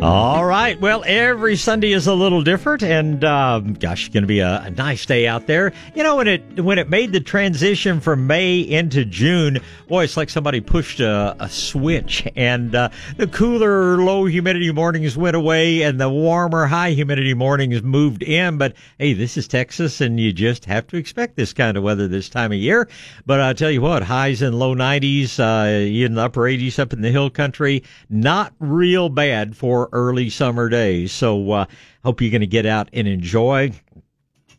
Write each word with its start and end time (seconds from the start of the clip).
All 0.00 0.46
right. 0.48 0.80
Well, 0.80 1.04
every 1.06 1.56
Sunday 1.56 1.92
is 1.92 2.06
a 2.06 2.14
little 2.14 2.42
different, 2.42 2.82
and 2.82 3.22
um, 3.22 3.74
gosh, 3.74 4.06
it's 4.06 4.14
going 4.14 4.22
to 4.22 4.28
be 4.28 4.40
a, 4.40 4.62
a, 4.62 4.70
nice 4.70 5.04
day 5.04 5.26
out 5.26 5.46
there. 5.46 5.74
You 5.94 6.02
know, 6.02 6.16
when 6.16 6.26
it 6.26 6.60
when 6.60 6.78
it 6.78 6.88
made 6.88 7.12
the 7.12 7.20
transition 7.20 8.00
from 8.00 8.26
May 8.26 8.60
into 8.60 9.04
June, 9.04 9.58
boy, 9.88 10.04
it's 10.04 10.16
like 10.16 10.30
somebody 10.30 10.62
pushed 10.62 11.00
a, 11.00 11.36
a 11.38 11.50
switch, 11.50 12.26
and 12.34 12.74
uh, 12.74 12.88
the 13.18 13.26
cooler, 13.26 13.98
low 13.98 14.24
humidity 14.24 14.72
mornings 14.72 15.18
went 15.18 15.36
away, 15.36 15.82
and 15.82 16.00
the 16.00 16.08
warmer, 16.08 16.64
high 16.64 16.92
humidity 16.92 17.34
mornings 17.34 17.82
moved 17.82 18.22
in. 18.22 18.56
But 18.56 18.74
hey, 18.96 19.12
this 19.12 19.36
is 19.36 19.48
Texas, 19.48 20.00
and 20.00 20.18
you 20.18 20.32
just 20.32 20.64
have 20.64 20.86
to 20.86 20.96
expect 20.96 21.36
this 21.36 21.52
kind 21.52 21.76
of 21.76 21.82
weather 21.82 22.08
this 22.08 22.30
time 22.30 22.52
of 22.52 22.58
year. 22.58 22.88
But 23.26 23.42
I 23.42 23.52
tell 23.52 23.70
you 23.70 23.82
what, 23.82 24.02
highs 24.02 24.40
in 24.40 24.58
low 24.58 24.74
90s, 24.74 25.38
uh, 25.38 25.68
in 25.68 26.14
the 26.14 26.22
upper 26.22 26.40
80s 26.40 26.78
up 26.78 26.94
in 26.94 27.02
the 27.02 27.10
hill 27.10 27.28
country, 27.28 27.82
not 28.08 28.54
real 28.60 29.10
bad 29.10 29.54
for 29.54 29.90
early 29.92 30.30
summer 30.38 30.68
days. 30.68 31.10
So, 31.10 31.50
uh, 31.50 31.66
hope 32.04 32.20
you're 32.20 32.30
going 32.30 32.40
to 32.40 32.46
get 32.46 32.64
out 32.64 32.88
and 32.92 33.08
enjoy. 33.08 33.72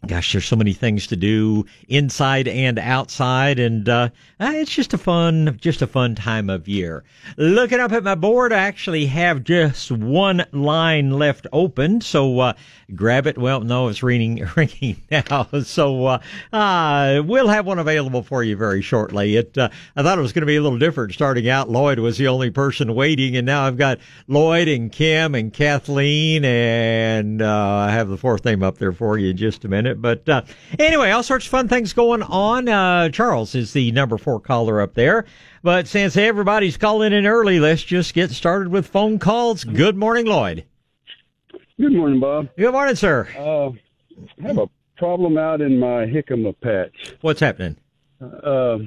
Gosh, 0.08 0.32
there's 0.32 0.46
so 0.46 0.56
many 0.56 0.72
things 0.72 1.08
to 1.08 1.18
do 1.18 1.66
inside 1.90 2.48
and 2.48 2.80
outside, 2.80 3.60
and 3.60 3.88
uh, 3.88 4.10
uh, 4.40 4.54
it's 4.56 4.74
just 4.74 4.94
a 4.94 4.98
fun, 4.98 5.58
just 5.60 5.82
a 5.82 5.88
fun 5.88 6.16
time 6.16 6.50
of 6.50 6.70
year. 6.70 7.04
Looking 7.36 7.82
up 7.82 7.92
at 7.92 8.06
my 8.06 8.16
board, 8.16 8.54
I 8.54 8.60
actually 8.60 9.08
have 9.08 9.44
just 9.44 9.92
one 9.92 10.46
line 10.54 11.12
left 11.12 11.48
open, 11.52 12.00
so 12.00 12.40
uh, 12.40 12.54
grab 12.96 13.28
it. 13.28 13.38
Well, 13.38 13.60
no, 13.60 13.90
it's 13.90 14.02
ringing, 14.02 14.48
ringing 14.56 15.02
now, 15.12 15.48
so 15.64 16.06
uh, 16.06 16.20
uh, 16.54 17.22
we'll 17.26 17.50
have 17.50 17.66
one 17.66 17.78
available 17.78 18.24
for 18.24 18.42
you 18.42 18.56
very 18.56 18.82
shortly. 18.82 19.36
It, 19.36 19.58
uh, 19.58 19.68
I 19.98 20.02
thought 20.02 20.18
it 20.18 20.22
was 20.22 20.32
going 20.32 20.44
to 20.44 20.48
be 20.48 20.56
a 20.56 20.62
little 20.62 20.80
different 20.80 21.14
starting 21.14 21.50
out. 21.50 21.70
Lloyd 21.70 22.00
was 22.00 22.18
the 22.18 22.30
only 22.30 22.52
person 22.52 22.96
waiting, 22.96 23.36
and 23.36 23.46
now 23.46 23.66
I've 23.66 23.78
got 23.78 24.00
Lloyd 24.28 24.70
and 24.70 24.92
Kim 24.92 25.36
and 25.36 25.54
Kathleen, 25.54 26.46
and 26.46 27.42
I 27.42 27.92
have 27.92 28.08
the 28.08 28.18
fourth 28.18 28.46
name 28.46 28.64
up 28.64 28.78
there 28.78 28.94
for 28.94 29.18
you 29.18 29.32
in 29.32 29.38
just 29.38 29.66
a 29.66 29.68
minute. 29.68 29.89
But 29.96 30.28
uh, 30.28 30.44
anyway, 30.78 31.12
all 31.12 31.24
sorts 31.24 31.46
of 31.46 31.52
fun 31.52 31.68
things 31.68 31.94
going 31.94 32.24
on. 32.24 32.68
Uh, 32.70 33.10
Charles 33.10 33.56
is 33.56 33.74
the 33.74 33.92
number 33.92 34.18
four 34.18 34.40
caller 34.40 34.82
up 34.82 34.94
there. 34.94 35.26
But 35.64 35.88
since 35.88 36.16
everybody's 36.18 36.78
calling 36.78 37.14
in 37.14 37.26
early, 37.26 37.60
let's 37.60 37.84
just 37.84 38.14
get 38.14 38.32
started 38.32 38.70
with 38.70 38.88
phone 38.88 39.20
calls. 39.20 39.64
Good 39.64 39.98
morning, 39.98 40.26
Lloyd. 40.26 40.66
Good 41.80 41.94
morning, 41.94 42.20
Bob. 42.20 42.50
Good 42.58 42.72
morning, 42.72 42.96
sir. 42.96 43.28
Uh, 43.38 43.70
I 44.44 44.48
have 44.48 44.58
a 44.58 44.70
problem 44.98 45.38
out 45.38 45.62
in 45.62 45.80
my 45.80 46.06
jicama 46.06 46.54
patch. 46.62 47.14
What's 47.22 47.40
happening? 47.40 47.78
Uh, 48.22 48.80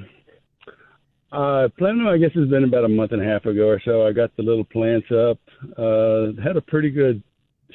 I 1.31 1.67
planted, 1.79 2.07
I 2.07 2.17
guess 2.17 2.29
it's 2.35 2.51
been 2.51 2.63
about 2.63 2.85
a 2.85 2.89
month 2.89 3.11
and 3.11 3.21
a 3.21 3.25
half 3.25 3.45
ago 3.45 3.67
or 3.67 3.81
so. 3.83 4.05
I 4.05 4.11
got 4.11 4.35
the 4.37 4.43
little 4.43 4.63
plants 4.63 5.07
up. 5.11 5.39
Uh, 5.75 6.39
had 6.43 6.55
a 6.55 6.61
pretty 6.61 6.91
good 6.91 7.23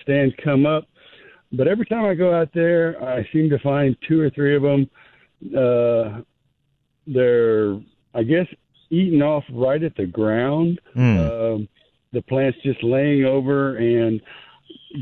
stand 0.03 0.37
come 0.43 0.67
up 0.67 0.87
but 1.53 1.69
every 1.69 1.87
time 1.87 2.05
I 2.05 2.15
go 2.15 2.35
out 2.35 2.51
there, 2.55 3.03
I 3.03 3.29
seem 3.33 3.49
to 3.51 3.59
find 3.61 3.97
two 4.07 4.21
or 4.21 4.31
three 4.31 4.57
of 4.57 4.63
them. 4.63 4.91
Uh, 5.57 6.21
they're, 7.07 7.79
I 8.15 8.23
guess, 8.23 8.47
eaten 8.91 9.23
off 9.23 9.45
right 9.51 9.83
at 9.83 9.97
the 9.97 10.07
ground. 10.07 10.81
Mm. 10.97 11.19
Uh, 11.19 11.67
the 12.13 12.23
plant's 12.23 12.59
just 12.63 12.83
laying 12.83 13.25
over, 13.25 13.77
and 13.77 14.21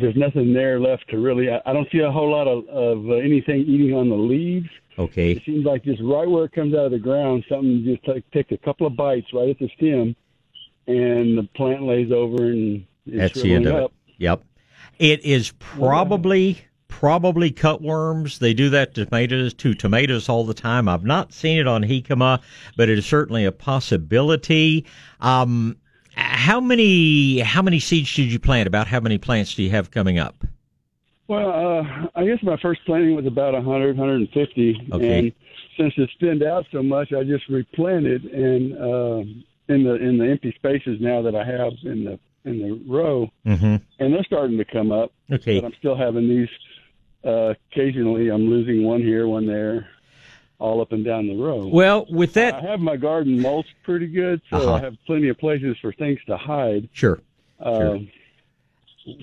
there's 0.01 0.17
nothing 0.17 0.53
there 0.53 0.81
left 0.81 1.09
to 1.11 1.19
really. 1.19 1.51
I, 1.51 1.61
I 1.67 1.73
don't 1.73 1.89
see 1.91 2.01
a 2.01 2.11
whole 2.11 2.31
lot 2.31 2.47
of, 2.47 2.69
of 2.69 3.11
uh, 3.11 3.15
anything 3.15 3.61
eating 3.61 3.95
on 3.95 4.09
the 4.09 4.17
leaves. 4.17 4.69
Okay. 4.99 5.33
It 5.33 5.43
seems 5.45 5.65
like 5.65 5.85
just 5.85 6.01
right 6.03 6.29
where 6.29 6.45
it 6.45 6.53
comes 6.53 6.75
out 6.75 6.87
of 6.87 6.93
the 6.93 6.99
ground, 6.99 7.45
something 7.49 7.85
just 7.85 8.05
take, 8.05 8.31
take 8.31 8.53
a 8.53 8.57
couple 8.59 8.87
of 8.87 8.97
bites 8.97 9.27
right 9.33 9.51
at 9.51 9.59
the 9.59 9.69
stem, 9.77 10.17
and 10.87 11.39
the 11.39 11.49
plant 11.55 11.83
lays 11.83 12.11
over 12.11 12.45
and 12.45 12.87
is 13.07 13.19
That's 13.19 13.43
the 13.43 13.55
end 13.55 13.67
of 13.67 13.75
up. 13.75 13.91
it. 13.91 14.15
Yep. 14.19 14.43
It 14.99 15.25
is 15.25 15.53
probably 15.59 16.59
probably 16.89 17.51
cutworms. 17.51 18.39
They 18.39 18.55
do 18.55 18.71
that 18.71 18.95
to 18.95 19.05
tomatoes 19.05 19.53
to 19.55 19.75
tomatoes 19.75 20.29
all 20.29 20.45
the 20.45 20.55
time. 20.55 20.89
I've 20.89 21.05
not 21.05 21.33
seen 21.33 21.59
it 21.59 21.67
on 21.67 21.83
jicama, 21.83 22.41
but 22.77 22.89
it 22.89 22.99
is 22.99 23.05
certainly 23.07 23.45
a 23.45 23.53
possibility. 23.53 24.87
Um, 25.21 25.77
how 26.15 26.61
many 26.61 27.41
how 27.41 27.61
many 27.63 27.79
seeds 27.79 28.15
did 28.15 28.33
you 28.33 28.39
plant? 28.39 28.67
About 28.67 28.87
how 28.87 29.01
many 29.01 29.19
plants 29.19 29.55
do 29.55 29.63
you 29.63 29.71
have 29.71 29.91
coming 29.91 30.19
up? 30.19 30.45
Well, 31.29 31.51
uh, 31.51 32.09
I 32.15 32.25
guess 32.25 32.39
my 32.43 32.57
first 32.63 32.81
planting 32.87 33.17
was 33.17 33.27
about 33.27 33.53
100, 33.53 33.99
150, 33.99 34.91
Okay. 34.93 35.19
and 35.19 35.33
since 35.77 35.93
it's 35.97 36.13
thinned 36.21 36.45
out 36.45 36.65
so 36.71 36.85
much, 36.85 37.13
I 37.13 37.25
just 37.25 37.49
replanted 37.49 38.25
and 38.27 38.73
uh, 38.79 39.19
in 39.69 39.83
the 39.83 39.95
in 39.97 40.19
the 40.19 40.27
empty 40.31 40.53
spaces 40.57 40.99
now 41.01 41.21
that 41.23 41.35
I 41.35 41.45
have 41.45 41.73
in 41.83 42.05
the 42.05 42.19
in 42.47 42.59
the 42.61 42.73
row, 42.93 43.31
Mm-hmm. 43.47 43.77
and 43.99 44.15
they're 44.15 44.25
starting 44.25 44.57
to 44.59 44.65
come 44.65 44.93
up. 44.93 45.13
Okay. 45.31 45.61
But 45.61 45.67
I'm 45.67 45.75
still 45.79 45.97
having 45.97 46.29
these. 46.29 46.49
Uh, 47.25 47.55
occasionally, 47.73 48.29
I'm 48.29 48.49
losing 48.49 48.85
one 48.85 49.01
here, 49.03 49.27
one 49.27 49.47
there, 49.47 49.89
all 50.61 50.81
up 50.81 50.93
and 50.93 51.05
down 51.05 51.27
the 51.27 51.35
row. 51.35 51.67
Well, 51.67 52.07
with 52.09 52.35
that, 52.35 52.55
I 52.55 52.61
have 52.61 52.79
my 52.81 52.97
garden 52.97 53.41
mulched 53.43 53.75
pretty 53.83 54.07
good, 54.07 54.41
so 54.49 54.57
Uh-huh. 54.59 54.75
I 54.75 54.81
have 54.81 54.97
plenty 55.07 55.29
of 55.29 55.37
places 55.39 55.77
for 55.83 55.93
things 55.93 56.21
to 56.29 56.37
hide. 56.37 56.89
sure. 56.93 57.21
Uh, 57.59 57.99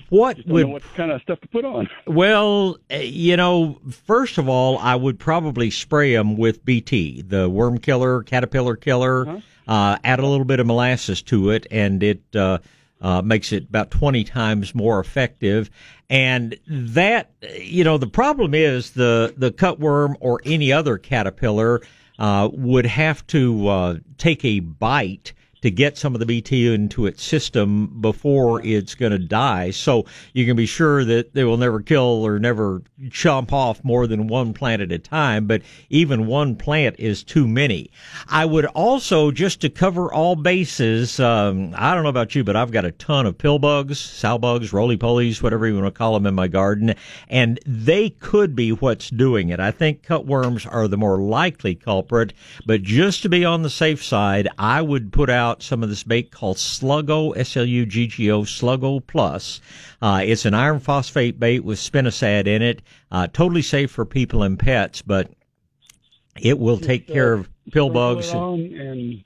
What 0.08 0.36
Don't 0.38 0.46
know 0.48 0.54
would 0.54 0.66
what 0.68 0.82
kind 0.96 1.10
of 1.12 1.20
stuff 1.22 1.40
to 1.42 1.48
put 1.48 1.64
on. 1.64 1.88
Well, 2.06 2.78
eh, 2.90 3.02
you 3.02 3.36
know, 3.36 3.78
first 4.06 4.38
of 4.38 4.48
all, 4.48 4.78
I 4.78 4.96
would 4.96 5.18
probably 5.18 5.70
spray 5.70 6.14
them 6.14 6.36
with 6.38 6.64
BT, 6.64 7.20
the 7.22 7.48
worm 7.50 7.78
killer, 7.78 8.22
caterpillar 8.22 8.76
killer. 8.76 9.28
Uh-huh. 9.28 9.40
Uh, 9.66 9.98
add 10.04 10.20
a 10.20 10.26
little 10.26 10.44
bit 10.44 10.60
of 10.60 10.66
molasses 10.66 11.22
to 11.22 11.50
it, 11.50 11.66
and 11.70 12.02
it 12.02 12.20
uh, 12.36 12.58
uh, 13.04 13.20
makes 13.20 13.52
it 13.52 13.64
about 13.64 13.90
20 13.90 14.24
times 14.24 14.74
more 14.74 14.98
effective. 14.98 15.70
And 16.08 16.56
that, 16.66 17.30
you 17.58 17.84
know, 17.84 17.98
the 17.98 18.06
problem 18.06 18.54
is 18.54 18.92
the, 18.92 19.34
the 19.36 19.52
cutworm 19.52 20.16
or 20.20 20.40
any 20.46 20.72
other 20.72 20.96
caterpillar 20.96 21.82
uh, 22.18 22.48
would 22.50 22.86
have 22.86 23.26
to 23.26 23.68
uh, 23.68 23.96
take 24.16 24.42
a 24.46 24.60
bite 24.60 25.34
to 25.64 25.70
get 25.70 25.96
some 25.96 26.12
of 26.12 26.20
the 26.20 26.26
BT 26.26 26.74
into 26.74 27.06
its 27.06 27.22
system 27.22 27.86
before 28.02 28.62
it's 28.66 28.94
going 28.94 29.12
to 29.12 29.18
die. 29.18 29.70
So 29.70 30.04
you 30.34 30.44
can 30.44 30.56
be 30.56 30.66
sure 30.66 31.06
that 31.06 31.32
they 31.32 31.42
will 31.42 31.56
never 31.56 31.80
kill 31.80 32.22
or 32.22 32.38
never 32.38 32.82
chomp 33.04 33.50
off 33.50 33.82
more 33.82 34.06
than 34.06 34.26
one 34.26 34.52
plant 34.52 34.82
at 34.82 34.92
a 34.92 34.98
time, 34.98 35.46
but 35.46 35.62
even 35.88 36.26
one 36.26 36.54
plant 36.56 36.96
is 36.98 37.24
too 37.24 37.48
many. 37.48 37.90
I 38.28 38.44
would 38.44 38.66
also, 38.66 39.30
just 39.30 39.62
to 39.62 39.70
cover 39.70 40.12
all 40.12 40.36
bases, 40.36 41.18
um, 41.18 41.74
I 41.78 41.94
don't 41.94 42.02
know 42.02 42.10
about 42.10 42.34
you, 42.34 42.44
but 42.44 42.56
I've 42.56 42.70
got 42.70 42.84
a 42.84 42.92
ton 42.92 43.24
of 43.24 43.38
pill 43.38 43.58
bugs, 43.58 43.98
sow 43.98 44.36
bugs, 44.36 44.70
roly 44.70 44.98
polies, 44.98 45.42
whatever 45.42 45.66
you 45.66 45.76
want 45.76 45.86
to 45.86 45.98
call 45.98 46.12
them 46.12 46.26
in 46.26 46.34
my 46.34 46.46
garden, 46.46 46.94
and 47.30 47.58
they 47.64 48.10
could 48.10 48.54
be 48.54 48.72
what's 48.72 49.08
doing 49.08 49.48
it. 49.48 49.60
I 49.60 49.70
think 49.70 50.06
cutworms 50.06 50.70
are 50.70 50.88
the 50.88 50.98
more 50.98 51.16
likely 51.16 51.74
culprit, 51.74 52.34
but 52.66 52.82
just 52.82 53.22
to 53.22 53.30
be 53.30 53.46
on 53.46 53.62
the 53.62 53.70
safe 53.70 54.04
side, 54.04 54.46
I 54.58 54.82
would 54.82 55.10
put 55.10 55.30
out 55.30 55.53
some 55.62 55.82
of 55.82 55.88
this 55.88 56.02
bait 56.02 56.30
called 56.30 56.56
Sluggo, 56.56 57.36
S-L-U-G-G-O, 57.36 58.42
Sluggo 58.42 59.04
Plus. 59.06 59.60
Uh, 60.00 60.22
it's 60.24 60.44
an 60.44 60.54
iron 60.54 60.80
phosphate 60.80 61.38
bait 61.38 61.60
with 61.60 61.78
spinosad 61.78 62.46
in 62.46 62.62
it. 62.62 62.82
Uh, 63.10 63.26
totally 63.26 63.62
safe 63.62 63.90
for 63.90 64.04
people 64.04 64.42
and 64.42 64.58
pets, 64.58 65.02
but 65.02 65.30
it 66.40 66.58
will 66.58 66.78
take 66.78 67.06
care 67.06 67.32
of 67.32 67.48
pill 67.72 67.90
bugs. 67.90 68.32
on 68.32 68.60
and 68.60 69.24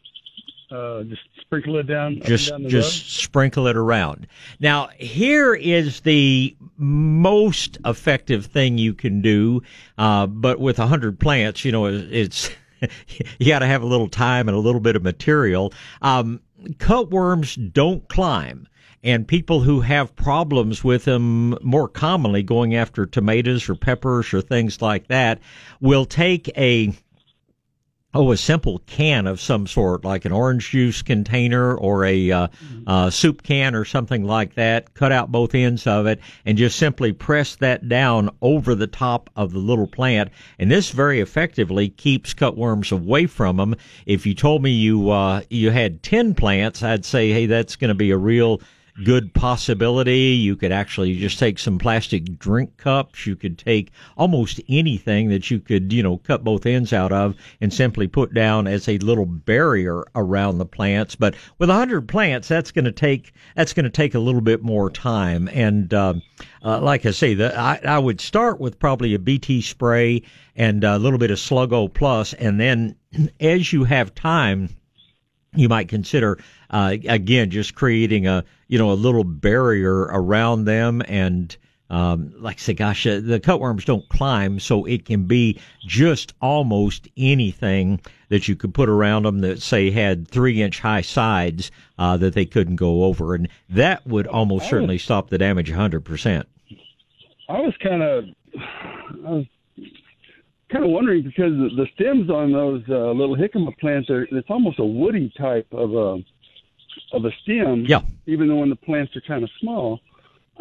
uh, 0.71 1.03
just 1.05 1.23
sprinkle 1.41 1.77
it 1.79 1.87
down. 1.87 2.21
just 2.25 2.51
down 2.51 2.69
just 2.69 3.11
sprinkle 3.17 3.67
it 3.67 3.77
around. 3.77 4.27
Now, 4.61 4.89
here 4.99 5.55
is 5.55 6.01
the 6.01 6.55
most 6.77 7.79
effective 7.85 8.47
thing 8.47 8.79
you 8.79 8.95
can 8.95 9.23
do, 9.23 9.63
uh, 9.97 10.27
but 10.27 10.61
with 10.61 10.79
a 10.79 10.87
hundred 10.87 11.19
plants, 11.19 11.65
you 11.65 11.73
know, 11.73 11.87
it's 11.87 12.51
you 13.39 13.47
got 13.47 13.61
to 13.61 13.67
have 13.67 13.83
a 13.83 13.87
little 13.87 14.09
time 14.09 14.49
and 14.49 14.57
a 14.57 14.61
little 14.61 14.81
bit 14.81 14.97
of 14.97 15.03
material. 15.03 15.73
Um, 16.03 16.41
cutworms 16.75 17.73
don't 17.73 18.09
climb. 18.09 18.69
And 19.05 19.29
people 19.29 19.61
who 19.61 19.81
have 19.83 20.17
problems 20.17 20.83
with 20.83 21.05
them 21.05 21.57
more 21.63 21.89
commonly 21.89 22.43
going 22.43 22.75
after 22.75 23.07
tomatoes 23.07 23.69
or 23.69 23.77
peppers 23.77 24.35
or 24.35 24.41
things 24.41 24.83
like 24.83 25.07
that 25.07 25.39
will 25.81 26.05
take 26.05 26.51
a 26.59 26.93
oh, 28.15 28.33
a 28.33 28.37
simple 28.37 28.79
can 28.87 29.27
of 29.27 29.41
some 29.41 29.67
sort, 29.67 30.05
like 30.05 30.25
an 30.25 30.33
orange 30.33 30.71
juice 30.71 31.03
container 31.03 31.75
or 31.75 32.05
a 32.07 32.31
uh, 32.31 32.49
uh, 32.87 33.11
soup 33.11 33.43
can 33.43 33.75
or 33.75 33.85
something 33.85 34.25
like 34.25 34.55
that, 34.55 34.95
cut 34.95 35.13
out 35.13 35.31
both 35.31 35.55
ends 35.55 35.87
of 35.87 36.07
it, 36.07 36.19
and 36.47 36.57
just 36.57 36.79
simply 36.79 37.13
press 37.13 37.57
that 37.57 37.87
down 37.89 38.31
over 38.41 38.75
the 38.75 38.87
top 38.87 39.29
of 39.37 39.53
the 39.53 39.59
little 39.59 39.87
plant. 39.87 40.31
And 40.59 40.71
this 40.71 40.91
very 40.91 41.21
effectively 41.21 41.91
keeps 41.91 42.33
cutworms 42.33 42.93
away 42.93 43.27
from 43.27 43.59
them. 43.59 43.75
If 44.07 44.25
you 44.25 44.35
told 44.35 44.63
me 44.63 44.71
you 44.71 45.11
uh, 45.11 45.43
you 45.51 45.71
had 45.71 46.03
ten 46.03 46.35
plants, 46.35 46.83
I'd 46.83 47.05
say, 47.05 47.31
hey, 47.31 47.47
that's 47.47 47.77
going 47.77 47.89
to 47.89 47.95
be 47.95 48.11
a 48.11 48.17
real 48.17 48.61
good 49.05 49.33
possibility. 49.33 50.31
You 50.31 50.57
could 50.57 50.73
actually 50.73 51.19
just 51.19 51.39
take 51.39 51.59
some 51.59 51.79
plastic 51.79 52.39
drink 52.39 52.77
cups. 52.77 53.27
You 53.27 53.37
could 53.37 53.59
take 53.59 53.91
almost 54.17 54.61
anything 54.69 55.29
that 55.29 55.51
you 55.51 55.61
could, 55.61 55.93
you 55.93 56.03
know, 56.03 56.19
cut 56.19 56.45
both 56.45 56.67
ends 56.67 56.93
out 56.93 57.13
of 57.13 57.35
and 57.61 57.73
simply 57.73 58.09
put 58.09 58.35
down 58.35 58.67
as 58.67 58.89
a 58.89 58.99
little 58.99 59.27
barrier 59.27 60.05
around 60.15 60.59
the 60.59 60.67
plants. 60.67 61.15
But 61.15 61.35
with 61.59 61.71
a 61.71 61.75
hundred 61.75 62.09
plants, 62.09 62.49
that's 62.49 62.73
going 62.73 62.85
to 62.87 62.93
take 62.93 63.33
that's 63.55 63.73
going 63.73 63.85
to 63.85 63.91
take 63.91 64.15
a 64.15 64.21
little 64.21 64.41
bit 64.41 64.63
more 64.63 64.91
time. 64.91 65.49
And 65.53 65.93
uh, 65.95 66.15
uh, 66.65 66.81
like 66.81 67.07
I 67.07 67.13
say, 67.13 67.35
the, 67.35 67.59
I, 67.59 67.81
I 67.85 67.99
would 67.99 68.21
start 68.21 68.61
with 68.61 68.79
probably 68.79 69.15
a 69.15 69.19
BT 69.19 69.61
spray 69.63 70.23
and 70.57 70.83
a 70.83 70.99
little 70.99 71.19
bit 71.19 71.31
of 71.31 71.39
Sluggo 71.39 71.93
Plus, 71.93 72.33
and 72.35 72.59
then 72.61 72.97
as 73.41 73.73
you 73.73 73.85
have 73.85 74.15
time 74.15 74.69
you 75.55 75.69
might 75.69 75.89
consider 75.89 76.39
uh, 76.71 76.95
again 77.09 77.51
just 77.51 77.75
creating 77.75 78.27
a 78.27 78.45
you 78.69 78.79
know 78.79 78.93
a 78.93 78.95
little 78.95 79.25
barrier 79.25 80.03
around 80.03 80.65
them 80.65 81.03
and 81.09 81.57
um, 81.91 82.35
like 82.37 82.57
I 82.57 82.61
say, 82.61 82.75
gosh, 82.75 83.07
uh, 83.07 83.21
the 83.23 83.41
cutworms 83.41 83.85
don't 83.85 84.07
climb, 84.11 84.61
so 84.61 84.85
it 84.85 85.07
can 85.07 85.25
be 85.25 85.59
just 85.87 86.35
almost 86.43 87.09
anything 87.17 88.01
that 88.29 88.47
you 88.47 88.57
could 88.57 88.75
put 88.75 88.91
around 88.91 89.23
them 89.23 89.39
that 89.41 89.63
say 89.63 89.91
had 89.91 90.29
three 90.29 90.61
inch 90.61 90.81
high 90.81 91.01
sides 91.01 91.71
uh, 91.99 92.17
that 92.19 92.35
they 92.35 92.45
couldn't 92.45 92.77
go 92.77 93.05
over, 93.05 93.35
and 93.35 93.49
that 93.71 94.07
would 94.07 94.27
almost 94.27 94.69
certainly 94.69 94.99
stop 94.99 95.31
the 95.31 95.39
damage 95.39 95.71
hundred 95.71 96.05
percent. 96.05 96.47
I 97.49 97.61
was 97.61 97.75
kind 97.83 98.03
of, 98.03 98.25
I 99.25 99.31
was 99.31 99.47
kind 100.71 100.85
of 100.85 100.91
wondering 100.91 101.23
because 101.23 101.53
the, 101.53 101.71
the 101.75 101.87
stems 101.95 102.29
on 102.29 102.53
those 102.53 102.83
uh, 102.91 103.13
little 103.13 103.35
jicama 103.35 103.77
plants 103.79 104.11
are 104.11 104.25
it's 104.25 104.51
almost 104.51 104.79
a 104.79 104.85
woody 104.85 105.33
type 105.39 105.67
of 105.73 105.95
a 105.95 106.19
of 107.13 107.25
a 107.25 107.31
stem. 107.43 107.85
Yeah. 107.87 108.03
Even 108.27 108.49
though 108.49 108.57
when 108.57 108.71
the 108.71 108.77
plants 108.77 109.15
are 109.17 109.21
kind 109.21 109.43
of 109.43 109.51
small, 109.61 110.01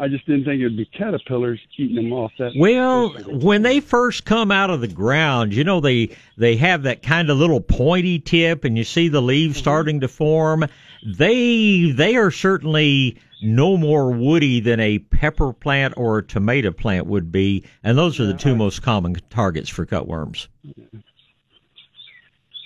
I 0.00 0.08
just 0.08 0.26
didn't 0.26 0.44
think 0.44 0.60
it 0.60 0.64
would 0.64 0.76
be 0.76 0.86
caterpillars 0.86 1.60
eating 1.76 1.96
them 1.96 2.12
off. 2.12 2.32
That 2.38 2.52
well, 2.56 3.10
when 3.26 3.62
they 3.62 3.80
first 3.80 4.24
come 4.24 4.50
out 4.52 4.70
of 4.70 4.80
the 4.80 4.88
ground, 4.88 5.52
you 5.52 5.64
know 5.64 5.80
they 5.80 6.16
they 6.36 6.56
have 6.56 6.84
that 6.84 7.02
kind 7.02 7.30
of 7.30 7.38
little 7.38 7.60
pointy 7.60 8.18
tip, 8.20 8.64
and 8.64 8.78
you 8.78 8.84
see 8.84 9.08
the 9.08 9.22
leaves 9.22 9.54
mm-hmm. 9.54 9.62
starting 9.62 10.00
to 10.00 10.08
form. 10.08 10.66
They 11.04 11.90
they 11.90 12.16
are 12.16 12.30
certainly 12.30 13.18
no 13.42 13.76
more 13.76 14.10
woody 14.12 14.60
than 14.60 14.80
a 14.80 14.98
pepper 14.98 15.52
plant 15.52 15.94
or 15.96 16.18
a 16.18 16.26
tomato 16.26 16.70
plant 16.70 17.06
would 17.06 17.32
be, 17.32 17.64
and 17.82 17.98
those 17.98 18.20
are 18.20 18.26
the 18.26 18.34
two 18.34 18.54
most 18.54 18.82
common 18.82 19.16
targets 19.30 19.68
for 19.68 19.84
cutworms. 19.86 20.46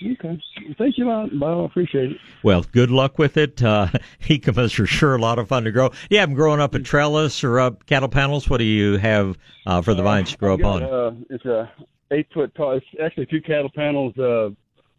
Okay. 0.05 0.41
Thank 0.77 0.97
you, 0.97 1.05
Bob. 1.05 1.29
I 1.41 1.65
appreciate 1.65 2.11
it. 2.11 2.17
Well, 2.43 2.63
good 2.71 2.91
luck 2.91 3.17
with 3.17 3.37
it. 3.37 3.63
Uh, 3.63 3.87
jicamas 4.19 4.77
are 4.79 4.85
sure 4.85 5.15
a 5.15 5.19
lot 5.19 5.39
of 5.39 5.47
fun 5.47 5.63
to 5.63 5.71
grow. 5.71 5.91
Yeah, 6.09 6.23
I'm 6.23 6.33
growing 6.33 6.59
up 6.59 6.75
a 6.75 6.79
trellis 6.79 7.43
or 7.43 7.59
up 7.59 7.85
cattle 7.85 8.09
panels. 8.09 8.49
What 8.49 8.57
do 8.57 8.65
you 8.65 8.97
have 8.97 9.37
uh, 9.65 9.81
for 9.81 9.93
the 9.93 10.01
uh, 10.01 10.05
vines 10.05 10.31
to 10.31 10.37
grow 10.37 10.57
got, 10.57 10.83
up 10.83 10.91
on? 10.91 10.93
Uh, 10.93 11.15
it's 11.29 11.45
a 11.45 11.71
eight 12.11 12.27
foot 12.33 12.53
tall. 12.55 12.73
It's 12.73 12.85
actually 13.01 13.27
two 13.27 13.41
cattle 13.41 13.71
panels 13.73 14.17
uh, 14.17 14.49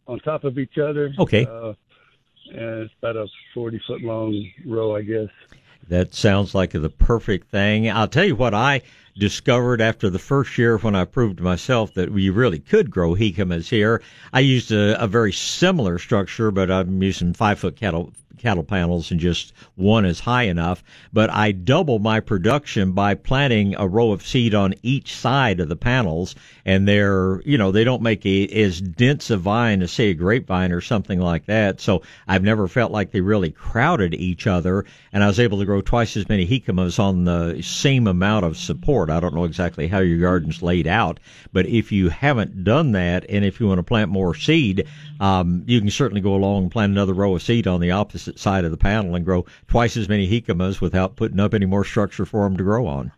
on 0.06 0.20
top 0.20 0.44
of 0.44 0.58
each 0.58 0.78
other. 0.78 1.12
Okay. 1.18 1.46
Uh, 1.46 1.74
and 2.50 2.82
it's 2.82 2.94
about 3.00 3.16
a 3.16 3.26
forty 3.52 3.80
foot 3.86 4.02
long 4.02 4.50
row, 4.66 4.96
I 4.96 5.02
guess. 5.02 5.28
That 5.88 6.14
sounds 6.14 6.54
like 6.54 6.70
the 6.70 6.90
perfect 6.90 7.50
thing. 7.50 7.90
I'll 7.90 8.08
tell 8.08 8.24
you 8.24 8.36
what 8.36 8.54
I 8.54 8.82
discovered 9.16 9.81
after 9.81 10.11
the 10.11 10.19
first 10.19 10.58
year 10.58 10.76
when 10.78 10.94
I 10.94 11.05
proved 11.05 11.38
to 11.38 11.43
myself 11.43 11.94
that 11.94 12.11
we 12.11 12.31
really 12.31 12.58
could 12.58 12.90
grow 12.90 13.14
jicamas 13.14 13.70
here. 13.70 14.02
I 14.32 14.40
used 14.40 14.72
a, 14.72 15.00
a 15.02 15.06
very 15.06 15.32
similar 15.32 15.99
structure, 15.99 16.50
but 16.50 16.70
I'm 16.70 17.02
using 17.02 17.32
five 17.32 17.58
foot 17.58 17.76
cattle 17.76 18.12
cattle 18.38 18.64
panels 18.64 19.10
and 19.10 19.20
just 19.20 19.52
one 19.76 20.04
is 20.04 20.20
high 20.20 20.44
enough. 20.44 20.82
But 21.12 21.31
I 21.31 21.52
double 21.52 21.98
my 21.98 22.20
production 22.20 22.92
by 22.92 23.14
planting 23.14 23.75
a 23.76 23.86
row 23.86 24.12
of 24.12 24.26
seed 24.26 24.54
on 24.54 24.75
each 24.82 25.14
side 25.14 25.60
of 25.60 25.69
the 25.69 25.76
panels, 25.76 26.34
and 26.64 26.88
they're 26.88 27.40
you 27.42 27.58
know 27.58 27.70
they 27.70 27.84
don't 27.84 28.02
make 28.02 28.25
a, 28.26 28.46
as 28.48 28.81
dense 28.81 29.31
a 29.31 29.36
vine 29.36 29.82
as 29.82 29.92
say 29.92 30.10
a 30.10 30.14
grapevine 30.14 30.72
or 30.72 30.81
something 30.81 31.20
like 31.20 31.46
that. 31.46 31.81
So 31.81 32.02
I've 32.26 32.42
never 32.42 32.69
felt 32.69 32.92
like 32.92 33.10
they 33.10 33.20
really 33.20 33.50
crowded 33.50 34.14
each 34.14 34.46
other, 34.46 34.84
and 35.12 35.22
I 35.22 35.26
was 35.26 35.40
able 35.40 35.58
to 35.58 35.64
grow 35.64 35.80
twice 35.80 36.16
as 36.16 36.28
many 36.28 36.44
jicamas 36.44 36.98
on 36.98 37.25
the 37.25 37.62
same 37.62 38.06
amount 38.06 38.44
of 38.44 38.56
support. 38.56 39.10
I 39.10 39.20
don't 39.20 39.34
know 39.34 39.44
exactly 39.44 39.88
how 39.88 40.00
your 40.00 40.19
garden's 40.19 40.62
laid 40.62 40.87
out, 40.87 41.20
but 41.52 41.66
if 41.66 41.92
you 41.92 42.08
haven't 42.08 42.64
done 42.64 42.92
that, 42.92 43.25
and 43.28 43.44
if 43.44 43.60
you 43.60 43.69
want 43.69 43.78
to 43.78 43.82
plant 43.82 44.10
more 44.10 44.34
seed, 44.34 44.87
um, 45.20 45.62
you 45.66 45.80
can 45.80 45.90
certainly 45.90 46.20
go 46.20 46.34
along 46.34 46.64
and 46.64 46.72
plant 46.72 46.92
another 46.92 47.14
row 47.14 47.34
of 47.34 47.42
seed 47.42 47.66
on 47.66 47.80
the 47.80 47.90
opposite 47.90 48.24
opposite 48.25 48.41
side 48.41 48.65
of 48.65 48.71
the 48.71 48.76
panel 48.76 49.15
and 49.15 49.25
grow 49.25 49.44
twice 49.69 49.97
as 49.97 50.09
many 50.09 50.26
jicamas 50.26 50.81
without 50.81 51.17
putting 51.17 51.41
up 51.41 51.55
any 51.55 51.67
more 51.67 51.85
structure 51.85 52.25
for 52.25 52.44
them 52.44 52.56
to 52.56 52.65
grow 52.65 52.87
on. 52.87 53.12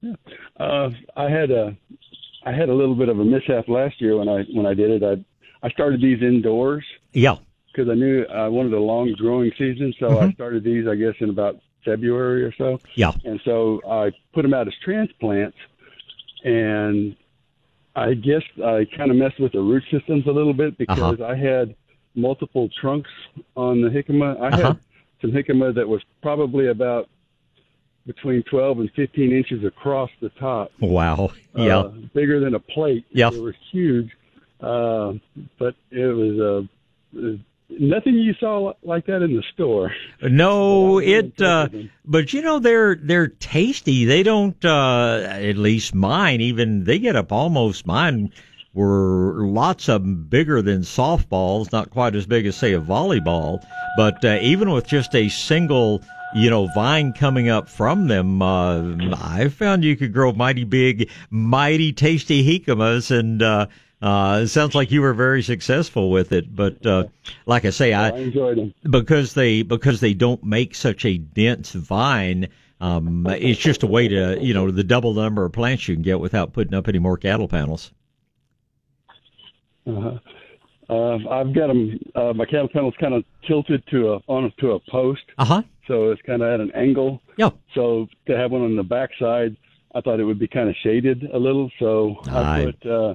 Yeah, 0.00 0.14
uh, 0.58 0.90
I 1.16 1.30
had 1.30 1.50
a 1.50 1.76
I 2.44 2.52
had 2.52 2.68
a 2.70 2.74
little 2.74 2.94
bit 2.94 3.08
of 3.08 3.18
a 3.18 3.24
mishap 3.24 3.68
last 3.68 4.00
year 4.00 4.16
when 4.16 4.28
I 4.28 4.42
when 4.52 4.66
I 4.66 4.74
did 4.74 4.90
it. 4.90 5.02
I 5.02 5.66
I 5.66 5.70
started 5.70 6.00
these 6.00 6.22
indoors. 6.22 6.84
Yeah. 7.12 7.36
Because 7.66 7.88
I 7.88 7.94
knew 7.94 8.24
I 8.24 8.48
wanted 8.48 8.72
a 8.72 8.80
long 8.80 9.14
growing 9.16 9.52
season, 9.56 9.94
so 10.00 10.08
mm-hmm. 10.08 10.30
I 10.30 10.32
started 10.32 10.64
these 10.64 10.86
I 10.88 10.94
guess 10.96 11.14
in 11.20 11.30
about 11.30 11.60
February 11.84 12.42
or 12.42 12.54
so. 12.56 12.80
Yeah. 12.94 13.12
And 13.24 13.40
so 13.44 13.80
I 13.88 14.10
put 14.32 14.42
them 14.42 14.54
out 14.54 14.66
as 14.66 14.74
transplants, 14.82 15.58
and 16.44 17.14
I 17.94 18.14
guess 18.14 18.42
I 18.64 18.86
kind 18.96 19.10
of 19.10 19.16
messed 19.18 19.38
with 19.38 19.52
the 19.52 19.60
root 19.60 19.84
systems 19.90 20.26
a 20.26 20.32
little 20.32 20.54
bit 20.54 20.78
because 20.78 21.20
uh-huh. 21.20 21.26
I 21.26 21.36
had 21.36 21.76
multiple 22.14 22.68
trunks 22.80 23.10
on 23.56 23.82
the 23.82 23.88
jicama. 23.88 24.40
I 24.40 24.48
uh-huh. 24.48 24.56
had 24.56 24.78
some 25.20 25.32
jicama 25.32 25.74
that 25.74 25.88
was 25.88 26.02
probably 26.22 26.68
about 26.68 27.08
between 28.06 28.42
12 28.44 28.80
and 28.80 28.90
15 28.92 29.32
inches 29.32 29.64
across 29.64 30.10
the 30.20 30.30
top. 30.30 30.72
Wow. 30.80 31.30
Yeah. 31.54 31.78
Uh, 31.78 31.88
bigger 32.14 32.40
than 32.40 32.54
a 32.54 32.60
plate. 32.60 33.04
Yeah. 33.10 33.30
They 33.30 33.40
were 33.40 33.54
huge. 33.70 34.10
Uh, 34.60 35.14
but 35.58 35.74
it 35.90 36.06
was, 36.06 36.66
uh, 37.14 37.36
nothing 37.78 38.14
you 38.14 38.34
saw 38.34 38.72
like 38.82 39.06
that 39.06 39.22
in 39.22 39.34
the 39.34 39.42
store. 39.54 39.92
No, 40.22 40.98
it. 41.02 41.40
Uh, 41.40 41.68
but 42.04 42.32
you 42.32 42.42
know 42.42 42.58
they're 42.58 42.94
they're 42.94 43.28
tasty. 43.28 44.04
They 44.04 44.22
don't. 44.22 44.62
Uh, 44.64 45.22
at 45.30 45.56
least 45.56 45.94
mine. 45.94 46.40
Even 46.40 46.84
they 46.84 46.98
get 46.98 47.16
up 47.16 47.32
almost 47.32 47.86
mine 47.86 48.32
were 48.74 49.34
lots 49.46 49.88
of 49.88 50.02
them 50.02 50.24
bigger 50.24 50.62
than 50.62 50.82
softballs, 50.82 51.72
not 51.72 51.90
quite 51.90 52.14
as 52.14 52.26
big 52.26 52.46
as 52.46 52.56
say 52.56 52.72
a 52.72 52.80
volleyball, 52.80 53.64
but 53.96 54.24
uh, 54.24 54.38
even 54.40 54.70
with 54.70 54.86
just 54.86 55.14
a 55.14 55.28
single 55.28 56.02
you 56.34 56.50
know, 56.50 56.68
vine 56.74 57.12
coming 57.12 57.48
up 57.48 57.68
from 57.68 58.08
them, 58.08 58.40
uh, 58.42 58.96
I 59.14 59.48
found 59.48 59.84
you 59.84 59.96
could 59.96 60.12
grow 60.12 60.32
mighty 60.32 60.64
big, 60.64 61.10
mighty 61.30 61.92
tasty 61.92 62.42
jicamas, 62.42 63.10
and 63.10 63.42
uh, 63.42 63.66
uh, 64.00 64.40
it 64.44 64.48
sounds 64.48 64.74
like 64.74 64.90
you 64.90 65.02
were 65.02 65.14
very 65.14 65.42
successful 65.42 66.10
with 66.10 66.32
it. 66.32 66.54
But 66.54 66.84
uh, 66.86 67.04
like 67.46 67.64
I 67.64 67.70
say, 67.70 67.92
I, 67.92 68.10
I 68.10 68.16
enjoyed 68.16 68.58
them 68.58 68.74
because 68.88 69.34
they 69.34 69.62
because 69.62 70.00
they 70.00 70.14
don't 70.14 70.42
make 70.44 70.74
such 70.74 71.04
a 71.04 71.18
dense 71.18 71.72
vine. 71.72 72.48
Um, 72.80 73.26
it's 73.28 73.60
just 73.60 73.82
a 73.82 73.86
way 73.86 74.08
to 74.08 74.38
you 74.40 74.54
know 74.54 74.70
the 74.70 74.84
double 74.84 75.14
the 75.14 75.22
number 75.22 75.44
of 75.44 75.52
plants 75.52 75.88
you 75.88 75.94
can 75.94 76.02
get 76.02 76.20
without 76.20 76.52
putting 76.52 76.74
up 76.74 76.88
any 76.88 76.98
more 76.98 77.16
cattle 77.16 77.48
panels. 77.48 77.92
Uh-huh. 79.98 80.18
Uh, 80.88 81.18
I've 81.30 81.54
got 81.54 81.68
them. 81.68 81.98
Uh, 82.16 82.32
my 82.32 82.44
cattle 82.44 82.68
panel's 82.68 82.94
kind 83.00 83.14
of 83.14 83.24
tilted 83.46 83.82
to 83.90 84.14
a 84.14 84.16
on 84.26 84.52
to 84.58 84.72
a 84.72 84.80
post. 84.90 85.22
Uh 85.38 85.44
huh. 85.44 85.62
So 85.86 86.10
it's 86.10 86.22
kind 86.22 86.42
of 86.42 86.48
at 86.48 86.60
an 86.60 86.72
angle. 86.74 87.20
Yeah. 87.36 87.50
So 87.74 88.08
to 88.26 88.36
have 88.36 88.50
one 88.50 88.62
on 88.62 88.76
the 88.76 88.82
back 88.82 89.10
side, 89.18 89.56
I 89.94 90.00
thought 90.00 90.20
it 90.20 90.24
would 90.24 90.38
be 90.38 90.48
kind 90.48 90.68
of 90.68 90.74
shaded 90.82 91.24
a 91.32 91.38
little. 91.38 91.70
So 91.78 92.16
I, 92.26 92.62
I 92.62 92.64
put 92.66 92.90
uh, 92.90 93.14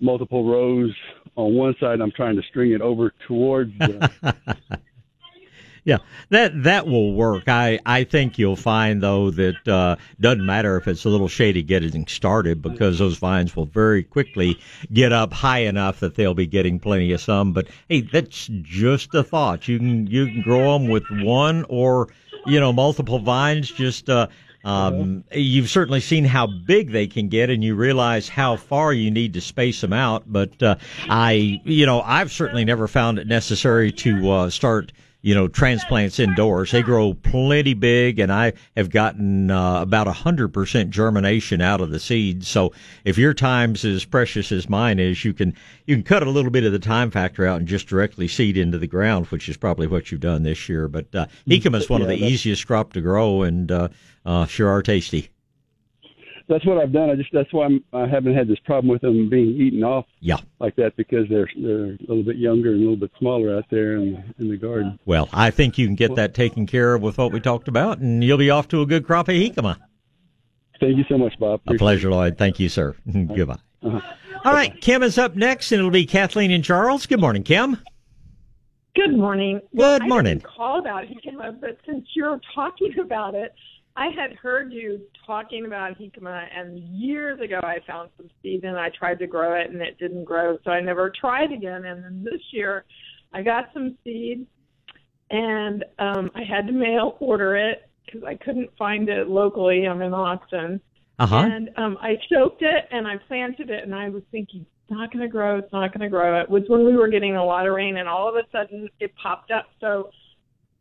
multiple 0.00 0.50
rows 0.50 0.94
on 1.36 1.54
one 1.54 1.74
side. 1.80 2.00
I'm 2.00 2.12
trying 2.12 2.36
to 2.36 2.42
string 2.48 2.72
it 2.72 2.80
over 2.80 3.12
towards 3.26 3.72
the, 3.78 4.10
Yeah, 5.86 5.98
that 6.30 6.64
that 6.64 6.88
will 6.88 7.14
work. 7.14 7.44
I 7.46 7.78
I 7.86 8.02
think 8.02 8.40
you'll 8.40 8.56
find 8.56 9.00
though 9.00 9.30
that 9.30 9.68
uh, 9.68 9.94
doesn't 10.18 10.44
matter 10.44 10.76
if 10.76 10.88
it's 10.88 11.04
a 11.04 11.08
little 11.08 11.28
shady 11.28 11.62
getting 11.62 12.08
started 12.08 12.60
because 12.60 12.98
those 12.98 13.18
vines 13.18 13.54
will 13.54 13.66
very 13.66 14.02
quickly 14.02 14.58
get 14.92 15.12
up 15.12 15.32
high 15.32 15.60
enough 15.60 16.00
that 16.00 16.16
they'll 16.16 16.34
be 16.34 16.48
getting 16.48 16.80
plenty 16.80 17.12
of 17.12 17.20
sun. 17.20 17.52
But 17.52 17.68
hey, 17.88 18.00
that's 18.00 18.50
just 18.62 19.14
a 19.14 19.22
thought. 19.22 19.68
You 19.68 19.78
can 19.78 20.08
you 20.08 20.26
can 20.26 20.42
grow 20.42 20.72
them 20.76 20.88
with 20.88 21.04
one 21.08 21.64
or 21.68 22.08
you 22.46 22.58
know 22.58 22.72
multiple 22.72 23.20
vines. 23.20 23.70
Just 23.70 24.10
uh, 24.10 24.26
um, 24.64 25.22
you've 25.30 25.70
certainly 25.70 26.00
seen 26.00 26.24
how 26.24 26.48
big 26.48 26.90
they 26.90 27.06
can 27.06 27.28
get, 27.28 27.48
and 27.48 27.62
you 27.62 27.76
realize 27.76 28.28
how 28.28 28.56
far 28.56 28.92
you 28.92 29.12
need 29.12 29.34
to 29.34 29.40
space 29.40 29.80
them 29.82 29.92
out. 29.92 30.24
But 30.26 30.60
uh, 30.60 30.74
I, 31.08 31.60
you 31.62 31.86
know, 31.86 32.00
I've 32.00 32.32
certainly 32.32 32.64
never 32.64 32.88
found 32.88 33.20
it 33.20 33.28
necessary 33.28 33.92
to 33.92 34.30
uh, 34.32 34.50
start 34.50 34.90
you 35.22 35.34
know, 35.34 35.48
transplants 35.48 36.20
indoors. 36.20 36.70
They 36.70 36.82
grow 36.82 37.14
plenty 37.14 37.74
big, 37.74 38.18
and 38.18 38.32
I 38.32 38.52
have 38.76 38.90
gotten 38.90 39.50
uh, 39.50 39.82
about 39.82 40.06
a 40.06 40.12
hundred 40.12 40.48
percent 40.48 40.90
germination 40.90 41.60
out 41.60 41.80
of 41.80 41.90
the 41.90 41.98
seeds. 41.98 42.48
So 42.48 42.72
if 43.04 43.18
your 43.18 43.34
time's 43.34 43.84
as 43.84 44.04
precious 44.04 44.52
as 44.52 44.68
mine 44.68 44.98
is, 44.98 45.24
you 45.24 45.32
can 45.32 45.54
you 45.86 45.96
can 45.96 46.04
cut 46.04 46.22
a 46.22 46.30
little 46.30 46.50
bit 46.50 46.64
of 46.64 46.72
the 46.72 46.78
time 46.78 47.10
factor 47.10 47.46
out 47.46 47.58
and 47.58 47.66
just 47.66 47.88
directly 47.88 48.28
seed 48.28 48.56
into 48.56 48.78
the 48.78 48.86
ground, 48.86 49.26
which 49.26 49.48
is 49.48 49.56
probably 49.56 49.86
what 49.86 50.10
you've 50.12 50.20
done 50.20 50.42
this 50.42 50.68
year. 50.68 50.88
But 50.88 51.14
uh, 51.14 51.26
is 51.74 51.90
one 51.90 52.00
Yeah, 52.02 52.06
of 52.06 52.10
the 52.10 52.24
easiest 52.24 52.66
crop 52.66 52.92
to 52.92 53.00
grow, 53.00 53.42
and 53.42 53.70
uh, 53.72 53.88
uh, 54.24 54.46
sure 54.46 54.68
are 54.68 54.82
tasty. 54.82 55.30
That's 56.48 56.64
what 56.64 56.78
I've 56.78 56.92
done. 56.92 57.10
I 57.10 57.16
just 57.16 57.30
that's 57.32 57.52
why 57.52 57.64
I'm, 57.66 57.82
I 57.92 58.06
haven't 58.06 58.34
had 58.36 58.46
this 58.46 58.58
problem 58.60 58.88
with 58.88 59.02
them 59.02 59.28
being 59.28 59.48
eaten 59.48 59.82
off 59.82 60.06
Yeah. 60.20 60.36
like 60.60 60.76
that 60.76 60.96
because 60.96 61.28
they're 61.28 61.50
they're 61.60 61.94
a 61.94 61.98
little 62.06 62.22
bit 62.22 62.36
younger 62.36 62.70
and 62.70 62.76
a 62.78 62.82
little 62.82 62.96
bit 62.96 63.10
smaller 63.18 63.56
out 63.56 63.64
there 63.70 63.96
in 63.96 64.22
in 64.38 64.48
the 64.50 64.56
garden. 64.56 64.98
Well, 65.06 65.28
I 65.32 65.50
think 65.50 65.76
you 65.76 65.86
can 65.86 65.96
get 65.96 66.14
that 66.14 66.34
taken 66.34 66.66
care 66.66 66.94
of 66.94 67.02
with 67.02 67.18
what 67.18 67.32
we 67.32 67.40
talked 67.40 67.66
about, 67.66 67.98
and 67.98 68.22
you'll 68.22 68.38
be 68.38 68.50
off 68.50 68.68
to 68.68 68.80
a 68.80 68.86
good 68.86 69.06
crop 69.06 69.28
of 69.28 69.34
jicama. 69.34 69.76
Thank 70.78 70.98
you 70.98 71.04
so 71.08 71.18
much, 71.18 71.36
Bob. 71.40 71.62
A 71.66 71.74
pleasure, 71.74 72.10
Lloyd. 72.10 72.38
Thank 72.38 72.60
you, 72.60 72.68
sir. 72.68 72.94
Goodbye. 73.12 73.58
Uh-huh. 73.82 74.00
All 74.44 74.52
right, 74.52 74.78
Kim 74.80 75.02
is 75.02 75.18
up 75.18 75.34
next, 75.34 75.72
and 75.72 75.80
it'll 75.80 75.90
be 75.90 76.06
Kathleen 76.06 76.50
and 76.52 76.62
Charles. 76.62 77.06
Good 77.06 77.20
morning, 77.20 77.42
Kim. 77.42 77.78
Good 78.94 79.16
morning. 79.16 79.60
Good 79.76 80.02
I 80.02 80.06
morning. 80.06 80.38
didn't 80.38 80.46
call 80.54 80.78
about 80.78 81.04
jicama, 81.04 81.60
but 81.60 81.76
since 81.86 82.06
you're 82.14 82.40
talking 82.54 82.98
about 83.00 83.34
it, 83.34 83.52
I 83.96 84.08
had 84.08 84.34
heard 84.34 84.72
you 84.72 85.00
talking 85.26 85.64
about 85.64 85.98
jicama, 85.98 86.46
and 86.54 86.78
years 86.78 87.40
ago 87.40 87.60
I 87.62 87.78
found 87.86 88.10
some 88.16 88.28
seed 88.42 88.64
and 88.64 88.76
I 88.76 88.90
tried 88.90 89.18
to 89.20 89.26
grow 89.26 89.58
it, 89.58 89.70
and 89.70 89.80
it 89.80 89.98
didn't 89.98 90.24
grow, 90.24 90.58
so 90.64 90.70
I 90.70 90.80
never 90.80 91.10
tried 91.18 91.52
again. 91.52 91.84
And 91.86 92.04
then 92.04 92.22
this 92.24 92.42
year, 92.52 92.84
I 93.32 93.42
got 93.42 93.70
some 93.72 93.96
seed, 94.04 94.46
and 95.30 95.84
um, 95.98 96.30
I 96.34 96.42
had 96.42 96.66
to 96.66 96.72
mail 96.72 97.16
order 97.20 97.56
it 97.56 97.88
because 98.04 98.22
I 98.22 98.34
couldn't 98.34 98.70
find 98.78 99.08
it 99.08 99.28
locally. 99.28 99.86
I'm 99.86 100.02
in 100.02 100.12
Austin, 100.12 100.80
Uh 101.18 101.26
huh. 101.26 101.48
and 101.50 101.70
um, 101.76 101.96
I 102.00 102.16
soaked 102.32 102.62
it 102.62 102.84
and 102.90 103.06
I 103.06 103.16
planted 103.26 103.70
it, 103.70 103.82
and 103.82 103.94
I 103.94 104.10
was 104.10 104.22
thinking, 104.30 104.60
it's 104.60 104.90
not 104.90 105.10
going 105.12 105.22
to 105.22 105.28
grow, 105.28 105.58
it's 105.58 105.72
not 105.72 105.92
going 105.92 106.02
to 106.02 106.10
grow. 106.10 106.40
It 106.40 106.50
was 106.50 106.62
when 106.68 106.84
we 106.84 106.96
were 106.96 107.08
getting 107.08 107.34
a 107.34 107.44
lot 107.44 107.66
of 107.66 107.74
rain, 107.74 107.96
and 107.96 108.08
all 108.08 108.28
of 108.28 108.36
a 108.36 108.42
sudden 108.52 108.88
it 109.00 109.12
popped 109.20 109.50
up. 109.50 109.66
So 109.80 110.10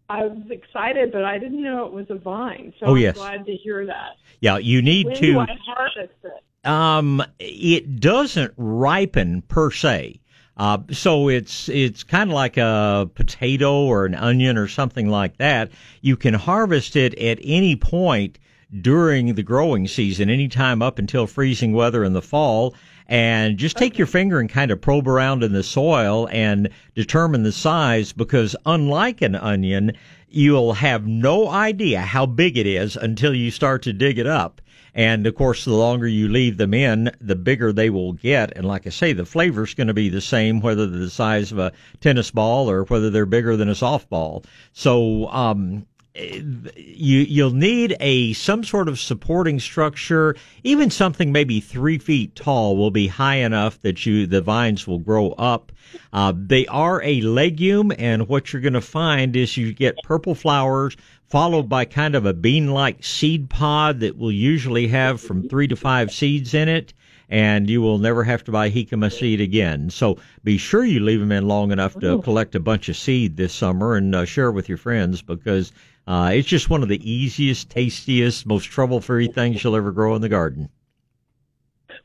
I 0.09 0.25
was 0.25 0.43
excited, 0.49 1.11
but 1.11 1.23
I 1.23 1.39
didn't 1.39 1.63
know 1.63 1.85
it 1.85 1.91
was 1.93 2.05
a 2.09 2.15
vine. 2.15 2.73
So 2.79 2.87
Oh, 2.87 2.95
I'm 2.95 3.13
glad 3.13 3.45
to 3.45 3.53
hear 3.55 3.85
that. 3.87 4.11
Yeah, 4.39 4.57
you 4.57 4.81
need 4.81 5.07
When 5.07 5.15
to. 5.15 5.21
do 5.21 5.39
I 5.39 5.57
harvest 5.65 6.13
it? 6.23 6.67
Um, 6.67 7.23
it 7.39 7.99
doesn't 7.99 8.53
ripen 8.57 9.41
per 9.43 9.71
se. 9.71 10.19
Uh, 10.57 10.77
so 10.91 11.27
it's 11.27 11.67
it's 11.69 12.03
kind 12.03 12.29
of 12.29 12.33
like 12.33 12.55
a 12.57 13.09
potato 13.13 13.83
or 13.83 14.05
an 14.05 14.15
onion 14.15 14.57
or 14.57 14.67
something 14.67 15.09
like 15.09 15.37
that. 15.37 15.69
You 16.01 16.15
can 16.15 16.33
harvest 16.33 16.95
it 16.95 17.13
at 17.19 17.39
any 17.43 17.75
point 17.75 18.39
during 18.81 19.35
the 19.35 19.43
growing 19.43 19.87
season, 19.87 20.29
any 20.29 20.47
time 20.47 20.81
up 20.81 20.97
until 20.97 21.27
freezing 21.27 21.73
weather 21.73 22.03
in 22.03 22.13
the 22.13 22.21
fall. 22.21 22.73
And 23.07 23.57
just 23.57 23.77
take 23.77 23.97
your 23.97 24.07
finger 24.07 24.39
and 24.39 24.49
kind 24.49 24.71
of 24.71 24.81
probe 24.81 25.07
around 25.07 25.43
in 25.43 25.53
the 25.53 25.63
soil 25.63 26.27
and 26.31 26.69
determine 26.95 27.43
the 27.43 27.51
size 27.51 28.13
because 28.13 28.55
unlike 28.65 29.21
an 29.21 29.35
onion, 29.35 29.91
you'll 30.27 30.73
have 30.73 31.05
no 31.05 31.47
idea 31.47 32.01
how 32.01 32.25
big 32.25 32.57
it 32.57 32.67
is 32.67 32.95
until 32.95 33.33
you 33.33 33.51
start 33.51 33.83
to 33.83 33.93
dig 33.93 34.17
it 34.17 34.27
up. 34.27 34.61
And 34.95 35.27
of 35.27 35.35
course, 35.35 35.65
the 35.65 35.73
longer 35.73 36.07
you 36.07 36.29
leave 36.29 36.57
them 36.57 36.73
in, 36.73 37.11
the 37.19 37.35
bigger 37.35 37.73
they 37.73 37.89
will 37.89 38.13
get. 38.13 38.55
And 38.55 38.65
like 38.65 38.87
I 38.87 38.89
say, 38.89 39.11
the 39.11 39.25
flavor's 39.25 39.73
going 39.73 39.87
to 39.87 39.93
be 39.93 40.07
the 40.07 40.21
same 40.21 40.61
whether 40.61 40.87
they're 40.87 41.01
the 41.01 41.09
size 41.09 41.51
of 41.51 41.59
a 41.59 41.73
tennis 41.99 42.31
ball 42.31 42.69
or 42.69 42.85
whether 42.85 43.09
they're 43.09 43.25
bigger 43.25 43.57
than 43.57 43.69
a 43.69 43.73
softball. 43.73 44.45
So, 44.71 45.27
um, 45.27 45.85
you 46.15 47.19
you'll 47.19 47.51
need 47.51 47.95
a 47.99 48.33
some 48.33 48.63
sort 48.63 48.87
of 48.87 48.99
supporting 48.99 49.59
structure. 49.59 50.35
Even 50.63 50.89
something 50.89 51.31
maybe 51.31 51.59
three 51.59 51.97
feet 51.97 52.35
tall 52.35 52.77
will 52.77 52.91
be 52.91 53.07
high 53.07 53.35
enough 53.35 53.81
that 53.81 54.05
you 54.05 54.25
the 54.25 54.41
vines 54.41 54.87
will 54.87 54.99
grow 54.99 55.31
up. 55.31 55.71
Uh, 56.13 56.33
they 56.35 56.65
are 56.67 57.01
a 57.03 57.21
legume 57.21 57.91
and 57.97 58.27
what 58.27 58.51
you're 58.53 58.61
going 58.61 58.73
to 58.73 58.81
find 58.81 59.35
is 59.35 59.57
you 59.57 59.73
get 59.73 59.95
purple 60.03 60.35
flowers 60.35 60.95
followed 61.27 61.67
by 61.67 61.85
kind 61.85 62.15
of 62.15 62.25
a 62.25 62.33
bean 62.33 62.71
like 62.71 63.03
seed 63.03 63.49
pod 63.49 63.99
that 63.99 64.17
will 64.17 64.31
usually 64.31 64.87
have 64.87 65.19
from 65.19 65.47
three 65.49 65.67
to 65.67 65.75
five 65.75 66.11
seeds 66.11 66.53
in 66.53 66.69
it 66.69 66.93
and 67.29 67.69
you 67.69 67.81
will 67.81 67.97
never 67.97 68.23
have 68.23 68.43
to 68.43 68.51
buy 68.51 68.69
jicama 68.69 69.11
seed 69.11 69.41
again. 69.41 69.89
So 69.89 70.17
be 70.43 70.57
sure 70.57 70.85
you 70.85 70.99
leave 70.99 71.19
them 71.19 71.31
in 71.31 71.47
long 71.47 71.71
enough 71.71 71.99
to 71.99 72.21
collect 72.21 72.55
a 72.55 72.59
bunch 72.59 72.87
of 72.87 72.95
seed 72.95 73.35
this 73.35 73.53
summer 73.53 73.95
and 73.95 74.13
uh, 74.13 74.25
share 74.25 74.51
with 74.51 74.69
your 74.69 74.77
friends 74.77 75.21
because 75.21 75.71
uh, 76.07 76.31
it's 76.33 76.47
just 76.47 76.69
one 76.69 76.83
of 76.83 76.89
the 76.89 77.09
easiest, 77.09 77.69
tastiest, 77.69 78.45
most 78.45 78.65
trouble-free 78.65 79.29
things 79.29 79.63
you'll 79.63 79.75
ever 79.75 79.91
grow 79.91 80.15
in 80.15 80.21
the 80.21 80.29
garden. 80.29 80.69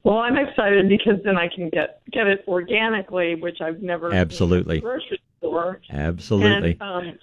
Well, 0.02 0.18
I'm 0.18 0.36
excited 0.36 0.88
because 0.88 1.22
then 1.24 1.36
I 1.36 1.48
can 1.54 1.68
get 1.68 2.00
get 2.10 2.26
it 2.26 2.44
organically, 2.48 3.34
which 3.34 3.60
I've 3.60 3.82
never 3.82 4.12
Absolutely. 4.12 4.80
grocery 4.80 5.20
store. 5.38 5.80
Absolutely. 5.90 6.78
And 6.80 6.82
um, 6.82 7.18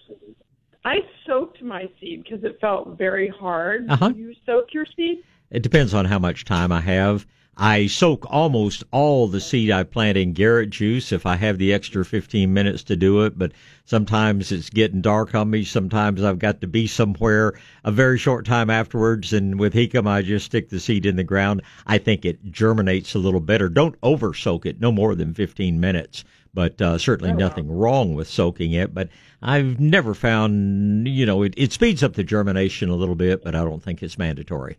I 0.86 1.00
soaked 1.26 1.62
my 1.64 1.90
seed 2.00 2.24
because 2.24 2.44
it 2.44 2.60
felt 2.62 2.98
very 2.98 3.30
hard. 3.30 3.90
Uh-huh. 3.90 4.10
Do 4.10 4.20
you 4.20 4.36
soak 4.46 4.74
your 4.74 4.86
seed? 4.96 5.24
It 5.50 5.64
depends 5.64 5.94
on 5.94 6.06
how 6.06 6.20
much 6.20 6.46
time 6.46 6.72
I 6.72 6.82
have. 6.82 7.26
I 7.60 7.88
soak 7.88 8.24
almost 8.30 8.84
all 8.92 9.28
the 9.28 9.42
seed 9.42 9.72
I 9.72 9.82
plant 9.82 10.16
in 10.16 10.34
Garrett 10.34 10.70
juice 10.70 11.12
if 11.12 11.26
I 11.26 11.38
have 11.38 11.58
the 11.58 11.74
extra 11.74 12.06
15 12.06 12.54
minutes 12.54 12.84
to 12.84 12.96
do 12.96 13.24
it, 13.24 13.36
but 13.36 13.52
sometimes 13.84 14.52
it's 14.52 14.70
getting 14.70 15.02
dark 15.02 15.34
on 15.34 15.50
me. 15.50 15.64
Sometimes 15.64 16.24
I've 16.24 16.38
got 16.38 16.62
to 16.62 16.68
be 16.68 16.86
somewhere 16.86 17.60
a 17.84 17.92
very 17.92 18.20
short 18.20 18.46
time 18.46 18.70
afterwards, 18.70 19.34
and 19.34 19.60
with 19.60 19.74
jicama, 19.74 20.08
I 20.08 20.22
just 20.22 20.46
stick 20.46 20.70
the 20.70 20.80
seed 20.80 21.08
in 21.08 21.16
the 21.16 21.24
ground. 21.24 21.64
I 21.88 21.98
think 21.98 22.26
it 22.26 22.52
germinates 22.52 23.16
a 23.16 23.20
little 23.20 23.40
better. 23.40 23.70
Don't 23.70 23.96
over 24.04 24.36
soak 24.36 24.68
it, 24.68 24.80
no 24.80 24.92
more 24.92 25.16
than 25.16 25.34
15 25.34 25.80
minutes. 25.80 26.24
But 26.54 26.80
uh, 26.80 27.00
certainly 27.00 27.34
nothing 27.34 27.72
wrong 27.72 28.14
with 28.14 28.28
soaking 28.28 28.74
it. 28.74 28.94
But 28.94 29.10
I've 29.42 29.80
never 29.80 30.14
found, 30.14 31.08
you 31.08 31.26
know, 31.26 31.42
it, 31.42 31.56
it 31.58 31.74
speeds 31.74 32.04
up 32.04 32.14
the 32.14 32.24
germination 32.24 32.90
a 32.90 32.96
little 32.96 33.16
bit, 33.16 33.44
but 33.44 33.56
I 33.56 33.64
don't 33.64 33.82
think 33.82 34.04
it's 34.04 34.18
mandatory. 34.18 34.78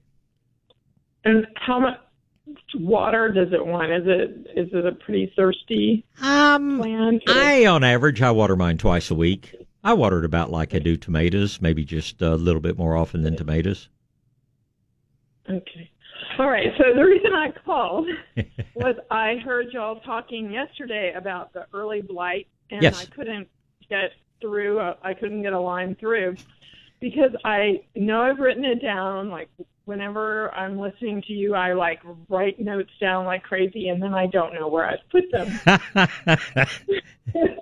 And 1.24 1.46
how 1.56 1.78
much 1.80 1.98
water 2.74 3.30
does 3.32 3.52
it 3.52 3.64
want? 3.64 3.90
Is 3.92 4.02
it 4.06 4.46
is 4.56 4.68
it 4.72 4.86
a 4.86 4.92
pretty 4.92 5.32
thirsty 5.36 6.04
Um, 6.22 6.78
plant? 6.78 7.22
or- 7.26 7.32
I, 7.34 7.66
on 7.66 7.84
average, 7.84 8.20
I 8.22 8.30
water 8.30 8.56
mine 8.56 8.78
twice 8.78 9.10
a 9.10 9.14
week. 9.14 9.54
I 9.84 9.94
water 9.94 10.18
it 10.18 10.24
about 10.24 10.50
like 10.50 10.74
I 10.74 10.78
do 10.80 10.96
tomatoes, 10.96 11.60
maybe 11.62 11.84
just 11.84 12.20
a 12.20 12.34
little 12.34 12.60
bit 12.60 12.76
more 12.76 12.96
often 12.96 13.22
than 13.22 13.36
tomatoes. 13.36 13.88
Okay. 15.48 15.90
All 16.38 16.48
right. 16.50 16.68
So 16.76 16.84
the 16.94 17.02
reason 17.04 17.32
I 17.32 17.52
called 17.64 18.06
was 18.74 18.96
I 19.10 19.36
heard 19.44 19.66
y'all 19.72 20.00
talking 20.00 20.50
yesterday 20.52 21.12
about 21.16 21.52
the 21.52 21.66
early 21.72 22.02
blight, 22.02 22.48
and 22.70 22.82
Yes. 22.82 23.00
I 23.02 23.06
couldn't 23.06 23.48
get 23.88 24.10
through. 24.40 24.78
uh, 24.80 24.94
I 25.02 25.14
couldn't 25.14 25.42
get 25.42 25.52
a 25.52 25.60
line 25.60 25.96
through 25.98 26.36
because 27.00 27.30
I 27.44 27.80
know 27.96 28.20
I've 28.22 28.38
written 28.38 28.64
it 28.64 28.82
down. 28.82 29.30
Like 29.30 29.48
whenever 29.88 30.54
I'm 30.54 30.78
listening 30.78 31.22
to 31.26 31.32
you, 31.32 31.54
I 31.54 31.72
like 31.72 32.00
write 32.28 32.60
notes 32.60 32.90
down 33.00 33.24
like 33.24 33.42
crazy, 33.42 33.88
and 33.88 34.00
then 34.02 34.12
I 34.14 34.26
don't 34.26 34.52
know 34.52 34.68
where 34.68 34.86
I've 34.86 35.08
put 35.10 35.24
them. 35.32 35.48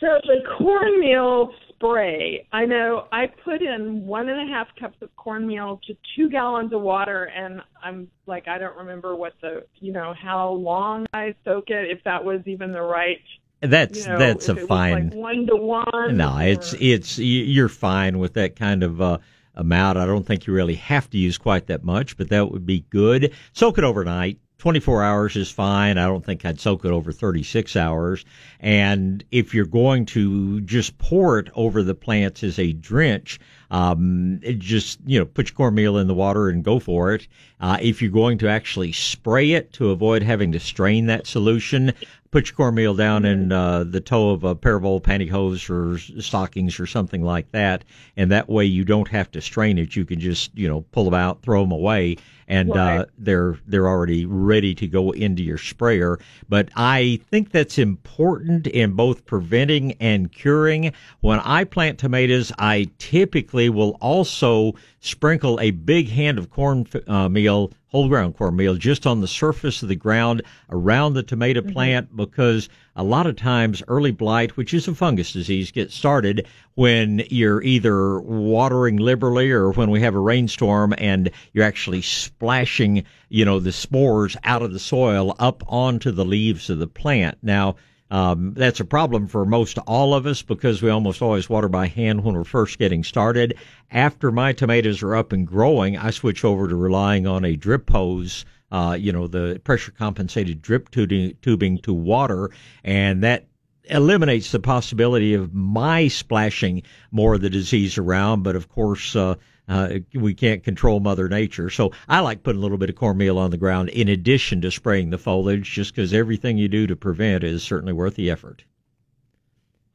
So 0.00 0.06
the 0.24 0.40
cornmeal 0.56 1.52
spray, 1.68 2.48
I 2.52 2.64
know 2.64 3.06
I 3.12 3.26
put 3.44 3.60
in 3.60 4.06
one 4.06 4.30
and 4.30 4.48
a 4.48 4.50
half 4.50 4.68
cups 4.80 4.96
of 5.02 5.14
cornmeal 5.16 5.78
to 5.88 5.94
two 6.16 6.30
gallons 6.30 6.72
of 6.72 6.80
water, 6.80 7.24
and 7.24 7.60
I'm 7.84 8.08
like, 8.24 8.48
I 8.48 8.56
don't 8.56 8.78
remember 8.78 9.14
what 9.14 9.34
the, 9.42 9.66
you 9.78 9.92
know, 9.92 10.14
how 10.14 10.52
long 10.52 11.04
I 11.12 11.34
soak 11.44 11.68
it, 11.68 11.90
if 11.90 12.02
that 12.04 12.24
was 12.24 12.40
even 12.46 12.72
the 12.72 12.80
right, 12.80 13.20
that's 13.60 14.06
you 14.06 14.12
know, 14.12 14.18
that's 14.18 14.48
a 14.48 14.56
fine. 14.66 15.10
like 15.10 15.14
one 15.14 15.46
to 15.48 15.56
one. 15.56 16.16
No, 16.16 16.38
it's 16.38 16.72
or- 16.72 16.78
it's 16.80 17.18
y- 17.18 17.24
you're 17.24 17.68
fine 17.68 18.18
with 18.18 18.32
that 18.34 18.56
kind 18.56 18.82
of 18.82 19.02
uh, 19.02 19.18
amount. 19.60 19.98
I 19.98 20.06
don't 20.06 20.26
think 20.26 20.46
you 20.46 20.52
really 20.52 20.74
have 20.76 21.08
to 21.10 21.18
use 21.18 21.38
quite 21.38 21.66
that 21.66 21.84
much, 21.84 22.16
but 22.16 22.30
that 22.30 22.50
would 22.50 22.66
be 22.66 22.84
good. 22.90 23.32
Soak 23.52 23.78
it 23.78 23.84
overnight. 23.84 24.38
24 24.58 25.02
hours 25.02 25.36
is 25.36 25.50
fine. 25.50 25.96
I 25.96 26.06
don't 26.06 26.24
think 26.24 26.44
I'd 26.44 26.60
soak 26.60 26.84
it 26.84 26.90
over 26.90 27.12
36 27.12 27.76
hours. 27.76 28.26
And 28.60 29.24
if 29.30 29.54
you're 29.54 29.64
going 29.64 30.04
to 30.06 30.60
just 30.60 30.98
pour 30.98 31.38
it 31.38 31.48
over 31.54 31.82
the 31.82 31.94
plants 31.94 32.44
as 32.44 32.58
a 32.58 32.74
drench, 32.74 33.40
um, 33.70 34.38
just 34.58 34.98
you 35.06 35.18
know 35.18 35.24
put 35.24 35.48
your 35.48 35.56
cornmeal 35.56 35.96
in 35.96 36.08
the 36.08 36.14
water 36.14 36.50
and 36.50 36.62
go 36.62 36.78
for 36.78 37.14
it. 37.14 37.26
Uh, 37.58 37.78
if 37.80 38.02
you're 38.02 38.10
going 38.10 38.36
to 38.38 38.48
actually 38.48 38.92
spray 38.92 39.52
it 39.52 39.72
to 39.74 39.90
avoid 39.90 40.22
having 40.22 40.52
to 40.52 40.60
strain 40.60 41.06
that 41.06 41.26
solution, 41.26 41.92
put 42.30 42.48
your 42.48 42.56
cornmeal 42.56 42.94
down 42.94 43.24
in 43.24 43.50
uh, 43.50 43.84
the 43.84 44.00
toe 44.00 44.30
of 44.30 44.44
a 44.44 44.54
pair 44.54 44.76
of 44.76 44.84
old 44.84 45.02
pantyhose 45.02 45.68
or 45.68 45.98
stockings 46.20 46.78
or 46.78 46.86
something 46.86 47.22
like 47.22 47.50
that, 47.52 47.84
and 48.16 48.30
that 48.30 48.48
way 48.48 48.64
you 48.64 48.84
don't 48.84 49.08
have 49.08 49.30
to 49.32 49.40
strain 49.40 49.78
it. 49.78 49.96
You 49.96 50.04
can 50.04 50.20
just 50.20 50.56
you 50.56 50.68
know 50.68 50.82
pull 50.92 51.04
them 51.04 51.14
out, 51.14 51.42
throw 51.42 51.62
them 51.62 51.72
away, 51.72 52.16
and 52.50 52.68
Right. 52.70 52.98
uh, 52.98 53.04
they're 53.16 53.56
they're 53.66 53.88
already 53.88 54.26
ready 54.26 54.74
to 54.74 54.86
go 54.88 55.12
into 55.12 55.42
your 55.42 55.56
sprayer. 55.56 56.18
But 56.48 56.68
I 56.76 57.20
think 57.30 57.52
that's 57.52 57.78
important 57.78 58.66
in 58.66 58.92
both 58.92 59.24
preventing 59.24 59.92
and 60.00 60.30
curing. 60.32 60.92
When 61.20 61.38
I 61.40 61.64
plant 61.64 61.98
tomatoes, 61.98 62.52
I 62.58 62.88
typically 62.98 63.68
will 63.70 63.96
also 64.00 64.74
sprinkle 64.98 65.58
a 65.60 65.70
big 65.70 66.08
hand 66.10 66.38
of 66.38 66.50
corn 66.50 66.86
uh, 67.06 67.28
meal, 67.28 67.70
whole 67.86 68.08
ground 68.08 68.36
cornmeal, 68.36 68.74
just 68.74 69.06
on 69.06 69.20
the 69.20 69.28
surface 69.28 69.82
of 69.82 69.88
the 69.88 69.96
ground 69.96 70.42
around 70.70 71.14
the 71.14 71.22
tomato 71.22 71.62
plant 71.62 72.14
because 72.16 72.68
a 72.96 73.04
lot 73.04 73.26
of 73.26 73.36
times 73.36 73.82
early 73.88 74.10
blight, 74.10 74.56
which 74.56 74.74
is 74.74 74.88
a 74.88 74.94
fungus 74.94 75.32
disease, 75.32 75.70
gets 75.70 75.94
started 75.94 76.46
when 76.74 77.22
you're 77.30 77.62
either 77.62 78.20
watering 78.20 78.96
liberally 78.96 79.50
or 79.50 79.72
when 79.72 79.90
we 79.90 80.00
have 80.00 80.14
a 80.14 80.20
rainstorm 80.20 80.94
and 80.96 81.30
you're 81.52 81.64
actually 81.64 82.02
splashing, 82.02 83.04
you 83.28 83.44
know, 83.44 83.60
the 83.60 83.72
spores 83.72 84.36
out 84.44 84.62
of 84.62 84.72
the 84.72 84.78
soil 84.78 85.34
up 85.38 85.62
onto 85.66 86.10
the 86.10 86.24
leaves 86.24 86.70
of 86.70 86.78
the 86.78 86.86
plant. 86.86 87.36
Now, 87.42 87.76
um, 88.10 88.54
that's 88.54 88.80
a 88.80 88.84
problem 88.84 89.28
for 89.28 89.44
most 89.44 89.78
all 89.78 90.14
of 90.14 90.26
us 90.26 90.42
because 90.42 90.82
we 90.82 90.90
almost 90.90 91.22
always 91.22 91.48
water 91.48 91.68
by 91.68 91.86
hand 91.86 92.24
when 92.24 92.34
we're 92.34 92.44
first 92.44 92.78
getting 92.78 93.04
started. 93.04 93.56
After 93.90 94.32
my 94.32 94.52
tomatoes 94.52 95.02
are 95.02 95.14
up 95.14 95.32
and 95.32 95.46
growing, 95.46 95.96
I 95.96 96.10
switch 96.10 96.44
over 96.44 96.66
to 96.66 96.74
relying 96.74 97.26
on 97.26 97.44
a 97.44 97.56
drip 97.56 97.88
hose, 97.88 98.44
uh, 98.72 98.96
you 98.98 99.12
know, 99.12 99.28
the 99.28 99.60
pressure 99.62 99.92
compensated 99.92 100.60
drip 100.60 100.90
tubing, 100.90 101.36
tubing 101.40 101.78
to 101.78 101.92
water, 101.92 102.50
and 102.82 103.22
that 103.22 103.46
eliminates 103.84 104.52
the 104.52 104.60
possibility 104.60 105.34
of 105.34 105.54
my 105.54 106.08
splashing 106.08 106.82
more 107.10 107.34
of 107.34 107.40
the 107.40 107.50
disease 107.50 107.98
around. 107.98 108.42
But 108.42 108.56
of 108.56 108.68
course, 108.68 109.16
uh, 109.16 109.36
uh, 109.68 109.98
we 110.14 110.34
can't 110.34 110.64
control 110.64 111.00
Mother 111.00 111.28
Nature. 111.28 111.70
So 111.70 111.92
I 112.08 112.20
like 112.20 112.42
putting 112.42 112.58
a 112.58 112.62
little 112.62 112.78
bit 112.78 112.90
of 112.90 112.96
cornmeal 112.96 113.38
on 113.38 113.50
the 113.50 113.56
ground 113.56 113.88
in 113.90 114.08
addition 114.08 114.60
to 114.62 114.70
spraying 114.70 115.10
the 115.10 115.18
foliage, 115.18 115.70
just 115.70 115.94
because 115.94 116.12
everything 116.12 116.58
you 116.58 116.68
do 116.68 116.86
to 116.88 116.96
prevent 116.96 117.44
is 117.44 117.62
certainly 117.62 117.92
worth 117.92 118.16
the 118.16 118.30
effort. 118.30 118.64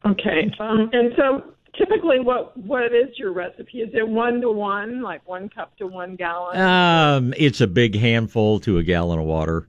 Okay. 0.06 0.52
Um, 0.60 0.90
and 0.94 1.14
so 1.18 1.44
typically, 1.78 2.20
what 2.20 2.56
what 2.58 2.86
is 2.94 3.18
your 3.18 3.34
recipe? 3.34 3.80
Is 3.80 3.90
it 3.94 4.08
one 4.08 4.40
to 4.42 4.52
one, 4.52 5.02
like 5.02 5.28
one 5.28 5.50
cup 5.50 5.76
to 5.78 5.88
one 5.88 6.16
gallon? 6.16 6.58
Um, 6.58 7.34
it's 7.38 7.60
a 7.60 7.68
big 7.68 7.96
handful 7.96 8.60
to 8.62 8.78
a 8.78 8.84
gallon 8.84 9.20
of 9.20 9.26
water. 9.26 9.68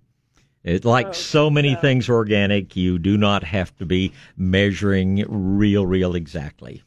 It, 0.67 0.85
like 0.85 1.07
Oh, 1.07 1.13
so 1.13 1.49
many 1.49 1.71
yeah. 1.71 1.81
things 1.81 2.11
organic, 2.11 2.75
you 2.75 2.99
do 2.99 3.17
not 3.17 3.45
have 3.45 3.75
to 3.77 3.87
be 3.87 4.13
measuring 4.37 5.25
real, 5.29 5.87
real 5.87 6.17
exactly. 6.17 6.83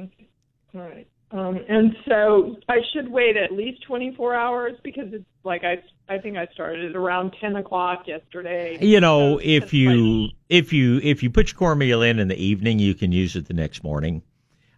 Okay. 0.00 0.28
All 0.74 0.80
right. 0.80 1.06
Um, 1.30 1.60
and 1.68 1.94
so 2.08 2.56
I 2.70 2.78
should 2.92 3.10
wait 3.10 3.36
at 3.36 3.52
least 3.52 3.82
24 3.86 4.34
hours 4.34 4.72
because 4.82 5.12
it's 5.12 5.26
like 5.44 5.62
I 5.62 5.82
I 6.08 6.16
think 6.16 6.38
I 6.38 6.46
started 6.54 6.96
around 6.96 7.34
10 7.38 7.56
o'clock 7.56 8.04
yesterday. 8.06 8.78
You 8.80 8.98
know, 9.00 9.36
So 9.36 9.40
if 9.44 9.74
you 9.74 10.22
like- 10.22 10.30
if 10.48 10.72
you 10.72 11.00
if 11.02 11.22
you 11.22 11.28
put 11.28 11.52
your 11.52 11.58
cornmeal 11.58 12.00
in 12.00 12.18
in 12.18 12.28
the 12.28 12.42
evening, 12.42 12.78
you 12.78 12.94
can 12.94 13.12
use 13.12 13.36
it 13.36 13.46
the 13.46 13.52
next 13.52 13.84
morning. 13.84 14.22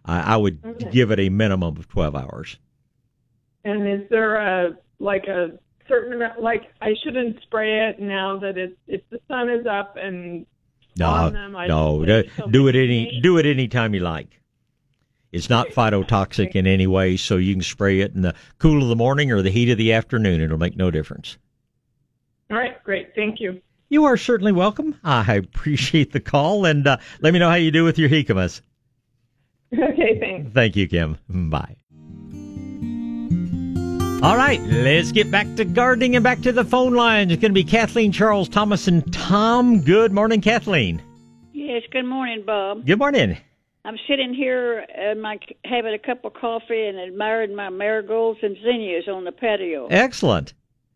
I 0.03 0.33
I 0.33 0.37
would 0.37 0.59
Okay. 0.65 0.89
give 0.91 1.11
it 1.11 1.21
a 1.21 1.29
minimum 1.29 1.77
of 1.77 1.87
twelve 1.87 2.15
hours. 2.17 2.57
and 3.63 3.87
is 3.87 4.09
there 4.09 4.35
a 4.35 4.75
like 4.99 5.27
a 5.27 5.51
certain 5.87 6.13
amount? 6.13 6.41
Like 6.41 6.63
I 6.81 6.93
shouldn't 7.03 7.41
spray 7.43 7.89
it 7.89 7.99
now 7.99 8.37
that 8.39 8.57
it's 8.57 8.75
if 8.87 9.01
the 9.09 9.19
sun 9.27 9.49
is 9.49 9.65
up 9.65 9.97
and 9.97 10.45
No, 10.97 11.29
them. 11.29 11.53
No, 11.53 12.05
do, 12.05 12.23
till 12.35 12.47
do 12.47 12.67
it 12.67 12.75
any 12.75 13.19
do 13.21 13.37
it 13.37 13.45
anytime 13.45 13.93
you 13.93 14.01
like. 14.01 14.39
It's 15.31 15.49
not 15.49 15.67
phytotoxic 15.75 16.55
in 16.55 16.67
any 16.67 16.87
way, 16.87 17.17
so 17.17 17.37
you 17.37 17.53
can 17.53 17.63
spray 17.63 18.01
it 18.01 18.13
in 18.13 18.21
the 18.21 18.35
cool 18.59 18.83
of 18.83 18.89
the 18.89 18.95
morning 18.95 19.31
or 19.31 19.41
the 19.41 19.49
heat 19.49 19.69
of 19.69 19.77
the 19.77 19.93
afternoon. 19.93 20.41
It'll 20.41 20.57
make 20.57 20.75
no 20.75 20.91
difference. 20.91 21.37
All 22.49 22.57
right, 22.57 22.83
great, 22.83 23.15
thank 23.15 23.39
you. 23.39 23.61
You 23.87 24.05
are 24.05 24.17
certainly 24.17 24.51
welcome. 24.51 24.99
I 25.03 25.35
appreciate 25.35 26.11
the 26.11 26.19
call, 26.19 26.65
and 26.65 26.85
uh, 26.87 26.97
let 27.21 27.33
me 27.33 27.39
know 27.39 27.49
how 27.49 27.55
you 27.55 27.71
do 27.71 27.83
with 27.83 27.97
your 27.97 28.09
jicamas. 28.09 28.61
Okay, 29.73 30.19
thanks. 30.19 30.51
Thank 30.53 30.75
you, 30.75 30.85
Kim. 30.85 31.17
Bye. 31.29 31.77
All 34.23 34.37
right, 34.37 34.61
let's 34.61 35.11
get 35.11 35.31
back 35.31 35.47
to 35.55 35.65
gardening 35.65 36.15
and 36.15 36.23
back 36.23 36.41
to 36.41 36.51
the 36.51 36.63
phone 36.63 36.93
lines. 36.93 37.31
It's 37.31 37.41
going 37.41 37.49
to 37.49 37.55
be 37.55 37.63
Kathleen, 37.63 38.11
Charles, 38.11 38.47
Thomas, 38.47 38.87
and 38.87 39.11
Tom. 39.11 39.81
Good 39.81 40.11
morning, 40.11 40.41
Kathleen. 40.41 41.01
Yes, 41.53 41.81
good 41.91 42.05
morning, 42.05 42.43
Bob. 42.45 42.85
Good 42.85 42.99
morning. 42.99 43.35
I'm 43.83 43.97
sitting 44.07 44.31
here 44.31 44.85
uh, 44.95 45.15
my, 45.15 45.39
having 45.65 45.95
a 45.95 45.97
cup 45.97 46.23
of 46.23 46.35
coffee 46.35 46.85
and 46.85 46.99
admiring 46.99 47.55
my 47.55 47.69
marigolds 47.69 48.39
and 48.43 48.55
zinnias 48.63 49.07
on 49.07 49.23
the 49.23 49.31
patio. 49.31 49.87
Excellent. 49.87 50.53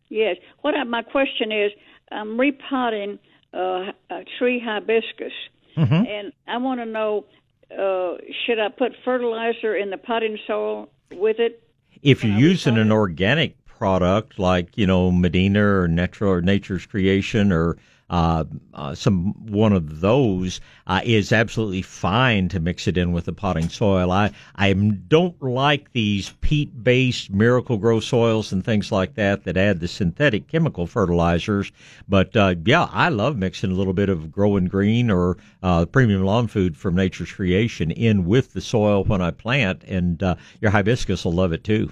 Yes. 0.08 0.36
What 0.60 0.76
I, 0.76 0.84
my 0.84 1.02
question 1.02 1.50
is, 1.50 1.72
I'm 2.12 2.38
repotting 2.38 3.18
uh, 3.52 3.90
a 4.08 4.24
tree 4.38 4.62
hibiscus, 4.64 5.32
hmm 5.74 5.82
and 5.82 6.32
I 6.46 6.58
want 6.58 6.78
to 6.78 6.86
know, 6.86 7.24
uh, 7.72 8.18
should 8.46 8.60
I 8.60 8.68
put 8.68 8.92
fertilizer 9.04 9.74
in 9.74 9.90
the 9.90 9.98
potting 9.98 10.38
soil 10.46 10.90
with 11.12 11.40
it? 11.40 11.64
If 12.06 12.22
you're 12.22 12.38
using 12.38 12.78
an 12.78 12.92
organic 12.92 13.56
product 13.64 14.38
like 14.38 14.78
you 14.78 14.86
know 14.86 15.10
Medina 15.10 15.66
or 15.66 15.88
Natural 15.88 16.30
or 16.34 16.40
Nature's 16.40 16.86
Creation 16.86 17.50
or 17.50 17.78
uh, 18.08 18.44
uh, 18.74 18.94
some 18.94 19.34
one 19.50 19.72
of 19.72 20.00
those 20.00 20.60
uh, 20.86 21.00
is 21.04 21.32
absolutely 21.32 21.82
fine 21.82 22.48
to 22.48 22.60
mix 22.60 22.86
it 22.86 22.96
in 22.96 23.12
with 23.12 23.24
the 23.24 23.32
potting 23.32 23.68
soil. 23.68 24.10
I 24.12 24.30
I 24.54 24.72
don't 24.72 25.40
like 25.42 25.92
these 25.92 26.30
peat-based 26.40 27.30
Miracle-Gro 27.30 28.00
soils 28.00 28.52
and 28.52 28.64
things 28.64 28.92
like 28.92 29.14
that 29.14 29.44
that 29.44 29.56
add 29.56 29.80
the 29.80 29.88
synthetic 29.88 30.46
chemical 30.46 30.86
fertilizers. 30.86 31.72
But 32.08 32.36
uh, 32.36 32.54
yeah, 32.64 32.88
I 32.92 33.08
love 33.08 33.36
mixing 33.36 33.70
a 33.70 33.74
little 33.74 33.92
bit 33.92 34.08
of 34.08 34.30
growing 34.30 34.66
green 34.66 35.10
or 35.10 35.36
uh, 35.62 35.86
premium 35.86 36.22
lawn 36.24 36.46
food 36.46 36.76
from 36.76 36.94
Nature's 36.94 37.32
Creation 37.32 37.90
in 37.90 38.24
with 38.24 38.52
the 38.52 38.60
soil 38.60 39.04
when 39.04 39.20
I 39.20 39.32
plant, 39.32 39.82
and 39.84 40.22
uh, 40.22 40.36
your 40.60 40.70
hibiscus 40.70 41.24
will 41.24 41.32
love 41.32 41.52
it 41.52 41.64
too. 41.64 41.90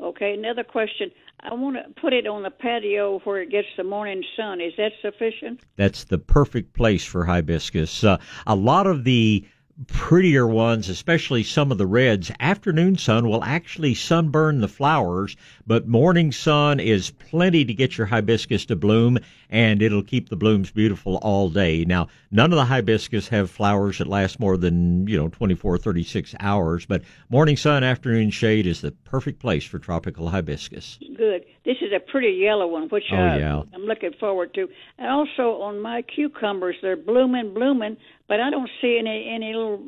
Okay. 0.00 0.34
Another 0.34 0.64
question. 0.64 1.10
I 1.40 1.54
want 1.54 1.76
to 1.76 2.00
put 2.00 2.12
it 2.12 2.26
on 2.26 2.42
the 2.42 2.50
patio 2.50 3.20
where 3.20 3.40
it 3.42 3.50
gets 3.50 3.68
the 3.76 3.84
morning 3.84 4.22
sun. 4.36 4.60
Is 4.60 4.72
that 4.76 4.92
sufficient? 5.00 5.60
That's 5.76 6.04
the 6.04 6.18
perfect 6.18 6.74
place 6.74 7.04
for 7.04 7.24
hibiscus. 7.24 8.02
Uh, 8.02 8.18
a 8.46 8.56
lot 8.56 8.86
of 8.86 9.04
the 9.04 9.46
prettier 9.86 10.46
ones, 10.46 10.88
especially 10.88 11.44
some 11.44 11.70
of 11.70 11.78
the 11.78 11.86
reds, 11.86 12.32
afternoon 12.40 12.96
sun 12.96 13.28
will 13.28 13.44
actually 13.44 13.94
sunburn 13.94 14.60
the 14.60 14.68
flowers, 14.68 15.36
but 15.66 15.86
morning 15.86 16.32
sun 16.32 16.80
is 16.80 17.10
plenty 17.10 17.64
to 17.64 17.72
get 17.72 17.96
your 17.96 18.08
hibiscus 18.08 18.66
to 18.66 18.74
bloom, 18.74 19.18
and 19.48 19.80
it'll 19.80 20.02
keep 20.02 20.28
the 20.28 20.36
blooms 20.36 20.70
beautiful 20.70 21.16
all 21.18 21.48
day. 21.48 21.84
Now, 21.84 22.08
none 22.30 22.52
of 22.52 22.56
the 22.56 22.64
hibiscus 22.64 23.28
have 23.28 23.50
flowers 23.50 23.98
that 23.98 24.08
last 24.08 24.40
more 24.40 24.56
than, 24.56 25.06
you 25.06 25.16
know, 25.16 25.28
24, 25.28 25.78
36 25.78 26.34
hours, 26.40 26.84
but 26.84 27.02
morning 27.28 27.56
sun, 27.56 27.84
afternoon 27.84 28.30
shade 28.30 28.66
is 28.66 28.80
the 28.80 28.90
perfect 28.90 29.38
place 29.38 29.64
for 29.64 29.78
tropical 29.78 30.28
hibiscus. 30.28 30.98
Good. 31.16 31.44
This 31.68 31.76
is 31.82 31.92
a 31.94 32.00
pretty 32.00 32.30
yellow 32.30 32.66
one, 32.66 32.88
which 32.88 33.04
Oh, 33.12 33.16
uh, 33.16 33.36
yeah. 33.36 33.62
I'm 33.74 33.82
looking 33.82 34.14
forward 34.18 34.54
to. 34.54 34.70
And 34.98 35.06
also 35.06 35.60
on 35.60 35.80
my 35.80 36.00
cucumbers, 36.00 36.76
they're 36.80 36.96
blooming, 36.96 37.52
blooming, 37.52 37.98
but 38.26 38.40
I 38.40 38.48
don't 38.48 38.70
see 38.80 38.96
any 38.98 39.28
any 39.28 39.52
little 39.52 39.82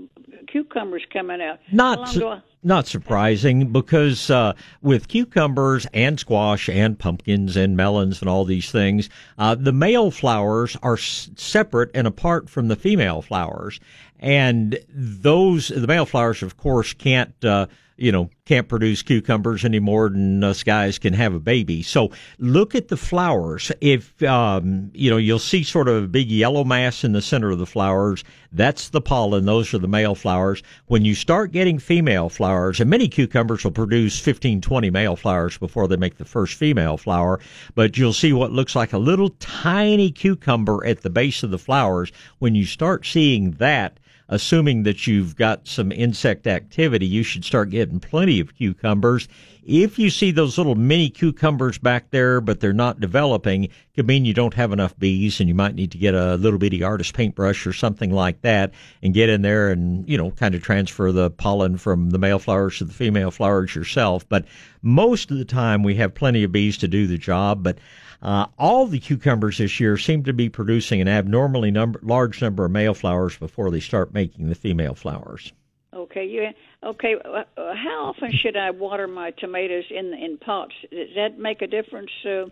cucumbers 0.46 1.02
coming 1.10 1.40
out. 1.40 1.58
Not 1.72 2.06
su- 2.10 2.26
I? 2.28 2.42
not 2.62 2.86
surprising 2.86 3.72
because 3.72 4.28
uh, 4.28 4.52
with 4.82 5.08
cucumbers 5.08 5.86
and 5.94 6.20
squash 6.20 6.68
and 6.68 6.98
pumpkins 6.98 7.56
and 7.56 7.78
melons 7.78 8.20
and 8.20 8.28
all 8.28 8.44
these 8.44 8.70
things, 8.70 9.08
uh, 9.38 9.54
the 9.54 9.72
male 9.72 10.10
flowers 10.10 10.76
are 10.82 10.98
s- 10.98 11.30
separate 11.36 11.90
and 11.94 12.06
apart 12.06 12.50
from 12.50 12.68
the 12.68 12.76
female 12.76 13.22
flowers, 13.22 13.80
and 14.18 14.78
those 14.90 15.68
the 15.68 15.86
male 15.86 16.04
flowers, 16.04 16.42
of 16.42 16.58
course, 16.58 16.92
can't. 16.92 17.42
Uh, 17.42 17.68
you 18.00 18.10
know, 18.10 18.30
can't 18.46 18.66
produce 18.66 19.02
cucumbers 19.02 19.64
any 19.64 19.78
more 19.78 20.08
than 20.08 20.42
us 20.42 20.62
guys 20.62 20.98
can 20.98 21.12
have 21.12 21.34
a 21.34 21.38
baby. 21.38 21.82
So 21.82 22.10
look 22.38 22.74
at 22.74 22.88
the 22.88 22.96
flowers. 22.96 23.70
If, 23.82 24.20
um, 24.22 24.90
you 24.94 25.10
know, 25.10 25.18
you'll 25.18 25.38
see 25.38 25.62
sort 25.62 25.86
of 25.86 26.04
a 26.04 26.08
big 26.08 26.30
yellow 26.30 26.64
mass 26.64 27.04
in 27.04 27.12
the 27.12 27.20
center 27.20 27.50
of 27.50 27.58
the 27.58 27.66
flowers. 27.66 28.24
That's 28.52 28.88
the 28.88 29.02
pollen. 29.02 29.44
Those 29.44 29.72
are 29.74 29.78
the 29.78 29.86
male 29.86 30.14
flowers. 30.14 30.62
When 30.86 31.04
you 31.04 31.14
start 31.14 31.52
getting 31.52 31.78
female 31.78 32.30
flowers, 32.30 32.80
and 32.80 32.88
many 32.88 33.06
cucumbers 33.06 33.62
will 33.62 33.70
produce 33.70 34.18
15, 34.18 34.62
20 34.62 34.90
male 34.90 35.14
flowers 35.14 35.58
before 35.58 35.86
they 35.86 35.96
make 35.96 36.16
the 36.16 36.24
first 36.24 36.54
female 36.54 36.96
flower, 36.96 37.38
but 37.74 37.98
you'll 37.98 38.14
see 38.14 38.32
what 38.32 38.50
looks 38.50 38.74
like 38.74 38.94
a 38.94 38.98
little 38.98 39.30
tiny 39.40 40.10
cucumber 40.10 40.84
at 40.86 41.02
the 41.02 41.10
base 41.10 41.42
of 41.42 41.50
the 41.50 41.58
flowers. 41.58 42.10
When 42.38 42.54
you 42.54 42.64
start 42.64 43.04
seeing 43.04 43.52
that, 43.52 43.99
assuming 44.30 44.84
that 44.84 45.06
you've 45.06 45.36
got 45.36 45.66
some 45.66 45.90
insect 45.92 46.46
activity, 46.46 47.04
you 47.04 47.22
should 47.22 47.44
start 47.44 47.68
getting 47.68 47.98
plenty 48.00 48.38
of 48.40 48.54
cucumbers. 48.54 49.28
If 49.66 49.98
you 49.98 50.08
see 50.08 50.30
those 50.30 50.56
little 50.56 50.76
mini 50.76 51.10
cucumbers 51.10 51.78
back 51.78 52.10
there, 52.10 52.40
but 52.40 52.60
they're 52.60 52.72
not 52.72 53.00
developing, 53.00 53.68
could 53.94 54.06
mean 54.06 54.24
you 54.24 54.32
don't 54.32 54.54
have 54.54 54.72
enough 54.72 54.98
bees 54.98 55.40
and 55.40 55.48
you 55.48 55.54
might 55.54 55.74
need 55.74 55.90
to 55.92 55.98
get 55.98 56.14
a 56.14 56.36
little 56.36 56.58
bitty 56.58 56.82
artist 56.82 57.12
paintbrush 57.12 57.66
or 57.66 57.72
something 57.72 58.10
like 58.12 58.40
that 58.42 58.72
and 59.02 59.14
get 59.14 59.28
in 59.28 59.42
there 59.42 59.70
and, 59.70 60.08
you 60.08 60.16
know, 60.16 60.30
kind 60.30 60.54
of 60.54 60.62
transfer 60.62 61.12
the 61.12 61.30
pollen 61.30 61.76
from 61.76 62.10
the 62.10 62.18
male 62.18 62.38
flowers 62.38 62.78
to 62.78 62.84
the 62.84 62.94
female 62.94 63.30
flowers 63.30 63.74
yourself. 63.74 64.26
But 64.28 64.46
most 64.82 65.30
of 65.30 65.38
the 65.38 65.44
time 65.44 65.82
we 65.82 65.96
have 65.96 66.14
plenty 66.14 66.44
of 66.44 66.52
bees 66.52 66.78
to 66.78 66.88
do 66.88 67.06
the 67.06 67.18
job, 67.18 67.62
but 67.62 67.78
uh, 68.22 68.46
all 68.58 68.86
the 68.86 68.98
cucumbers 68.98 69.58
this 69.58 69.80
year 69.80 69.96
seem 69.96 70.22
to 70.24 70.32
be 70.32 70.48
producing 70.48 71.00
an 71.00 71.08
abnormally 71.08 71.70
number, 71.70 72.00
large 72.02 72.42
number 72.42 72.64
of 72.64 72.70
male 72.70 72.94
flowers 72.94 73.36
before 73.36 73.70
they 73.70 73.80
start 73.80 74.12
making 74.12 74.48
the 74.48 74.54
female 74.54 74.94
flowers. 74.94 75.52
Okay, 75.92 76.24
you 76.24 76.48
okay? 76.84 77.16
Uh, 77.24 77.42
uh, 77.60 77.74
how 77.74 78.12
often 78.14 78.30
should 78.32 78.56
I 78.56 78.70
water 78.70 79.08
my 79.08 79.32
tomatoes 79.32 79.84
in 79.90 80.14
in 80.14 80.38
pots? 80.38 80.74
Does 80.90 81.08
that 81.16 81.38
make 81.38 81.62
a 81.62 81.66
difference? 81.66 82.10
Uh, 82.24 82.44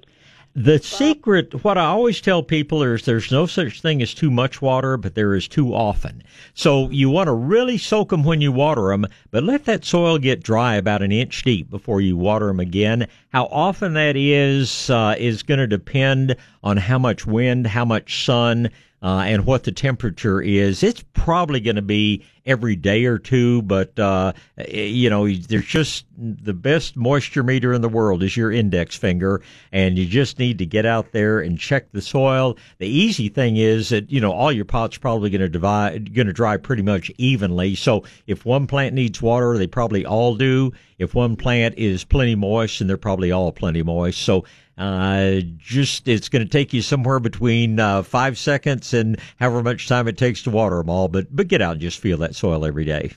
the 0.58 0.80
secret, 0.80 1.62
what 1.62 1.78
I 1.78 1.84
always 1.84 2.20
tell 2.20 2.42
people 2.42 2.82
is 2.82 3.04
there's 3.04 3.30
no 3.30 3.46
such 3.46 3.80
thing 3.80 4.02
as 4.02 4.12
too 4.12 4.28
much 4.28 4.60
water, 4.60 4.96
but 4.96 5.14
there 5.14 5.36
is 5.36 5.46
too 5.46 5.72
often. 5.72 6.24
So 6.54 6.90
you 6.90 7.10
want 7.10 7.28
to 7.28 7.32
really 7.32 7.78
soak 7.78 8.10
them 8.10 8.24
when 8.24 8.40
you 8.40 8.50
water 8.50 8.88
them, 8.88 9.06
but 9.30 9.44
let 9.44 9.66
that 9.66 9.84
soil 9.84 10.18
get 10.18 10.42
dry 10.42 10.74
about 10.74 11.00
an 11.00 11.12
inch 11.12 11.44
deep 11.44 11.70
before 11.70 12.00
you 12.00 12.16
water 12.16 12.48
them 12.48 12.58
again. 12.58 13.06
How 13.32 13.44
often 13.46 13.94
that 13.94 14.16
is, 14.16 14.90
uh, 14.90 15.14
is 15.16 15.44
going 15.44 15.60
to 15.60 15.68
depend 15.68 16.34
on 16.64 16.76
how 16.76 16.98
much 16.98 17.24
wind, 17.24 17.68
how 17.68 17.84
much 17.84 18.24
sun, 18.24 18.70
uh, 19.02 19.24
and 19.26 19.46
what 19.46 19.64
the 19.64 19.72
temperature 19.72 20.40
is. 20.40 20.82
It's 20.82 21.04
probably 21.12 21.60
going 21.60 21.76
to 21.76 21.82
be 21.82 22.24
every 22.44 22.76
day 22.76 23.04
or 23.04 23.18
two, 23.18 23.62
but 23.62 23.96
uh, 23.98 24.32
you 24.68 25.10
know, 25.10 25.30
there's 25.30 25.66
just 25.66 26.06
the 26.16 26.54
best 26.54 26.96
moisture 26.96 27.42
meter 27.42 27.72
in 27.72 27.82
the 27.82 27.88
world 27.88 28.22
is 28.22 28.36
your 28.36 28.50
index 28.50 28.96
finger, 28.96 29.42
and 29.70 29.98
you 29.98 30.06
just 30.06 30.38
need 30.38 30.58
to 30.58 30.66
get 30.66 30.86
out 30.86 31.12
there 31.12 31.40
and 31.40 31.58
check 31.58 31.92
the 31.92 32.02
soil. 32.02 32.56
The 32.78 32.88
easy 32.88 33.28
thing 33.28 33.56
is 33.56 33.90
that 33.90 34.10
you 34.10 34.20
know 34.20 34.32
all 34.32 34.50
your 34.50 34.64
pots 34.64 34.98
probably 34.98 35.30
going 35.30 35.42
to 35.42 35.48
divide, 35.48 36.14
going 36.14 36.26
to 36.26 36.32
dry 36.32 36.56
pretty 36.56 36.82
much 36.82 37.10
evenly. 37.18 37.74
So 37.74 38.04
if 38.26 38.44
one 38.44 38.66
plant 38.66 38.94
needs 38.94 39.22
water, 39.22 39.56
they 39.58 39.66
probably 39.66 40.04
all 40.04 40.34
do. 40.34 40.72
If 40.98 41.14
one 41.14 41.36
plant 41.36 41.76
is 41.78 42.04
plenty 42.04 42.34
moist, 42.34 42.80
and 42.80 42.90
they're 42.90 42.96
probably 42.96 43.30
all 43.30 43.52
plenty 43.52 43.82
moist. 43.82 44.20
So 44.22 44.44
uh, 44.78 45.40
just 45.56 46.06
it's 46.06 46.28
going 46.28 46.44
to 46.44 46.48
take 46.48 46.72
you 46.72 46.82
somewhere 46.82 47.18
between 47.20 47.80
uh, 47.80 48.02
five 48.02 48.38
seconds 48.38 48.94
and 48.94 49.18
however 49.38 49.62
much 49.62 49.88
time 49.88 50.06
it 50.08 50.16
takes 50.16 50.42
to 50.44 50.50
water 50.50 50.76
them 50.76 50.88
all. 50.88 51.08
But 51.08 51.34
but 51.34 51.48
get 51.48 51.60
out 51.60 51.72
and 51.72 51.80
just 51.80 51.98
feel 51.98 52.18
that 52.18 52.34
soil 52.34 52.64
every 52.64 52.84
day. 52.84 53.12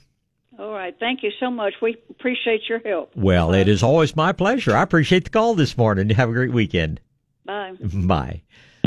All 0.58 0.74
right, 0.74 0.96
thank 1.00 1.24
you 1.24 1.32
so 1.40 1.50
much. 1.50 1.74
We 1.82 1.98
appreciate 2.10 2.62
your 2.68 2.80
help. 2.80 3.12
Well, 3.16 3.54
it 3.54 3.68
is 3.68 3.84
always 3.84 4.16
my 4.16 4.32
pleasure. 4.32 4.76
I 4.76 4.82
appreciate 4.82 5.24
the 5.24 5.30
call 5.30 5.56
this 5.56 5.78
morning. 5.78 6.10
Have 6.10 6.30
a 6.30 6.34
great 6.34 6.52
weekend. 6.52 7.00
Bye. 7.46 7.74
Bye. 7.94 8.42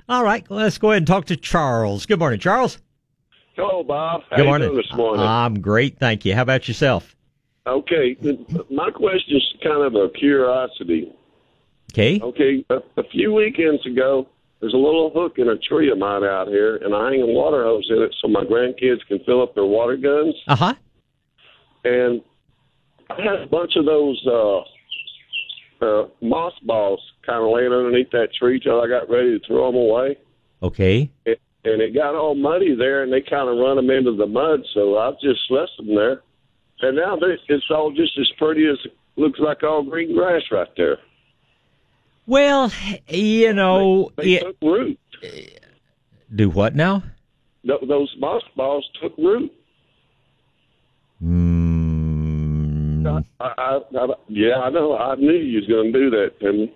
All 0.09 0.25
right, 0.25 0.45
let's 0.51 0.79
go 0.79 0.91
ahead 0.91 0.99
and 0.99 1.07
talk 1.07 1.27
to 1.27 1.37
Charles. 1.37 2.07
Good 2.07 2.19
morning, 2.19 2.41
Charles. 2.41 2.79
Hello, 3.57 3.85
Bob. 3.85 4.23
How 4.31 4.37
Good 4.37 4.47
morning. 4.47 4.75
this 4.75 4.93
morning? 4.95 5.25
I'm 5.25 5.61
great, 5.61 5.99
thank 5.99 6.25
you. 6.25 6.35
How 6.35 6.43
about 6.43 6.67
yourself? 6.67 7.15
Okay, 7.67 8.17
my 8.71 8.91
question 8.91 9.37
is 9.37 9.55
kind 9.63 9.83
of 9.83 9.95
a 9.95 10.11
curiosity. 10.11 11.13
Okay. 11.95 12.19
Okay, 12.21 12.65
a, 12.71 12.79
a 13.01 13.05
few 13.13 13.33
weekends 13.33 13.87
ago, 13.87 14.27
there's 14.61 14.75
a 14.75 14.77
little 14.77 15.13
hook 15.15 15.35
in 15.39 15.49
a 15.49 15.57
tree 15.57 15.93
of 15.93 15.99
mine 15.99 16.25
out 16.25 16.49
here, 16.49 16.77
and 16.77 16.93
I 16.93 17.13
hang 17.13 17.23
a 17.23 17.27
water 17.27 17.63
hose 17.63 17.87
in 17.89 18.03
it 18.03 18.13
so 18.21 18.27
my 18.27 18.43
grandkids 18.43 19.07
can 19.07 19.21
fill 19.25 19.41
up 19.41 19.55
their 19.55 19.65
water 19.65 19.97
guns. 19.97 20.35
Uh 20.49 20.57
huh. 20.57 20.75
And 21.85 22.21
I 23.11 23.23
had 23.23 23.43
a 23.43 23.47
bunch 23.47 23.77
of 23.77 23.85
those 23.85 24.21
uh, 24.27 25.85
uh, 25.85 26.09
moss 26.21 26.55
balls 26.65 27.01
kind 27.25 27.45
of 27.45 27.53
laying 27.53 27.73
underneath 27.73 28.11
that 28.11 28.29
tree 28.37 28.59
till 28.59 28.81
I 28.81 28.89
got 28.89 29.09
ready 29.09 29.39
to 29.39 29.47
throw 29.47 29.71
them 29.71 29.81
away. 29.81 30.19
Okay. 30.65 31.11
It, 31.27 31.41
and 31.65 31.81
it 31.81 31.95
got 31.95 32.17
all 32.17 32.35
muddy 32.35 32.75
there, 32.75 33.05
and 33.05 33.13
they 33.13 33.21
kind 33.21 33.49
of 33.49 33.57
run 33.57 33.77
them 33.77 33.91
into 33.91 34.17
the 34.17 34.27
mud, 34.27 34.61
so 34.75 34.99
I 34.99 35.13
just 35.23 35.49
left 35.49 35.73
them 35.77 35.95
there. 35.95 36.23
And 36.81 36.97
now 36.97 37.17
they, 37.17 37.39
it's 37.49 37.71
all 37.71 37.93
just 37.93 38.19
as 38.19 38.31
pretty 38.37 38.67
as 38.67 38.79
looks 39.17 39.39
like 39.39 39.63
all 39.63 39.85
green 39.85 40.15
grass 40.17 40.43
right 40.51 40.69
there. 40.77 40.99
Well, 42.27 42.73
you 43.09 43.53
know, 43.53 44.11
They, 44.17 44.25
they 44.25 44.33
it, 44.35 44.43
took 44.43 44.57
root. 44.63 44.99
do 46.35 46.49
what 46.51 46.75
now? 46.75 47.03
Th- 47.67 47.81
those 47.87 48.15
moss 48.19 48.43
balls 48.57 48.89
took 49.01 49.17
root. 49.19 49.53
Mm, 51.23 53.07
I, 53.41 53.47
I, 53.59 53.81
I, 53.99 54.07
yeah, 54.29 54.59
I 54.59 54.71
know. 54.71 54.97
I 54.97 55.15
knew 55.17 55.33
you 55.33 55.59
was 55.61 55.67
going 55.69 55.93
to 55.93 55.99
do 55.99 56.11
that, 56.11 56.71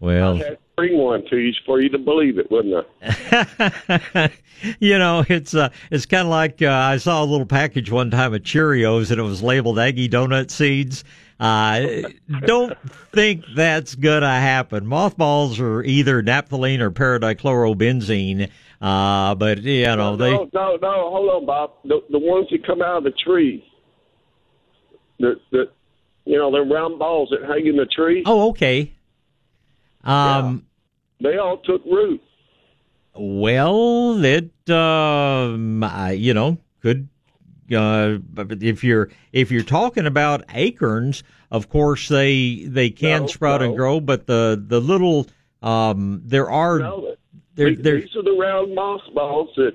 well, 0.00 0.34
I 0.34 0.38
had 0.38 0.48
to 0.52 0.58
bring 0.76 0.96
one 0.96 1.24
to 1.28 1.36
you 1.36 1.52
for 1.66 1.80
you 1.80 1.90
to 1.90 1.98
believe 1.98 2.38
it, 2.38 2.50
wouldn't 2.50 2.86
I? 3.02 4.30
you 4.80 4.98
know, 4.98 5.24
it's 5.28 5.54
uh, 5.54 5.68
it's 5.90 6.06
kind 6.06 6.22
of 6.26 6.30
like 6.30 6.62
uh, 6.62 6.70
I 6.70 6.96
saw 6.96 7.22
a 7.22 7.26
little 7.26 7.44
package 7.46 7.90
one 7.90 8.10
time 8.10 8.32
of 8.32 8.42
Cheerios 8.42 9.10
and 9.10 9.20
it 9.20 9.24
was 9.24 9.42
labeled 9.42 9.78
Aggie 9.78 10.08
donut 10.08 10.50
seeds. 10.50 11.04
Uh, 11.40 12.02
don't 12.44 12.76
think 13.12 13.44
that's 13.56 13.94
gonna 13.94 14.38
happen. 14.38 14.86
Mothballs 14.86 15.58
are 15.58 15.82
either 15.82 16.22
naphthalene 16.22 16.80
or 16.80 16.90
paradichlorobenzene. 16.90 18.50
Uh, 18.80 19.34
but 19.34 19.62
you 19.62 19.84
know 19.96 20.16
they. 20.16 20.32
no, 20.32 20.48
no, 20.52 20.76
no. 20.76 21.10
Hold 21.10 21.30
on, 21.30 21.46
Bob. 21.46 21.72
The 21.84 22.00
the 22.10 22.18
ones 22.18 22.48
that 22.50 22.66
come 22.66 22.82
out 22.82 22.98
of 22.98 23.04
the 23.04 23.12
tree, 23.24 23.64
the 25.18 25.40
the, 25.50 25.70
you 26.26 26.36
know, 26.36 26.52
they're 26.52 26.62
round 26.62 26.98
balls 26.98 27.30
that 27.30 27.48
hang 27.48 27.66
in 27.66 27.76
the 27.76 27.86
tree. 27.86 28.22
Oh, 28.26 28.50
okay. 28.50 28.92
Um. 30.04 30.66
They 31.22 31.36
all 31.36 31.58
took 31.58 31.84
root. 31.84 32.22
Well, 33.14 34.24
it 34.24 34.70
um, 34.70 35.84
I, 35.84 36.12
you 36.12 36.32
know 36.32 36.58
could 36.80 37.08
uh, 37.72 38.18
if 38.60 38.82
you're 38.84 39.10
if 39.32 39.50
you're 39.50 39.62
talking 39.62 40.06
about 40.06 40.44
acorns, 40.54 41.22
of 41.50 41.68
course 41.68 42.08
they 42.08 42.64
they 42.66 42.90
can 42.90 43.22
No, 43.22 43.26
sprout 43.26 43.62
and 43.62 43.76
grow, 43.76 44.00
but 44.00 44.26
the 44.26 44.62
the 44.66 44.80
little 44.80 45.26
um, 45.62 46.22
there 46.24 46.50
are 46.50 46.78
No, 46.78 47.14
there 47.54 47.70
these, 47.70 47.82
there. 47.82 48.00
these 48.00 48.16
are 48.16 48.22
the 48.22 48.36
round 48.38 48.74
moss 48.74 49.02
balls 49.14 49.50
that. 49.56 49.74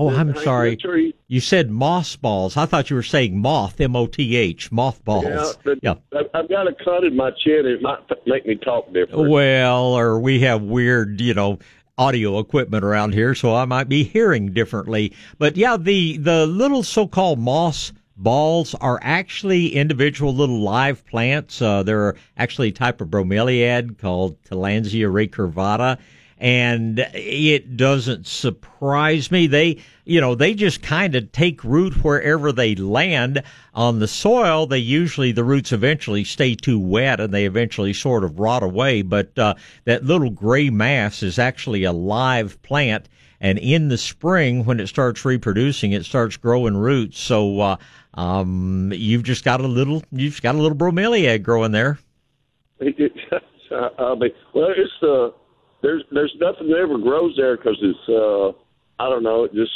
Oh, 0.00 0.10
that 0.12 0.20
I'm 0.20 0.36
sorry. 0.36 0.78
You 1.26 1.40
said 1.40 1.72
moss 1.72 2.14
balls. 2.14 2.56
I 2.56 2.66
thought 2.66 2.88
you 2.88 2.94
were 2.94 3.02
saying 3.02 3.36
moth, 3.36 3.80
M 3.80 3.96
O 3.96 4.06
T 4.06 4.36
H, 4.36 4.70
moth 4.70 5.04
balls. 5.04 5.56
Yeah, 5.66 5.74
yeah. 5.82 5.94
I've 6.34 6.48
got 6.48 6.68
a 6.68 6.72
cut 6.84 7.02
in 7.02 7.16
my 7.16 7.32
chin. 7.32 7.66
It 7.66 7.82
might 7.82 7.98
make 8.24 8.46
me 8.46 8.54
talk 8.54 8.92
different. 8.92 9.28
Well, 9.28 9.98
or 9.98 10.20
we 10.20 10.38
have 10.40 10.62
weird, 10.62 11.20
you 11.20 11.34
know, 11.34 11.58
audio 11.98 12.38
equipment 12.38 12.84
around 12.84 13.12
here, 13.12 13.34
so 13.34 13.54
I 13.54 13.64
might 13.64 13.88
be 13.88 14.04
hearing 14.04 14.52
differently. 14.52 15.12
But 15.38 15.56
yeah, 15.56 15.76
the 15.76 16.16
the 16.16 16.46
little 16.46 16.82
so-called 16.82 17.38
moss 17.38 17.92
balls 18.16 18.74
are 18.76 18.98
actually 19.02 19.74
individual 19.74 20.34
little 20.34 20.60
live 20.60 21.04
plants. 21.06 21.60
Uh, 21.60 21.82
they're 21.82 22.16
actually 22.36 22.68
a 22.68 22.72
type 22.72 23.00
of 23.00 23.08
bromeliad 23.08 23.98
called 23.98 24.42
Tillandsia 24.44 25.10
recurvata. 25.10 25.98
And 26.40 27.00
it 27.14 27.76
doesn't 27.76 28.26
surprise 28.26 29.30
me. 29.30 29.48
They, 29.48 29.78
you 30.04 30.20
know, 30.20 30.36
they 30.36 30.54
just 30.54 30.82
kind 30.82 31.16
of 31.16 31.32
take 31.32 31.64
root 31.64 32.04
wherever 32.04 32.52
they 32.52 32.76
land 32.76 33.42
on 33.74 33.98
the 33.98 34.06
soil. 34.06 34.66
They 34.66 34.78
usually, 34.78 35.32
the 35.32 35.42
roots 35.42 35.72
eventually 35.72 36.22
stay 36.22 36.54
too 36.54 36.78
wet 36.78 37.18
and 37.18 37.34
they 37.34 37.44
eventually 37.44 37.92
sort 37.92 38.22
of 38.22 38.38
rot 38.38 38.62
away. 38.62 39.02
But, 39.02 39.36
uh, 39.36 39.54
that 39.84 40.04
little 40.04 40.30
gray 40.30 40.70
mass 40.70 41.24
is 41.24 41.40
actually 41.40 41.82
a 41.82 41.92
live 41.92 42.62
plant. 42.62 43.08
And 43.40 43.58
in 43.58 43.88
the 43.88 43.98
spring, 43.98 44.64
when 44.64 44.78
it 44.78 44.88
starts 44.88 45.24
reproducing, 45.24 45.92
it 45.92 46.04
starts 46.04 46.36
growing 46.36 46.76
roots. 46.76 47.18
So, 47.18 47.60
uh, 47.60 47.76
um, 48.14 48.92
you've 48.94 49.22
just 49.24 49.44
got 49.44 49.60
a 49.60 49.66
little, 49.66 50.02
you've 50.12 50.40
got 50.42 50.54
a 50.54 50.58
little 50.58 50.76
bromeliad 50.76 51.42
growing 51.42 51.72
there. 51.72 51.98
I 52.80 52.84
mean, 52.84 52.94
well, 54.54 54.72
it's 54.76 55.02
uh, 55.02 55.30
there's 55.82 56.02
there's 56.10 56.34
nothing 56.40 56.68
that 56.68 56.78
ever 56.78 56.98
grows 56.98 57.34
there 57.36 57.56
because 57.56 57.78
it's 57.80 58.08
uh, 58.08 58.48
I 59.02 59.08
don't 59.08 59.22
know, 59.22 59.44
it 59.44 59.54
just 59.54 59.72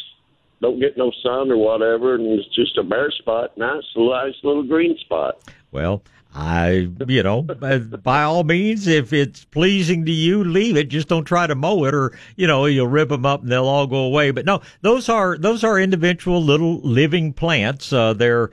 don't 0.60 0.80
get 0.80 0.96
no 0.96 1.12
sun 1.22 1.50
or 1.50 1.56
whatever, 1.56 2.14
and 2.14 2.26
it's 2.26 2.48
just 2.54 2.78
a 2.78 2.82
bare 2.82 3.10
spot. 3.10 3.56
Nice, 3.58 3.82
nice 3.96 4.34
little 4.42 4.62
green 4.62 4.96
spot. 4.98 5.38
Well, 5.72 6.02
I, 6.34 6.88
you 7.08 7.22
know, 7.22 7.46
uh, 7.60 7.78
by 7.78 8.22
all 8.22 8.44
means, 8.44 8.86
if 8.86 9.12
it's 9.12 9.44
pleasing 9.44 10.06
to 10.06 10.12
you, 10.12 10.42
leave 10.42 10.76
it. 10.76 10.88
Just 10.88 11.08
don't 11.08 11.24
try 11.24 11.46
to 11.46 11.54
mow 11.54 11.84
it, 11.84 11.94
or 11.94 12.16
you 12.36 12.46
know, 12.46 12.64
you'll 12.66 12.88
rip 12.88 13.10
them 13.10 13.26
up 13.26 13.42
and 13.42 13.52
they'll 13.52 13.66
all 13.66 13.86
go 13.86 13.98
away. 13.98 14.30
But 14.30 14.46
no, 14.46 14.62
those 14.80 15.08
are 15.08 15.36
those 15.36 15.62
are 15.62 15.78
individual 15.78 16.42
little 16.42 16.78
living 16.80 17.32
plants. 17.32 17.92
Uh, 17.92 18.14
they're 18.14 18.50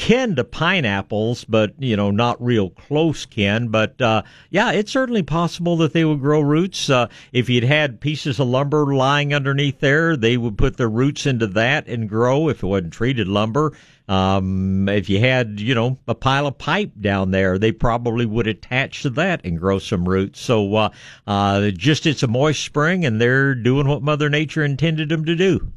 kin 0.00 0.34
to 0.34 0.42
pineapples, 0.42 1.44
but 1.44 1.74
you 1.78 1.94
know, 1.94 2.10
not 2.10 2.42
real 2.42 2.70
close 2.70 3.26
kin. 3.26 3.68
But 3.68 4.00
uh, 4.00 4.22
yeah, 4.48 4.72
it's 4.72 4.90
certainly 4.90 5.22
possible 5.22 5.76
that 5.76 5.92
they 5.92 6.06
would 6.06 6.20
grow 6.20 6.40
roots. 6.40 6.88
Uh, 6.88 7.08
if 7.34 7.50
you'd 7.50 7.64
had 7.64 8.00
pieces 8.00 8.40
of 8.40 8.48
lumber 8.48 8.94
lying 8.94 9.34
underneath 9.34 9.80
there, 9.80 10.16
they 10.16 10.38
would 10.38 10.56
put 10.56 10.78
their 10.78 10.88
roots 10.88 11.26
into 11.26 11.46
that 11.48 11.86
and 11.86 12.08
grow. 12.08 12.48
If 12.48 12.62
it 12.62 12.66
wasn't 12.66 12.94
treated 12.94 13.28
lumber, 13.28 13.74
um, 14.08 14.88
if 14.88 15.10
you 15.10 15.20
had, 15.20 15.60
you 15.60 15.74
know, 15.74 15.98
a 16.08 16.14
pile 16.14 16.46
of 16.46 16.56
pipe 16.56 16.92
down 16.98 17.30
there, 17.30 17.58
they 17.58 17.70
probably 17.70 18.24
would 18.24 18.46
attach 18.46 19.02
to 19.02 19.10
that 19.10 19.44
and 19.44 19.58
grow 19.58 19.78
some 19.78 20.08
roots. 20.08 20.40
So, 20.40 20.74
uh, 20.76 20.90
uh, 21.26 21.70
just 21.72 22.06
it's 22.06 22.22
a 22.22 22.26
moist 22.26 22.64
spring, 22.64 23.04
and 23.04 23.20
they're 23.20 23.54
doing 23.54 23.86
what 23.86 24.02
Mother 24.02 24.30
Nature 24.30 24.64
intended 24.64 25.10
them 25.10 25.26
to 25.26 25.36
do. 25.36 25.70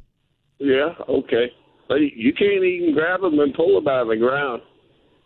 Yeah. 0.59 0.93
Okay. 1.09 1.51
But 1.87 2.01
you 2.01 2.33
can't 2.33 2.63
even 2.63 2.93
grab 2.93 3.21
them 3.21 3.39
and 3.39 3.53
pull 3.53 3.75
them 3.75 3.87
out 3.87 4.03
of 4.03 4.07
the 4.07 4.17
ground. 4.17 4.61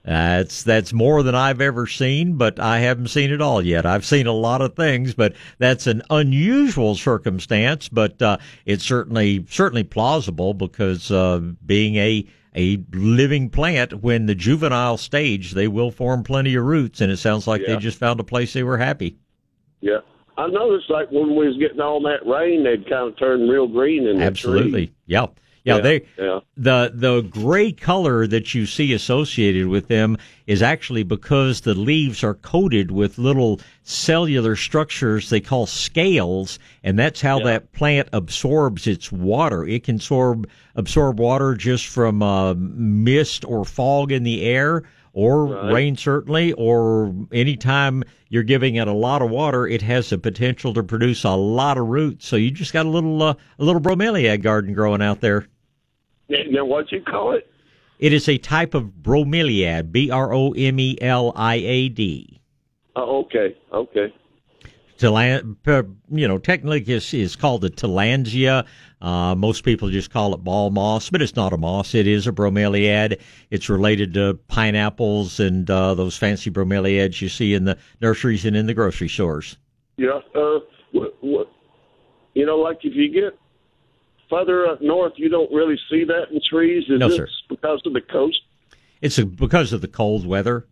That's 0.03 0.63
that's 0.63 0.93
more 0.93 1.21
than 1.21 1.35
I've 1.35 1.59
ever 1.59 1.85
seen, 1.85 2.37
but 2.37 2.59
I 2.61 2.79
haven't 2.79 3.07
seen 3.09 3.29
it 3.31 3.41
all 3.41 3.61
yet. 3.61 3.85
I've 3.85 4.05
seen 4.05 4.25
a 4.25 4.31
lot 4.31 4.61
of 4.61 4.73
things, 4.75 5.13
but 5.13 5.33
that's 5.59 5.85
an 5.85 6.01
unusual 6.09 6.95
circumstance. 6.95 7.89
But 7.89 8.21
uh, 8.21 8.37
it's 8.65 8.85
certainly 8.85 9.45
certainly 9.49 9.83
plausible 9.83 10.53
because 10.53 11.11
uh, 11.11 11.39
being 11.65 11.95
a 11.97 12.25
a 12.55 12.77
living 12.93 13.49
plant, 13.49 14.01
when 14.01 14.25
the 14.27 14.33
juvenile 14.35 14.97
stage, 14.97 15.51
they 15.51 15.67
will 15.67 15.91
form 15.91 16.23
plenty 16.23 16.55
of 16.55 16.63
roots, 16.63 17.01
and 17.01 17.11
it 17.11 17.17
sounds 17.17 17.45
like 17.45 17.61
Yeah. 17.61 17.73
they 17.75 17.77
just 17.77 17.99
found 17.99 18.19
a 18.19 18.23
place 18.23 18.53
they 18.53 18.63
were 18.63 18.77
happy. 18.77 19.17
Yeah. 19.81 19.99
I 20.37 20.47
noticed 20.47 20.89
like 20.89 21.11
when 21.11 21.35
we 21.35 21.47
was 21.47 21.57
getting 21.57 21.81
all 21.81 21.99
that 22.03 22.25
rain, 22.25 22.63
they'd 22.63 22.87
kind 22.89 23.09
of 23.09 23.17
turn 23.17 23.47
real 23.47 23.67
green 23.67 24.07
in 24.07 24.17
the 24.19 24.23
Absolutely, 24.23 24.87
tree. 24.87 24.95
yeah. 25.05 25.25
Yeah, 25.75 25.81
they 25.81 26.01
Yeah. 26.17 26.39
the 26.55 26.91
the 26.93 27.21
gray 27.21 27.71
color 27.71 28.25
that 28.27 28.55
you 28.55 28.65
see 28.65 28.93
associated 28.93 29.67
with 29.67 29.87
them 29.87 30.17
is 30.47 30.61
actually 30.61 31.03
because 31.03 31.61
the 31.61 31.73
leaves 31.73 32.23
are 32.23 32.33
coated 32.35 32.89
with 32.91 33.17
little 33.17 33.59
cellular 33.83 34.55
structures 34.55 35.29
they 35.29 35.41
call 35.41 35.65
scales, 35.65 36.57
and 36.83 36.97
that's 36.97 37.21
how 37.21 37.39
Yeah. 37.39 37.45
that 37.45 37.73
plant 37.73 38.07
absorbs 38.13 38.87
its 38.87 39.11
water. 39.11 39.65
It 39.67 39.83
can 39.83 39.95
absorb 39.95 40.47
absorb 40.75 41.19
water 41.19 41.53
just 41.55 41.87
from 41.87 42.23
uh, 42.23 42.53
mist 42.57 43.43
or 43.45 43.65
fog 43.65 44.11
in 44.11 44.23
the 44.23 44.43
air. 44.43 44.83
Or 45.13 45.47
Right. 45.47 45.73
rain 45.73 45.95
certainly, 45.97 46.53
or 46.53 47.11
anytime 47.33 48.03
you're 48.29 48.43
giving 48.43 48.75
it 48.75 48.87
a 48.87 48.93
lot 48.93 49.23
of 49.23 49.31
water, 49.31 49.65
it 49.67 49.81
has 49.81 50.11
the 50.11 50.19
potential 50.19 50.75
to 50.75 50.83
produce 50.83 51.23
a 51.23 51.31
lot 51.31 51.79
of 51.79 51.87
roots. 51.87 52.27
So 52.27 52.35
you 52.35 52.51
just 52.51 52.71
got 52.71 52.85
a 52.85 52.89
little 52.89 53.23
uh, 53.23 53.33
a 53.57 53.63
little 53.65 53.81
bromeliad 53.81 54.43
garden 54.43 54.75
growing 54.75 55.01
out 55.01 55.21
there. 55.21 55.47
Now, 56.29 56.65
what 56.65 56.91
you 56.91 57.01
call 57.01 57.31
it? 57.33 57.49
It 57.99 58.13
is 58.13 58.29
a 58.29 58.37
type 58.37 58.73
of 58.73 58.91
bromeliad, 59.01 59.91
B 59.91 60.11
R 60.11 60.33
O 60.33 60.51
M 60.51 60.79
E 60.79 60.97
L 61.01 61.33
I 61.35 61.55
A 61.55 61.89
D. 61.89 62.39
Oh, 62.95 63.21
okay. 63.21 63.55
Okay. 63.73 64.13
You 64.99 66.27
know, 66.27 66.37
technically 66.39 66.81
is 66.81 67.13
is 67.13 67.35
called 67.35 67.63
a 67.63 67.69
tillandsia. 67.69 68.65
Uh, 68.99 69.35
most 69.35 69.63
people 69.63 69.89
just 69.89 70.09
call 70.09 70.33
it 70.33 70.43
ball 70.43 70.71
moss, 70.71 71.11
but 71.11 71.21
it's 71.21 71.35
not 71.35 71.53
a 71.53 71.57
moss. 71.57 71.93
It 71.93 72.07
is 72.07 72.25
a 72.25 72.31
bromeliad. 72.31 73.19
It's 73.51 73.69
related 73.69 74.15
to 74.15 74.39
pineapples 74.47 75.39
and 75.39 75.69
uh, 75.69 75.93
those 75.93 76.17
fancy 76.17 76.49
bromeliads 76.49 77.21
you 77.21 77.29
see 77.29 77.53
in 77.53 77.65
the 77.65 77.77
nurseries 78.01 78.43
and 78.45 78.55
in 78.55 78.65
the 78.65 78.73
grocery 78.73 79.09
stores. 79.09 79.57
Yeah. 79.97 80.19
Uh, 80.33 80.59
what, 80.93 81.15
what, 81.21 81.51
you 82.33 82.45
know, 82.47 82.57
like 82.57 82.79
if 82.83 82.95
you 82.95 83.09
get 83.09 83.37
further 84.29 84.67
up 84.67 84.81
north, 84.81 85.13
you 85.15 85.29
don't 85.29 85.51
really 85.51 85.77
see 85.89 86.03
that 86.05 86.31
in 86.31 86.39
trees. 86.49 86.83
Is 86.89 86.99
No, 86.99 87.09
sir. 87.09 87.27
because 87.49 87.81
of 87.85 87.93
the 87.93 88.01
coast? 88.01 88.39
It's 89.01 89.17
a, 89.17 89.25
because 89.25 89.73
of 89.73 89.81
the 89.81 89.87
cold 89.87 90.25
weather. 90.25 90.65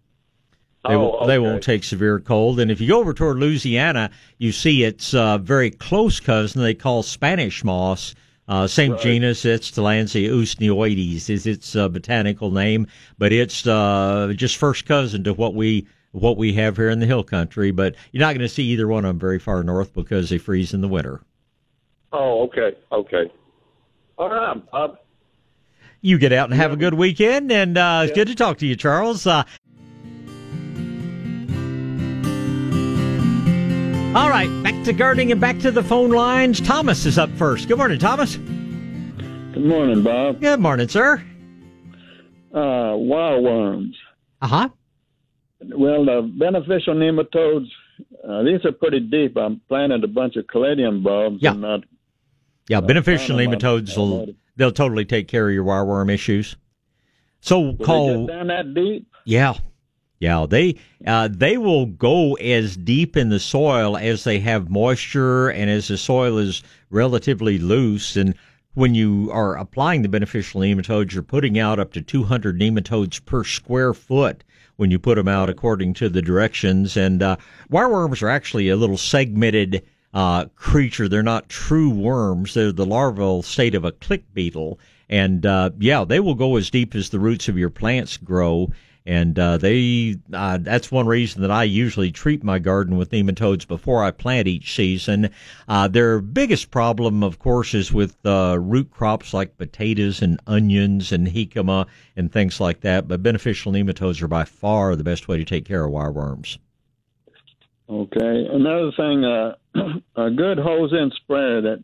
They, 0.87 0.93
Oh, 0.93 0.99
won't, 0.99 1.27
they 1.27 1.39
won't 1.39 1.63
take 1.63 1.83
severe 1.83 2.19
cold. 2.19 2.59
And 2.59 2.69
if 2.69 2.79
you 2.79 2.87
go 2.87 2.99
over 2.99 3.13
toward 3.13 3.37
Louisiana, 3.37 4.11
you 4.37 4.51
see 4.51 4.83
its 4.83 5.13
uh, 5.15 5.37
very 5.39 5.71
close 5.71 6.19
cousin 6.19 6.61
they 6.61 6.73
call 6.75 7.01
Spanish 7.03 7.63
moss. 7.63 8.13
Uh, 8.47 8.67
same 8.67 8.91
Right. 8.91 9.01
genus, 9.01 9.43
it's 9.45 9.71
Tillandsia 9.71 10.29
usneoides 10.29 11.29
is 11.31 11.47
its 11.47 11.75
uh, 11.75 11.89
botanical 11.89 12.51
name, 12.51 12.85
but 13.17 13.31
it's 13.33 13.65
uh, 13.65 14.31
just 14.35 14.57
first 14.57 14.85
cousin 14.85 15.23
to 15.23 15.33
what 15.33 15.55
we 15.55 15.87
what 16.11 16.37
we 16.37 16.53
have 16.53 16.77
here 16.77 16.89
in 16.89 16.99
the 16.99 17.07
hill 17.07 17.23
country. 17.23 17.71
But 17.71 17.95
you're 18.11 18.21
not 18.21 18.33
going 18.35 18.47
to 18.47 18.53
see 18.53 18.63
either 18.65 18.87
one 18.87 19.03
of 19.05 19.09
them 19.09 19.19
very 19.19 19.39
far 19.39 19.63
north 19.63 19.93
because 19.93 20.29
they 20.29 20.37
freeze 20.37 20.73
in 20.75 20.81
the 20.81 20.87
winter. 20.87 21.21
Oh, 22.13 22.43
okay. 22.43 22.77
Okay. 22.91 23.31
All 24.17 24.29
right, 24.29 24.71
Bob. 24.71 24.97
You 26.01 26.17
get 26.17 26.31
out 26.31 26.49
and 26.49 26.59
have 26.59 26.71
a 26.71 26.75
good 26.77 26.93
weekend, 26.93 27.51
and 27.51 27.77
uh, 27.77 28.01
it's 28.03 28.13
good 28.13 28.27
to 28.27 28.35
talk 28.35 28.59
to 28.59 28.67
you, 28.67 28.75
Charles. 28.75 29.25
Uh, 29.25 29.43
all 34.15 34.29
right, 34.29 34.47
back 34.63 34.83
to 34.85 34.93
gardening 34.93 35.31
and 35.31 35.41
back 35.41 35.59
to 35.59 35.71
the 35.71 35.83
phone 35.83 36.11
lines. 36.11 36.61
Thomas 36.61 37.05
is 37.05 37.17
up 37.17 37.29
first. 37.31 37.67
Good 37.67 37.77
morning, 37.77 37.99
Thomas. 37.99 38.35
Good 38.35 39.65
morning, 39.65 40.03
Bob. 40.03 40.39
Good 40.39 40.59
morning, 40.59 40.87
sir. 40.87 41.23
Uh, 42.53 42.93
wireworms. 42.95 43.93
Uh 44.41 44.47
huh. 44.47 44.69
Well, 45.61 46.05
the 46.05 46.31
beneficial 46.37 46.93
nematodes, 46.93 47.67
uh, 48.23 48.43
these 48.43 48.63
are 48.63 48.71
pretty 48.71 48.99
deep. 48.99 49.35
I'm 49.37 49.59
planting 49.67 50.03
a 50.03 50.07
bunch 50.07 50.35
of 50.35 50.45
caladium 50.47 51.01
bulbs. 51.03 51.39
Yeah. 51.41 51.51
And 51.51 51.61
not, 51.61 51.79
Yeah, 52.67 52.81
beneficial 52.81 53.37
them 53.37 53.47
on- 53.47 53.55
nematodes 53.55 53.97
will 53.97 54.27
they'll 54.55 54.71
totally 54.71 55.05
take 55.05 55.27
care 55.27 55.47
of 55.47 55.53
your 55.53 55.65
wireworm 55.65 56.11
issues. 56.11 56.55
So 57.41 57.59
will 57.59 57.73
they 57.73 57.83
call 57.83 58.25
get 58.25 58.33
down 58.33 58.47
that 58.47 58.73
deep? 58.73 59.07
Yeah. 59.25 59.55
Yeah, 60.19 60.45
they 60.49 60.77
uh, 61.05 61.27
they 61.31 61.57
will 61.57 61.87
go 61.87 62.35
as 62.35 62.77
deep 62.77 63.17
in 63.17 63.29
the 63.29 63.39
soil 63.39 63.97
as 63.97 64.23
they 64.23 64.39
have 64.39 64.69
moisture 64.69 65.49
and 65.49 65.69
as 65.69 65.89
the 65.89 65.97
soil 65.97 66.37
is 66.37 66.63
relatively 66.89 67.59
loose. 67.59 68.15
And 68.15 68.33
when 68.75 68.95
you 68.95 69.29
are 69.31 69.57
applying 69.57 70.01
the 70.01 70.09
beneficial 70.09 70.61
nematodes, 70.61 71.13
you're 71.13 71.21
putting 71.21 71.59
out 71.59 71.79
up 71.79 71.91
to 71.93 72.01
200 72.01 72.57
nematodes 72.57 73.23
per 73.23 73.43
square 73.43 73.93
foot 73.93 74.43
when 74.77 74.89
you 74.89 74.99
put 74.99 75.15
them 75.15 75.27
out 75.27 75.49
according 75.49 75.93
to 75.95 76.09
the 76.09 76.21
directions. 76.21 76.95
And 76.95 77.21
uh, 77.21 77.35
wireworms 77.69 78.23
are 78.23 78.29
actually 78.29 78.69
a 78.69 78.77
little 78.77 78.97
segmented 78.97 79.83
uh, 80.15 80.45
creature. 80.55 81.09
They're 81.09 81.21
not 81.21 81.49
true 81.49 81.89
worms. 81.89 82.53
They're 82.53 82.71
the 82.71 82.85
larval 82.85 83.43
state 83.43 83.75
of 83.75 83.83
a 83.83 83.91
click 83.91 84.23
beetle. 84.33 84.79
And 85.09 85.45
uh, 85.45 85.71
yeah, 85.77 86.05
they 86.05 86.21
will 86.21 86.35
go 86.35 86.55
as 86.55 86.71
deep 86.71 86.95
as 86.95 87.09
the 87.09 87.19
roots 87.19 87.49
of 87.49 87.57
your 87.57 87.69
plants 87.69 88.17
grow. 88.17 88.71
And 89.05 89.37
uh, 89.37 89.57
they 89.57 90.15
uh, 90.33 90.57
that's 90.61 90.91
one 90.91 91.05
reason 91.05 91.43
that 91.43 91.51
I 91.51 91.63
usually 91.65 92.11
treat 92.11 92.43
my 92.43 92.57
garden 92.57 92.97
with 92.97 93.11
nematodes 93.11 93.67
before 93.67 94.03
I 94.03 94.09
plant 94.09 94.47
each 94.47 94.73
season. 94.73 95.29
Uh, 95.67 95.87
their 95.87 96.21
biggest 96.21 96.71
problem, 96.71 97.21
of 97.21 97.37
course, 97.37 97.75
is 97.75 97.93
with 97.93 98.15
uh, 98.25 98.57
root 98.59 98.89
crops 98.89 99.31
like 99.31 99.57
potatoes 99.57 100.23
and 100.23 100.39
onions 100.47 101.11
and 101.11 101.27
jicama 101.27 101.85
and 102.15 102.31
things 102.31 102.59
like 102.59 102.81
that. 102.81 103.07
But 103.07 103.21
beneficial 103.21 103.73
nematodes 103.73 104.23
are 104.23 104.27
by 104.27 104.45
far 104.45 104.95
the 104.95 105.03
best 105.03 105.27
way 105.27 105.37
to 105.37 105.45
take 105.45 105.65
care 105.65 105.85
of 105.85 105.91
wireworms. 105.91 106.57
Okay. 107.89 108.47
Another 108.51 108.91
thing, 108.97 109.23
uh, 109.23 109.55
a 110.15 110.31
good 110.31 110.57
hose-in 110.57 111.11
sprayer. 111.21 111.61
That 111.61 111.83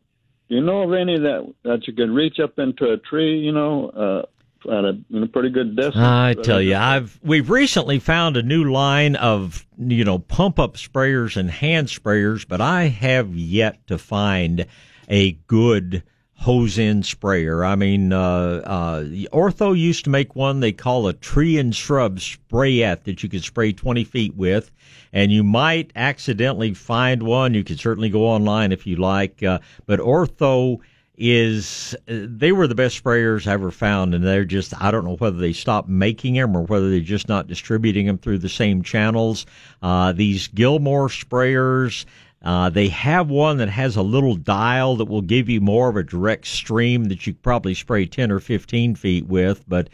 do 0.50 0.56
you 0.56 0.62
know 0.62 0.84
of 0.84 0.94
any 0.94 1.20
that 1.20 1.54
that 1.64 1.88
you 1.88 1.94
could 1.94 2.10
reach 2.10 2.40
up 2.40 2.58
into 2.60 2.92
a 2.92 2.98
tree? 2.98 3.40
You 3.40 3.52
know, 3.52 3.90
uh, 3.90 4.26
at 4.70 4.86
a 4.86 5.00
know, 5.10 5.28
pretty 5.28 5.50
good 5.50 5.76
distance. 5.76 5.96
I 5.98 6.36
tell 6.42 6.62
you, 6.62 6.76
I've 6.76 7.20
we've 7.24 7.50
recently 7.50 8.00
found 8.00 8.38
a 8.38 8.44
new 8.44 8.72
line 8.72 9.16
of 9.16 9.66
you 9.78 10.04
know 10.04 10.20
pump 10.20 10.60
up 10.60 10.76
sprayers 10.76 11.38
and 11.38 11.50
hand 11.50 11.88
sprayers, 11.88 12.48
but 12.48 12.62
I 12.62 12.88
have 12.88 13.36
yet 13.36 13.86
to 13.88 13.98
find 13.98 14.66
a 15.08 15.34
good 15.48 16.04
hose 16.42 16.80
in 16.80 17.04
sprayer. 17.04 17.64
I 17.64 17.76
mean, 17.76 18.12
uh, 18.12 18.62
uh, 18.66 19.04
Ortho 19.32 19.78
used 19.78 20.06
to 20.06 20.10
make 20.10 20.36
one 20.36 20.60
they 20.60 20.72
call 20.72 21.08
a 21.08 21.14
tree 21.14 21.60
and 21.60 21.74
shrub 21.74 22.18
sprayette 22.18 23.04
that 23.04 23.22
you 23.22 23.30
could 23.30 23.44
spray 23.44 23.72
20 23.72 24.04
feet 24.04 24.36
with, 24.36 24.72
and 25.14 25.32
you 25.32 25.44
might 25.44 25.92
accidentally 25.96 26.74
find 26.74 27.22
one. 27.22 27.54
You 27.54 27.64
could 27.64 27.80
certainly 27.80 28.10
go 28.10 28.26
online 28.26 28.72
if 28.72 28.88
you 28.88 28.96
like, 28.96 29.44
uh, 29.44 29.60
but 29.86 30.00
Ortho 30.00 30.80
is 31.16 31.96
they 32.08 32.52
were 32.52 32.66
the 32.66 32.74
best 32.74 33.04
sprayers 33.04 33.46
I 33.46 33.54
ever 33.54 33.70
found, 33.70 34.16
and 34.16 34.24
they're 34.24 34.44
just 34.44 34.74
I 34.82 34.90
don't 34.90 35.06
know 35.06 35.18
whether 35.18 35.38
they 35.38 35.54
stopped 35.54 35.90
making 35.90 36.34
them 36.34 36.58
or 36.58 36.64
whether 36.64 36.90
they're 36.90 37.02
just 37.02 37.30
not 37.30 37.46
distributing 37.46 38.08
them 38.08 38.18
through 38.18 38.40
the 38.40 38.50
same 38.50 38.82
channels. 38.82 39.46
Uh, 39.84 40.12
these 40.12 40.48
Gilmour 40.48 41.08
sprayers. 41.08 42.06
Uh, 42.44 42.70
they 42.70 42.88
have 42.88 43.30
one 43.30 43.58
that 43.58 43.70
has 43.70 43.96
a 43.96 44.02
little 44.02 44.36
dial 44.36 44.96
that 44.96 45.06
will 45.06 45.22
give 45.22 45.48
you 45.48 45.62
more 45.62 45.90
of 45.90 45.96
a 45.96 46.04
direct 46.04 46.48
stream 46.48 47.06
that 47.06 47.28
you 47.28 47.34
probably 47.36 47.74
spray 47.74 48.06
10 48.06 48.32
or 48.32 48.40
15 48.40 48.96
feet 48.96 49.28
with, 49.28 49.64
but 49.68 49.90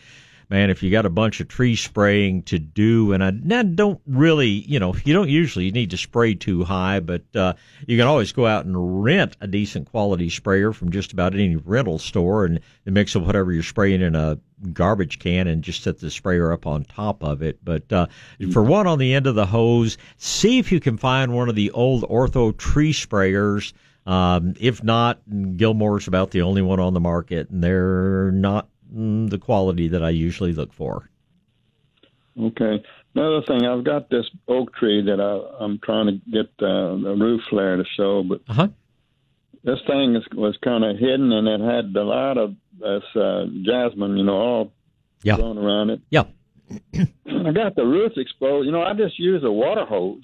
man, 0.49 0.69
if 0.69 0.81
you 0.81 0.89
got 0.89 1.05
a 1.05 1.09
bunch 1.09 1.39
of 1.39 1.47
tree 1.47 1.75
spraying 1.75 2.43
to 2.43 2.57
do, 2.57 3.11
and 3.11 3.23
I, 3.23 3.31
I 3.59 3.63
don't 3.63 3.99
really, 4.07 4.47
you 4.47 4.79
know, 4.79 4.95
you 5.03 5.13
don't 5.13 5.29
usually 5.29 5.71
need 5.71 5.91
to 5.91 5.97
spray 5.97 6.35
too 6.35 6.63
high, 6.63 6.99
but 6.99 7.23
uh, 7.35 7.53
you 7.85 7.97
can 7.97 8.07
always 8.07 8.31
go 8.31 8.45
out 8.45 8.65
and 8.65 9.03
rent 9.03 9.35
a 9.41 9.47
decent 9.47 9.91
quality 9.91 10.29
sprayer 10.29 10.71
from 10.71 10.91
just 10.91 11.11
about 11.11 11.33
any 11.33 11.55
rental 11.55 11.99
store 11.99 12.45
and, 12.45 12.59
and 12.85 12.93
mix 12.93 13.15
up 13.15 13.23
whatever 13.23 13.51
you're 13.51 13.63
spraying 13.63 14.01
in 14.01 14.15
a 14.15 14.39
garbage 14.73 15.19
can 15.19 15.47
and 15.47 15.63
just 15.63 15.83
set 15.83 15.99
the 15.99 16.09
sprayer 16.09 16.51
up 16.51 16.65
on 16.65 16.83
top 16.85 17.23
of 17.23 17.41
it. 17.41 17.63
But 17.63 17.91
uh, 17.91 18.07
for 18.51 18.63
one 18.63 18.87
on 18.87 18.99
the 18.99 19.13
end 19.13 19.27
of 19.27 19.35
the 19.35 19.45
hose, 19.45 19.97
see 20.17 20.59
if 20.59 20.71
you 20.71 20.79
can 20.79 20.97
find 20.97 21.33
one 21.33 21.49
of 21.49 21.55
the 21.55 21.71
old 21.71 22.03
Ortho 22.03 22.55
tree 22.57 22.93
sprayers. 22.93 23.73
Um, 24.05 24.53
if 24.57 24.81
not, 24.83 25.19
Gilmour's 25.57 26.07
about 26.07 26.31
the 26.31 26.41
only 26.41 26.61
one 26.61 26.79
on 26.79 26.93
the 26.93 27.01
market, 27.01 27.49
and 27.49 27.61
they're 27.61 28.31
not 28.31 28.69
mm, 28.93 29.29
the 29.29 29.37
quality 29.37 29.87
that 29.89 30.03
I 30.03 30.09
usually 30.09 30.53
look 30.53 30.73
for. 30.73 31.09
Okay. 32.39 32.83
Another 33.15 33.41
thing, 33.47 33.65
I've 33.65 33.83
got 33.83 34.09
this 34.09 34.25
oak 34.47 34.75
tree 34.75 35.01
that 35.01 35.19
I, 35.19 35.63
I'm 35.63 35.79
trying 35.79 36.05
to 36.07 36.31
get 36.31 36.45
uh, 36.59 36.95
the 36.97 37.15
root 37.19 37.41
flare 37.49 37.77
to 37.77 37.83
show, 37.95 38.23
but 38.23 38.41
Uh-huh. 38.47 38.67
this 39.63 39.79
thing 39.87 40.15
is, 40.15 40.23
was 40.33 40.55
kind 40.63 40.83
of 40.83 40.97
hidden, 40.97 41.31
and 41.31 41.47
it 41.47 41.61
had 41.61 41.95
a 41.95 42.03
lot 42.03 42.37
of 42.37 42.55
this 42.79 43.03
uh, 43.15 43.45
jasmine, 43.63 44.17
you 44.17 44.23
know, 44.23 44.35
all 44.37 44.71
Yeah. 45.23 45.37
around 45.39 45.89
it. 45.89 46.01
Yeah. 46.11 46.25
I 46.93 47.51
got 47.53 47.75
the 47.75 47.85
roof 47.85 48.13
exposed. 48.17 48.65
You 48.67 48.71
know, 48.71 48.83
I 48.83 48.93
just 48.93 49.17
use 49.17 49.43
a 49.43 49.51
water 49.51 49.85
hose 49.85 50.21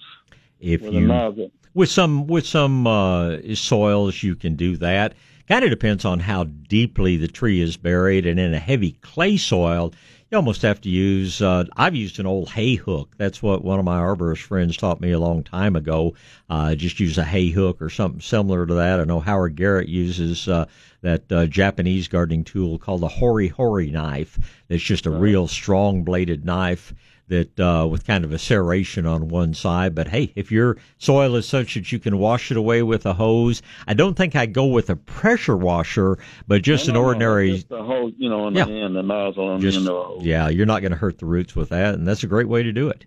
If 0.60 0.82
with 0.82 0.93
you 0.93 1.49
with 1.73 1.89
some 1.89 2.28
with 2.28 2.45
some 2.45 2.86
uh, 2.86 3.38
soils 3.56 4.21
you 4.21 4.36
can 4.36 4.56
do 4.56 4.78
that. 4.78 5.13
Kind 5.47 5.65
of 5.65 5.69
depends 5.69 6.06
on 6.06 6.21
how 6.21 6.45
deeply 6.45 7.17
the 7.17 7.27
tree 7.27 7.60
is 7.60 7.75
buried, 7.75 8.25
and 8.25 8.39
in 8.39 8.53
a 8.53 8.60
heavy 8.60 8.93
clay 9.01 9.36
soil, 9.36 9.93
you 10.32 10.38
almost 10.38 10.62
have 10.62 10.79
to 10.82 10.89
use. 10.89 11.41
Uh, 11.41 11.65
I've 11.75 11.95
used 11.95 12.17
an 12.17 12.25
old 12.25 12.49
hay 12.49 12.75
hook. 12.75 13.13
That's 13.17 13.43
what 13.43 13.62
one 13.62 13.77
of 13.77 13.84
my 13.84 13.99
arborist 13.99 14.43
friends 14.43 14.77
taught 14.77 15.01
me 15.01 15.12
a 15.12 15.19
long 15.19 15.43
time 15.43 15.75
ago. 15.75 16.15
Uh, 16.49 16.75
just 16.75 17.01
use 17.01 17.17
a 17.17 17.25
hay 17.25 17.49
hook 17.49 17.82
or 17.82 17.89
something 17.89 18.21
similar 18.21 18.65
to 18.65 18.73
that. 18.75 19.01
I 19.01 19.03
know 19.03 19.19
Howard 19.19 19.58
Garrett 19.58 19.89
uses 19.89 20.47
uh, 20.47 20.65
that 21.01 21.29
uh, 21.29 21.45
Japanese 21.47 22.08
gardening 22.08 22.45
tool 22.45 22.79
called 22.79 23.03
a 23.03 23.10
hori 23.10 23.49
hori 23.49 23.91
knife. 23.91 24.39
It's 24.69 24.82
just 24.82 25.06
a 25.06 25.12
real 25.12 25.49
strong 25.49 26.06
bladed 26.06 26.45
knife 26.45 26.93
that 27.29 27.59
uh, 27.59 27.88
with 27.89 28.05
kind 28.05 28.23
of 28.25 28.31
a 28.31 28.36
serration 28.38 29.09
on 29.09 29.27
one 29.29 29.53
side. 29.53 29.95
But 29.95 30.07
hey, 30.09 30.33
if 30.36 30.51
your 30.51 30.77
soil 30.97 31.36
is 31.36 31.47
such 31.47 31.75
that 31.75 31.91
you 31.91 31.99
can 31.99 32.17
wash 32.17 32.51
it 32.51 32.57
away 32.57 32.83
with 32.83 33.05
a 33.05 33.13
hose, 33.13 33.62
I 33.88 33.93
don't 33.93 34.15
think 34.15 34.36
I'd 34.36 34.53
go 34.53 34.65
with 34.65 34.89
a 34.89 34.95
pressure 34.95 35.55
washer, 35.57 36.17
but 36.47 36.62
just 36.62 36.88
No, 36.88 36.91
an 36.91 36.93
no, 36.95 36.99
no, 37.01 37.07
ordinary. 37.07 37.51
Just 37.51 37.69
the 37.69 37.83
hose, 37.83 38.13
you 38.17 38.29
know, 38.29 38.45
on 38.45 38.55
Yeah. 38.55 38.65
the 38.65 38.73
end, 38.73 38.95
the 38.95 39.03
nozzle 39.03 39.47
on 39.49 39.62
just 39.62 39.75
the 39.75 39.79
end 39.81 39.89
of 39.89 39.95
the 39.95 40.03
hose. 40.15 40.25
yeah, 40.25 40.49
you're 40.49 40.65
not 40.65 40.81
going 40.81 40.91
to 40.91 40.97
hurt 40.97 41.17
the 41.19 41.25
roots 41.25 41.55
with 41.55 41.69
that, 41.69 41.95
and 41.95 42.07
that's 42.07 42.23
a 42.23 42.27
great 42.27 42.47
way 42.49 42.63
to 42.63 42.71
do 42.71 42.89
it. 42.89 43.05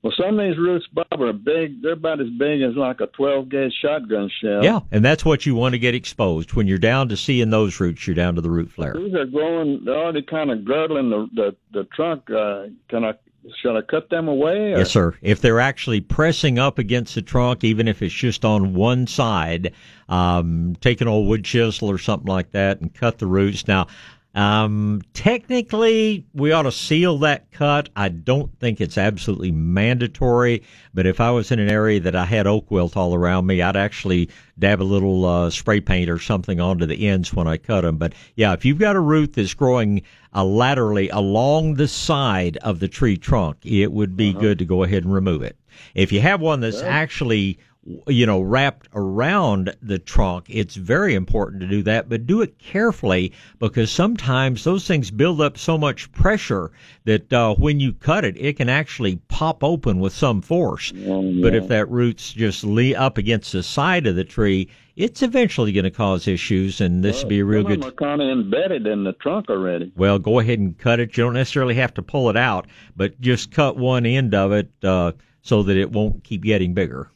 Well, 0.00 0.12
some 0.16 0.38
of 0.38 0.46
these 0.48 0.56
roots, 0.56 0.86
Bob, 0.92 1.20
are 1.20 1.32
big. 1.32 1.82
They're 1.82 1.92
about 1.94 2.20
as 2.20 2.28
big 2.38 2.62
as 2.62 2.76
like 2.76 3.00
a 3.00 3.08
12 3.08 3.48
gauge 3.48 3.72
shotgun 3.82 4.30
shell. 4.40 4.62
Yeah, 4.62 4.80
and 4.92 5.04
that's 5.04 5.24
what 5.24 5.44
you 5.44 5.56
want 5.56 5.72
to 5.72 5.78
get 5.80 5.92
exposed. 5.96 6.54
When 6.54 6.68
you're 6.68 6.78
down 6.78 7.08
to 7.08 7.16
seeing 7.16 7.50
those 7.50 7.80
roots, 7.80 8.06
you're 8.06 8.14
down 8.14 8.36
to 8.36 8.40
the 8.40 8.48
root 8.50 8.70
flare. 8.70 8.94
These 8.96 9.14
are 9.14 9.24
growing. 9.26 9.84
They're 9.84 9.96
already 9.96 10.22
kind 10.22 10.52
of 10.52 10.64
girdling 10.64 11.10
the 11.10 11.28
the, 11.34 11.56
the 11.72 11.84
trunk. 11.96 12.30
Uh, 12.30 12.66
can 12.88 13.04
I? 13.04 13.14
Should 13.60 13.76
I 13.76 13.82
cut 13.82 14.10
them 14.10 14.28
away? 14.28 14.74
Or? 14.74 14.78
Yes, 14.78 14.90
sir. 14.90 15.14
If 15.22 15.40
they're 15.40 15.60
actually 15.60 16.00
pressing 16.00 16.58
up 16.58 16.78
against 16.78 17.14
the 17.14 17.22
trunk, 17.22 17.64
even 17.64 17.88
if 17.88 18.02
it's 18.02 18.14
just 18.14 18.44
on 18.44 18.74
one 18.74 19.06
side, 19.06 19.72
um, 20.08 20.76
take 20.80 21.00
an 21.00 21.08
old 21.08 21.28
wood 21.28 21.44
chisel 21.44 21.90
or 21.90 21.98
something 21.98 22.28
like 22.28 22.52
that 22.52 22.80
and 22.80 22.92
cut 22.94 23.18
the 23.18 23.26
roots. 23.26 23.66
Now, 23.66 23.86
um, 24.34 25.02
technically, 25.14 26.24
we 26.34 26.52
ought 26.52 26.62
to 26.62 26.72
seal 26.72 27.18
that 27.18 27.50
cut. 27.50 27.88
I 27.96 28.08
don't 28.08 28.56
think 28.60 28.80
it's 28.80 28.98
absolutely 28.98 29.50
mandatory, 29.50 30.62
but 30.94 31.06
if 31.06 31.20
I 31.20 31.30
was 31.30 31.50
in 31.50 31.58
an 31.58 31.70
area 31.70 31.98
that 32.00 32.14
I 32.14 32.24
had 32.24 32.46
oak 32.46 32.70
wilt 32.70 32.96
all 32.96 33.14
around 33.14 33.46
me, 33.46 33.62
I'd 33.62 33.76
actually 33.76 34.28
dab 34.58 34.80
a 34.80 34.84
little 34.84 35.24
uh, 35.24 35.50
spray 35.50 35.80
paint 35.80 36.10
or 36.10 36.18
something 36.18 36.60
onto 36.60 36.86
the 36.86 37.08
ends 37.08 37.32
when 37.32 37.48
I 37.48 37.56
cut 37.56 37.80
them. 37.80 37.96
But 37.96 38.12
yeah, 38.36 38.52
if 38.52 38.64
you've 38.64 38.78
got 38.78 38.96
a 38.96 39.00
root 39.00 39.32
that's 39.32 39.54
growing 39.54 40.02
uh, 40.34 40.44
laterally 40.44 41.08
along 41.08 41.74
the 41.74 41.88
side 41.88 42.58
of 42.58 42.80
the 42.80 42.88
tree 42.88 43.16
trunk, 43.16 43.56
it 43.64 43.92
would 43.92 44.16
be 44.16 44.32
good 44.32 44.58
to 44.58 44.64
go 44.64 44.82
ahead 44.82 45.04
and 45.04 45.12
remove 45.12 45.42
it. 45.42 45.56
If 45.94 46.12
you 46.12 46.20
have 46.20 46.40
one 46.40 46.60
that's 46.60 46.82
actually 46.82 47.58
you 48.06 48.26
know, 48.26 48.40
wrapped 48.40 48.88
around 48.94 49.74
the 49.80 49.98
trunk, 49.98 50.46
it's 50.48 50.74
very 50.74 51.14
important 51.14 51.60
to 51.62 51.66
do 51.66 51.82
that, 51.82 52.08
but 52.08 52.26
do 52.26 52.42
it 52.42 52.58
carefully 52.58 53.32
because 53.58 53.90
sometimes 53.90 54.64
those 54.64 54.86
things 54.86 55.10
build 55.10 55.40
up 55.40 55.56
so 55.56 55.78
much 55.78 56.10
pressure 56.12 56.70
that 57.04 57.32
uh, 57.32 57.54
when 57.54 57.80
you 57.80 57.92
cut 57.92 58.24
it, 58.24 58.36
it 58.36 58.56
can 58.56 58.68
actually 58.68 59.16
pop 59.28 59.64
open 59.64 60.00
with 60.00 60.12
some 60.12 60.42
force. 60.42 60.92
But 60.92 61.54
if 61.54 61.68
that 61.68 61.88
root's 61.88 62.32
just 62.32 62.64
lee 62.64 62.94
up 62.94 63.18
against 63.18 63.52
the 63.52 63.62
side 63.62 64.06
of 64.06 64.16
the 64.16 64.24
tree, 64.24 64.68
it's 64.96 65.22
eventually 65.22 65.72
going 65.72 65.84
to 65.84 65.90
cause 65.90 66.26
issues, 66.26 66.80
and 66.80 67.04
this 67.04 67.22
would 67.22 67.28
be 67.28 67.38
a 67.38 67.44
real 67.44 67.62
Some 67.62 67.72
good. 67.72 67.84
are 67.84 67.92
kind 67.92 68.20
of 68.20 68.28
embedded 68.28 68.86
in 68.86 69.04
the 69.04 69.12
trunk 69.12 69.48
already. 69.48 69.92
Well, 69.96 70.18
go 70.18 70.40
ahead 70.40 70.58
and 70.58 70.76
cut 70.76 70.98
it. 70.98 71.16
You 71.16 71.24
don't 71.24 71.34
necessarily 71.34 71.76
have 71.76 71.94
to 71.94 72.02
pull 72.02 72.28
it 72.30 72.36
out, 72.36 72.66
but 72.96 73.20
just 73.20 73.52
cut 73.52 73.76
one 73.76 74.04
end 74.04 74.34
of 74.34 74.52
it 74.52 74.70
uh, 74.82 75.12
so 75.42 75.62
that 75.62 75.76
it 75.76 75.92
won't 75.92 76.24
keep 76.24 76.42
getting 76.42 76.74
bigger. 76.74 77.10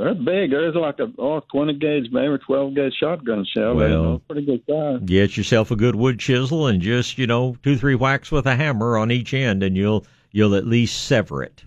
They're 0.00 0.14
big. 0.14 0.50
There's 0.50 0.74
like 0.74 0.98
a 0.98 1.12
oh, 1.18 1.42
20 1.52 1.74
gauge, 1.74 2.06
maybe 2.10 2.38
12 2.46 2.74
gauge 2.74 2.94
shotgun 2.98 3.44
shell. 3.44 3.74
Well- 3.74 3.88
you 3.88 3.94
know, 3.94 4.22
pretty 4.26 4.46
good 4.46 4.62
size. 4.66 5.00
Get 5.04 5.36
yourself 5.36 5.70
a 5.70 5.76
good 5.76 5.94
wood 5.94 6.18
chisel 6.18 6.68
and 6.68 6.80
just 6.80 7.18
you 7.18 7.26
know 7.26 7.54
two 7.62 7.76
three 7.76 7.94
whacks 7.94 8.32
with 8.32 8.46
a 8.46 8.56
hammer 8.56 8.96
on 8.96 9.10
each 9.10 9.34
end, 9.34 9.62
and 9.62 9.76
you'll 9.76 10.06
you'll 10.32 10.54
at 10.54 10.66
least 10.66 11.04
sever 11.04 11.42
it. 11.42 11.64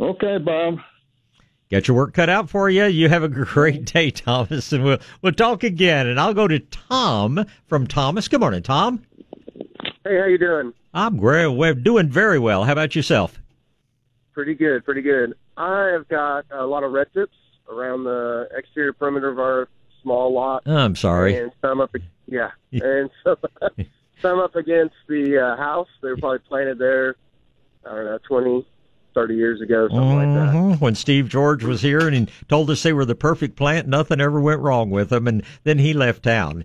Okay, 0.00 0.38
Bob. 0.38 0.78
Got 1.70 1.86
your 1.86 1.98
work 1.98 2.14
cut 2.14 2.30
out 2.30 2.48
for 2.48 2.70
you. 2.70 2.86
You 2.86 3.10
have 3.10 3.24
a 3.24 3.28
great 3.28 3.84
day, 3.84 4.10
Thomas, 4.10 4.72
and 4.72 4.82
we'll 4.82 5.00
we'll 5.20 5.34
talk 5.34 5.62
again. 5.62 6.06
And 6.06 6.18
I'll 6.18 6.32
go 6.32 6.48
to 6.48 6.60
Tom 6.60 7.44
from 7.66 7.86
Thomas. 7.88 8.26
Good 8.26 8.40
morning, 8.40 8.62
Tom. 8.62 9.02
Hey, 10.02 10.18
how 10.18 10.24
you 10.24 10.38
doing? 10.38 10.72
I'm 10.94 11.18
great. 11.18 11.48
We're 11.48 11.74
doing 11.74 12.08
very 12.08 12.38
well. 12.38 12.64
How 12.64 12.72
about 12.72 12.96
yourself? 12.96 13.38
Pretty 14.32 14.54
good, 14.54 14.82
pretty 14.86 15.02
good. 15.02 15.34
I 15.60 15.90
have 15.92 16.08
got 16.08 16.46
a 16.50 16.64
lot 16.64 16.82
of 16.84 16.92
red 16.92 17.12
tips 17.12 17.36
around 17.70 18.04
the 18.04 18.48
exterior 18.56 18.92
perimeter 18.92 19.28
of 19.28 19.38
our 19.38 19.68
small 20.02 20.32
lot, 20.32 20.62
I'm 20.66 20.96
sorry. 20.96 21.36
and 21.36 21.52
some 21.60 21.80
up, 21.80 21.94
yeah, 22.26 22.50
and 22.72 23.10
some, 23.22 23.36
some 24.22 24.38
up 24.38 24.56
against 24.56 24.94
the 25.08 25.38
uh, 25.38 25.56
house. 25.56 25.88
They 26.02 26.08
were 26.08 26.16
probably 26.16 26.38
planted 26.40 26.78
there, 26.78 27.16
I 27.84 27.94
don't 27.94 28.04
know, 28.06 28.18
20, 28.26 28.66
30 29.14 29.34
years 29.34 29.60
ago, 29.60 29.88
something 29.88 30.16
like 30.16 30.26
that. 30.28 30.54
Mhm. 30.54 30.80
When 30.80 30.94
Steve 30.94 31.28
George 31.28 31.62
was 31.64 31.82
here 31.82 32.06
and 32.06 32.14
he 32.16 32.26
told 32.48 32.70
us 32.70 32.82
they 32.82 32.92
were 32.94 33.04
the 33.04 33.14
perfect 33.14 33.56
plant, 33.56 33.86
nothing 33.86 34.20
ever 34.20 34.40
went 34.40 34.60
wrong 34.60 34.88
with 34.90 35.10
them, 35.10 35.28
and 35.28 35.42
then 35.64 35.78
he 35.78 35.92
left 35.92 36.22
town. 36.22 36.64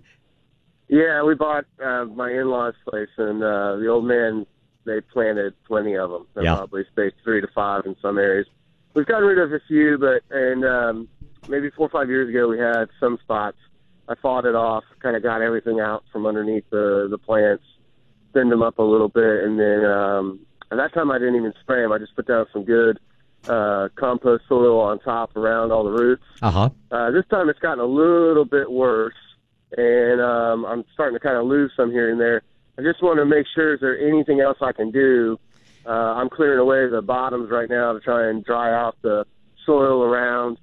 Yeah, 0.88 1.22
we 1.24 1.34
bought 1.34 1.66
uh, 1.84 2.04
my 2.06 2.30
in-laws' 2.30 2.74
place, 2.88 3.08
and 3.18 3.42
uh, 3.42 3.76
the 3.76 3.88
old 3.88 4.06
man 4.06 4.46
they 4.86 5.00
planted 5.00 5.52
plenty 5.66 5.96
of 5.96 6.10
them. 6.10 6.26
They 6.34 6.44
Yeah. 6.44 6.54
probably 6.56 6.84
spaced 6.92 7.16
three 7.24 7.40
to 7.40 7.48
five 7.54 7.84
in 7.86 7.96
some 8.00 8.16
areas. 8.18 8.46
We've 8.96 9.04
gotten 9.04 9.28
rid 9.28 9.38
of 9.38 9.52
a 9.52 9.60
few, 9.68 9.98
but 9.98 10.22
and 10.34 10.64
um, 10.64 11.08
maybe 11.48 11.68
four 11.68 11.86
or 11.86 11.90
five 11.90 12.08
years 12.08 12.30
ago 12.30 12.48
we 12.48 12.58
had 12.58 12.86
some 12.98 13.18
spots. 13.22 13.58
I 14.08 14.14
fought 14.14 14.46
it 14.46 14.54
off, 14.54 14.84
kind 15.00 15.14
of 15.14 15.22
got 15.22 15.42
everything 15.42 15.80
out 15.80 16.04
from 16.10 16.24
underneath 16.24 16.64
the 16.70 17.06
the 17.10 17.18
plants, 17.18 17.64
thinned 18.32 18.50
them 18.50 18.62
up 18.62 18.78
a 18.78 18.82
little 18.82 19.10
bit, 19.10 19.44
and 19.44 19.60
then 19.60 19.84
um, 19.84 20.40
at 20.72 20.76
that 20.76 20.94
time 20.94 21.10
I 21.10 21.18
didn't 21.18 21.36
even 21.36 21.52
spray 21.60 21.82
them. 21.82 21.92
I 21.92 21.98
just 21.98 22.16
put 22.16 22.26
down 22.26 22.46
some 22.54 22.64
good 22.64 22.98
uh, 23.46 23.90
compost 23.96 24.44
soil 24.48 24.80
on 24.80 24.98
top 25.00 25.36
around 25.36 25.72
all 25.72 25.84
the 25.84 25.90
roots. 25.90 26.24
Uh 26.40 26.50
huh. 26.50 26.70
Uh, 26.90 27.10
this 27.10 27.26
time 27.28 27.50
it's 27.50 27.58
gotten 27.58 27.80
a 27.80 27.86
little 27.86 28.46
bit 28.46 28.72
worse, 28.72 29.12
and 29.76 30.22
um, 30.22 30.64
I'm 30.64 30.84
starting 30.94 31.18
to 31.18 31.20
kind 31.20 31.36
of 31.36 31.44
lose 31.44 31.70
some 31.76 31.90
here 31.90 32.10
and 32.10 32.18
there. 32.18 32.40
I 32.78 32.82
just 32.82 33.02
want 33.02 33.18
to 33.18 33.26
make 33.26 33.44
sure 33.54 33.74
is 33.74 33.80
there 33.80 33.98
anything 33.98 34.40
else 34.40 34.56
I 34.62 34.72
can 34.72 34.90
do? 34.90 35.38
Uh, 35.86 35.90
I'm 35.90 36.28
clearing 36.28 36.58
away 36.58 36.88
the 36.88 37.02
bottoms 37.02 37.50
right 37.50 37.68
now 37.70 37.92
to 37.92 38.00
try 38.00 38.28
and 38.28 38.44
dry 38.44 38.72
out 38.74 38.96
the 39.02 39.24
soil 39.64 40.02
around. 40.02 40.58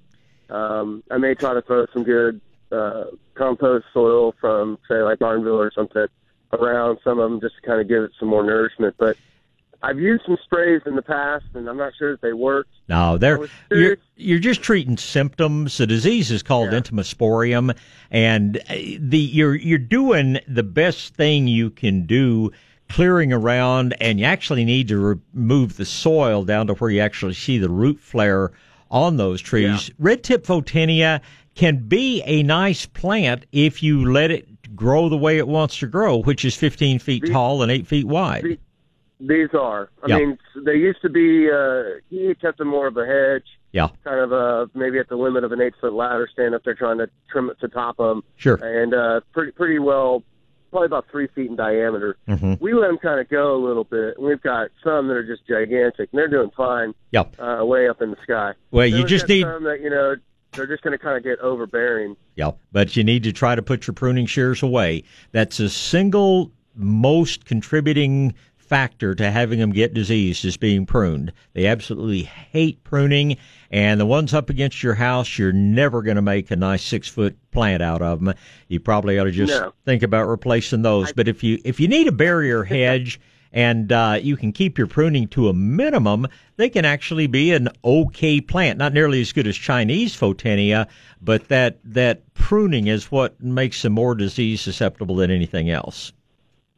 Um, 0.50 1.02
I 1.10 1.16
may 1.18 1.34
try 1.34 1.54
to 1.54 1.62
throw 1.62 1.86
some 1.92 2.04
good 2.04 2.40
uh, 2.70 3.04
compost 3.34 3.86
soil 3.94 4.34
from, 4.40 4.78
say, 4.88 5.02
like 5.02 5.18
Barnville 5.18 5.56
or 5.58 5.72
something 5.74 6.06
around 6.52 6.98
some 7.02 7.18
of 7.18 7.30
them 7.30 7.40
just 7.40 7.56
to 7.56 7.62
kind 7.66 7.80
of 7.80 7.88
give 7.88 8.02
it 8.02 8.12
some 8.18 8.28
more 8.28 8.44
nourishment. 8.44 8.94
But 8.98 9.16
I've 9.82 9.98
used 9.98 10.24
some 10.26 10.36
sprays 10.44 10.82
in 10.86 10.96
the 10.96 11.02
past, 11.02 11.44
and 11.54 11.68
I'm 11.68 11.76
not 11.76 11.92
sure 11.98 12.12
if 12.12 12.20
they 12.20 12.32
worked. 12.32 12.70
No, 12.88 13.18
they're 13.18 13.46
you're 13.70 13.96
you're 14.16 14.38
just 14.38 14.62
treating 14.62 14.96
symptoms. 14.96 15.76
The 15.78 15.86
disease 15.86 16.30
is 16.30 16.42
called 16.42 16.72
Yeah. 16.72 16.80
entomosporium, 16.80 17.76
and 18.10 18.56
uh, 18.56 18.74
the 18.98 19.18
you're 19.18 19.54
you're 19.54 19.78
doing 19.78 20.38
the 20.48 20.62
best 20.62 21.14
thing 21.14 21.48
you 21.48 21.70
can 21.70 22.06
do, 22.06 22.50
clearing 22.94 23.32
around, 23.32 23.92
and 24.00 24.20
you 24.20 24.24
actually 24.24 24.64
need 24.64 24.86
to 24.86 24.96
remove 25.34 25.76
the 25.76 25.84
soil 25.84 26.44
down 26.44 26.68
to 26.68 26.74
where 26.74 26.90
you 26.90 27.00
actually 27.00 27.34
see 27.34 27.58
the 27.58 27.68
root 27.68 27.98
flare 27.98 28.52
on 28.88 29.16
those 29.16 29.40
trees. 29.40 29.90
Red 29.98 30.22
tip 30.22 30.46
photinia 30.46 31.20
can 31.56 31.78
be 31.88 32.22
a 32.22 32.44
nice 32.44 32.86
plant 32.86 33.46
if 33.50 33.82
you 33.82 34.08
let 34.12 34.30
it 34.30 34.76
grow 34.76 35.08
the 35.08 35.16
way 35.16 35.38
it 35.38 35.48
wants 35.48 35.76
to 35.80 35.88
grow, 35.88 36.22
which 36.22 36.44
is 36.44 36.54
15 36.56 37.00
feet 37.00 37.22
The- 37.24 37.32
tall 37.32 37.62
and 37.62 37.72
8 37.72 37.84
feet 37.88 38.06
wide. 38.06 38.58
These 39.20 39.48
are. 39.54 39.88
I 40.04 40.08
Yeah. 40.08 40.18
mean, 40.18 40.38
they 40.64 40.74
used 40.76 41.00
to 41.02 41.08
be. 41.08 41.50
Uh, 41.50 41.98
he 42.10 42.32
kept 42.40 42.58
them 42.58 42.68
more 42.68 42.86
of 42.86 42.96
a 42.96 43.06
hedge, 43.06 43.46
yeah, 43.72 43.88
kind 44.04 44.20
of 44.20 44.32
uh, 44.32 44.66
maybe 44.74 44.98
at 44.98 45.08
the 45.08 45.16
limit 45.16 45.42
of 45.44 45.50
an 45.52 45.60
eight 45.60 45.74
foot 45.80 45.94
ladder 45.94 46.28
stand 46.32 46.54
up 46.54 46.62
there 46.64 46.74
trying 46.74 46.98
to 46.98 47.08
trim 47.30 47.48
it 47.48 47.58
to 47.60 47.68
top 47.68 47.96
them, 47.96 48.22
sure. 48.36 48.56
and 48.56 48.92
uh, 48.92 49.20
pretty 49.32 49.52
pretty 49.52 49.78
well, 49.78 50.22
probably 50.74 50.86
about 50.86 51.06
three 51.08 51.28
feet 51.28 51.48
in 51.48 51.54
diameter. 51.54 52.16
hmm 52.26 52.54
We 52.58 52.74
let 52.74 52.88
them 52.88 52.98
kind 52.98 53.20
of 53.20 53.28
go 53.28 53.54
a 53.54 53.62
little 53.64 53.84
bit. 53.84 54.20
We've 54.20 54.42
got 54.42 54.70
some 54.82 55.06
that 55.06 55.14
are 55.14 55.22
just 55.24 55.46
gigantic, 55.46 56.08
and 56.10 56.18
they're 56.18 56.26
doing 56.26 56.50
fine 56.56 56.94
Yep. 57.12 57.36
uh, 57.38 57.64
way 57.64 57.88
up 57.88 58.02
in 58.02 58.10
the 58.10 58.16
sky. 58.24 58.54
Well, 58.72 58.90
Then 58.90 58.98
you 58.98 59.06
just 59.06 59.28
need 59.28 59.42
some 59.42 59.62
that 59.64 59.80
you 59.80 59.88
know 59.90 60.16
they're 60.50 60.66
just 60.66 60.82
going 60.82 60.90
to 60.90 60.98
kind 60.98 61.16
of 61.16 61.22
get 61.22 61.38
overbearing. 61.38 62.16
Yep. 62.34 62.58
but 62.72 62.96
you 62.96 63.04
need 63.04 63.22
to 63.22 63.32
try 63.32 63.54
to 63.54 63.62
put 63.62 63.86
your 63.86 63.94
pruning 63.94 64.26
shears 64.26 64.64
away. 64.64 65.04
That's 65.30 65.60
a 65.60 65.68
single 65.68 66.50
most 66.74 67.44
contributing 67.44 68.34
factor 68.64 69.14
to 69.14 69.30
having 69.30 69.58
them 69.58 69.70
get 69.72 69.94
diseased 69.94 70.44
is 70.44 70.56
being 70.56 70.86
pruned. 70.86 71.32
They 71.52 71.66
absolutely 71.66 72.22
hate 72.22 72.82
pruning, 72.84 73.36
and 73.70 74.00
the 74.00 74.06
ones 74.06 74.34
up 74.34 74.50
against 74.50 74.82
your 74.82 74.94
house, 74.94 75.38
you're 75.38 75.52
never 75.52 76.02
going 76.02 76.16
to 76.16 76.22
make 76.22 76.50
a 76.50 76.56
nice 76.56 76.82
six 76.82 77.08
foot 77.08 77.36
plant 77.50 77.82
out 77.82 78.02
of 78.02 78.24
them. 78.24 78.34
You 78.68 78.80
probably 78.80 79.18
ought 79.18 79.24
to 79.24 79.30
just 79.30 79.52
No. 79.52 79.72
think 79.84 80.02
about 80.02 80.26
replacing 80.28 80.82
those. 80.82 81.12
but 81.12 81.28
if 81.28 81.42
you 81.44 81.58
if 81.64 81.78
you 81.80 81.88
need 81.88 82.08
a 82.08 82.12
barrier 82.12 82.64
hedge. 82.74 83.20
And 83.56 83.92
uh, 83.92 84.18
you 84.20 84.36
can 84.36 84.50
keep 84.50 84.78
your 84.78 84.88
pruning 84.88 85.28
to 85.28 85.48
a 85.48 85.52
minimum. 85.54 86.26
They 86.56 86.68
can 86.68 86.84
actually 86.84 87.28
be 87.28 87.52
an 87.52 87.68
okay 87.84 88.40
plant, 88.40 88.80
not 88.80 88.92
nearly 88.92 89.20
as 89.20 89.32
good 89.32 89.46
as 89.46 89.54
Chinese 89.56 90.12
Photinia, 90.16 90.88
but 91.22 91.46
that 91.50 91.78
that 91.84 92.34
pruning 92.34 92.88
is 92.88 93.12
what 93.12 93.40
makes 93.40 93.80
them 93.82 93.92
more 93.92 94.16
disease 94.16 94.60
susceptible 94.60 95.14
than 95.14 95.30
anything 95.30 95.70
else. 95.70 96.12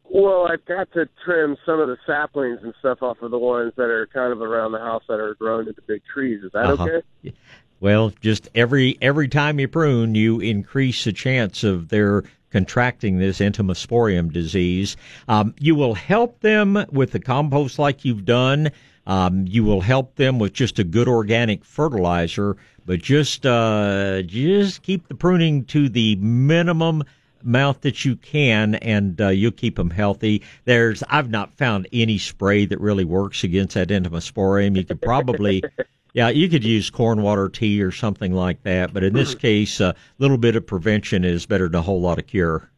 Well, 0.09 0.47
I've 0.49 0.63
got 0.65 0.91
to 0.93 1.07
trim 1.25 1.57
some 1.65 1.79
of 1.79 1.87
the 1.87 1.97
saplings 2.05 2.59
and 2.63 2.73
stuff 2.79 3.01
off 3.01 3.21
of 3.21 3.31
the 3.31 3.37
ones 3.37 3.73
that 3.75 3.89
are 3.89 4.07
kind 4.07 4.31
of 4.31 4.41
around 4.41 4.71
the 4.71 4.79
house 4.79 5.03
that 5.09 5.19
are 5.19 5.35
grown 5.35 5.67
into 5.67 5.81
big 5.85 6.01
trees. 6.05 6.43
Is 6.43 6.51
that 6.53 6.65
Uh-huh. 6.65 6.83
okay? 6.83 7.33
Well, 7.79 8.11
just 8.21 8.49
every 8.55 8.97
every 9.01 9.27
time 9.27 9.59
you 9.59 9.67
prune, 9.67 10.15
you 10.15 10.39
increase 10.39 11.03
the 11.03 11.13
chance 11.13 11.63
of 11.63 11.89
their 11.89 12.23
contracting 12.51 13.19
this 13.19 13.39
entomosporium 13.39 14.31
disease. 14.31 14.95
Um, 15.27 15.53
you 15.59 15.75
will 15.75 15.93
help 15.93 16.39
them 16.39 16.85
with 16.91 17.11
the 17.11 17.19
compost 17.19 17.77
like 17.77 18.03
you've 18.05 18.25
done. 18.25 18.71
Um, 19.05 19.45
you 19.47 19.63
will 19.63 19.81
help 19.81 20.15
them 20.15 20.39
with 20.39 20.53
just 20.53 20.79
a 20.79 20.83
good 20.83 21.07
organic 21.07 21.63
fertilizer, 21.63 22.57
but 22.85 22.99
just 22.99 23.45
uh, 23.45 24.21
just 24.23 24.81
keep 24.81 25.07
the 25.07 25.15
pruning 25.15 25.63
to 25.65 25.87
the 25.87 26.15
minimum 26.15 27.03
amount 27.43 27.81
that 27.81 28.05
you 28.05 28.15
can, 28.15 28.75
and 28.75 29.19
uh, 29.19 29.29
you'll 29.29 29.51
keep 29.51 29.75
them 29.75 29.89
healthy. 29.89 30.41
There's 30.65 31.03
I've 31.09 31.29
not 31.29 31.53
found 31.57 31.87
any 31.91 32.17
spray 32.17 32.65
that 32.65 32.79
really 32.79 33.05
works 33.05 33.43
against 33.43 33.75
that 33.75 33.89
entomosporium. 33.89 34.75
You 34.75 34.83
could 34.83 35.01
probably 35.01 35.63
yeah, 36.13 36.29
you 36.29 36.49
could 36.49 36.63
use 36.63 36.89
corn 36.89 37.21
water 37.21 37.47
tea 37.47 37.81
or 37.81 37.91
something 37.91 38.33
like 38.33 38.63
that, 38.63 38.93
but 38.93 39.03
in 39.03 39.13
this 39.13 39.35
case, 39.35 39.79
a 39.79 39.93
little 40.17 40.39
bit 40.39 40.55
of 40.55 40.65
prevention 40.65 41.23
is 41.23 41.45
better 41.45 41.65
than 41.69 41.75
a 41.75 41.81
whole 41.83 42.01
lot 42.01 42.17
of 42.17 42.25
cure. 42.25 42.71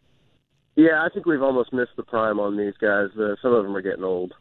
Yeah, 0.76 1.04
I 1.04 1.10
think 1.10 1.26
we've 1.26 1.42
almost 1.42 1.74
missed 1.74 1.96
the 1.96 2.04
prime 2.04 2.40
on 2.40 2.58
these 2.58 2.74
guys. 2.80 3.10
Uh, 3.18 3.36
some 3.42 3.54
of 3.54 3.64
them 3.64 3.76
are 3.76 3.82
getting 3.82 4.04
old. 4.04 4.34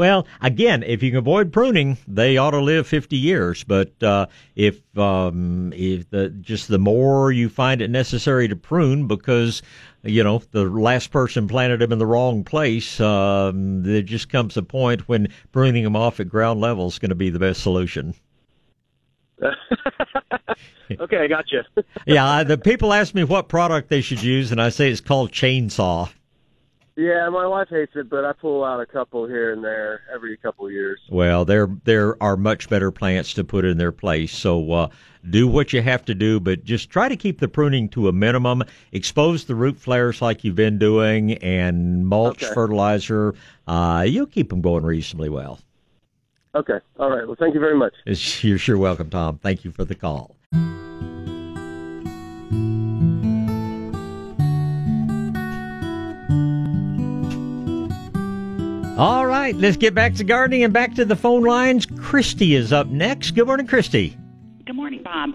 Well, 0.00 0.26
again, 0.40 0.82
if 0.82 1.02
you 1.02 1.10
can 1.10 1.18
avoid 1.18 1.52
pruning, 1.52 1.98
they 2.08 2.38
ought 2.38 2.52
to 2.52 2.60
live 2.62 2.86
50 2.86 3.18
years. 3.18 3.64
But 3.64 4.02
uh, 4.02 4.28
if 4.56 4.80
um, 4.96 5.74
if 5.76 6.08
the 6.08 6.30
just 6.30 6.68
the 6.68 6.78
more 6.78 7.30
you 7.30 7.50
find 7.50 7.82
it 7.82 7.90
necessary 7.90 8.48
to 8.48 8.56
prune, 8.56 9.06
because 9.06 9.60
you 10.02 10.24
know 10.24 10.40
the 10.52 10.64
last 10.64 11.10
person 11.10 11.46
planted 11.46 11.80
them 11.80 11.92
in 11.92 11.98
the 11.98 12.06
wrong 12.06 12.44
place, 12.44 12.98
um, 12.98 13.82
there 13.82 14.00
just 14.00 14.30
comes 14.30 14.56
a 14.56 14.62
point 14.62 15.06
when 15.06 15.28
pruning 15.52 15.84
them 15.84 15.96
off 15.96 16.18
at 16.18 16.30
ground 16.30 16.62
level 16.62 16.86
is 16.86 16.98
going 16.98 17.10
to 17.10 17.14
be 17.14 17.28
the 17.28 17.38
best 17.38 17.60
solution. 17.60 18.14
okay, 20.98 21.18
I 21.18 21.26
got 21.26 21.44
you. 21.52 21.60
yeah, 22.06 22.42
the 22.42 22.56
people 22.56 22.94
ask 22.94 23.14
me 23.14 23.24
what 23.24 23.50
product 23.50 23.90
they 23.90 24.00
should 24.00 24.22
use, 24.22 24.50
and 24.50 24.62
I 24.62 24.70
say 24.70 24.90
it's 24.90 25.02
called 25.02 25.30
chainsaw. 25.30 26.08
Yeah, 27.00 27.28
my 27.30 27.46
wife 27.46 27.68
hates 27.70 27.92
it, 27.94 28.10
but 28.10 28.24
I 28.26 28.32
pull 28.32 28.62
out 28.62 28.78
a 28.80 28.86
couple 28.86 29.26
here 29.26 29.52
and 29.52 29.64
there 29.64 30.02
every 30.14 30.36
couple 30.36 30.66
of 30.66 30.72
years. 30.72 31.00
Well, 31.08 31.44
there 31.46 31.68
there 31.84 32.22
are 32.22 32.36
much 32.36 32.68
better 32.68 32.90
plants 32.90 33.32
to 33.34 33.44
put 33.44 33.64
in 33.64 33.78
their 33.78 33.92
place. 33.92 34.32
So 34.32 34.70
uh, 34.72 34.88
do 35.28 35.48
what 35.48 35.72
you 35.72 35.80
have 35.80 36.04
to 36.06 36.14
do, 36.14 36.40
but 36.40 36.64
just 36.64 36.90
try 36.90 37.08
to 37.08 37.16
keep 37.16 37.40
the 37.40 37.48
pruning 37.48 37.88
to 37.90 38.08
a 38.08 38.12
minimum. 38.12 38.62
Expose 38.92 39.44
the 39.46 39.54
root 39.54 39.78
flares 39.78 40.20
like 40.20 40.44
you've 40.44 40.56
been 40.56 40.78
doing, 40.78 41.34
and 41.38 42.06
mulch, 42.06 42.42
Okay. 42.42 42.52
fertilizer. 42.54 43.34
Uh, 43.66 44.04
you'll 44.06 44.26
keep 44.26 44.50
them 44.50 44.60
going 44.60 44.84
reasonably 44.84 45.30
well. 45.30 45.58
Okay, 46.54 46.80
all 46.98 47.10
right. 47.10 47.26
Well, 47.26 47.36
thank 47.38 47.54
you 47.54 47.60
very 47.60 47.76
much. 47.76 47.94
You're 48.42 48.58
sure 48.58 48.76
welcome, 48.76 49.08
Tom. 49.08 49.38
Thank 49.38 49.64
you 49.64 49.70
for 49.70 49.84
the 49.84 49.94
call. 49.94 50.36
All 59.00 59.24
right, 59.24 59.56
let's 59.56 59.78
get 59.78 59.94
back 59.94 60.12
to 60.16 60.24
gardening 60.24 60.62
and 60.62 60.74
back 60.74 60.94
to 60.96 61.06
the 61.06 61.16
phone 61.16 61.42
lines. 61.42 61.86
Christy 61.86 62.54
is 62.54 62.70
up 62.70 62.88
next. 62.88 63.30
Good 63.30 63.46
morning, 63.46 63.66
Christy. 63.66 64.14
Good 64.66 64.76
morning, 64.76 65.02
Bob. 65.02 65.30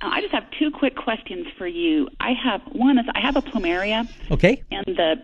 Uh, 0.00 0.06
I 0.06 0.20
just 0.20 0.32
have 0.32 0.44
two 0.56 0.70
quick 0.70 0.94
questions 0.94 1.48
for 1.58 1.66
you. 1.66 2.08
I 2.20 2.30
have 2.32 2.60
one 2.70 2.96
is 2.96 3.06
I 3.16 3.20
have 3.20 3.34
a 3.34 3.42
plumeria, 3.42 4.08
Okay. 4.30 4.62
and 4.70 4.84
the 4.86 5.16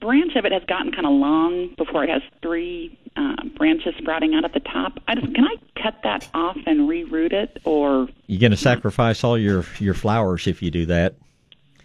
branch 0.00 0.34
of 0.34 0.44
it 0.44 0.50
has 0.50 0.64
gotten 0.64 0.90
kind 0.90 1.06
of 1.06 1.12
long 1.12 1.72
before 1.78 2.02
it 2.02 2.10
has 2.10 2.20
three 2.42 2.98
uh, 3.14 3.36
branches 3.56 3.94
sprouting 3.98 4.34
out 4.34 4.44
at 4.44 4.52
the 4.52 4.58
top. 4.58 4.98
I 5.06 5.14
just, 5.14 5.32
can 5.32 5.44
I 5.44 5.54
cut 5.80 5.94
that 6.02 6.28
off 6.34 6.56
and 6.66 6.88
reroot 6.88 7.32
it, 7.32 7.58
or 7.62 8.08
You're 8.26 8.40
going 8.40 8.50
to 8.50 8.56
sacrifice 8.56 9.22
all 9.22 9.38
your 9.38 9.64
your 9.78 9.94
flowers 9.94 10.48
if 10.48 10.62
you 10.62 10.72
do 10.72 10.84
that. 10.86 11.14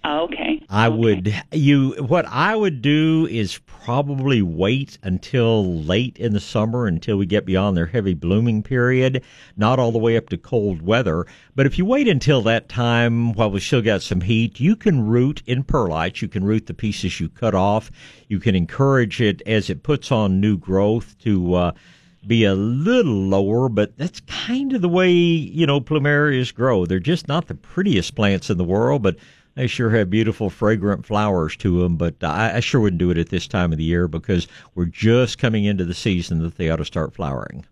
Oh, 0.03 0.21
okay? 0.25 0.63
I 0.69 0.87
Okay. 0.87 0.97
would 0.97 1.35
you 1.51 1.91
what 2.07 2.25
I 2.27 2.55
would 2.55 2.81
do 2.81 3.27
is 3.29 3.59
probably 3.65 4.41
wait 4.41 4.97
until 5.03 5.81
late 5.83 6.17
in 6.17 6.33
the 6.33 6.39
summer 6.39 6.87
until 6.87 7.17
we 7.17 7.25
get 7.25 7.45
beyond 7.45 7.75
their 7.75 7.87
heavy 7.87 8.13
blooming 8.13 8.63
period, 8.63 9.23
not 9.57 9.79
all 9.79 9.91
the 9.91 9.97
way 9.99 10.15
up 10.17 10.29
to 10.29 10.37
cold 10.37 10.81
weather. 10.81 11.25
But 11.55 11.65
if 11.65 11.77
you 11.77 11.85
wait 11.85 12.07
until 12.07 12.41
that 12.43 12.69
time 12.69 13.33
while 13.33 13.51
we 13.51 13.59
still 13.59 13.81
got 13.81 14.01
some 14.01 14.21
heat, 14.21 14.59
you 14.59 14.75
can 14.75 15.05
root 15.05 15.41
in 15.45 15.63
perlite. 15.63 16.21
You 16.21 16.27
can 16.27 16.43
root 16.43 16.67
the 16.67 16.73
pieces 16.73 17.19
you 17.19 17.27
cut 17.29 17.55
off. 17.55 17.91
You 18.27 18.39
can 18.39 18.55
encourage 18.55 19.19
it 19.21 19.41
as 19.45 19.69
it 19.69 19.83
puts 19.83 20.11
on 20.11 20.39
new 20.39 20.57
growth 20.57 21.17
to 21.19 21.53
uh, 21.55 21.71
be 22.25 22.43
a 22.45 22.53
little 22.53 23.13
lower, 23.27 23.67
but 23.67 23.97
that's 23.97 24.21
kind 24.21 24.73
of 24.73 24.81
the 24.81 24.89
way, 24.89 25.11
you 25.11 25.65
know, 25.65 25.81
plumerias 25.81 26.53
grow. 26.53 26.85
They're 26.85 26.99
just 26.99 27.27
not 27.27 27.47
the 27.47 27.55
prettiest 27.55 28.15
plants 28.15 28.49
in 28.49 28.57
the 28.57 28.63
world, 28.63 29.01
but 29.01 29.17
they 29.55 29.67
sure 29.67 29.89
have 29.91 30.09
beautiful, 30.09 30.49
fragrant 30.49 31.05
flowers 31.05 31.55
to 31.57 31.81
them. 31.81 31.97
But 31.97 32.23
I, 32.23 32.57
I 32.57 32.59
sure 32.59 32.81
wouldn't 32.81 32.99
do 32.99 33.11
it 33.11 33.17
at 33.17 33.29
this 33.29 33.47
time 33.47 33.71
of 33.71 33.77
the 33.77 33.83
year 33.83 34.07
because 34.07 34.47
we're 34.75 34.85
just 34.85 35.37
coming 35.37 35.65
into 35.65 35.85
the 35.85 35.93
season 35.93 36.39
that 36.43 36.55
they 36.55 36.69
ought 36.69 36.77
to 36.77 36.85
start 36.85 37.13
flowering. 37.13 37.65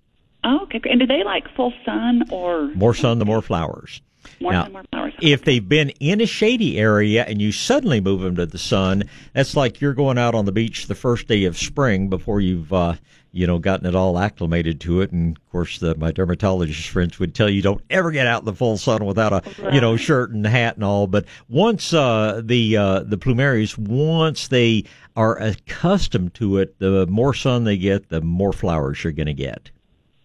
Oh, 0.43 0.59
okay. 0.63 0.81
And 0.89 0.99
do 0.99 1.07
they 1.07 1.23
like 1.23 1.53
full 1.55 1.73
sun 1.85 2.23
or 2.31 2.69
More 2.75 2.93
sun, 2.93 3.19
the 3.19 3.25
more 3.25 3.41
flowers. 3.41 4.01
More 4.39 4.51
Now, 4.51 4.63
sun, 4.63 4.73
more 4.73 4.83
flowers? 4.91 5.13
If 5.21 5.43
they've 5.43 5.67
been 5.67 5.89
in 5.99 6.21
a 6.21 6.25
shady 6.25 6.77
area 6.79 7.25
and 7.25 7.41
you 7.41 7.51
suddenly 7.51 8.01
move 8.01 8.21
them 8.21 8.35
to 8.37 8.45
the 8.45 8.57
sun, 8.57 9.03
that's 9.33 9.55
like 9.55 9.81
you're 9.81 9.93
going 9.93 10.17
out 10.17 10.35
on 10.35 10.45
the 10.45 10.51
beach 10.51 10.87
the 10.87 10.95
first 10.95 11.27
day 11.27 11.45
of 11.45 11.57
spring 11.57 12.09
before 12.09 12.41
you've, 12.41 12.71
uh, 12.71 12.95
you 13.31 13.45
know, 13.45 13.59
gotten 13.59 13.85
it 13.85 13.95
all 13.95 14.17
acclimated 14.17 14.79
to 14.81 15.01
it. 15.01 15.11
And 15.11 15.37
of 15.37 15.51
course, 15.51 15.79
the, 15.79 15.95
my 15.95 16.11
dermatologist 16.11 16.89
friends 16.89 17.19
would 17.19 17.35
tell 17.35 17.49
you 17.49 17.61
don't 17.61 17.83
ever 17.89 18.11
get 18.11 18.27
out 18.27 18.41
in 18.41 18.45
the 18.45 18.53
full 18.53 18.77
sun 18.77 19.05
without 19.05 19.33
a, 19.33 19.73
you 19.73 19.81
know, 19.81 19.97
shirt 19.97 20.31
and 20.31 20.45
hat 20.47 20.75
and 20.75 20.83
all. 20.83 21.05
But 21.07 21.25
once 21.47 21.93
uh, 21.93 22.41
the 22.43 22.77
uh, 22.77 22.99
the 23.01 23.17
plumerias, 23.17 23.77
once 23.77 24.47
they 24.47 24.85
are 25.15 25.37
accustomed 25.37 26.33
to 26.35 26.57
it, 26.57 26.79
the 26.79 27.05
more 27.07 27.33
sun 27.33 27.65
they 27.65 27.77
get, 27.77 28.09
the 28.09 28.21
more 28.21 28.53
flowers 28.53 29.03
you're 29.03 29.13
going 29.13 29.27
to 29.27 29.33
get. 29.33 29.69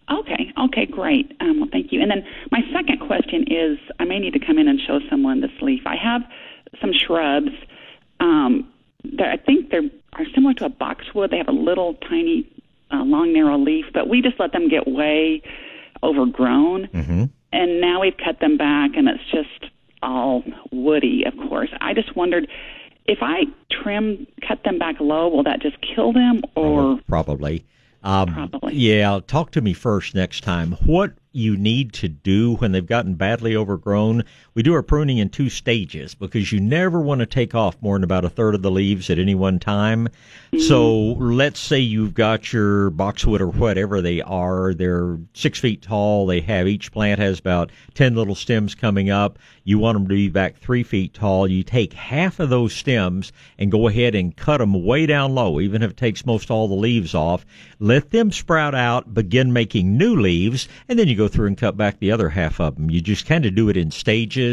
Okay. 0.09 0.34
Okay. 0.65 0.85
Great. 0.85 1.35
Um, 1.39 1.59
well, 1.61 1.69
thank 1.71 1.91
you. 1.91 2.01
And 2.01 2.09
then 2.11 2.23
my 2.51 2.61
second 2.73 2.99
question 3.05 3.45
is, 3.51 3.77
I 3.99 4.05
may 4.05 4.19
need 4.19 4.33
to 4.33 4.39
come 4.45 4.57
in 4.57 4.67
and 4.67 4.79
show 4.85 4.99
someone 5.09 5.41
this 5.41 5.51
leaf. 5.61 5.81
I 5.85 5.95
have 5.95 6.21
some 6.81 6.91
shrubs. 6.93 7.49
Um, 8.19 8.71
that 9.17 9.27
I 9.27 9.37
think 9.37 9.69
they're 9.69 9.89
are 10.13 10.25
similar 10.33 10.53
to 10.55 10.65
a 10.65 10.69
boxwood. 10.69 11.29
They 11.29 11.37
have 11.37 11.49
a 11.49 11.51
little 11.51 11.95
tiny, 11.95 12.47
uh, 12.91 13.03
long, 13.03 13.33
narrow 13.33 13.57
leaf, 13.57 13.85
but 13.93 14.07
we 14.07 14.21
just 14.21 14.39
let 14.39 14.53
them 14.53 14.69
get 14.69 14.87
way 14.87 15.41
overgrown, 16.03 16.87
Mm-hmm. 16.87 17.23
and 17.51 17.81
now 17.81 18.01
we've 18.01 18.15
cut 18.23 18.39
them 18.39 18.57
back, 18.57 18.91
and 18.95 19.07
it's 19.09 19.23
just 19.31 19.71
all 20.01 20.43
woody. 20.71 21.23
Of 21.25 21.33
course, 21.49 21.69
I 21.81 21.93
just 21.93 22.15
wondered 22.15 22.47
if 23.05 23.19
I 23.21 23.43
trim, 23.71 24.25
cut 24.47 24.63
them 24.63 24.79
back 24.79 24.95
low, 24.99 25.27
will 25.27 25.43
that 25.43 25.61
just 25.61 25.77
kill 25.81 26.13
them, 26.13 26.41
or 26.55 26.99
probably. 27.07 27.65
Um, 28.05 28.33
Probably. 28.33 28.75
Yeah, 28.75 29.19
talk 29.25 29.51
to 29.51 29.61
me 29.61 29.73
first 29.73 30.13
next 30.13 30.41
time. 30.41 30.73
What 30.85 31.13
you 31.31 31.57
need 31.57 31.91
to 31.93 32.07
do 32.07 32.55
when 32.57 32.71
they've 32.71 32.85
gotten 32.85 33.15
badly 33.15 33.55
overgrown, 33.55 34.23
we 34.55 34.63
do 34.63 34.73
our 34.73 34.81
pruning 34.81 35.17
in 35.17 35.27
two 35.27 35.49
stages 35.49 36.15
because 36.15 36.49
you 36.49 36.61
never 36.61 37.01
want 37.01 37.19
to 37.19 37.25
take 37.25 37.53
off 37.53 37.75
more 37.81 37.97
than 37.97 38.05
about 38.05 38.23
a 38.23 38.29
third 38.29 38.55
of 38.55 38.61
the 38.61 38.71
leaves 38.71 39.09
at 39.09 39.19
any 39.19 39.35
one 39.35 39.59
time. 39.59 40.07
So 40.57 41.11
let's 41.19 41.59
say 41.59 41.79
you've 41.79 42.13
got 42.13 42.53
your 42.53 42.89
boxwood 42.89 43.41
or 43.41 43.49
whatever 43.49 44.01
they 44.01 44.21
are. 44.21 44.73
They're 44.73 45.19
six 45.33 45.59
feet 45.59 45.81
tall. 45.81 46.25
They 46.25 46.39
have 46.39 46.69
each 46.69 46.93
plant 46.93 47.19
has 47.19 47.37
about 47.37 47.69
10 47.95 48.15
little 48.15 48.33
stems 48.33 48.75
coming 48.75 49.09
up. 49.09 49.37
You 49.65 49.77
want 49.77 49.97
them 49.97 50.07
to 50.07 50.15
be 50.15 50.29
back 50.29 50.57
three 50.57 50.83
feet 50.83 51.13
tall. 51.13 51.49
You 51.49 51.61
take 51.63 51.91
half 51.91 52.39
of 52.39 52.49
those 52.49 52.71
stems 52.73 53.33
and 53.59 53.71
go 53.71 53.89
ahead 53.89 54.15
and 54.15 54.33
cut 54.37 54.59
them 54.59 54.85
way 54.85 55.05
down 55.05 55.35
low, 55.35 55.59
even 55.59 55.83
if 55.83 55.91
it 55.91 55.97
takes 55.97 56.25
most 56.25 56.49
all 56.49 56.69
the 56.69 56.75
leaves 56.75 57.13
off. 57.13 57.45
Let 57.79 58.11
them 58.11 58.31
sprout 58.31 58.73
out, 58.73 59.13
begin 59.13 59.51
making 59.51 59.97
new 59.97 60.15
leaves, 60.15 60.69
and 60.87 60.97
then 60.97 61.09
you 61.09 61.15
go 61.15 61.27
through 61.27 61.47
and 61.47 61.57
cut 61.57 61.75
back 61.75 61.99
the 61.99 62.11
other 62.11 62.29
half 62.29 62.61
of 62.61 62.75
them. 62.75 62.89
You 62.89 63.01
just 63.01 63.25
kind 63.25 63.45
of 63.45 63.53
do 63.53 63.67
it 63.67 63.75
in 63.75 63.91
stages. 63.91 64.44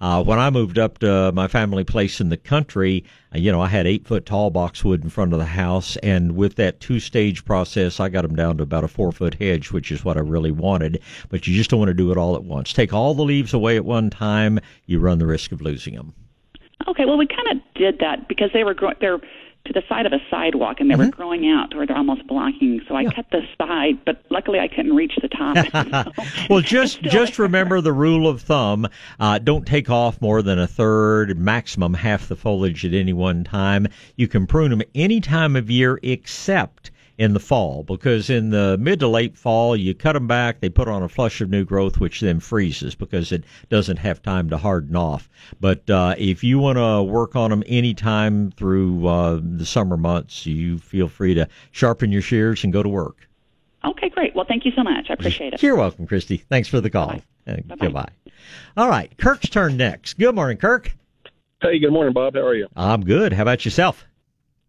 Uh, 0.00 0.22
when 0.22 0.38
I 0.38 0.50
moved 0.50 0.78
up 0.78 0.98
to 0.98 1.32
my 1.32 1.48
family 1.48 1.84
place 1.84 2.20
in 2.20 2.28
the 2.28 2.36
country, 2.36 3.04
uh, 3.34 3.38
you 3.38 3.52
know, 3.52 3.60
I 3.60 3.68
had 3.68 3.86
eight 3.86 4.06
foot 4.06 4.26
tall 4.26 4.50
boxwood 4.50 5.04
in 5.04 5.10
front 5.10 5.32
of 5.32 5.38
the 5.38 5.44
house, 5.44 5.96
and 5.98 6.36
with 6.36 6.56
that 6.56 6.80
two 6.80 7.00
stage 7.00 7.44
process, 7.44 8.00
I 8.00 8.08
got 8.08 8.22
them 8.22 8.34
down 8.34 8.56
to 8.58 8.62
about 8.62 8.84
a 8.84 8.88
four 8.88 9.12
foot 9.12 9.34
hedge, 9.34 9.72
which 9.72 9.92
is 9.92 10.04
what 10.04 10.16
I 10.16 10.20
really 10.20 10.52
wanted. 10.52 11.00
But 11.28 11.46
you 11.46 11.54
just 11.54 11.70
don't 11.70 11.80
want 11.80 11.90
to 11.90 11.94
do 11.94 12.10
it 12.10 12.18
all 12.18 12.36
at 12.36 12.44
once. 12.44 12.72
Take 12.72 12.92
all 12.92 13.14
the 13.14 13.22
leaves 13.22 13.54
away 13.54 13.76
at 13.76 13.84
one 13.84 14.10
time, 14.10 14.60
you 14.86 15.00
run 15.00 15.18
the 15.18 15.26
risk 15.26 15.52
of 15.52 15.60
losing 15.60 15.94
them. 15.94 16.14
Okay, 16.88 17.04
well, 17.04 17.16
we 17.16 17.26
kind 17.26 17.48
of 17.52 17.74
did 17.74 17.98
that 18.00 18.28
because 18.28 18.50
they 18.52 18.64
were 18.64 18.74
growing. 18.74 18.96
They're 19.00 19.20
to 19.66 19.72
the 19.72 19.82
side 19.88 20.04
of 20.04 20.12
a 20.12 20.18
sidewalk, 20.30 20.78
and 20.80 20.90
they 20.90 20.94
were 20.94 21.08
growing 21.08 21.48
out 21.48 21.70
to 21.70 21.78
where 21.78 21.86
they're 21.86 21.96
almost 21.96 22.26
blocking. 22.26 22.82
So 22.86 22.94
I 22.94 23.06
cut 23.06 23.26
the 23.30 23.40
side, 23.56 24.04
but 24.04 24.22
luckily 24.30 24.60
I 24.60 24.68
couldn't 24.68 24.94
reach 24.94 25.14
the 25.22 25.28
top. 25.28 26.14
well, 26.50 26.60
just 26.60 27.00
just 27.02 27.38
remember 27.38 27.80
the 27.80 27.92
rule 27.92 28.28
of 28.28 28.42
thumb: 28.42 28.86
uh, 29.18 29.38
don't 29.38 29.66
take 29.66 29.88
off 29.88 30.20
more 30.20 30.42
than 30.42 30.58
a 30.58 30.66
third, 30.66 31.38
maximum 31.38 31.94
half 31.94 32.28
the 32.28 32.36
foliage 32.36 32.84
at 32.84 32.92
any 32.92 33.14
one 33.14 33.42
time. 33.42 33.86
You 34.16 34.28
can 34.28 34.46
prune 34.46 34.70
them 34.70 34.82
any 34.94 35.20
time 35.20 35.56
of 35.56 35.70
year 35.70 35.98
except 36.02 36.90
in 37.16 37.32
the 37.32 37.40
fall 37.40 37.84
because 37.84 38.28
in 38.28 38.50
the 38.50 38.76
mid 38.78 38.98
to 39.00 39.06
late 39.06 39.36
fall 39.36 39.76
you 39.76 39.94
cut 39.94 40.14
them 40.14 40.26
back 40.26 40.60
they 40.60 40.68
put 40.68 40.88
on 40.88 41.02
a 41.02 41.08
flush 41.08 41.40
of 41.40 41.48
new 41.48 41.64
growth 41.64 42.00
which 42.00 42.20
then 42.20 42.40
freezes 42.40 42.94
because 42.94 43.30
it 43.30 43.44
doesn't 43.68 43.98
have 43.98 44.20
time 44.22 44.50
to 44.50 44.58
harden 44.58 44.96
off. 44.96 45.28
But 45.60 45.88
uh, 45.88 46.16
if 46.18 46.42
you 46.42 46.58
want 46.58 46.78
to 46.78 47.02
work 47.02 47.36
on 47.36 47.50
them 47.50 47.62
anytime 47.66 48.50
through 48.50 49.06
uh, 49.06 49.40
the 49.42 49.66
summer 49.66 49.96
months 49.96 50.44
you 50.46 50.78
feel 50.78 51.08
free 51.08 51.34
to 51.34 51.48
sharpen 51.70 52.10
your 52.10 52.22
shears 52.22 52.64
and 52.64 52.72
go 52.72 52.82
to 52.82 52.88
work. 52.88 53.28
Okay, 53.84 54.08
great. 54.08 54.34
Well, 54.34 54.46
thank 54.48 54.64
you 54.64 54.72
so 54.74 54.82
much. 54.82 55.06
I 55.10 55.12
appreciate 55.12 55.52
it. 55.52 55.62
you're 55.62 55.76
welcome 55.76 56.06
christy. 56.06 56.38
Thanks 56.38 56.68
for 56.68 56.80
the 56.80 56.90
call. 56.90 57.20
Uh, 57.46 57.56
goodbye. 57.78 58.10
All 58.76 58.88
right 58.88 59.16
kirk's 59.18 59.48
turn 59.48 59.76
next. 59.76 60.18
Good 60.18 60.34
morning 60.34 60.56
kirk. 60.56 60.92
Hey, 61.62 61.78
good 61.78 61.92
morning, 61.92 62.12
Bob. 62.12 62.34
How 62.34 62.40
are 62.40 62.54
you? 62.54 62.66
i'm 62.76 63.04
good. 63.04 63.32
How 63.32 63.42
about 63.42 63.64
yourself 63.64 64.04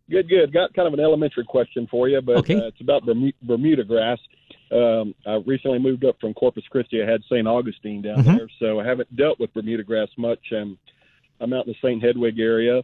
Good, 0.09 0.29
good. 0.29 0.53
Got 0.53 0.73
kind 0.73 0.87
of 0.87 0.93
an 0.93 0.99
elementary 0.99 1.45
question 1.45 1.87
for 1.89 2.07
you, 2.07 2.21
but 2.21 2.37
Okay. 2.37 2.55
uh, 2.55 2.67
it's 2.67 2.81
about 2.81 3.03
Bermu- 3.05 3.33
Bermuda 3.41 3.83
grass. 3.83 4.19
Um, 4.71 5.15
I 5.25 5.35
recently 5.45 5.79
moved 5.79 6.05
up 6.05 6.19
from 6.19 6.33
Corpus 6.33 6.63
Christi. 6.69 7.01
I 7.01 7.09
had 7.09 7.23
St. 7.23 7.47
Augustine 7.47 8.01
down 8.03 8.17
Mhm. 8.17 8.37
there, 8.37 8.49
so 8.59 8.79
I 8.79 8.85
haven't 8.85 9.15
dealt 9.15 9.39
with 9.39 9.53
Bermuda 9.53 9.83
grass 9.83 10.09
much. 10.17 10.51
Um, 10.53 10.77
I'm 11.39 11.53
out 11.53 11.65
in 11.65 11.73
the 11.73 11.77
St. 11.87 12.01
Hedwig 12.03 12.39
area, 12.39 12.83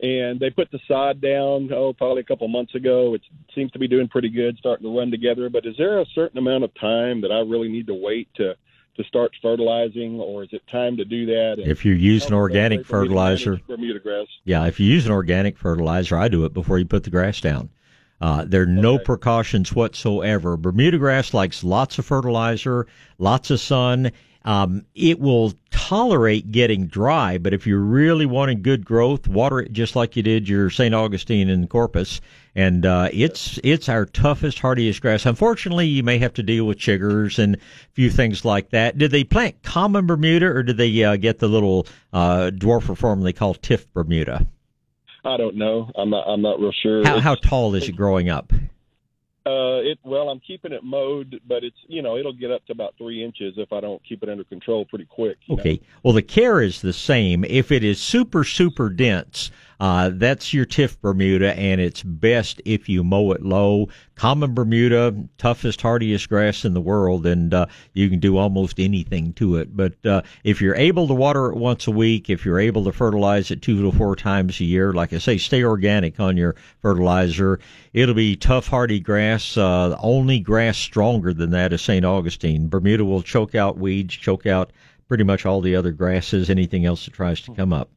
and 0.00 0.38
they 0.38 0.50
put 0.50 0.70
the 0.70 0.78
sod 0.86 1.20
down, 1.20 1.72
oh, 1.72 1.92
probably 1.92 2.20
a 2.20 2.24
couple 2.24 2.46
months 2.48 2.74
ago. 2.76 3.14
It 3.14 3.22
seems 3.54 3.72
to 3.72 3.78
be 3.80 3.88
doing 3.88 4.06
pretty 4.08 4.28
good, 4.28 4.56
starting 4.58 4.84
to 4.84 4.96
run 4.96 5.10
together. 5.10 5.48
But 5.48 5.66
is 5.66 5.76
there 5.76 5.98
a 6.00 6.06
certain 6.06 6.38
amount 6.38 6.62
of 6.64 6.72
time 6.74 7.20
that 7.22 7.32
I 7.32 7.40
really 7.40 7.68
need 7.68 7.88
to 7.88 7.94
wait 7.94 8.28
to 8.34 8.56
to 8.96 9.04
start 9.04 9.32
fertilizing, 9.40 10.20
or 10.20 10.42
is 10.42 10.50
it 10.52 10.62
time 10.70 10.96
to 10.98 11.04
do 11.04 11.26
that? 11.26 11.54
And 11.58 11.70
If 11.70 11.84
you 11.84 11.94
use 11.94 12.26
an 12.26 12.34
organic 12.34 12.80
best 12.80 12.90
way 12.92 12.98
for 12.98 13.02
me 13.02 13.08
to 13.08 13.14
manage 13.14 13.38
fertilizer, 13.44 13.60
Bermuda 13.66 13.98
grass. 14.00 14.26
Yeah, 14.44 14.66
if 14.66 14.78
you 14.78 14.86
use 14.86 15.06
an 15.06 15.12
organic 15.12 15.56
fertilizer, 15.56 16.16
I 16.16 16.28
do 16.28 16.44
it 16.44 16.52
before 16.52 16.78
you 16.78 16.84
put 16.84 17.04
the 17.04 17.10
grass 17.10 17.40
down. 17.40 17.70
Uh, 18.20 18.44
there 18.46 18.62
are 18.62 18.66
no 18.66 18.98
precautions 18.98 19.72
whatsoever. 19.74 20.56
Bermuda 20.56 20.98
grass 20.98 21.34
likes 21.34 21.64
lots 21.64 21.98
of 21.98 22.06
fertilizer, 22.06 22.86
lots 23.18 23.50
of 23.50 23.58
sun. 23.58 24.12
Um, 24.44 24.84
it 24.94 25.20
will 25.20 25.52
tolerate 25.70 26.50
getting 26.50 26.86
dry, 26.86 27.38
but 27.38 27.52
if 27.52 27.66
you're 27.66 27.78
really 27.78 28.26
wanting 28.26 28.62
good 28.62 28.84
growth, 28.84 29.28
water 29.28 29.60
it 29.60 29.72
just 29.72 29.94
like 29.94 30.16
you 30.16 30.22
did 30.22 30.48
your 30.48 30.70
St. 30.70 30.94
Augustine 30.94 31.48
and 31.48 31.68
Corpus. 31.68 32.20
And 32.54 32.84
uh, 32.84 33.08
it's 33.12 33.58
it's 33.64 33.88
our 33.88 34.04
toughest, 34.04 34.58
hardiest 34.58 35.00
grass. 35.00 35.26
Unfortunately, 35.26 35.86
you 35.86 36.02
may 36.02 36.18
have 36.18 36.34
to 36.34 36.42
deal 36.42 36.66
with 36.66 36.78
chiggers 36.78 37.38
and 37.38 37.56
a 37.56 37.58
few 37.92 38.10
things 38.10 38.44
like 38.44 38.70
that. 38.70 38.98
Did 38.98 39.10
they 39.10 39.24
plant 39.24 39.62
common 39.62 40.06
Bermuda, 40.06 40.46
or 40.46 40.62
did 40.62 40.76
they 40.76 41.02
uh, 41.02 41.16
get 41.16 41.38
the 41.38 41.48
little 41.48 41.86
uh, 42.12 42.50
dwarf 42.52 42.96
form 42.96 43.22
they 43.22 43.32
call 43.32 43.54
Tiff 43.54 43.90
Bermuda? 43.94 44.46
I 45.24 45.36
don't 45.36 45.56
know. 45.56 45.90
I'm 45.96 46.10
not. 46.10 46.26
I'm 46.28 46.42
not 46.42 46.60
real 46.60 46.72
sure. 46.82 47.04
How, 47.04 47.20
how 47.20 47.34
tall 47.36 47.74
is 47.74 47.88
it 47.88 47.92
growing 47.92 48.28
up? 48.28 48.52
Uh, 49.44 49.82
it 49.82 49.98
well, 50.04 50.28
I'm 50.28 50.38
keeping 50.38 50.72
it 50.72 50.84
mowed, 50.84 51.40
but 51.48 51.64
it's 51.64 51.76
you 51.88 52.00
know 52.00 52.16
it'll 52.16 52.32
get 52.32 52.52
up 52.52 52.64
to 52.66 52.72
about 52.72 52.94
three 52.96 53.24
inches 53.24 53.54
if 53.56 53.72
I 53.72 53.80
don't 53.80 54.00
keep 54.04 54.22
it 54.22 54.28
under 54.28 54.44
control 54.44 54.84
pretty 54.84 55.06
quick. 55.06 55.36
you 55.46 55.56
know. 55.56 55.60
Okay. 55.60 55.80
Well, 56.04 56.14
the 56.14 56.22
care 56.22 56.60
is 56.60 56.80
the 56.80 56.92
same. 56.92 57.44
If 57.44 57.72
it 57.72 57.82
is 57.82 58.00
super, 58.00 58.44
super 58.44 58.88
dense, 58.88 59.50
uh, 59.82 60.12
that's 60.14 60.54
your 60.54 60.64
Tiff 60.64 61.00
Bermuda, 61.00 61.58
and 61.58 61.80
it's 61.80 62.04
best 62.04 62.62
if 62.64 62.88
you 62.88 63.02
mow 63.02 63.32
it 63.32 63.42
low. 63.42 63.88
Common 64.14 64.54
Bermuda, 64.54 65.12
toughest, 65.38 65.82
hardiest 65.82 66.28
grass 66.28 66.64
in 66.64 66.72
the 66.72 66.80
world, 66.80 67.26
and 67.26 67.52
uh, 67.52 67.66
you 67.92 68.08
can 68.08 68.20
do 68.20 68.36
almost 68.36 68.78
anything 68.78 69.32
to 69.32 69.56
it. 69.56 69.76
But 69.76 70.06
uh, 70.06 70.22
if 70.44 70.60
you're 70.60 70.76
able 70.76 71.08
to 71.08 71.14
water 71.14 71.50
it 71.50 71.56
once 71.56 71.88
a 71.88 71.90
week, 71.90 72.30
if 72.30 72.44
you're 72.44 72.60
able 72.60 72.84
to 72.84 72.92
fertilize 72.92 73.50
it 73.50 73.60
two 73.60 73.82
to 73.82 73.90
four 73.90 74.14
times 74.14 74.60
a 74.60 74.64
year, 74.64 74.92
like 74.92 75.12
I 75.12 75.18
say, 75.18 75.36
stay 75.36 75.64
organic 75.64 76.20
on 76.20 76.36
your 76.36 76.54
fertilizer. 76.80 77.58
It'll 77.92 78.14
be 78.14 78.36
tough, 78.36 78.68
hardy 78.68 79.00
grass. 79.00 79.56
Uh, 79.56 79.88
the 79.88 79.98
only 79.98 80.38
grass 80.38 80.78
stronger 80.78 81.34
than 81.34 81.50
that 81.50 81.72
is 81.72 81.82
St. 81.82 82.04
Augustine. 82.04 82.68
Bermuda 82.68 83.04
will 83.04 83.22
choke 83.22 83.56
out 83.56 83.78
weeds, 83.78 84.14
choke 84.14 84.46
out 84.46 84.72
pretty 85.08 85.24
much 85.24 85.44
all 85.44 85.60
the 85.60 85.74
other 85.74 85.90
grasses, 85.90 86.50
anything 86.50 86.86
else 86.86 87.04
that 87.06 87.14
tries 87.14 87.40
to 87.40 87.52
come 87.52 87.72
up. 87.72 87.90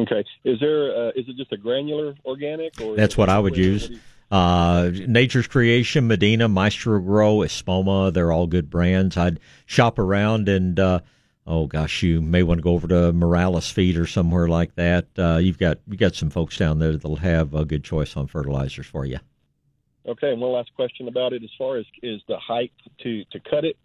Okay. 0.00 0.24
Is 0.44 0.58
there? 0.60 0.94
Uh, 0.94 1.08
is 1.10 1.28
it 1.28 1.36
just 1.36 1.52
a 1.52 1.56
granular 1.56 2.14
organic? 2.24 2.80
Or 2.80 2.96
That's 2.96 3.16
what 3.16 3.28
I 3.28 3.38
would 3.38 3.56
use. 3.56 3.82
What 3.82 3.88
do 3.88 3.94
you- 3.94 4.00
Uh, 4.30 4.92
Nature's 5.08 5.48
Creation, 5.48 6.06
Medina, 6.06 6.48
Maestro-Gro, 6.48 7.38
Espoma, 7.38 8.12
they're 8.12 8.30
all 8.30 8.46
good 8.46 8.70
brands. 8.70 9.16
I'd 9.16 9.40
shop 9.66 9.98
around 9.98 10.48
and, 10.48 10.78
uh, 10.78 11.00
oh 11.48 11.66
gosh, 11.66 12.04
you 12.04 12.20
may 12.20 12.44
want 12.44 12.58
to 12.58 12.62
go 12.62 12.74
over 12.74 12.86
to 12.86 13.12
Morales 13.12 13.68
Feed 13.68 13.96
or 13.96 14.06
somewhere 14.06 14.46
like 14.46 14.76
that. 14.76 15.06
Uh, 15.18 15.38
you've 15.38 15.58
got, 15.58 15.78
you 15.88 15.96
got 15.96 16.14
some 16.14 16.30
folks 16.30 16.56
down 16.56 16.78
there 16.78 16.92
that'll 16.92 17.16
have 17.16 17.54
a 17.54 17.64
good 17.64 17.82
choice 17.82 18.16
on 18.16 18.28
fertilizers 18.28 18.86
for 18.86 19.04
you. 19.04 19.18
Okay. 20.06 20.30
And 20.30 20.40
one 20.40 20.52
last 20.52 20.72
question 20.76 21.08
about 21.08 21.32
it. 21.32 21.42
As 21.42 21.50
far 21.58 21.76
as 21.78 21.84
is 22.00 22.20
the 22.28 22.38
height 22.38 22.72
to 23.02 23.24
to 23.32 23.40
cut 23.40 23.64
it, 23.64 23.76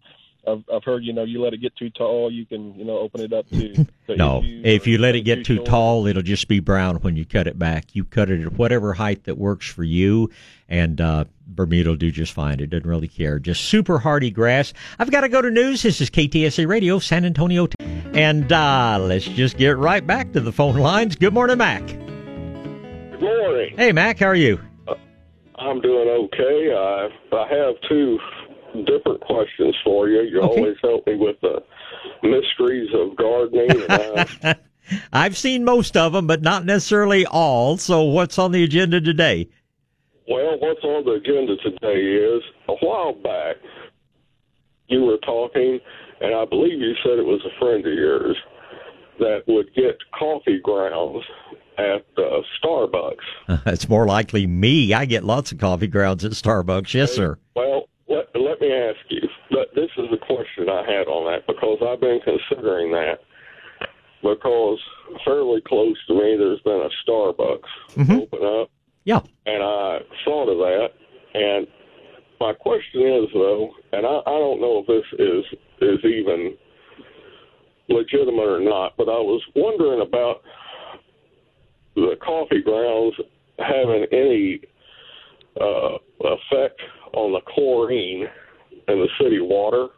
I've, 0.46 0.64
I've 0.72 0.84
heard 0.84 1.04
you 1.04 1.12
know 1.12 1.24
you 1.24 1.42
let 1.42 1.54
it 1.54 1.58
get 1.58 1.76
too 1.76 1.90
tall, 1.90 2.30
you 2.30 2.46
can 2.46 2.74
you 2.78 2.84
know 2.84 2.98
open 2.98 3.20
it 3.20 3.32
up 3.32 3.48
to. 3.50 3.74
to 4.06 4.16
No, 4.16 4.42
issues, 4.42 4.62
if 4.64 4.86
you 4.86 4.98
let 4.98 5.14
it 5.14 5.22
get 5.22 5.44
too 5.44 5.56
short. 5.56 5.66
tall, 5.66 6.06
it'll 6.06 6.22
just 6.22 6.48
be 6.48 6.60
brown 6.60 6.96
when 6.96 7.16
you 7.16 7.24
cut 7.24 7.46
it 7.46 7.58
back. 7.58 7.94
You 7.94 8.04
cut 8.04 8.30
it 8.30 8.42
at 8.42 8.52
whatever 8.52 8.94
height 8.94 9.24
that 9.24 9.36
works 9.38 9.66
for 9.66 9.84
you, 9.84 10.30
and 10.68 11.00
uh, 11.00 11.24
Bermuda 11.46 11.90
will 11.90 11.96
do 11.96 12.10
just 12.10 12.32
fine. 12.32 12.60
It 12.60 12.70
doesn't 12.70 12.88
really 12.88 13.08
care. 13.08 13.38
Just 13.38 13.64
super 13.64 13.98
hardy 13.98 14.30
grass. 14.30 14.72
I've 14.98 15.10
got 15.10 15.22
to 15.22 15.28
go 15.28 15.42
to 15.42 15.50
news. 15.50 15.82
This 15.82 16.00
is 16.00 16.10
KTSA 16.10 16.66
Radio, 16.68 16.98
San 16.98 17.24
Antonio. 17.24 17.68
And 17.80 18.50
uh, 18.52 18.98
let's 19.00 19.26
just 19.26 19.56
get 19.58 19.76
right 19.76 20.06
back 20.06 20.32
to 20.32 20.40
the 20.40 20.52
phone 20.52 20.76
lines. 20.76 21.16
Good 21.16 21.34
morning, 21.34 21.58
Mac. 21.58 21.86
Good 21.86 23.20
morning. 23.20 23.74
Hey, 23.76 23.92
Mac, 23.92 24.18
how 24.18 24.26
are 24.26 24.34
you? 24.34 24.60
I'm 25.58 25.80
doing 25.80 26.08
okay. 26.08 26.72
I 26.76 27.08
I 27.34 27.48
have 27.48 27.74
two 27.88 28.18
different 28.84 29.20
questions 29.22 29.74
for 29.84 30.08
you. 30.08 30.22
You 30.22 30.40
Okay. 30.42 30.46
always 30.60 30.76
help 30.82 31.06
me 31.06 31.16
with 31.16 31.36
the 31.40 31.62
mysteries 32.22 32.90
of 32.94 33.16
gardening. 33.16 33.84
I've 35.12 35.36
seen 35.36 35.64
most 35.64 35.96
of 35.96 36.12
them, 36.12 36.26
but 36.26 36.42
not 36.42 36.64
necessarily 36.64 37.26
all. 37.26 37.76
So, 37.76 38.02
what's 38.04 38.38
on 38.38 38.52
the 38.52 38.62
agenda 38.64 39.00
today? 39.00 39.48
well, 40.28 40.58
what's 40.58 40.82
on 40.82 41.04
the 41.04 41.12
agenda 41.12 41.56
today 41.58 42.00
is 42.00 42.42
a 42.68 42.74
while 42.84 43.12
back 43.12 43.56
you 44.88 45.02
were 45.04 45.18
talking, 45.18 45.78
and 46.20 46.34
I 46.34 46.44
believe 46.44 46.80
you 46.80 46.94
said 47.04 47.18
it 47.18 47.24
was 47.24 47.40
a 47.44 47.58
friend 47.60 47.86
of 47.86 47.92
yours 47.92 48.36
that 49.18 49.42
would 49.46 49.72
get 49.74 49.96
coffee 50.18 50.58
grounds 50.60 51.24
at 51.78 52.04
uh, 52.18 52.40
Starbucks. 52.62 53.14
it's 53.66 53.88
more 53.88 54.06
likely 54.06 54.46
me. 54.46 54.92
I 54.94 55.04
get 55.04 55.22
lots 55.24 55.52
of 55.52 55.58
coffee 55.58 55.86
grounds 55.86 56.24
at 56.24 56.32
Starbucks. 56.32 56.92
Yes, 56.94 57.12
sir. 57.14 57.38
Well, 57.54 57.88
let, 58.08 58.26
let 58.34 58.60
me 58.60 58.72
ask 58.72 58.98
you. 59.08 59.20
But 59.50 59.74
this 59.74 59.90
is 59.96 60.06
a 60.12 60.16
question 60.26 60.68
I 60.68 60.82
had 60.86 61.06
on 61.08 61.30
that 61.32 61.46
because 61.46 61.78
I've 61.86 62.00
been 62.00 62.20
considering 62.24 62.92
that. 62.92 63.18
Because 64.22 64.78
fairly 65.24 65.60
close 65.66 65.96
to 66.08 66.14
me, 66.14 66.36
there's 66.36 66.60
been 66.60 66.82
a 66.82 66.90
Starbucks 67.10 67.60
Mhm. 67.96 68.22
open 68.22 68.44
up, 68.60 68.70
Yeah. 69.04 69.20
and 69.44 69.62
I 69.62 70.00
thought 70.24 70.48
of 70.48 70.58
that. 70.58 70.92
And 71.34 71.66
my 72.40 72.52
question 72.54 73.02
is 73.02 73.28
though, 73.34 73.70
and 73.92 74.06
I, 74.06 74.18
I 74.26 74.38
don't 74.38 74.60
know 74.60 74.78
if 74.78 74.86
this 74.86 75.04
is 75.20 75.44
is 75.80 76.04
even 76.04 76.56
legitimate 77.88 78.48
or 78.48 78.60
not, 78.60 78.96
but 78.96 79.08
I 79.08 79.18
was 79.20 79.42
wondering 79.54 80.00
about 80.00 80.42
the 81.94 82.16
coffee 82.24 82.62
grounds 82.62 83.14
having 83.58 84.06
any 84.12 84.60
uh, 85.60 85.98
effect 86.20 86.80
on 87.16 87.32
the 87.32 87.40
chlorine 87.40 88.28
in 88.88 88.98
the 89.00 89.08
city 89.20 89.40
water 89.40 89.88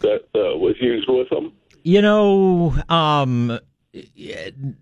that 0.00 0.24
uh, 0.34 0.58
was 0.58 0.74
used 0.80 1.08
with 1.08 1.30
them. 1.30 1.52
You 1.84 2.02
know, 2.02 2.74
um, 2.88 3.58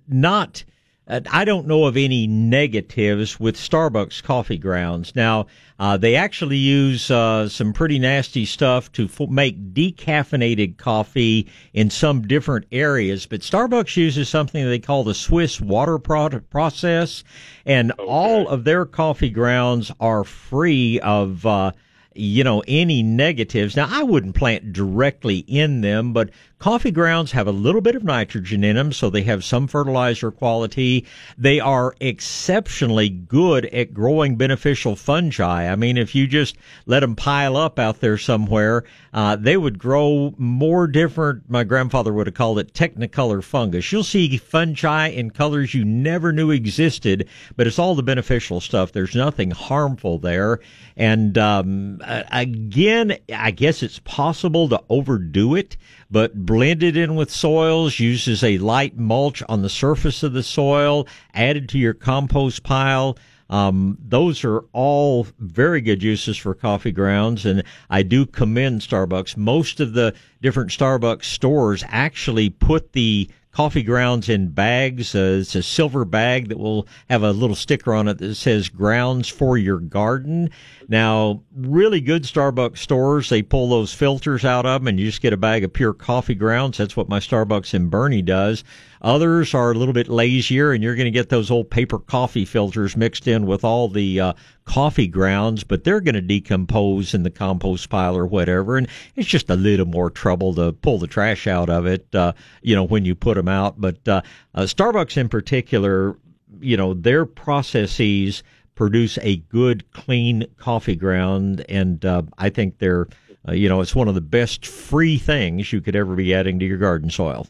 not. 0.09 0.65
Uh, 1.13 1.21
I 1.31 1.45
don't 1.45 1.67
know 1.67 1.85
of 1.85 1.99
any 1.99 2.27
negatives 2.27 3.39
with 3.39 3.57
Starbucks 3.57 4.23
coffee 4.23 4.57
grounds. 4.57 5.15
Now, 5.15 5.47
uh, 5.79 5.99
they 5.99 6.17
actually 6.17 6.57
use 6.57 7.11
uh, 7.11 7.51
some 7.51 7.75
pretty 7.75 7.99
nasty 7.99 8.47
stuff 8.47 8.91
to 8.93 9.05
f- 9.05 9.29
make 9.29 9.75
decaffeinated 9.75 10.79
coffee 10.79 11.51
in 11.75 11.91
some 11.91 12.23
different 12.23 12.65
areas, 12.73 13.27
but 13.27 13.41
Starbucks 13.41 13.95
uses 13.95 14.31
something 14.31 14.65
they 14.65 14.79
call 14.79 15.05
the 15.05 15.13
Swiss 15.13 15.61
water 15.61 15.99
pro- 15.99 16.41
process, 16.51 17.25
and 17.67 17.93
okay. 17.93 18.05
all 18.05 18.49
of 18.49 18.65
their 18.65 18.87
coffee 18.87 19.31
grounds 19.31 19.93
are 20.01 20.25
free 20.25 20.99
of 21.01 21.45
uh, 21.45 21.73
you 22.15 22.45
know, 22.45 22.63
any 22.67 23.03
negatives. 23.03 23.77
Now, 23.77 23.89
I 23.91 24.03
wouldn't 24.03 24.35
plant 24.35 24.73
directly 24.73 25.39
in 25.39 25.81
them, 25.81 26.13
but 26.13 26.31
coffee 26.59 26.91
grounds 26.91 27.33
have 27.33 27.47
a 27.47 27.53
little 27.53 27.81
bit 27.81 27.97
of 27.97 28.05
nitrogen 28.05 28.63
in 28.65 28.77
them, 28.77 28.93
so 28.93 29.11
they 29.11 29.23
have 29.23 29.45
some 29.45 29.67
fertilizer 29.67 30.31
quality. 30.31 31.05
They 31.37 31.61
are 31.61 31.95
exceptionally 32.01 33.09
good 33.09 33.67
at 33.67 33.95
growing 33.95 34.37
beneficial 34.37 34.97
fungi. 34.97 35.71
I 35.71 35.77
mean, 35.77 35.97
if 35.97 36.15
you 36.15 36.27
just 36.27 36.57
let 36.87 37.01
them 37.01 37.17
pile 37.17 37.57
up 37.57 37.79
out 37.79 38.01
there 38.01 38.19
somewhere, 38.19 38.85
uh, 39.13 39.37
they 39.37 39.57
would 39.57 39.79
grow 39.79 40.35
more 40.39 40.87
different. 40.87 41.51
My 41.51 41.65
grandfather 41.65 42.13
would 42.13 42.27
have 42.27 42.35
called 42.35 42.59
it 42.59 42.73
technicolor 42.73 43.43
fungus. 43.43 43.91
You'll 43.91 44.05
see 44.05 44.37
fungi 44.37 45.09
in 45.09 45.31
colors 45.31 45.75
you 45.75 45.85
never 45.85 46.33
knew 46.33 46.51
existed, 46.51 47.29
but 47.57 47.67
it's 47.67 47.79
all 47.79 47.95
the 47.95 48.03
beneficial 48.03 48.61
stuff. 48.61 48.93
There's 48.93 49.15
nothing 49.15 49.51
harmful 49.51 50.19
there. 50.19 50.61
And 50.97 51.39
um, 51.39 52.01
again, 52.03 53.17
I 53.35 53.51
guess 53.51 53.83
it's 53.83 54.01
possible 54.01 54.69
to 54.69 54.83
overdo 54.89 55.55
it, 55.55 55.77
but 56.11 56.47
blend 56.47 56.83
it 56.83 56.97
in 56.97 57.15
with 57.15 57.31
soils, 57.31 57.99
uses 57.99 58.43
a 58.45 58.59
light 58.59 58.97
mulch 58.97 59.43
on 59.49 59.63
the 59.63 59.71
surface 59.71 60.23
of 60.23 60.33
the 60.33 60.43
soil, 60.43 61.07
added 61.35 61.69
to 61.71 61.79
your 61.79 61.95
compost 61.95 62.63
pile. 62.63 63.17
Um, 63.51 63.99
those 64.01 64.45
are 64.45 64.65
all 64.73 65.27
very 65.39 65.83
good 65.83 66.03
uses 66.03 66.39
for 66.39 66.55
coffee 66.55 66.93
grounds, 66.93 67.45
and 67.45 67.63
I 67.91 68.03
do 68.03 68.25
commend 68.25 68.81
Starbucks. 68.81 69.37
Most 69.37 69.79
of 69.79 69.93
the 69.93 70.15
different 70.41 70.71
Starbucks 70.71 71.25
stores 71.25 71.85
actually 71.89 72.49
put 72.49 72.93
the 72.93 73.29
coffee 73.53 73.83
grounds 73.83 74.31
in 74.31 74.49
bags. 74.49 75.15
Uh, 75.15 75.39
it's 75.41 75.55
a 75.55 75.63
silver 75.63 76.07
bag 76.07 76.49
that 76.49 76.59
will 76.59 76.87
have 77.11 77.23
a 77.23 77.33
little 77.33 77.55
sticker 77.55 77.93
on 77.93 78.09
it 78.09 78.19
that 78.19 78.35
says 78.35 78.71
grounds 78.71 79.29
for 79.29 79.59
your 79.59 79.79
garden. 79.79 80.49
Now, 80.93 81.41
really 81.57 82.03
good 82.03 82.25
Starbucks 82.25 82.77
stores, 82.77 83.31
they 83.31 83.41
pull 83.41 83.71
those 83.71 83.95
filters 83.95 84.45
out 84.45 84.67
of 84.67 84.83
them 84.83 84.89
and 84.89 85.01
you 85.01 85.07
just 85.07 85.23
get 85.23 85.33
a 85.33 85.39
bag 85.39 85.65
of 85.65 85.73
pure 85.73 85.95
coffee 85.95 86.35
grounds. 86.35 86.77
That's 86.77 86.95
what 86.95 87.09
my 87.09 87.19
Starbucks 87.19 87.73
in 87.73 87.89
Boerne 87.89 88.23
does. 88.23 88.63
Others 89.01 89.55
are 89.55 89.71
a 89.71 89.75
little 89.75 89.95
bit 89.95 90.09
lazier, 90.09 90.71
and 90.71 90.83
you're 90.83 90.95
going 90.95 91.07
to 91.07 91.11
get 91.11 91.31
those 91.31 91.51
old 91.51 91.71
paper 91.71 91.99
coffee 91.99 92.45
filters 92.45 92.95
mixed 92.95 93.27
in 93.27 93.47
with 93.47 93.65
all 93.65 93.89
the 93.89 94.21
uh, 94.21 94.33
coffee 94.67 95.07
grounds, 95.07 95.65
but 95.65 95.83
they're 95.83 96.03
going 96.03 96.15
to 96.15 96.21
decompose 96.21 97.15
in 97.15 97.23
the 97.23 97.31
compost 97.31 97.89
pile 97.89 98.15
or 98.15 98.27
whatever, 98.27 98.77
and 98.77 98.87
it's 99.17 99.27
just 99.27 99.49
a 99.49 99.57
little 99.57 99.87
more 99.87 100.11
trouble 100.11 100.55
to 100.57 100.75
pull 100.75 100.99
the 100.99 101.07
trash 101.07 101.47
out 101.47 101.71
of 101.71 101.87
it, 101.87 102.07
uh, 102.15 102.35
you 102.61 102.77
know, 102.77 102.85
when 102.85 103.07
you 103.07 103.15
put 103.15 103.39
them 103.39 103.49
out. 103.49 103.81
But 103.81 104.07
uh, 104.07 104.21
uh, 104.55 104.65
Starbucks 104.65 105.17
in 105.17 105.31
particular, 105.31 106.19
you 106.61 106.77
know, 106.77 106.93
their 106.93 107.25
processes 107.25 108.43
produce 108.75 109.19
a 109.23 109.37
good, 109.37 109.91
clean 109.93 110.47
coffee 110.59 110.97
ground, 110.97 111.65
and 111.69 112.05
uh, 112.05 112.23
I 112.39 112.51
think 112.51 112.79
they're, 112.79 113.07
uh, 113.49 113.53
you 113.53 113.69
know, 113.69 113.81
it's 113.81 113.95
one 113.95 114.09
of 114.09 114.15
the 114.15 114.21
best 114.21 114.67
free 114.67 115.19
things 115.19 115.73
you 115.73 115.81
could 115.81 115.97
ever 115.97 116.15
be 116.15 116.35
adding 116.35 116.59
to 116.59 116.67
your 116.67 116.79
garden 116.79 117.11
soil. 117.11 117.47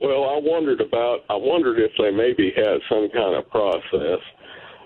Well, 0.00 0.24
I 0.24 0.38
wondered 0.42 0.80
about. 0.80 1.20
I 1.30 1.36
wondered 1.36 1.78
if 1.78 1.92
they 1.98 2.10
maybe 2.10 2.52
had 2.54 2.80
some 2.88 3.08
kind 3.10 3.34
of 3.34 3.48
process. 3.50 4.20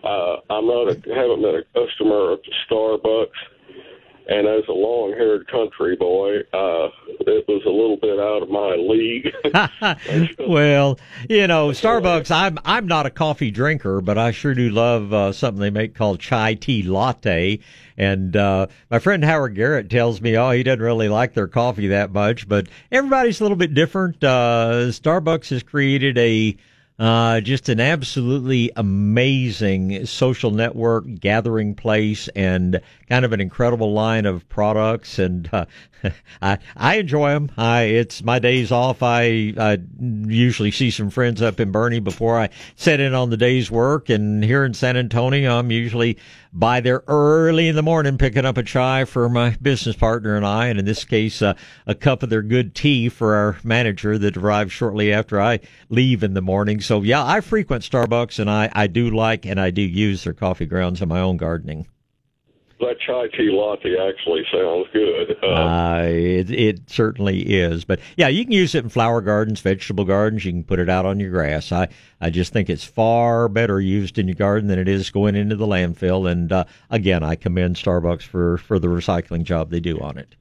Uh, 0.05 0.37
I'm 0.49 0.67
not 0.67 0.89
a, 0.89 1.15
haven't 1.15 1.43
been 1.43 1.57
a 1.57 1.65
customer 1.75 2.33
of 2.33 2.41
the 2.43 2.53
Starbucks, 2.71 3.50
and 4.31 4.47
as 4.47 4.63
a 4.69 4.73
long-haired 4.73 5.49
country 5.49 5.97
boy, 5.97 6.39
uh, 6.55 6.89
it 7.09 7.45
was 7.49 7.63
a 7.67 7.71
little 7.71 7.97
bit 7.97 8.19
out 8.21 8.43
of 8.43 8.49
my 8.49 8.77
league. 8.77 9.35
well, 10.49 11.01
you 11.29 11.49
know, 11.49 11.71
Starbucks. 11.71 12.31
I'm 12.31 12.59
I'm 12.65 12.87
not 12.87 13.07
a 13.07 13.11
coffee 13.11 13.51
drinker, 13.51 14.01
but 14.01 14.19
I 14.19 14.31
sure 14.31 14.55
do 14.55 14.71
love 14.71 15.13
uh, 15.13 15.33
something 15.33 15.61
they 15.61 15.71
make 15.71 15.97
called 15.97 16.21
chai 16.21 16.55
tea 16.55 16.85
latte. 16.85 17.59
And 17.99 18.37
uh, 18.37 18.69
my 18.89 19.01
friend 19.01 19.25
Howard 19.25 19.57
Garrett 19.57 19.91
tells 19.91 20.21
me, 20.21 20.37
oh, 20.37 20.53
he 20.53 20.63
doesn't 20.63 20.81
really 20.81 21.09
like 21.09 21.35
their 21.35 21.49
coffee 21.49 21.89
that 21.89 22.13
much, 22.13 22.49
but 22.49 22.69
everybody's 22.93 23.41
a 23.41 23.45
little 23.45 23.59
bit 23.59 23.75
different. 23.75 24.23
Uh, 24.23 24.87
Starbucks 24.89 25.51
has 25.51 25.65
created 25.65 26.17
a 26.17 26.57
uh, 27.01 27.41
just 27.41 27.71
an 27.71 27.81
absolutely 27.81 28.71
amazing 28.77 30.05
social 30.05 30.51
network 30.51 31.07
gathering 31.19 31.75
place 31.75 32.29
and 32.37 32.79
kind 33.09 33.25
of 33.25 33.33
an 33.33 33.41
incredible 33.41 33.95
line 33.95 34.27
of 34.27 34.47
products. 34.51 35.19
And 35.19 35.49
uh, 35.51 35.65
I 36.43 36.59
I 36.77 36.97
enjoy 36.97 37.31
them. 37.31 37.51
I 37.57 37.85
it's 37.85 38.23
my 38.23 38.39
days 38.39 38.71
off. 38.71 39.03
I 39.03 39.55
I 39.57 39.79
usually 39.99 40.71
see 40.71 40.91
some 40.91 41.09
friends 41.09 41.41
up 41.41 41.59
in 41.59 41.73
Boerne 41.73 42.05
before 42.05 42.39
I 42.39 42.51
set 42.77 43.01
in 43.01 43.15
on 43.15 43.31
the 43.31 43.39
day's 43.39 43.71
work. 43.71 44.11
And 44.11 44.45
here 44.45 44.63
in 44.67 44.75
San 44.75 44.99
Antonio, 44.99 45.59
I'm 45.59 45.71
usually 45.71 46.19
by 46.53 46.81
there 46.81 47.03
early 47.07 47.69
in 47.69 47.77
the 47.77 47.83
morning 47.83 48.19
picking 48.19 48.45
up 48.45 48.57
a 48.57 48.63
chai 48.63 49.05
for 49.05 49.29
my 49.29 49.51
business 49.63 49.97
partner 49.97 50.37
and 50.37 50.45
I, 50.45 50.67
and 50.67 50.79
in 50.79 50.85
this 50.85 51.05
case, 51.05 51.43
uh, 51.43 51.55
a 51.87 51.95
cup 51.95 52.23
of 52.23 52.31
their 52.31 52.43
good 52.43 52.75
tea 52.75 53.09
for 53.09 53.35
our 53.35 53.57
manager 53.63 54.19
that 54.19 54.37
arrives 54.37 54.73
shortly 54.73 55.13
after 55.13 55.41
I 55.41 55.61
leave 55.89 56.23
in 56.23 56.35
the 56.35 56.43
morning. 56.43 56.81
So 56.81 57.03
yeah, 57.03 57.25
I 57.25 57.41
frequent 57.41 57.85
Starbucks 57.85 58.39
and 58.39 58.51
I, 58.51 58.71
I 58.73 58.87
do 58.87 59.11
like 59.11 59.47
and 59.47 59.61
I 59.61 59.71
do 59.71 59.83
use 59.83 60.25
their 60.25 60.33
coffee 60.33 60.67
grounds 60.67 61.01
in 61.01 61.09
my 61.09 61.21
own 61.21 61.37
gardening 61.37 61.87
that 62.81 62.97
chai 63.01 63.29
tea 63.29 63.51
latte 63.51 63.97
actually 63.97 64.43
sounds 64.53 64.87
good. 64.93 65.37
Uh, 65.43 65.47
uh, 65.47 66.03
it 66.05 66.51
it 66.51 66.91
certainly 66.91 67.41
is, 67.41 67.85
but 67.85 68.01
yeah, 68.17 68.29
you 68.29 68.45
can 68.45 68.53
use 68.53 68.75
it 68.75 68.85
in 68.85 68.91
flower 68.91 69.21
gardens, 69.21 69.61
vegetable 69.61 70.05
gardens. 70.05 70.45
You 70.45 70.53
can 70.53 70.65
put 70.65 70.79
it 70.79 70.89
out 70.89 71.07
on 71.07 71.21
your 71.21 71.31
grass. 71.31 71.73
I 71.73 71.89
I 72.21 72.31
just 72.31 72.53
think 72.53 72.69
it's 72.69 72.85
far 72.85 73.49
better 73.49 73.81
used 73.81 74.19
in 74.19 74.29
your 74.29 74.35
garden 74.35 74.69
than 74.69 74.79
it 74.79 74.89
is 74.89 75.11
going 75.11 75.37
into 75.37 75.57
the 75.57 75.67
landfill. 75.67 76.31
And 76.31 76.51
uh, 76.53 76.65
again, 76.91 77.23
I 77.23 77.37
commend 77.37 77.77
Starbucks 77.77 78.23
for 78.23 78.59
for 78.59 78.79
the 78.79 78.89
recycling 78.89 79.45
job 79.45 79.71
they 79.71 79.81
do 79.81 79.99
on 80.01 80.19
it. 80.19 80.35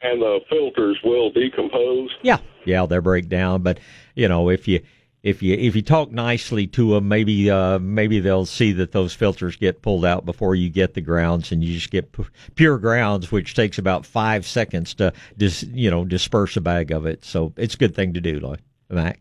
And 0.00 0.22
the 0.22 0.40
filters 0.48 0.98
will 1.02 1.30
decompose. 1.32 2.10
Yeah, 2.22 2.38
yeah, 2.64 2.86
they'll 2.86 3.00
break 3.00 3.28
down. 3.28 3.62
But 3.62 3.80
you 4.14 4.28
know, 4.28 4.48
if 4.48 4.68
you 4.68 4.80
if 5.22 5.42
you 5.42 5.54
if 5.54 5.74
you 5.74 5.82
talk 5.82 6.12
nicely 6.12 6.66
to 6.68 6.94
them, 6.94 7.08
maybe 7.08 7.50
uh, 7.50 7.78
maybe 7.80 8.20
they'll 8.20 8.46
see 8.46 8.72
that 8.72 8.92
those 8.92 9.12
filters 9.12 9.56
get 9.56 9.82
pulled 9.82 10.04
out 10.04 10.24
before 10.24 10.54
you 10.54 10.70
get 10.70 10.94
the 10.94 11.00
grounds, 11.00 11.50
and 11.50 11.64
you 11.64 11.74
just 11.74 11.90
get 11.90 12.14
pure 12.54 12.78
grounds, 12.78 13.32
which 13.32 13.54
takes 13.54 13.78
about 13.78 14.06
five 14.06 14.46
seconds 14.46 14.94
to 14.94 15.12
dis, 15.36 15.64
you 15.64 15.90
know 15.90 16.04
disperse 16.04 16.56
a 16.56 16.60
bag 16.60 16.92
of 16.92 17.04
it. 17.04 17.24
So 17.24 17.52
it's 17.56 17.74
a 17.74 17.78
good 17.78 17.94
thing 17.94 18.14
to 18.14 18.20
do, 18.20 18.38
like 18.38 18.60
Mac. 18.88 19.20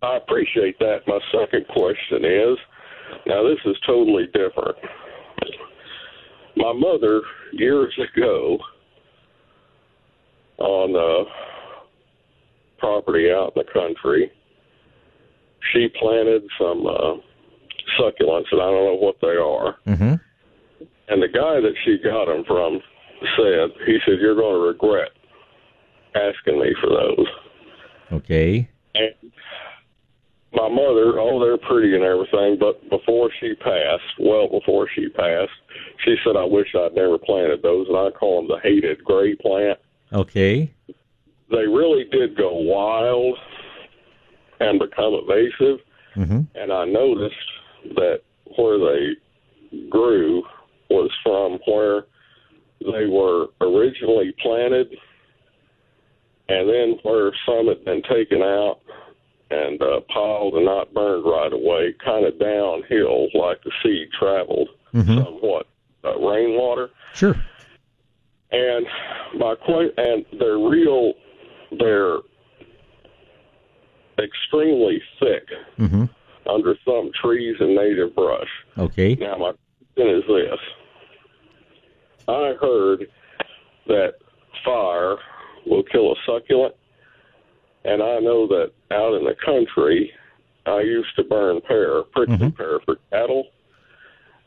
I 0.00 0.16
appreciate 0.16 0.78
that. 0.78 1.00
My 1.08 1.18
second 1.32 1.66
question 1.68 2.24
is, 2.24 2.56
now 3.26 3.42
this 3.42 3.58
is 3.64 3.76
totally 3.84 4.26
different. 4.26 4.76
My 6.56 6.72
mother 6.72 7.22
years 7.52 7.98
ago 7.98 8.58
on 10.58 10.94
a 10.94 11.24
property 12.78 13.30
out 13.30 13.54
in 13.56 13.64
the 13.64 13.72
country 13.72 14.30
she 15.72 15.88
planted 15.98 16.42
some 16.58 16.86
uh, 16.86 17.14
succulents, 17.98 18.46
and 18.52 18.60
I 18.60 18.70
don't 18.70 18.84
know 18.84 18.98
what 19.00 19.16
they 19.20 19.36
are. 19.36 19.76
Mm-hmm. 19.86 20.14
And 21.08 21.22
the 21.22 21.28
guy 21.28 21.60
that 21.60 21.74
she 21.84 21.98
got 21.98 22.26
them 22.26 22.44
from 22.46 22.80
said, 23.36 23.70
he 23.86 23.98
said, 24.04 24.20
"You're 24.20 24.36
going 24.36 24.54
to 24.54 24.66
regret 24.68 25.10
asking 26.14 26.60
me 26.60 26.74
for 26.80 26.90
those." 26.90 27.26
Okay. 28.12 28.68
And 28.94 29.14
my 30.52 30.68
mother, 30.68 31.18
oh, 31.18 31.40
they're 31.40 31.58
pretty 31.58 31.94
and 31.94 32.04
everything, 32.04 32.58
but 32.58 32.88
before 32.88 33.30
she 33.40 33.54
passed, 33.54 34.18
well, 34.18 34.48
before 34.48 34.88
she 34.94 35.08
passed, 35.08 35.52
she 36.04 36.16
said, 36.24 36.36
"I 36.36 36.44
wish 36.44 36.68
I'd 36.74 36.94
never 36.94 37.18
planted 37.18 37.62
those," 37.62 37.88
and 37.88 37.96
I 37.96 38.10
call 38.10 38.40
them 38.40 38.48
the 38.48 38.60
hated 38.62 39.02
gray 39.04 39.34
plant. 39.34 39.78
Okay. 40.12 40.72
They 41.50 41.66
really 41.66 42.04
did 42.04 42.36
go 42.36 42.54
wild 42.54 43.38
and 44.60 44.78
become 44.78 45.14
evasive. 45.14 45.80
Mm-hmm. 46.16 46.40
And 46.54 46.72
I 46.72 46.84
noticed 46.84 47.34
that 47.94 48.20
where 48.56 48.78
they 48.78 49.88
grew 49.88 50.42
was 50.90 51.10
from 51.22 51.58
where 51.66 52.06
they 52.80 53.06
were 53.06 53.46
originally 53.60 54.34
planted, 54.40 54.96
and 56.48 56.68
then 56.68 56.98
where 57.02 57.32
some 57.46 57.66
had 57.68 57.84
been 57.84 58.02
taken 58.02 58.40
out 58.42 58.78
and 59.50 59.80
uh, 59.82 60.00
piled 60.12 60.54
and 60.54 60.64
not 60.64 60.92
burned 60.94 61.24
right 61.24 61.52
away, 61.52 61.94
kind 62.04 62.24
of 62.26 62.38
downhill, 62.38 63.28
like 63.34 63.62
the 63.64 63.72
seed 63.82 64.08
traveled 64.18 64.68
Mhm. 64.94 65.24
somewhat 65.24 65.66
uh, 66.04 66.16
rainwater. 66.18 66.90
Sure. 67.14 67.34
And 68.50 68.86
my 69.36 69.54
que- 69.66 69.92
and 69.98 70.24
they're 70.38 70.58
real, 70.58 71.12
they're 71.78 72.18
extremely 74.18 75.00
thick 75.20 75.48
hmm 75.76 76.04
under 76.46 76.74
some 76.82 77.10
trees 77.20 77.56
and 77.60 77.74
native 77.74 78.14
brush. 78.14 78.48
Okay. 78.78 79.14
Now, 79.16 79.36
my 79.36 79.52
question 79.94 80.16
is 80.16 80.22
this: 80.26 80.58
I 82.26 82.54
heard 82.60 83.06
that 83.86 84.14
fire 84.64 85.16
will 85.66 85.82
kill 85.82 86.12
a 86.12 86.14
succulent, 86.26 86.74
and 87.84 88.02
I 88.02 88.18
know 88.20 88.46
that 88.46 88.72
out 88.90 89.14
in 89.14 89.24
the 89.24 89.34
country, 89.44 90.10
I 90.64 90.80
used 90.80 91.14
to 91.16 91.24
burn 91.24 91.60
pear, 91.62 92.02
prickly 92.02 92.36
Mhm. 92.38 92.56
pear 92.56 92.80
for 92.86 92.96
cattle, 93.10 93.48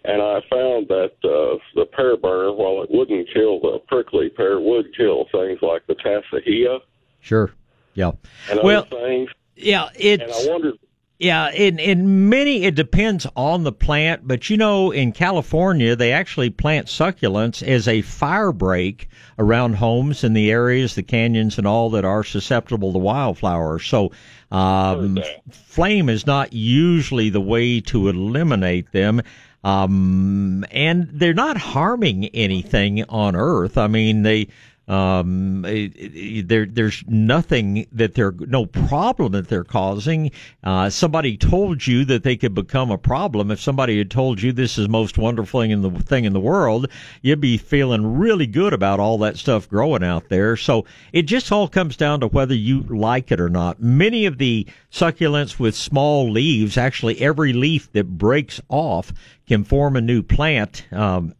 and 0.04 0.22
I 0.24 0.42
found 0.50 0.88
that 0.88 1.14
uh, 1.24 1.58
the 1.76 1.86
pear 1.86 2.18
burner, 2.18 2.52
while 2.54 2.82
it 2.82 2.90
wouldn't 2.90 3.28
kill 3.32 3.60
the 3.60 3.80
prickly 3.88 4.30
pear, 4.30 4.60
would 4.60 4.96
kill 4.98 5.26
things 5.32 5.60
like 5.62 5.86
the 5.86 5.96
tassajia 5.96 6.80
Sure. 7.20 7.52
Yeah. 7.94 8.14
and 8.50 8.60
Well, 8.64 8.80
other 8.90 8.90
things. 9.08 9.30
Yeah. 9.62 9.86
And 9.86 9.96
It's. 9.96 10.48
I 10.48 10.52
wondered, 10.52 10.76
Yeah, 11.20 11.52
in 11.52 11.78
in 11.80 12.30
many 12.30 12.64
it 12.64 12.76
depends 12.76 13.28
on 13.36 13.64
the 13.64 13.72
plant, 13.72 14.28
but 14.28 14.50
you 14.50 14.58
know 14.58 14.92
in 14.92 15.12
California 15.12 15.96
they 15.96 16.12
actually 16.12 16.50
plant 16.50 16.88
succulents 16.88 17.62
as 17.62 17.88
a 17.88 18.02
fire 18.02 18.52
break 18.52 19.08
around 19.38 19.76
homes 19.76 20.24
in 20.24 20.34
the 20.34 20.52
areas, 20.52 20.96
the 20.96 21.04
canyons 21.04 21.58
and 21.58 21.68
all 21.68 21.92
that 21.92 22.06
are 22.06 22.24
susceptible 22.24 22.92
to 22.92 23.00
wildflowers. 23.00 23.86
So 23.86 24.12
um, 24.52 25.20
flame 25.52 26.10
is 26.10 26.26
not 26.26 26.54
usually 26.54 27.30
the 27.30 27.42
way 27.42 27.82
to 27.82 28.10
eliminate 28.10 28.92
them. 28.92 29.22
Um, 29.64 30.66
and 30.72 31.08
they're 31.14 31.36
not 31.36 31.56
harming 31.56 32.26
anything 32.30 33.04
on 33.10 33.36
earth. 33.36 33.78
I 33.78 33.88
mean, 33.88 34.24
they, 34.24 34.48
um, 34.88 35.62
there, 35.62 36.66
there's 36.66 37.04
nothing 37.08 37.88
that 37.92 38.14
they're, 38.14 38.32
no 38.32 38.66
problem 38.66 39.32
that 39.34 39.48
they're 39.48 39.64
causing. 39.64 40.32
Uh, 40.64 40.90
somebody 40.90 41.38
told 41.38 41.86
you 41.86 42.04
that 42.06 42.24
they 42.24 42.36
could 42.36 42.54
become 42.54 42.92
a 42.92 42.98
problem. 42.98 43.52
If 43.52 43.62
somebody 43.62 43.98
had 43.98 44.12
told 44.12 44.42
you 44.42 44.52
this 44.52 44.78
is 44.78 44.90
most 44.90 45.18
wonderful 45.18 45.62
thing 45.62 45.72
in 45.72 45.82
the 45.82 45.92
thing 45.92 46.26
in 46.26 46.34
the 46.34 46.40
world, 46.40 46.88
you'd 47.22 47.40
be 47.40 47.58
feeling 47.58 48.18
really 48.18 48.48
good 48.48 48.74
about 48.74 49.00
all 49.00 49.18
that 49.20 49.38
stuff 49.38 49.70
growing 49.70 50.04
out 50.04 50.30
there. 50.30 50.58
So 50.58 50.86
it 51.14 51.24
just 51.24 51.52
all 51.52 51.68
comes 51.68 51.96
down 51.96 52.20
to 52.22 52.28
whether 52.28 52.56
you 52.56 52.82
like 52.82 53.32
it 53.32 53.40
or 53.40 53.50
not. 53.50 53.82
Many 53.82 54.26
of 54.26 54.40
the 54.40 54.68
succulents 54.92 55.60
with 55.60 55.76
small 55.76 56.30
leaves, 56.30 56.78
actually 56.78 57.22
every 57.22 57.54
leaf 57.54 57.92
that 57.94 58.18
breaks 58.18 58.60
off 58.68 59.14
can 59.48 59.64
form 59.64 59.96
a 59.96 60.02
new 60.02 60.24
plant. 60.24 60.86
Um, 60.92 61.34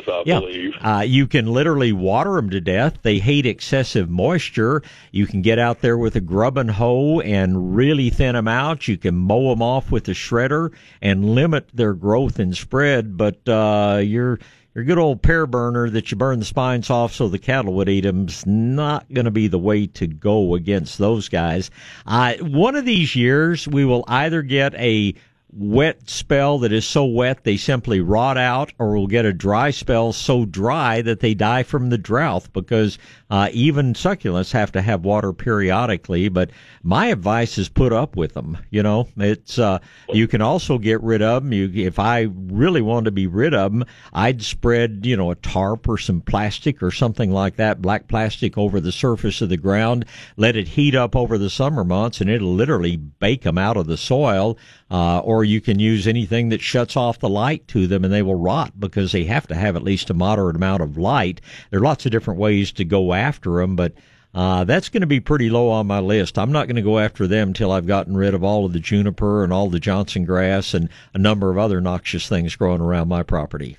does, 0.00 0.08
I 0.08 0.22
yeah. 0.26 0.40
believe. 0.40 0.74
Uh, 0.80 1.04
you 1.06 1.26
can 1.26 1.46
literally 1.46 1.92
water 1.92 2.34
them 2.34 2.50
to 2.50 2.60
death. 2.60 2.98
They 3.02 3.18
hate 3.18 3.46
excessive 3.46 4.10
moisture. 4.10 4.82
You 5.12 5.26
can 5.26 5.42
get 5.42 5.58
out 5.58 5.80
there 5.80 5.98
with 5.98 6.16
a 6.16 6.20
grubbing 6.20 6.68
hoe 6.68 7.20
and 7.20 7.76
really 7.76 8.10
thin 8.10 8.34
them 8.34 8.48
out. 8.48 8.88
You 8.88 8.96
can 8.96 9.14
mow 9.14 9.50
them 9.50 9.62
off 9.62 9.90
with 9.90 10.08
a 10.08 10.12
shredder 10.12 10.72
and 11.00 11.34
limit 11.34 11.68
their 11.74 11.94
growth 11.94 12.38
and 12.38 12.56
spread. 12.56 13.16
But 13.16 13.48
uh, 13.48 14.00
your 14.02 14.38
your 14.74 14.84
good 14.84 14.98
old 14.98 15.22
pear 15.22 15.46
burner 15.46 15.88
that 15.90 16.10
you 16.10 16.16
burn 16.16 16.40
the 16.40 16.44
spines 16.44 16.90
off 16.90 17.12
so 17.12 17.28
the 17.28 17.38
cattle 17.38 17.74
would 17.74 17.88
eat 17.88 18.00
them's 18.00 18.44
not 18.44 19.06
going 19.12 19.24
to 19.24 19.30
be 19.30 19.46
the 19.46 19.58
way 19.58 19.86
to 19.86 20.08
go 20.08 20.56
against 20.56 20.98
those 20.98 21.28
guys. 21.28 21.70
Uh, 22.06 22.34
one 22.40 22.74
of 22.74 22.84
these 22.84 23.14
years, 23.14 23.68
we 23.68 23.84
will 23.84 24.04
either 24.08 24.42
get 24.42 24.74
a 24.74 25.14
wet 25.56 26.08
spell 26.08 26.58
that 26.58 26.72
is 26.72 26.84
so 26.84 27.04
wet 27.04 27.44
they 27.44 27.56
simply 27.56 28.00
rot 28.00 28.36
out, 28.36 28.72
or 28.78 28.92
we'll 28.92 29.06
get 29.06 29.24
a 29.24 29.32
dry 29.32 29.70
spell 29.70 30.12
so 30.12 30.44
dry 30.44 31.00
that 31.02 31.20
they 31.20 31.34
die 31.34 31.62
from 31.62 31.90
the 31.90 31.98
drought 31.98 32.48
because 32.52 32.98
uh, 33.30 33.48
even 33.52 33.94
succulents 33.94 34.52
have 34.52 34.72
to 34.72 34.82
have 34.82 35.04
water 35.04 35.32
periodically. 35.32 36.28
But 36.28 36.50
my 36.82 37.06
advice 37.06 37.58
is 37.58 37.68
put 37.68 37.92
up 37.92 38.16
with 38.16 38.34
them. 38.34 38.58
You 38.70 38.82
know, 38.82 39.08
it's 39.16 39.58
uh, 39.58 39.78
you 40.10 40.28
can 40.28 40.42
also 40.42 40.78
get 40.78 41.02
rid 41.02 41.22
of 41.22 41.42
them. 41.42 41.52
You, 41.52 41.70
if 41.74 41.98
I 41.98 42.28
really 42.32 42.82
wanted 42.82 43.06
to 43.06 43.12
be 43.12 43.26
rid 43.26 43.54
of 43.54 43.72
them, 43.72 43.84
I'd 44.12 44.42
spread 44.42 45.06
you 45.06 45.16
know 45.16 45.30
a 45.30 45.36
tarp 45.36 45.88
or 45.88 45.98
some 45.98 46.20
plastic 46.20 46.82
or 46.82 46.90
something 46.90 47.30
like 47.30 47.56
that, 47.56 47.80
black 47.82 48.08
plastic 48.08 48.58
over 48.58 48.80
the 48.80 48.92
surface 48.92 49.40
of 49.40 49.48
the 49.48 49.56
ground. 49.56 50.04
Let 50.36 50.56
it 50.56 50.68
heat 50.68 50.94
up 50.94 51.16
over 51.16 51.38
the 51.38 51.50
summer 51.50 51.84
months, 51.84 52.20
and 52.20 52.28
it'll 52.28 52.54
literally 52.54 52.96
bake 52.96 53.42
them 53.42 53.58
out 53.58 53.76
of 53.76 53.86
the 53.86 53.96
soil. 53.96 54.58
Uh, 54.94 55.18
or 55.24 55.42
you 55.42 55.60
can 55.60 55.80
use 55.80 56.06
anything 56.06 56.50
that 56.50 56.60
shuts 56.60 56.96
off 56.96 57.18
the 57.18 57.28
light 57.28 57.66
to 57.66 57.88
them 57.88 58.04
and 58.04 58.14
they 58.14 58.22
will 58.22 58.36
rot 58.36 58.78
because 58.78 59.10
they 59.10 59.24
have 59.24 59.44
to 59.44 59.56
have 59.56 59.74
at 59.74 59.82
least 59.82 60.08
a 60.08 60.14
moderate 60.14 60.54
amount 60.54 60.80
of 60.80 60.96
light. 60.96 61.40
There 61.70 61.80
are 61.80 61.82
lots 61.82 62.06
of 62.06 62.12
different 62.12 62.38
ways 62.38 62.70
to 62.70 62.84
go 62.84 63.12
after 63.12 63.56
them, 63.56 63.74
but 63.74 63.92
uh, 64.34 64.62
that's 64.62 64.88
going 64.90 65.00
to 65.00 65.08
be 65.08 65.18
pretty 65.18 65.50
low 65.50 65.68
on 65.68 65.88
my 65.88 65.98
list. 65.98 66.38
I'm 66.38 66.52
not 66.52 66.68
going 66.68 66.76
to 66.76 66.82
go 66.82 67.00
after 67.00 67.26
them 67.26 67.52
till 67.52 67.72
I've 67.72 67.88
gotten 67.88 68.16
rid 68.16 68.34
of 68.34 68.44
all 68.44 68.66
of 68.66 68.72
the 68.72 68.78
juniper 68.78 69.42
and 69.42 69.52
all 69.52 69.68
the 69.68 69.80
Johnson 69.80 70.24
grass 70.24 70.74
and 70.74 70.88
a 71.12 71.18
number 71.18 71.50
of 71.50 71.58
other 71.58 71.80
noxious 71.80 72.28
things 72.28 72.54
growing 72.54 72.80
around 72.80 73.08
my 73.08 73.24
property. 73.24 73.76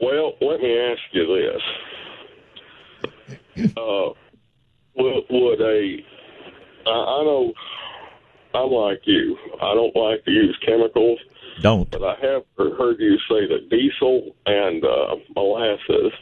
Well, 0.00 0.34
let 0.40 0.60
me 0.60 0.78
ask 0.78 1.00
you 1.10 1.50
this: 3.56 3.66
uh, 3.76 4.10
would, 4.94 5.24
would 5.28 5.60
a 5.60 6.04
I, 6.86 6.90
I 6.90 7.24
know 7.24 7.52
I'm 8.54 8.70
like 8.70 9.02
you. 9.04 9.36
I 9.62 9.74
don't 9.74 9.94
like 9.94 10.24
to 10.24 10.30
use 10.30 10.58
chemicals, 10.64 11.18
Don't. 11.60 11.90
but 11.90 12.02
I 12.02 12.14
have 12.20 12.42
heard 12.56 12.98
you 12.98 13.16
say 13.28 13.46
that 13.46 13.68
diesel 13.70 14.34
and 14.46 14.84
uh, 14.84 15.16
molasses 15.36 16.12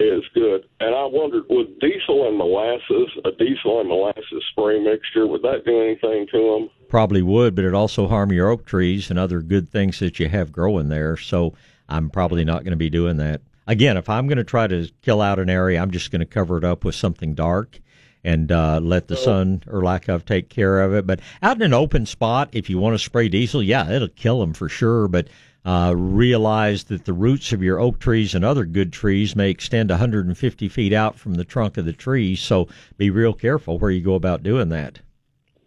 is 0.00 0.22
good. 0.34 0.66
And 0.80 0.94
I 0.94 1.06
wondered, 1.06 1.44
would 1.48 1.78
diesel 1.78 2.28
and 2.28 2.36
molasses, 2.36 3.08
a 3.24 3.30
diesel 3.32 3.80
and 3.80 3.88
molasses 3.88 4.44
spray 4.50 4.82
mixture, 4.82 5.26
would 5.26 5.42
that 5.42 5.64
do 5.64 5.80
anything 5.80 6.26
to 6.32 6.38
them? 6.38 6.70
Probably 6.88 7.22
would, 7.22 7.54
but 7.54 7.64
it 7.64 7.74
also 7.74 8.08
harm 8.08 8.32
your 8.32 8.50
oak 8.50 8.66
trees 8.66 9.08
and 9.08 9.18
other 9.18 9.40
good 9.40 9.70
things 9.70 9.98
that 10.00 10.18
you 10.18 10.28
have 10.28 10.52
growing 10.52 10.88
there. 10.88 11.16
So 11.16 11.54
I'm 11.88 12.10
probably 12.10 12.44
not 12.44 12.64
going 12.64 12.72
to 12.72 12.76
be 12.76 12.90
doing 12.90 13.16
that. 13.18 13.40
Again, 13.66 13.96
if 13.96 14.10
I'm 14.10 14.26
going 14.26 14.38
to 14.38 14.44
try 14.44 14.66
to 14.66 14.90
kill 15.00 15.22
out 15.22 15.38
an 15.38 15.48
area, 15.48 15.80
I'm 15.80 15.90
just 15.90 16.10
going 16.10 16.20
to 16.20 16.26
cover 16.26 16.58
it 16.58 16.64
up 16.64 16.84
with 16.84 16.94
something 16.94 17.34
dark 17.34 17.80
and 18.24 18.50
uh, 18.50 18.80
let 18.82 19.08
the 19.08 19.16
sun 19.16 19.62
or 19.68 19.82
lack 19.82 20.08
of 20.08 20.24
take 20.24 20.48
care 20.48 20.80
of 20.82 20.94
it. 20.94 21.06
But 21.06 21.20
out 21.42 21.56
in 21.56 21.62
an 21.62 21.74
open 21.74 22.06
spot, 22.06 22.48
if 22.52 22.70
you 22.70 22.78
want 22.78 22.94
to 22.94 22.98
spray 22.98 23.28
diesel, 23.28 23.62
yeah, 23.62 23.90
it'll 23.90 24.08
kill 24.08 24.40
them 24.40 24.54
for 24.54 24.68
sure. 24.68 25.06
But 25.08 25.28
uh, 25.66 25.94
realize 25.96 26.84
that 26.84 27.04
the 27.06 27.12
roots 27.12 27.52
of 27.52 27.62
your 27.62 27.80
oak 27.80 27.98
trees 27.98 28.34
and 28.34 28.44
other 28.44 28.64
good 28.64 28.92
trees 28.92 29.34
may 29.34 29.50
extend 29.50 29.90
150 29.90 30.68
feet 30.68 30.92
out 30.92 31.18
from 31.18 31.34
the 31.34 31.44
trunk 31.44 31.76
of 31.78 31.84
the 31.86 31.92
tree. 31.92 32.36
So 32.36 32.68
be 32.98 33.08
real 33.10 33.32
careful 33.32 33.78
where 33.78 33.90
you 33.90 34.02
go 34.02 34.14
about 34.14 34.42
doing 34.42 34.68
that. 34.70 35.00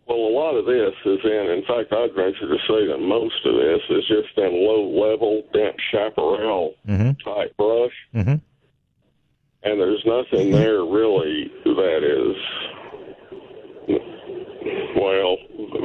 Well, 0.08 0.18
a 0.20 0.34
lot 0.34 0.55
of 0.55 0.66
this 0.66 0.93
is 1.05 1.20
in, 1.24 1.32
in 1.51 1.64
fact, 1.68 1.91
I'd 1.91 2.14
venture 2.16 2.47
to 2.47 2.58
say 2.68 2.88
that 2.88 2.99
most 2.99 3.43
of 3.45 3.55
this 3.55 3.82
is 3.89 4.08
just 4.08 4.38
in 4.38 4.51
low 4.53 4.88
level, 4.88 5.41
dense 5.53 5.78
chaparral 5.91 6.76
Mm-hmm. 6.88 7.12
type 7.30 7.58
brush. 7.58 7.91
Mm-hmm. 8.16 8.36
And 9.68 9.80
there's 9.80 10.03
nothing 10.05 10.51
there 10.51 10.84
really 10.86 11.51
that 11.65 12.03
is 12.03 12.36
well 14.95 15.38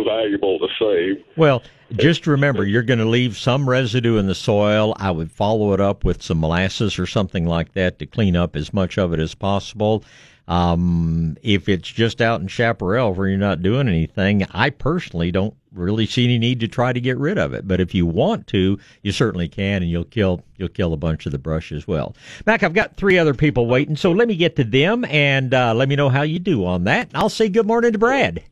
valuable 0.05 0.59
to 0.59 0.69
save. 0.79 1.25
Well, 1.37 1.63
just 1.93 2.27
remember, 2.27 2.65
you're 2.65 2.83
going 2.83 2.99
to 2.99 3.05
leave 3.05 3.37
some 3.37 3.69
residue 3.69 4.17
in 4.17 4.27
the 4.27 4.35
soil. 4.35 4.95
I 4.99 5.11
would 5.11 5.31
follow 5.31 5.73
it 5.73 5.81
up 5.81 6.05
with 6.05 6.23
some 6.23 6.41
molasses 6.41 6.99
or 6.99 7.07
something 7.07 7.47
like 7.47 7.75
that 7.75 7.99
to 7.99 8.07
clean 8.07 8.37
up 8.37 8.57
as 8.57 8.73
much 8.73 8.99
of 8.99 9.13
it 9.13 9.21
as 9.21 9.35
possible. 9.35 10.05
Um, 10.49 11.37
if 11.43 11.69
it's 11.69 11.89
just 11.89 12.21
out 12.21 12.41
in 12.41 12.49
chaparral 12.49 13.15
where 13.15 13.29
you're 13.29 13.39
not 13.39 13.63
doing 13.63 13.89
anything, 13.89 14.45
I 14.51 14.71
personally 14.71 15.31
don't 15.31 15.55
really 15.73 16.07
see 16.07 16.25
any 16.25 16.39
need 16.39 16.61
to 16.61 16.69
try 16.69 16.93
to 16.93 17.01
get 17.01 17.17
rid 17.17 17.39
of 17.39 17.55
it. 17.55 17.67
But 17.67 17.81
if 17.81 17.95
you 17.95 18.07
want 18.07 18.47
to, 18.49 18.79
you 19.03 19.13
certainly 19.13 19.49
can, 19.49 19.83
and 19.83 19.91
you'll 19.91 20.05
kill 20.05 20.43
you'll 20.57 20.69
kill 20.69 20.93
a 20.93 20.97
bunch 20.97 21.27
of 21.27 21.33
the 21.33 21.39
brush 21.39 21.73
as 21.73 21.87
well. 21.87 22.15
Mac, 22.47 22.63
I've 22.63 22.75
got 22.75 22.97
three 22.97 23.19
other 23.19 23.35
people 23.35 23.67
waiting, 23.67 23.97
so 23.97 24.13
let 24.13 24.29
me 24.29 24.37
get 24.37 24.57
to 24.57 24.65
them 24.65 25.05
and 25.05 25.55
uh, 25.55 25.75
let 25.75 25.89
me 25.89 25.97
know 25.97 26.09
how 26.09 26.23
you 26.23 26.39
do 26.39 26.67
on 26.67 26.85
that. 26.85 27.11
I'll 27.15 27.29
say 27.29 27.49
good 27.49 27.67
morning 27.67 27.93
to 27.93 27.99
Brad. 27.99 28.43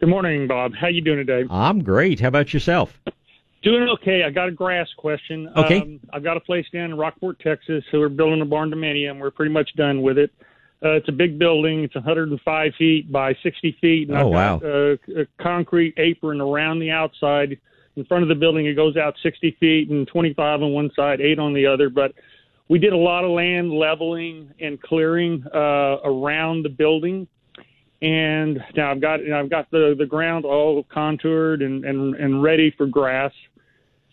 Good 0.00 0.08
morning, 0.08 0.48
Bob. 0.48 0.74
How 0.74 0.88
you 0.88 1.00
doing 1.00 1.24
today? 1.24 1.46
I'm 1.48 1.82
great. 1.82 2.18
How 2.20 2.28
about 2.28 2.52
yourself? 2.52 2.98
Doing 3.62 3.88
okay. 3.90 4.24
I 4.24 4.30
got 4.30 4.48
a 4.48 4.52
grass 4.52 4.88
question. 4.96 5.48
Okay. 5.56 5.80
Um, 5.80 6.00
I've 6.12 6.24
got 6.24 6.36
a 6.36 6.40
place 6.40 6.66
down 6.72 6.90
in 6.90 6.96
Rockport, 6.96 7.38
Texas. 7.38 7.84
So 7.92 8.00
we're 8.00 8.08
building 8.08 8.40
a 8.40 8.44
barn 8.44 8.72
dominium. 8.72 9.20
We're 9.20 9.30
pretty 9.30 9.52
much 9.52 9.70
done 9.76 10.02
with 10.02 10.18
it. 10.18 10.32
Uh, 10.84 10.90
it's 10.96 11.08
a 11.08 11.12
big 11.12 11.38
building. 11.38 11.84
It's 11.84 11.94
105 11.94 12.72
feet 12.76 13.12
by 13.12 13.34
60 13.42 13.76
feet. 13.80 14.08
And 14.08 14.18
Oh, 14.18 14.32
I've 14.32 14.60
got 14.60 14.68
uh, 14.68 15.20
a 15.22 15.26
concrete 15.40 15.94
apron 15.96 16.40
around 16.40 16.80
the 16.80 16.90
outside. 16.90 17.58
in 17.94 18.04
front 18.06 18.22
of 18.22 18.28
the 18.28 18.34
building. 18.34 18.66
It 18.66 18.74
goes 18.74 18.96
out 18.96 19.14
60 19.22 19.56
feet 19.60 19.90
and 19.90 20.08
25 20.08 20.62
on 20.62 20.72
one 20.72 20.90
side, 20.96 21.20
eight 21.20 21.38
on 21.38 21.52
the 21.52 21.66
other. 21.66 21.88
But 21.90 22.14
we 22.68 22.78
did 22.78 22.92
a 22.92 22.96
lot 22.96 23.22
of 23.24 23.30
land 23.30 23.70
leveling 23.70 24.50
and 24.60 24.80
clearing 24.80 25.44
uh, 25.54 25.98
around 26.04 26.64
the 26.64 26.70
building. 26.70 27.28
And 28.00 28.60
now 28.74 28.90
I've 28.90 29.00
got 29.00 29.20
I've 29.30 29.48
got 29.50 29.70
the, 29.70 29.94
the 29.96 30.06
ground 30.06 30.44
all 30.44 30.82
contoured 30.92 31.62
and, 31.62 31.84
and, 31.84 32.16
and 32.16 32.42
ready 32.42 32.72
for 32.76 32.86
grass. 32.86 33.32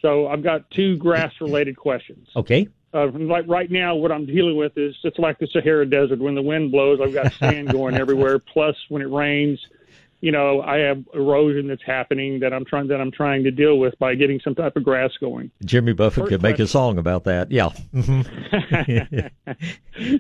So 0.02 0.28
I've 0.28 0.44
got 0.44 0.70
two 0.72 0.98
grass 0.98 1.34
related 1.42 1.76
questions. 1.76 2.28
Okay. 2.36 2.68
Uh, 2.94 3.08
like 3.14 3.46
right 3.48 3.70
now, 3.70 3.96
what 3.96 4.12
I'm 4.12 4.26
dealing 4.26 4.58
with 4.58 4.78
is 4.78 4.96
it's 5.04 5.20
like 5.20 5.38
the 5.40 5.48
Sahara 5.48 5.86
Desert. 5.86 6.20
When 6.20 6.34
the 6.36 6.42
wind 6.42 6.72
blows, 6.72 7.00
I've 7.02 7.14
got 7.14 7.32
sand 7.34 7.70
going 7.72 7.96
everywhere. 7.96 8.40
Plus, 8.40 8.76
when 8.90 9.02
it 9.04 9.10
rains, 9.12 9.60
you 10.22 10.32
know, 10.32 10.62
I 10.62 10.78
have 10.80 11.04
erosion 11.14 11.68
that's 11.68 11.84
happening 11.86 12.40
that 12.40 12.52
I'm 12.52 12.66
trying 12.66 12.88
that 12.88 13.00
I'm 13.00 13.12
trying 13.12 13.44
to 13.44 13.52
deal 13.52 13.78
with 13.78 13.98
by 14.00 14.16
getting 14.16 14.40
some 14.44 14.56
type 14.56 14.76
of 14.76 14.84
grass 14.84 15.12
going. 15.20 15.52
Jimmy 15.64 15.94
Buffett 15.94 16.24
First 16.24 16.30
could 16.32 16.42
make 16.42 16.58
a 16.60 16.66
song 16.68 16.98
about 16.98 17.26
that. 17.26 17.52
Yeah. 17.52 17.70
Mhm. 17.94 18.26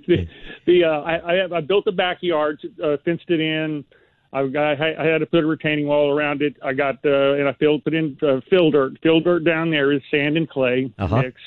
the 0.08 0.28
the 0.66 0.84
uh, 0.84 0.90
I, 1.02 1.32
I, 1.32 1.36
have, 1.38 1.54
I 1.54 1.62
built 1.62 1.88
a 1.88 1.92
backyard, 1.92 2.60
uh, 2.84 2.98
fenced 3.04 3.30
it 3.30 3.40
in. 3.40 3.84
I've 4.32 4.54
got, 4.54 4.80
I, 4.80 4.94
I 4.96 5.06
had 5.08 5.18
to 5.20 5.26
put 5.26 5.44
a 5.44 5.48
retaining 5.48 5.88
wall 5.88 6.16
around 6.16 6.44
it. 6.44 6.56
I 6.64 6.74
got 6.74 7.04
uh, 7.04 7.34
and 7.34 7.48
I 7.48 7.54
filled 7.54 7.84
put 7.84 7.96
in 7.96 8.16
uh, 8.22 8.42
fill 8.50 8.70
dirt. 8.70 9.00
Fill 9.02 9.22
dirt 9.22 9.44
down 9.44 9.72
there 9.72 9.92
is 9.92 10.02
sand 10.12 10.38
and 10.38 10.48
clay 10.48 10.92
Uh-huh. 11.00 11.24
mix. 11.24 11.42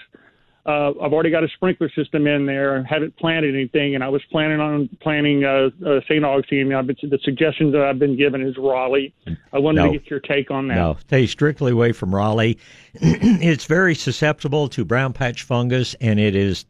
Uh, 0.64 0.90
I've 1.02 1.12
already 1.12 1.30
got 1.30 1.42
a 1.42 1.48
sprinkler 1.48 1.90
system 1.90 2.26
in 2.28 2.46
there. 2.46 2.84
Haven't 2.84 3.16
planted 3.16 3.52
anything, 3.54 3.96
and 3.96 4.04
I 4.04 4.08
was 4.08 4.22
planning 4.30 4.60
on 4.60 4.88
planting 5.00 5.44
uh, 5.44 5.70
uh, 5.84 6.00
St. 6.02 6.24
Augustine. 6.24 6.72
I've 6.72 6.86
been, 6.86 6.96
the 7.02 7.18
suggestions 7.24 7.72
that 7.72 7.82
I've 7.82 7.98
been 7.98 8.16
given 8.16 8.42
is 8.42 8.56
Raleigh. 8.56 9.12
I 9.52 9.58
wanted 9.58 9.80
No. 9.82 9.92
to 9.92 9.98
get 9.98 10.08
your 10.08 10.20
take 10.20 10.52
on 10.52 10.68
that. 10.68 10.76
No, 10.76 10.96
stay 11.00 11.26
strictly 11.26 11.72
away 11.72 11.90
from 11.90 12.14
Raleigh. 12.14 12.58
it's 12.94 13.64
very 13.64 13.96
susceptible 13.96 14.68
to 14.68 14.84
brown 14.84 15.12
patch 15.12 15.42
fungus, 15.42 15.94
and 16.00 16.20
it 16.20 16.36
is 16.36 16.64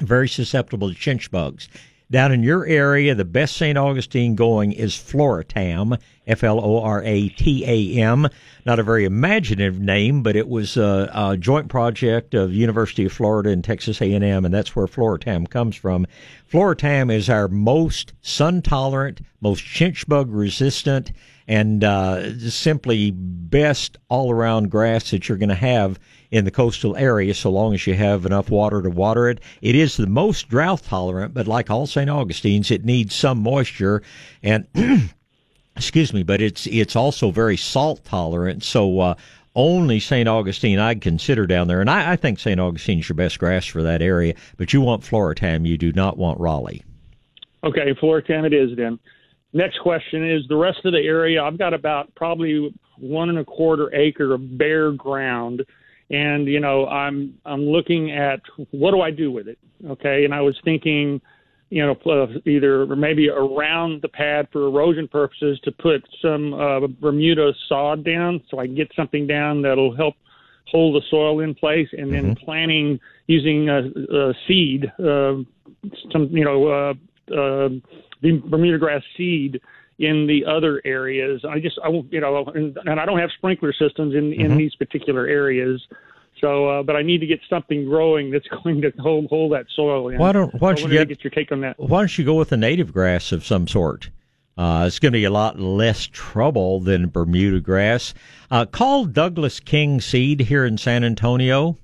very 0.00 0.28
susceptible 0.28 0.92
to 0.92 0.94
chinch 0.98 1.30
bugs. 1.30 1.68
Down 2.12 2.30
in 2.30 2.42
your 2.42 2.66
area, 2.66 3.14
the 3.14 3.24
best 3.24 3.56
St. 3.56 3.78
Augustine 3.78 4.34
going 4.34 4.72
is 4.72 4.92
Floratam, 4.92 5.98
F 6.26 6.44
L 6.44 6.62
O 6.62 6.82
R 6.82 7.02
A 7.02 7.30
T 7.30 7.64
A 7.64 8.02
M. 8.02 8.28
Not 8.66 8.78
a 8.78 8.82
very 8.82 9.06
imaginative 9.06 9.80
name, 9.80 10.22
but 10.22 10.36
it 10.36 10.46
was 10.46 10.76
a, 10.76 11.10
a 11.14 11.38
joint 11.38 11.70
project 11.70 12.34
of 12.34 12.52
University 12.52 13.06
of 13.06 13.14
Florida 13.14 13.48
and 13.48 13.64
Texas 13.64 14.02
A&M, 14.02 14.44
and 14.44 14.52
that's 14.52 14.76
where 14.76 14.86
Floratam 14.86 15.48
comes 15.48 15.74
from. 15.74 16.06
Floratam 16.52 17.10
is 17.10 17.30
our 17.30 17.48
most 17.48 18.12
sun 18.20 18.60
tolerant, 18.60 19.22
most 19.40 19.64
chinch 19.64 20.06
bug 20.06 20.30
resistant, 20.30 21.12
and 21.48 21.82
uh, 21.82 22.38
simply 22.50 23.10
best 23.10 23.96
all 24.10 24.30
around 24.30 24.70
grass 24.70 25.12
that 25.12 25.30
you're 25.30 25.38
going 25.38 25.48
to 25.48 25.54
have 25.54 25.98
in 26.32 26.44
the 26.44 26.50
coastal 26.50 26.96
area 26.96 27.34
so 27.34 27.50
long 27.50 27.74
as 27.74 27.86
you 27.86 27.94
have 27.94 28.26
enough 28.26 28.50
water 28.50 28.82
to 28.82 28.90
water 28.90 29.28
it. 29.28 29.38
It 29.60 29.76
is 29.76 29.96
the 29.96 30.08
most 30.08 30.48
drought 30.48 30.82
tolerant, 30.82 31.34
but 31.34 31.46
like 31.46 31.70
all 31.70 31.86
St. 31.86 32.10
Augustine's, 32.10 32.70
it 32.70 32.84
needs 32.84 33.14
some 33.14 33.42
moisture 33.42 34.02
and 34.42 34.66
excuse 35.76 36.12
me, 36.12 36.22
but 36.22 36.40
it's 36.40 36.66
it's 36.66 36.96
also 36.96 37.30
very 37.30 37.56
salt 37.56 38.04
tolerant. 38.04 38.64
So 38.64 39.00
uh, 39.00 39.14
only 39.54 40.00
St. 40.00 40.28
Augustine 40.28 40.78
I'd 40.78 41.02
consider 41.02 41.46
down 41.46 41.68
there, 41.68 41.80
and 41.80 41.90
I, 41.90 42.12
I 42.12 42.16
think 42.16 42.38
St. 42.38 42.58
Augustine's 42.58 43.08
your 43.08 43.16
best 43.16 43.38
grass 43.38 43.66
for 43.66 43.82
that 43.82 44.02
area. 44.02 44.34
But 44.56 44.72
you 44.72 44.80
want 44.80 45.02
Floratam, 45.02 45.66
you 45.66 45.76
do 45.76 45.92
not 45.92 46.16
want 46.16 46.40
Raleigh. 46.40 46.82
Okay, 47.64 47.92
Floratam 47.94 48.44
it 48.46 48.54
is 48.54 48.76
then. 48.76 48.98
Next 49.52 49.78
question 49.80 50.28
is 50.28 50.48
the 50.48 50.56
rest 50.56 50.78
of 50.84 50.92
the 50.92 51.00
area. 51.00 51.42
I've 51.42 51.58
got 51.58 51.74
about 51.74 52.14
probably 52.14 52.74
one 52.98 53.28
and 53.28 53.38
a 53.38 53.44
quarter 53.44 53.94
acre 53.94 54.32
of 54.32 54.56
bare 54.56 54.92
ground, 54.92 55.64
and 56.12 56.46
you 56.46 56.60
know 56.60 56.86
I'm 56.86 57.38
I'm 57.44 57.62
looking 57.62 58.12
at 58.12 58.40
what 58.70 58.92
do 58.92 59.00
I 59.00 59.10
do 59.10 59.32
with 59.32 59.48
it? 59.48 59.58
Okay, 59.88 60.24
and 60.24 60.32
I 60.32 60.42
was 60.42 60.56
thinking, 60.64 61.20
you 61.70 61.84
know, 61.84 61.96
uh, 62.06 62.26
either 62.46 62.86
maybe 62.94 63.28
around 63.28 64.02
the 64.02 64.08
pad 64.08 64.46
for 64.52 64.66
erosion 64.66 65.08
purposes 65.08 65.58
to 65.64 65.72
put 65.72 66.06
some 66.20 66.54
uh, 66.54 66.86
Bermuda 66.86 67.52
sod 67.68 68.04
down, 68.04 68.42
so 68.50 68.60
I 68.60 68.66
can 68.66 68.76
get 68.76 68.92
something 68.94 69.26
down 69.26 69.62
that'll 69.62 69.96
help 69.96 70.14
hold 70.66 70.94
the 70.94 71.04
soil 71.10 71.40
in 71.40 71.54
place, 71.54 71.88
and 71.92 72.12
then 72.12 72.36
planting 72.36 73.00
using 73.26 73.68
uh, 73.68 73.82
uh, 74.14 74.32
seed, 74.46 74.92
uh, 75.00 75.34
some 76.12 76.28
you 76.30 76.44
know. 76.44 76.68
Uh, 76.68 76.94
uh, 77.32 77.68
the 78.20 78.40
Bermuda 78.46 78.78
grass 78.78 79.02
seed 79.16 79.60
in 79.98 80.26
the 80.26 80.44
other 80.44 80.80
areas. 80.84 81.44
I 81.48 81.60
just, 81.60 81.78
I 81.84 81.88
won't, 81.88 82.12
you 82.12 82.20
know, 82.20 82.44
and, 82.54 82.76
and 82.86 82.98
I 82.98 83.04
don't 83.06 83.18
have 83.18 83.30
sprinkler 83.36 83.72
systems 83.72 84.14
in 84.14 84.32
in 84.32 84.52
Mhm. 84.52 84.56
these 84.56 84.74
particular 84.74 85.26
areas. 85.26 85.86
So, 86.40 86.68
uh, 86.68 86.82
but 86.82 86.96
I 86.96 87.02
need 87.02 87.18
to 87.20 87.26
get 87.26 87.40
something 87.48 87.84
growing 87.84 88.30
that's 88.30 88.48
going 88.64 88.80
to 88.82 88.90
hold 88.98 89.26
hold 89.26 89.52
that 89.52 89.66
soil 89.74 90.08
in. 90.08 90.18
Why 90.18 90.32
don't- 90.32 90.52
why 90.60 90.74
don't 90.74 90.86
I 90.86 90.92
you 90.92 90.98
get- 90.98 91.08
get 91.08 91.24
your 91.24 91.30
take 91.30 91.52
on 91.52 91.60
that? 91.60 91.78
Why 91.78 92.00
don't 92.00 92.18
you 92.18 92.24
go 92.24 92.34
with 92.34 92.50
a 92.52 92.56
native 92.56 92.92
grass 92.92 93.30
of 93.32 93.44
some 93.44 93.68
sort? 93.68 94.10
Uh, 94.58 94.84
it's 94.86 94.98
going 94.98 95.12
to 95.12 95.16
be 95.18 95.24
a 95.24 95.30
lot 95.30 95.58
less 95.58 96.06
trouble 96.06 96.78
than 96.80 97.08
Bermuda 97.08 97.60
grass. 97.60 98.12
Uh, 98.50 98.66
call 98.66 99.06
Douglas 99.06 99.60
King 99.60 99.98
Seed 100.00 100.40
here 100.40 100.66
in 100.66 100.76
San 100.76 101.04
Antonio 101.04 101.78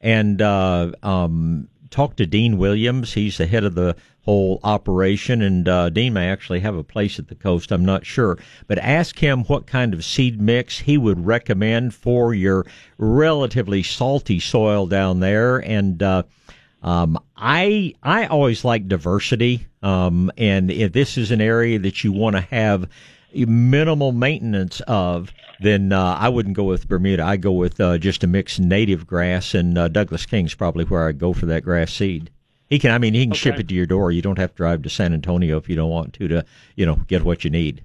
and 0.00 0.40
uh, 0.40 0.92
um, 1.02 1.68
talk 1.96 2.14
to 2.14 2.26
Dean 2.26 2.58
Williams. 2.58 3.14
He's 3.14 3.38
the 3.38 3.46
head 3.46 3.64
of 3.64 3.74
the 3.74 3.96
whole 4.26 4.60
operation, 4.62 5.40
and 5.40 5.66
uh, 5.66 5.88
Dean 5.88 6.12
may 6.12 6.28
actually 6.28 6.60
have 6.60 6.76
a 6.76 6.84
place 6.84 7.18
at 7.18 7.28
the 7.28 7.34
coast. 7.34 7.72
I'm 7.72 7.86
not 7.86 8.04
sure, 8.04 8.38
but 8.66 8.76
ask 8.78 9.18
him 9.18 9.44
what 9.44 9.66
kind 9.66 9.94
of 9.94 10.04
seed 10.04 10.38
mix 10.38 10.80
he 10.80 10.98
would 10.98 11.24
recommend 11.24 11.94
for 11.94 12.34
your 12.34 12.66
relatively 12.98 13.82
salty 13.82 14.38
soil 14.38 14.86
down 14.86 15.20
there, 15.20 15.56
and. 15.58 16.02
Uh, 16.02 16.22
um, 16.82 17.18
I 17.36 17.94
I 18.00 18.26
always 18.26 18.64
like 18.64 18.86
diversity, 18.86 19.66
um, 19.82 20.30
and 20.36 20.70
if 20.70 20.92
this 20.92 21.18
is 21.18 21.32
an 21.32 21.40
area 21.40 21.80
that 21.80 22.04
you 22.04 22.12
want 22.12 22.36
to 22.36 22.42
have 22.42 22.88
minimal 23.44 24.12
maintenance 24.12 24.80
of, 24.86 25.32
then 25.60 25.92
uh, 25.92 26.16
I 26.18 26.28
wouldn't 26.28 26.56
go 26.56 26.64
with 26.64 26.88
Bermuda. 26.88 27.24
I 27.24 27.36
go 27.36 27.52
with 27.52 27.80
uh, 27.80 27.98
just 27.98 28.24
a 28.24 28.26
mixed 28.26 28.60
native 28.60 29.06
grass, 29.06 29.54
and 29.54 29.76
uh, 29.76 29.88
Douglas 29.88 30.24
King's 30.24 30.54
probably 30.54 30.84
where 30.84 31.08
I'd 31.08 31.18
go 31.18 31.32
for 31.32 31.46
that 31.46 31.62
grass 31.62 31.92
seed. 31.92 32.30
He 32.68 32.78
can, 32.78 32.90
I 32.90 32.98
mean, 32.98 33.14
he 33.14 33.24
can 33.24 33.34
ship 33.34 33.60
it 33.60 33.68
to 33.68 33.74
your 33.74 33.86
door. 33.86 34.10
You 34.10 34.22
don't 34.22 34.38
have 34.38 34.50
to 34.50 34.56
drive 34.56 34.82
to 34.82 34.90
San 34.90 35.12
Antonio 35.12 35.56
if 35.56 35.68
you 35.68 35.76
don't 35.76 35.90
want 35.90 36.14
to 36.14 36.28
to 36.28 36.44
you 36.74 36.84
know 36.86 36.96
get 37.06 37.24
what 37.24 37.44
you 37.44 37.50
need. 37.50 37.82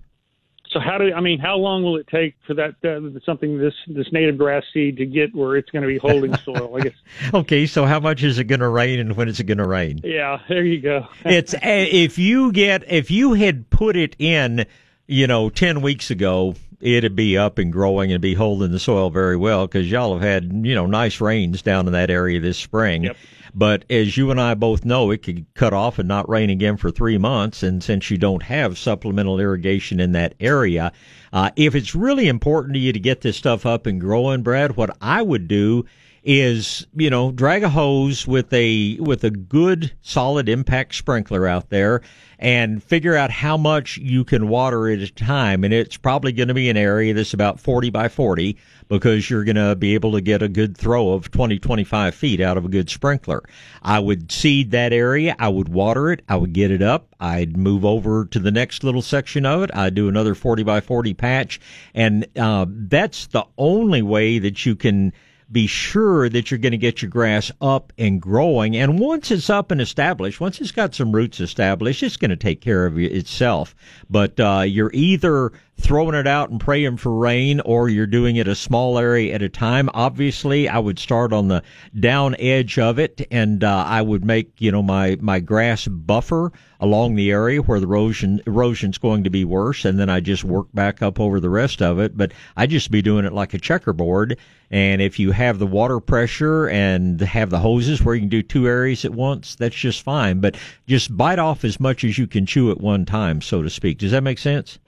So 0.71 0.79
how 0.79 0.97
do 0.97 1.13
I 1.13 1.19
mean? 1.19 1.37
How 1.37 1.57
long 1.57 1.83
will 1.83 1.97
it 1.97 2.07
take 2.07 2.35
for 2.47 2.53
that 2.53 2.75
uh, 2.83 3.19
something 3.25 3.57
this 3.57 3.73
this 3.87 4.11
native 4.13 4.37
grass 4.37 4.63
seed 4.73 4.97
to 4.97 5.05
get 5.05 5.35
where 5.35 5.57
it's 5.57 5.69
going 5.69 5.81
to 5.81 5.87
be 5.87 5.97
holding 5.97 6.33
soil? 6.45 6.77
I 6.77 6.81
guess. 6.81 6.93
Okay, 7.33 7.65
so 7.65 7.85
how 7.85 7.99
much 7.99 8.23
is 8.23 8.39
it 8.39 8.45
going 8.45 8.61
to 8.61 8.69
rain, 8.69 8.99
and 8.99 9.17
when 9.17 9.27
is 9.27 9.39
it 9.39 9.43
going 9.43 9.57
to 9.57 9.67
rain? 9.67 9.99
Yeah, 10.03 10.39
there 10.47 10.63
you 10.63 10.79
go. 10.79 11.07
it's 11.25 11.53
eh, 11.53 11.87
if 11.91 12.17
you 12.17 12.53
get 12.53 12.89
if 12.89 13.11
you 13.11 13.33
had 13.33 13.69
put 13.69 13.97
it 13.97 14.15
in, 14.17 14.65
you 15.11 15.27
know, 15.27 15.49
ten 15.49 15.81
weeks 15.81 16.09
ago, 16.09 16.55
it'd 16.79 17.15
be 17.15 17.37
up 17.37 17.57
and 17.57 17.71
growing 17.71 18.13
and 18.13 18.21
be 18.21 18.33
holding 18.33 18.71
the 18.71 18.79
soil 18.79 19.09
very 19.09 19.35
well 19.35 19.67
because 19.67 19.91
y'all 19.91 20.13
have 20.13 20.21
had 20.21 20.65
you 20.65 20.73
know 20.73 20.85
nice 20.85 21.19
rains 21.19 21.61
down 21.61 21.85
in 21.85 21.93
that 21.93 22.09
area 22.09 22.39
this 22.39 22.57
spring. 22.57 23.03
Yep. 23.03 23.17
But 23.53 23.83
as 23.89 24.15
you 24.15 24.31
and 24.31 24.39
I 24.39 24.53
both 24.53 24.85
know, 24.85 25.11
it 25.11 25.23
could 25.23 25.45
cut 25.53 25.73
off 25.73 25.99
and 25.99 26.07
not 26.07 26.29
rain 26.29 26.49
again 26.49 26.77
for 26.77 26.89
three 26.89 27.17
months. 27.17 27.61
And 27.63 27.83
since 27.83 28.09
you 28.09 28.17
don't 28.17 28.43
have 28.43 28.77
supplemental 28.77 29.41
irrigation 29.41 29.99
in 29.99 30.13
that 30.13 30.35
area, 30.39 30.93
uh, 31.33 31.51
if 31.57 31.75
it's 31.75 31.93
really 31.93 32.29
important 32.29 32.75
to 32.75 32.79
you 32.79 32.93
to 32.93 32.99
get 32.99 33.19
this 33.19 33.35
stuff 33.35 33.65
up 33.65 33.85
and 33.85 33.99
growing, 33.99 34.41
Brad, 34.41 34.77
what 34.77 34.95
I 35.01 35.21
would 35.21 35.49
do 35.49 35.85
is 36.23 36.85
you 36.95 37.09
know 37.09 37.31
drag 37.31 37.63
a 37.63 37.69
hose 37.69 38.27
with 38.27 38.53
a 38.53 38.97
with 38.99 39.23
a 39.23 39.31
good 39.31 39.91
solid 40.01 40.47
impact 40.47 40.93
sprinkler 40.93 41.47
out 41.47 41.69
there 41.69 42.01
and 42.41 42.83
figure 42.83 43.15
out 43.15 43.29
how 43.29 43.55
much 43.55 43.97
you 43.97 44.23
can 44.23 44.47
water 44.47 44.89
at 44.89 44.99
a 44.99 45.11
time. 45.11 45.63
And 45.63 45.71
it's 45.71 45.95
probably 45.95 46.31
going 46.31 46.47
to 46.47 46.55
be 46.55 46.71
an 46.71 46.77
area 46.77 47.13
that's 47.13 47.35
about 47.35 47.59
40 47.59 47.91
by 47.91 48.09
40 48.09 48.57
because 48.87 49.29
you're 49.29 49.43
going 49.43 49.57
to 49.57 49.75
be 49.75 49.93
able 49.93 50.11
to 50.13 50.21
get 50.21 50.41
a 50.41 50.49
good 50.49 50.75
throw 50.75 51.11
of 51.11 51.29
20 51.29 51.59
25 51.59 52.15
feet 52.15 52.41
out 52.41 52.57
of 52.57 52.65
a 52.65 52.69
good 52.69 52.89
sprinkler. 52.89 53.43
I 53.83 53.99
would 53.99 54.31
seed 54.31 54.71
that 54.71 54.91
area. 54.91 55.35
I 55.37 55.49
would 55.49 55.69
water 55.69 56.11
it. 56.11 56.23
I 56.27 56.35
would 56.35 56.53
get 56.53 56.71
it 56.71 56.81
up. 56.81 57.15
I'd 57.19 57.55
move 57.55 57.85
over 57.85 58.25
to 58.25 58.39
the 58.39 58.51
next 58.51 58.83
little 58.83 59.03
section 59.03 59.45
of 59.45 59.61
it. 59.61 59.69
I'd 59.75 59.93
do 59.93 60.09
another 60.09 60.33
40 60.33 60.63
by 60.63 60.81
40 60.81 61.13
patch. 61.13 61.59
And 61.93 62.25
uh, 62.35 62.65
that's 62.67 63.27
the 63.27 63.45
only 63.57 64.01
way 64.01 64.39
that 64.39 64.65
you 64.65 64.75
can 64.75 65.13
be 65.51 65.67
sure 65.67 66.29
that 66.29 66.49
you're 66.49 66.57
going 66.57 66.71
to 66.71 66.77
get 66.77 67.01
your 67.01 67.11
grass 67.11 67.51
up 67.59 67.91
and 67.97 68.21
growing. 68.21 68.75
And 68.77 68.99
once 68.99 69.31
it's 69.31 69.49
up 69.49 69.71
and 69.71 69.81
established, 69.81 70.39
once 70.39 70.61
it's 70.61 70.71
got 70.71 70.95
some 70.95 71.11
roots 71.11 71.39
established, 71.39 72.03
it's 72.03 72.17
going 72.17 72.29
to 72.29 72.37
take 72.37 72.61
care 72.61 72.85
of 72.85 72.97
itself. 72.97 73.75
But 74.09 74.39
uh, 74.39 74.63
you're 74.65 74.91
either 74.93 75.51
throwing 75.81 76.15
it 76.15 76.27
out 76.27 76.49
and 76.49 76.59
praying 76.59 76.97
for 76.97 77.13
rain 77.13 77.59
or 77.61 77.89
you're 77.89 78.07
doing 78.07 78.35
it 78.35 78.47
a 78.47 78.55
small 78.55 78.97
area 78.97 79.33
at 79.33 79.41
a 79.41 79.49
time. 79.49 79.89
Obviously, 79.93 80.69
I 80.69 80.79
would 80.79 80.99
start 80.99 81.33
on 81.33 81.47
the 81.47 81.63
down 81.99 82.35
edge 82.39 82.79
of 82.79 82.99
it 82.99 83.27
and 83.31 83.63
uh, 83.63 83.83
I 83.87 84.01
would 84.01 84.23
make, 84.23 84.53
you 84.59 84.71
know, 84.71 84.81
my, 84.81 85.17
my 85.19 85.39
grass 85.39 85.87
buffer 85.87 86.51
along 86.79 87.15
the 87.15 87.31
area 87.31 87.61
where 87.61 87.79
the 87.79 87.85
erosion 87.85 88.41
erosion's 88.47 88.97
going 88.97 89.23
to 89.23 89.29
be 89.29 89.43
worse 89.43 89.83
and 89.83 89.99
then 89.99 90.09
I 90.09 90.19
just 90.19 90.43
work 90.43 90.67
back 90.73 91.01
up 91.01 91.19
over 91.19 91.39
the 91.39 91.49
rest 91.49 91.81
of 91.81 91.99
it. 91.99 92.15
But 92.15 92.31
I'd 92.55 92.69
just 92.69 92.91
be 92.91 93.01
doing 93.01 93.25
it 93.25 93.33
like 93.33 93.53
a 93.53 93.59
checkerboard. 93.59 94.37
And 94.69 95.01
if 95.01 95.19
you 95.19 95.31
have 95.31 95.59
the 95.59 95.67
water 95.67 95.99
pressure 95.99 96.69
and 96.69 97.19
have 97.19 97.49
the 97.49 97.59
hoses 97.59 98.01
where 98.01 98.15
you 98.15 98.21
can 98.21 98.29
do 98.29 98.43
two 98.43 98.67
areas 98.67 99.03
at 99.03 99.13
once, 99.13 99.55
that's 99.55 99.75
just 99.75 100.03
fine. 100.03 100.39
But 100.39 100.55
just 100.87 101.15
bite 101.17 101.39
off 101.39 101.65
as 101.65 101.79
much 101.79 102.03
as 102.03 102.17
you 102.17 102.27
can 102.27 102.45
chew 102.45 102.71
at 102.71 102.79
one 102.79 103.05
time, 103.05 103.41
so 103.41 103.61
to 103.61 103.69
speak. 103.69 103.97
Does 103.97 104.11
that 104.11 104.23
make 104.23 104.39
sense? 104.39 104.79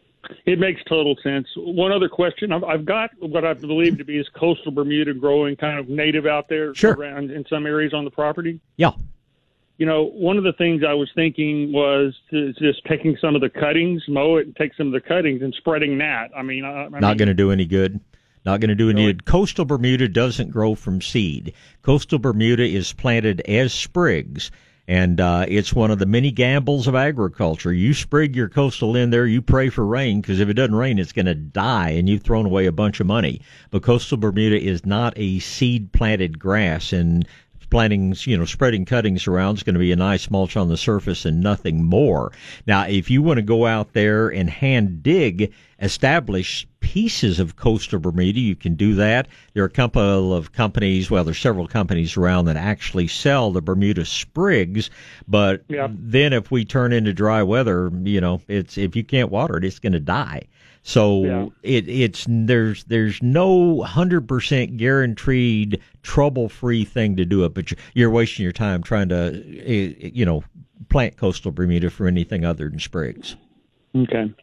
It 0.46 0.60
makes 0.60 0.82
total 0.86 1.16
sense. 1.24 1.48
One 1.56 1.92
other 1.92 2.10
question: 2.10 2.52
I've, 2.52 2.64
I've 2.64 2.86
got 2.86 3.12
what 3.20 3.46
I 3.46 3.54
believe 3.54 3.98
to 3.98 4.06
be 4.06 4.18
is 4.18 4.28
coastal 4.30 4.72
Bermuda 4.72 5.14
growing, 5.14 5.56
kind 5.56 5.80
of 5.80 5.90
native 5.90 6.26
out 6.26 6.50
there 6.50 6.74
sure. 6.76 6.94
around 6.94 7.32
in 7.32 7.46
some 7.50 7.66
areas 7.66 7.94
on 7.94 8.06
the 8.06 8.12
property. 8.12 8.60
Yeah. 8.78 8.92
You 9.78 9.88
know, 9.88 10.06
one 10.06 10.38
of 10.38 10.44
the 10.44 10.54
things 10.54 10.84
I 10.88 10.94
was 10.94 11.10
thinking 11.16 11.74
was 11.74 12.14
to 12.30 12.54
just 12.54 12.86
taking 12.86 13.18
some 13.20 13.36
of 13.36 13.42
the 13.42 13.50
cuttings, 13.50 14.04
mow 14.08 14.38
it, 14.38 14.46
and 14.46 14.56
take 14.56 14.74
some 14.76 14.88
of 14.88 14.94
the 14.94 15.02
cuttings 15.02 15.42
and 15.42 15.54
spreading 15.56 15.98
that. 15.98 16.30
I 16.38 16.44
mean, 16.44 16.64
I, 16.64 16.86
I 16.86 17.00
not 17.00 17.18
going 17.18 17.28
to 17.28 17.34
do 17.34 17.52
any 17.52 17.66
good. 17.66 18.00
Not 18.46 18.60
going 18.60 18.70
to 18.70 18.76
do 18.76 18.90
any 18.90 19.06
good. 19.06 19.26
Coastal 19.26 19.66
Bermuda 19.66 20.10
doesn't 20.10 20.52
grow 20.52 20.76
from 20.76 21.02
seed. 21.02 21.54
Coastal 21.82 22.20
Bermuda 22.20 22.64
is 22.64 22.92
planted 22.92 23.42
as 23.42 23.74
sprigs 23.74 24.52
and 24.88 25.22
uh, 25.22 25.46
it's 25.48 25.74
one 25.74 25.92
of 25.92 26.00
the 26.00 26.06
many 26.06 26.30
gambles 26.30 26.88
of 26.88 26.96
agriculture. 26.96 27.72
You 27.72 27.94
sprig 27.94 28.36
your 28.36 28.50
coastal 28.50 28.96
in 28.96 29.12
there, 29.12 29.26
you 29.26 29.42
pray 29.42 29.70
for 29.70 29.86
rain, 29.86 30.20
because 30.20 30.40
if 30.40 30.50
it 30.50 30.56
doesn't 30.56 30.76
rain, 30.76 31.00
it's 31.00 31.14
going 31.14 31.26
to 31.26 31.36
die, 31.36 31.92
and 31.92 32.10
you've 32.10 32.24
thrown 32.24 32.46
away 32.46 32.66
a 32.66 32.72
bunch 32.72 33.00
of 33.00 33.08
money. 33.08 33.42
But 33.72 33.84
coastal 33.84 34.18
Bermuda 34.18 34.62
is 34.62 34.86
not 34.86 35.14
a 35.16 35.40
seed 35.40 35.94
planted 35.94 36.38
grass, 36.38 36.92
and 36.92 37.26
planting, 37.74 38.16
you 38.20 38.38
know, 38.38 38.46
spreading 38.46 38.86
cuttings 38.86 39.28
around 39.28 39.58
is 39.58 39.64
going 39.64 39.74
to 39.74 39.80
be 39.80 39.92
a 39.92 39.96
nice 39.96 40.30
mulch 40.30 40.56
on 40.56 40.70
the 40.70 40.78
surface 40.78 41.26
and 41.26 41.42
nothing 41.42 41.84
more. 41.84 42.32
Now, 42.68 42.86
if 42.86 43.10
you 43.10 43.24
want 43.24 43.40
to 43.40 43.42
go 43.42 43.66
out 43.66 43.94
there 43.94 44.30
and 44.30 44.48
hand 44.48 45.02
dig 45.02 45.52
established 45.82 46.68
pieces 46.82 47.40
of 47.40 47.56
coastal 47.56 48.00
Bermuda, 48.00 48.40
you 48.40 48.56
can 48.56 48.76
do 48.76 48.94
that. 48.94 49.28
There 49.54 49.64
are 49.64 49.66
a 49.66 49.72
couple 49.72 50.36
of 50.36 50.52
companies, 50.52 51.10
well, 51.10 51.24
there's 51.24 51.40
several 51.40 51.68
companies 51.68 52.16
around 52.16 52.46
that 52.46 52.58
actually 52.58 53.08
sell 53.08 53.52
the 53.52 53.62
Bermuda 53.62 54.06
sprigs, 54.06 54.92
but 55.28 55.64
yeah. 55.68 55.88
then 55.90 56.32
if 56.32 56.52
we 56.52 56.66
turn 56.66 56.94
into 56.94 57.12
dry 57.12 57.42
weather, 57.42 57.90
you 58.04 58.22
know, 58.22 58.40
it's 58.48 58.78
if 58.78 58.96
you 58.96 59.04
can't 59.04 59.32
water 59.32 59.58
it, 59.58 59.66
it's 59.66 59.80
going 59.80 59.94
to 59.94 60.00
die. 60.00 60.44
So 60.84 61.24
yeah. 61.24 61.46
it 61.64 61.88
it's 61.88 62.26
there's 62.28 62.84
there's 62.84 63.22
no 63.24 63.82
hundred 63.84 64.28
percent 64.28 64.76
guaranteed 64.76 65.80
trouble 66.04 66.50
free 66.50 66.84
thing 66.84 67.16
to 67.16 67.26
do 67.26 67.46
it, 67.46 67.54
but 67.54 67.72
you're 67.94 68.10
wasting 68.10 68.44
your 68.44 68.52
time 68.52 68.84
trying 68.84 69.08
to 69.10 69.44
eh, 69.66 70.10
you 70.14 70.26
know 70.26 70.44
plant 70.90 71.16
coastal 71.16 71.52
Bermuda 71.52 71.90
for 71.90 72.06
anything 72.06 72.44
other 72.44 72.70
than 72.70 72.80
sprigs. 72.80 73.38
Okay. 73.96 74.34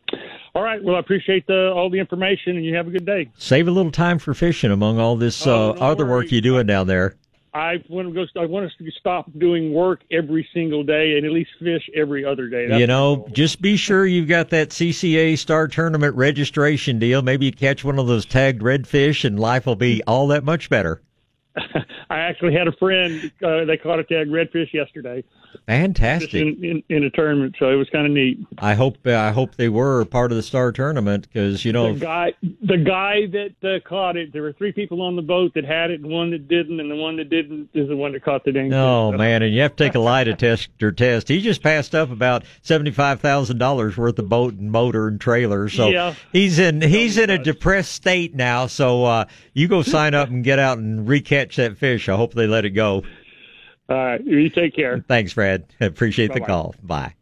All 0.54 0.62
right. 0.62 0.82
Well, 0.82 0.96
I 0.96 0.98
appreciate 0.98 1.46
the, 1.46 1.72
all 1.72 1.90
the 1.90 1.98
information, 1.98 2.56
and 2.56 2.64
you 2.64 2.74
have 2.74 2.88
a 2.88 2.90
good 2.90 3.06
day. 3.06 3.30
Save 3.36 3.68
a 3.68 3.70
little 3.70 3.92
time 3.92 4.18
for 4.18 4.34
fishing 4.34 4.72
among 4.72 4.98
all 4.98 5.16
this 5.16 5.46
oh, 5.46 5.70
uh, 5.70 5.72
other 5.74 6.04
worry. 6.04 6.24
work 6.24 6.32
you're 6.32 6.40
doing 6.40 6.66
down 6.66 6.86
there. 6.86 7.16
I 7.52 7.82
want 7.88 8.08
to 8.08 8.14
go. 8.14 8.40
I 8.40 8.46
want 8.46 8.66
us 8.66 8.72
to 8.78 8.90
stop 8.92 9.26
doing 9.38 9.72
work 9.72 10.02
every 10.10 10.48
single 10.54 10.84
day 10.84 11.16
and 11.16 11.26
at 11.26 11.32
least 11.32 11.50
fish 11.58 11.88
every 11.94 12.24
other 12.24 12.48
day. 12.48 12.68
That's 12.68 12.78
you 12.78 12.86
know, 12.86 13.26
just 13.32 13.60
be 13.60 13.76
sure 13.76 14.06
you've 14.06 14.28
got 14.28 14.50
that 14.50 14.70
CCA 14.70 15.36
Star 15.36 15.66
Tournament 15.66 16.14
registration 16.14 17.00
deal. 17.00 17.22
Maybe 17.22 17.46
you 17.46 17.52
catch 17.52 17.84
one 17.84 17.98
of 17.98 18.06
those 18.06 18.24
tagged 18.24 18.62
redfish, 18.62 19.24
and 19.24 19.38
life 19.38 19.66
will 19.66 19.76
be 19.76 20.02
all 20.06 20.28
that 20.28 20.44
much 20.44 20.70
better. 20.70 21.02
I 21.56 22.18
actually 22.18 22.54
had 22.54 22.68
a 22.68 22.72
friend. 22.72 23.32
Uh, 23.44 23.64
they 23.64 23.76
caught 23.76 23.98
a 23.98 24.04
tagged 24.04 24.30
redfish 24.30 24.72
yesterday. 24.72 25.24
Fantastic! 25.66 26.34
In, 26.34 26.64
in, 26.64 26.82
in, 26.88 27.04
a 27.04 27.10
tournament, 27.10 27.56
so 27.58 27.70
it 27.70 27.76
was 27.76 27.88
kind 27.90 28.06
of 28.06 28.12
neat. 28.12 28.38
I 28.58 28.74
hope 28.74 28.98
uh, 29.06 29.16
I 29.16 29.30
hope 29.30 29.56
they 29.56 29.68
were 29.68 30.04
part 30.04 30.32
of 30.32 30.36
the 30.36 30.42
star 30.42 30.72
tournament 30.72 31.28
because 31.28 31.64
you 31.64 31.72
know 31.72 31.94
the 31.94 32.00
guy 32.00 32.32
the 32.42 32.76
guy 32.76 33.26
that 33.26 33.54
uh, 33.62 33.88
caught 33.88 34.16
it. 34.16 34.32
There 34.32 34.42
were 34.42 34.52
three 34.52 34.72
people 34.72 35.00
on 35.02 35.16
the 35.16 35.22
boat 35.22 35.54
that 35.54 35.64
had 35.64 35.90
it, 35.90 36.00
and 36.00 36.10
one 36.10 36.30
that 36.30 36.48
didn't, 36.48 36.80
and 36.80 36.90
the 36.90 36.96
one 36.96 37.16
that 37.16 37.30
didn't 37.30 37.70
is 37.74 37.88
the 37.88 37.96
one 37.96 38.12
that 38.12 38.24
caught 38.24 38.44
the 38.44 38.52
dang. 38.52 38.72
Oh 38.72 39.12
so. 39.12 39.18
man, 39.18 39.42
and 39.42 39.54
you 39.54 39.60
have 39.62 39.76
to 39.76 39.84
take 39.84 39.94
a 39.94 40.00
lie 40.00 40.24
detector 40.24 40.92
test. 40.92 41.28
He 41.28 41.40
just 41.40 41.62
passed 41.62 41.94
up 41.94 42.10
about 42.10 42.44
seventy 42.62 42.90
five 42.90 43.20
thousand 43.20 43.58
dollars 43.58 43.96
worth 43.96 44.18
of 44.18 44.28
boat 44.28 44.54
and 44.54 44.72
motor 44.72 45.08
and 45.08 45.20
trailer. 45.20 45.68
So 45.68 45.88
yeah. 45.88 46.14
he's 46.32 46.58
in 46.58 46.80
he's 46.80 47.16
in 47.16 47.30
a 47.30 47.38
depressed 47.38 47.92
state 47.92 48.34
now. 48.34 48.66
So 48.66 49.04
uh, 49.04 49.24
you 49.54 49.68
go 49.68 49.82
sign 49.82 50.14
up 50.14 50.28
and 50.28 50.42
get 50.42 50.58
out 50.58 50.78
and 50.78 51.06
recatch 51.06 51.56
that 51.56 51.76
fish. 51.78 52.08
I 52.08 52.16
hope 52.16 52.34
they 52.34 52.46
let 52.46 52.64
it 52.64 52.70
go. 52.70 53.02
All 53.90 53.96
right. 53.96 54.24
You 54.24 54.48
take 54.48 54.74
care. 54.74 55.04
Thanks, 55.08 55.32
Fred. 55.32 55.64
Appreciate 55.80 56.28
Bye-bye. 56.28 56.38
the 56.40 56.46
call. 56.46 56.74
Bye. 56.82 57.14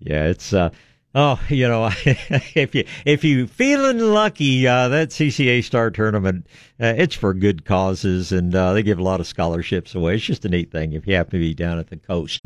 Yeah, 0.00 0.26
it's 0.26 0.52
uh 0.52 0.70
oh, 1.14 1.40
you 1.48 1.68
know, 1.68 1.90
if 2.04 2.74
you 2.74 2.84
if 3.04 3.24
you 3.24 3.46
feeling 3.46 3.98
lucky, 3.98 4.66
uh 4.66 4.88
that 4.88 5.08
CCA 5.10 5.62
Star 5.64 5.90
tournament, 5.90 6.46
uh, 6.80 6.94
it's 6.96 7.14
for 7.14 7.34
good 7.34 7.64
causes 7.64 8.32
and 8.32 8.54
uh 8.54 8.72
they 8.72 8.82
give 8.82 8.98
a 8.98 9.02
lot 9.02 9.20
of 9.20 9.26
scholarships 9.26 9.94
away. 9.94 10.14
It's 10.14 10.24
just 10.24 10.44
a 10.44 10.48
neat 10.48 10.70
thing 10.70 10.92
if 10.94 11.06
you 11.06 11.14
happen 11.14 11.32
to 11.32 11.38
be 11.38 11.52
down 11.52 11.78
at 11.78 11.88
the 11.88 11.96
coast. 11.96 12.40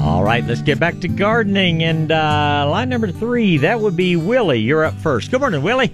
All 0.00 0.22
right, 0.24 0.44
let's 0.46 0.62
get 0.62 0.78
back 0.80 1.00
to 1.00 1.08
gardening 1.08 1.82
and 1.82 2.10
uh, 2.10 2.66
line 2.70 2.88
number 2.88 3.10
three. 3.12 3.58
That 3.58 3.80
would 3.80 3.96
be 3.96 4.16
Willie. 4.16 4.60
You're 4.60 4.84
up 4.84 4.94
first. 4.94 5.30
Good 5.30 5.40
morning, 5.40 5.60
Willie. 5.62 5.92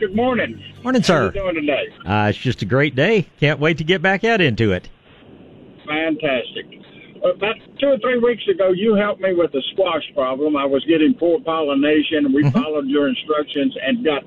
Good 0.00 0.16
morning. 0.16 0.60
Morning, 0.82 1.02
sir. 1.02 1.26
How 1.26 1.30
sir. 1.30 1.34
you 1.34 1.40
doing 1.52 1.54
today? 1.66 1.84
Uh, 2.06 2.28
it's 2.30 2.38
just 2.38 2.62
a 2.62 2.64
great 2.64 2.94
day. 2.94 3.26
Can't 3.38 3.60
wait 3.60 3.78
to 3.78 3.84
get 3.84 4.00
back 4.00 4.24
out 4.24 4.40
into 4.40 4.72
it. 4.72 4.88
Fantastic. 5.86 6.66
About 7.22 7.54
two 7.78 7.88
or 7.88 7.98
three 7.98 8.18
weeks 8.18 8.42
ago, 8.48 8.72
you 8.72 8.94
helped 8.94 9.20
me 9.20 9.34
with 9.34 9.52
the 9.52 9.62
squash 9.72 10.02
problem. 10.14 10.56
I 10.56 10.64
was 10.64 10.82
getting 10.86 11.12
poor 11.14 11.38
pollination, 11.40 12.24
and 12.24 12.34
we 12.34 12.42
Mm-hmm. 12.44 12.58
followed 12.58 12.86
your 12.86 13.08
instructions 13.08 13.76
and 13.82 14.02
got 14.04 14.22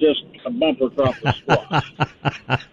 just 0.00 0.24
a 0.44 0.50
bumper 0.50 0.90
crop 0.90 1.14
of 1.24 1.34
squash. 1.36 2.64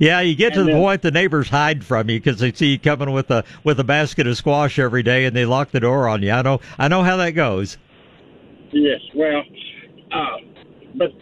Yeah, 0.00 0.18
you 0.20 0.34
get 0.34 0.54
to 0.54 0.60
And 0.60 0.68
the 0.68 0.72
then- 0.72 0.80
point 0.82 1.02
the 1.02 1.12
neighbors 1.12 1.48
hide 1.48 1.84
from 1.84 2.10
you 2.10 2.18
because 2.18 2.40
they 2.40 2.50
see 2.52 2.72
you 2.72 2.78
coming 2.80 3.12
with 3.12 3.30
a 3.30 3.44
with 3.62 3.78
a 3.78 3.84
basket 3.84 4.26
of 4.26 4.36
squash 4.36 4.76
every 4.76 5.04
day, 5.04 5.24
and 5.24 5.36
they 5.36 5.44
lock 5.44 5.70
the 5.70 5.78
door 5.78 6.08
on 6.08 6.20
you. 6.20 6.32
I 6.32 6.42
know, 6.42 6.60
I 6.80 6.88
know 6.88 7.04
how 7.04 7.16
that 7.18 7.30
goes. 7.30 7.78
yes, 8.72 8.98
well, 9.14 9.42
uh, 10.12 10.36
but 10.96 11.12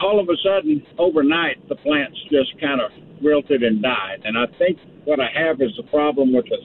all 0.00 0.18
of 0.20 0.28
a 0.28 0.36
sudden, 0.42 0.84
overnight, 0.98 1.66
the 1.68 1.76
plants 1.76 2.18
just 2.30 2.58
kind 2.60 2.80
of 2.80 2.90
wilted 3.20 3.62
and 3.62 3.82
died. 3.82 4.22
And 4.24 4.36
I 4.38 4.46
think 4.58 4.78
what 5.04 5.20
I 5.20 5.28
have 5.34 5.60
is 5.60 5.72
a 5.78 5.82
problem 5.84 6.32
with 6.32 6.46
the 6.46 6.58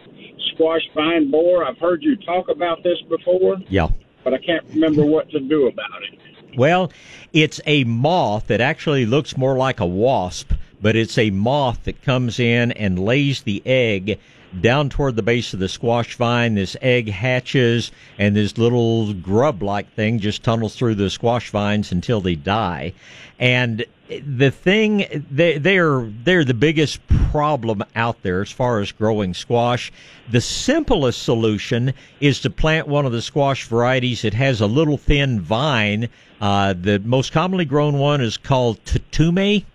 squash 0.54 0.82
vine 0.94 1.30
borer. 1.32 1.66
I've 1.66 1.78
heard 1.78 2.04
you 2.04 2.16
talk 2.18 2.50
about 2.50 2.84
this 2.84 2.98
before, 3.10 3.58
Yeah. 3.70 3.88
but 4.24 4.34
I 4.34 4.38
can't 4.38 4.66
remember 4.70 5.06
what 5.06 5.30
to 5.32 5.40
do 5.40 5.68
about 5.68 6.02
it. 6.12 6.20
Well, 6.58 6.92
it's 7.34 7.60
a 7.66 7.84
moth 7.84 8.48
that 8.48 8.62
actually 8.62 9.06
looks 9.06 9.36
more 9.38 9.58
like 9.58 9.82
a 9.82 9.86
wasp, 9.86 10.54
but 10.82 10.96
it's 10.96 11.18
a 11.18 11.30
moth 11.32 11.84
that 11.84 12.02
comes 12.02 12.40
in 12.40 12.72
and 12.72 12.98
lays 12.98 13.42
the 13.42 13.62
egg 13.66 14.18
down 14.62 14.90
toward 14.90 15.16
the 15.16 15.24
base 15.24 15.54
of 15.54 15.60
the 15.60 15.70
squash 15.70 16.16
vine. 16.16 16.56
This 16.56 16.76
egg 16.82 17.10
hatches, 17.10 17.92
and 18.18 18.36
this 18.36 18.58
little 18.58 19.14
grub 19.14 19.64
like 19.64 19.94
thing 19.94 20.20
just 20.20 20.44
tunnels 20.44 20.76
through 20.76 20.96
the 20.96 21.10
squash 21.10 21.50
vines 21.50 21.92
until 21.92 22.22
they 22.22 22.36
die. 22.36 22.94
And 23.40 23.86
the 24.08 24.52
thing 24.52 25.26
they 25.32 25.58
they're 25.58 26.08
they're 26.24 26.44
the 26.44 26.54
biggest 26.54 27.00
problem 27.08 27.84
out 27.96 28.22
there 28.22 28.42
as 28.42 28.52
far 28.52 28.80
as 28.80 28.92
growing 28.92 29.34
squash. 29.34 29.92
The 30.30 30.42
simplest 30.42 31.24
solution 31.24 31.94
is 32.20 32.40
to 32.42 32.50
plant 32.50 32.88
one 32.88 33.06
of 33.06 33.12
the 33.12 33.22
squash 33.22 33.66
varieties 33.66 34.22
that 34.22 34.34
has 34.34 34.62
a 34.62 34.68
little 34.68 34.98
thin 34.98 35.42
vine. 35.42 36.10
Uh, 36.40 36.74
the 36.80 37.00
most 37.00 37.32
commonly 37.32 37.66
grown 37.66 37.98
one 37.98 38.22
is 38.22 38.38
called 38.38 38.84
tatume, 38.86 39.66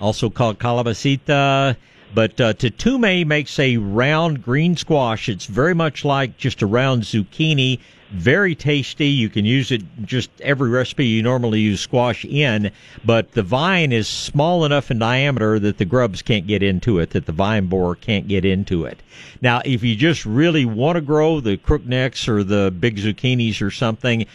also 0.00 0.28
called 0.28 0.58
calabacita. 0.58 1.76
But 2.12 2.40
uh, 2.40 2.54
tatume 2.54 3.26
makes 3.26 3.58
a 3.58 3.76
round 3.76 4.42
green 4.42 4.76
squash. 4.76 5.28
It's 5.28 5.46
very 5.46 5.74
much 5.74 6.04
like 6.04 6.36
just 6.36 6.62
a 6.62 6.66
round 6.66 7.04
zucchini. 7.04 7.78
Very 8.10 8.56
tasty. 8.56 9.06
You 9.06 9.28
can 9.28 9.44
use 9.44 9.70
it 9.70 9.82
just 10.04 10.30
every 10.40 10.68
recipe 10.68 11.06
you 11.06 11.22
normally 11.22 11.60
use 11.60 11.80
squash 11.80 12.24
in. 12.24 12.72
But 13.04 13.32
the 13.32 13.44
vine 13.44 13.92
is 13.92 14.08
small 14.08 14.64
enough 14.64 14.90
in 14.90 14.98
diameter 14.98 15.60
that 15.60 15.78
the 15.78 15.84
grubs 15.84 16.20
can't 16.20 16.48
get 16.48 16.64
into 16.64 16.98
it, 16.98 17.10
that 17.10 17.26
the 17.26 17.32
vine 17.32 17.66
borer 17.66 17.94
can't 17.94 18.26
get 18.26 18.44
into 18.44 18.84
it. 18.84 18.98
Now, 19.40 19.62
if 19.64 19.84
you 19.84 19.94
just 19.94 20.26
really 20.26 20.64
want 20.64 20.96
to 20.96 21.00
grow 21.00 21.38
the 21.38 21.56
crooknecks 21.56 22.26
or 22.26 22.42
the 22.42 22.74
big 22.76 22.96
zucchinis 22.96 23.62
or 23.62 23.70
something, 23.70 24.26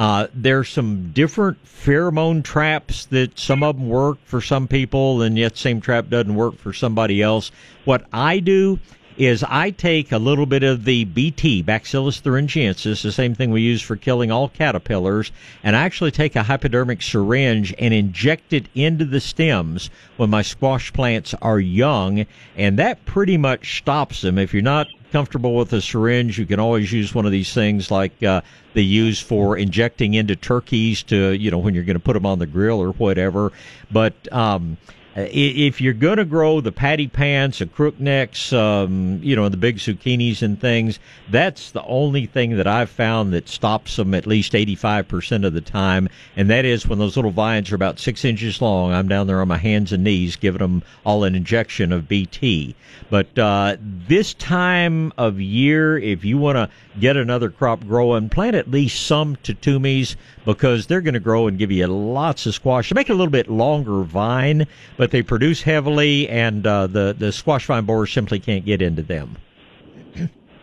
uh, 0.00 0.28
there's 0.32 0.70
some 0.70 1.12
different 1.12 1.62
pheromone 1.62 2.42
traps 2.42 3.04
that 3.04 3.38
some 3.38 3.62
of 3.62 3.76
them 3.76 3.86
work 3.86 4.16
for 4.24 4.40
some 4.40 4.66
people, 4.66 5.20
and 5.20 5.36
yet 5.36 5.52
the 5.52 5.58
same 5.58 5.78
trap 5.78 6.08
doesn't 6.08 6.34
work 6.34 6.56
for 6.56 6.72
somebody 6.72 7.20
else. 7.20 7.50
What 7.84 8.06
I 8.10 8.38
do 8.38 8.78
is 9.18 9.44
I 9.46 9.72
take 9.72 10.10
a 10.10 10.16
little 10.16 10.46
bit 10.46 10.62
of 10.62 10.86
the 10.86 11.04
BT, 11.04 11.60
Bacillus 11.60 12.18
thuringiensis, 12.22 13.02
the 13.02 13.12
same 13.12 13.34
thing 13.34 13.50
we 13.50 13.60
use 13.60 13.82
for 13.82 13.94
killing 13.94 14.30
all 14.30 14.48
caterpillars, 14.48 15.32
and 15.62 15.76
I 15.76 15.82
actually 15.82 16.12
take 16.12 16.34
a 16.34 16.44
hypodermic 16.44 17.02
syringe 17.02 17.74
and 17.78 17.92
inject 17.92 18.54
it 18.54 18.70
into 18.74 19.04
the 19.04 19.20
stems 19.20 19.90
when 20.16 20.30
my 20.30 20.40
squash 20.40 20.90
plants 20.94 21.34
are 21.42 21.60
young, 21.60 22.24
and 22.56 22.78
that 22.78 23.04
pretty 23.04 23.36
much 23.36 23.76
stops 23.76 24.22
them. 24.22 24.38
If 24.38 24.54
you're 24.54 24.62
not 24.62 24.86
comfortable 25.10 25.54
with 25.54 25.72
a 25.72 25.80
syringe, 25.80 26.38
you 26.38 26.46
can 26.46 26.60
always 26.60 26.92
use 26.92 27.14
one 27.14 27.26
of 27.26 27.32
these 27.32 27.52
things 27.52 27.90
like 27.90 28.22
uh, 28.22 28.40
they 28.74 28.82
use 28.82 29.20
for 29.20 29.56
injecting 29.56 30.14
into 30.14 30.36
turkeys 30.36 31.02
to, 31.04 31.32
you 31.32 31.50
know, 31.50 31.58
when 31.58 31.74
you're 31.74 31.84
going 31.84 31.98
to 31.98 32.02
put 32.02 32.14
them 32.14 32.26
on 32.26 32.38
the 32.38 32.46
grill 32.46 32.80
or 32.80 32.92
whatever. 32.92 33.52
But 33.90 34.14
um, 34.32 34.76
if 35.16 35.80
you're 35.80 35.92
going 35.92 36.18
to 36.18 36.24
grow 36.24 36.60
the 36.60 36.72
patty 36.72 37.08
pans, 37.08 37.58
the 37.58 37.66
crooknecks, 37.66 38.56
um, 38.56 39.18
you 39.22 39.34
know, 39.34 39.48
the 39.48 39.56
big 39.56 39.76
zucchinis 39.76 40.42
and 40.42 40.60
things, 40.60 40.98
that's 41.30 41.72
the 41.72 41.82
only 41.84 42.26
thing 42.26 42.56
that 42.56 42.66
I've 42.66 42.90
found 42.90 43.32
that 43.32 43.48
stops 43.48 43.96
them 43.96 44.14
at 44.14 44.26
least 44.26 44.52
85% 44.52 45.44
of 45.44 45.52
the 45.52 45.60
time. 45.60 46.08
And 46.36 46.48
that 46.50 46.64
is 46.64 46.86
when 46.86 46.98
those 46.98 47.16
little 47.16 47.32
vines 47.32 47.72
are 47.72 47.74
about 47.74 47.98
six 47.98 48.24
inches 48.24 48.62
long, 48.62 48.92
I'm 48.92 49.08
down 49.08 49.26
there 49.26 49.40
on 49.40 49.48
my 49.48 49.58
hands 49.58 49.92
and 49.92 50.04
knees 50.04 50.36
giving 50.36 50.60
them 50.60 50.82
all 51.04 51.24
an 51.24 51.34
injection 51.34 51.92
of 51.92 52.08
BT. 52.08 52.76
But 53.10 53.36
uh, 53.36 53.76
this 53.80 54.34
time 54.34 55.12
of 55.18 55.40
year, 55.40 55.98
if 55.98 56.24
you 56.24 56.38
want 56.38 56.56
to 56.56 56.70
get 57.00 57.16
another 57.16 57.50
crop 57.50 57.84
growing, 57.86 58.28
plant 58.28 58.54
at 58.54 58.70
least 58.70 59.06
some 59.06 59.36
tatumes 59.36 60.14
because 60.44 60.86
they're 60.86 61.00
going 61.00 61.14
to 61.14 61.20
grow 61.20 61.46
and 61.46 61.58
give 61.58 61.70
you 61.70 61.86
lots 61.86 62.46
of 62.46 62.54
squash. 62.54 62.90
They 62.90 62.94
make 62.94 63.08
it 63.08 63.12
a 63.12 63.16
little 63.16 63.30
bit 63.30 63.48
longer 63.48 64.02
vine, 64.02 64.66
but 64.96 65.10
they 65.10 65.22
produce 65.22 65.62
heavily, 65.62 66.28
and 66.28 66.66
uh, 66.66 66.86
the 66.86 67.14
the 67.18 67.32
squash 67.32 67.66
vine 67.66 67.84
borers 67.84 68.12
simply 68.12 68.40
can't 68.40 68.64
get 68.64 68.82
into 68.82 69.02
them. 69.02 69.36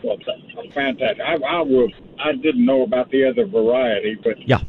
Well, 0.04 0.18
fantastic. 0.74 1.20
I, 1.20 1.34
I 1.34 1.62
was 1.62 1.92
I 2.20 2.34
didn't 2.34 2.66
know 2.66 2.84
about 2.84 3.10
the 3.12 3.26
other 3.26 3.46
variety, 3.46 4.18
but 4.24 4.48
yeah. 4.48 4.62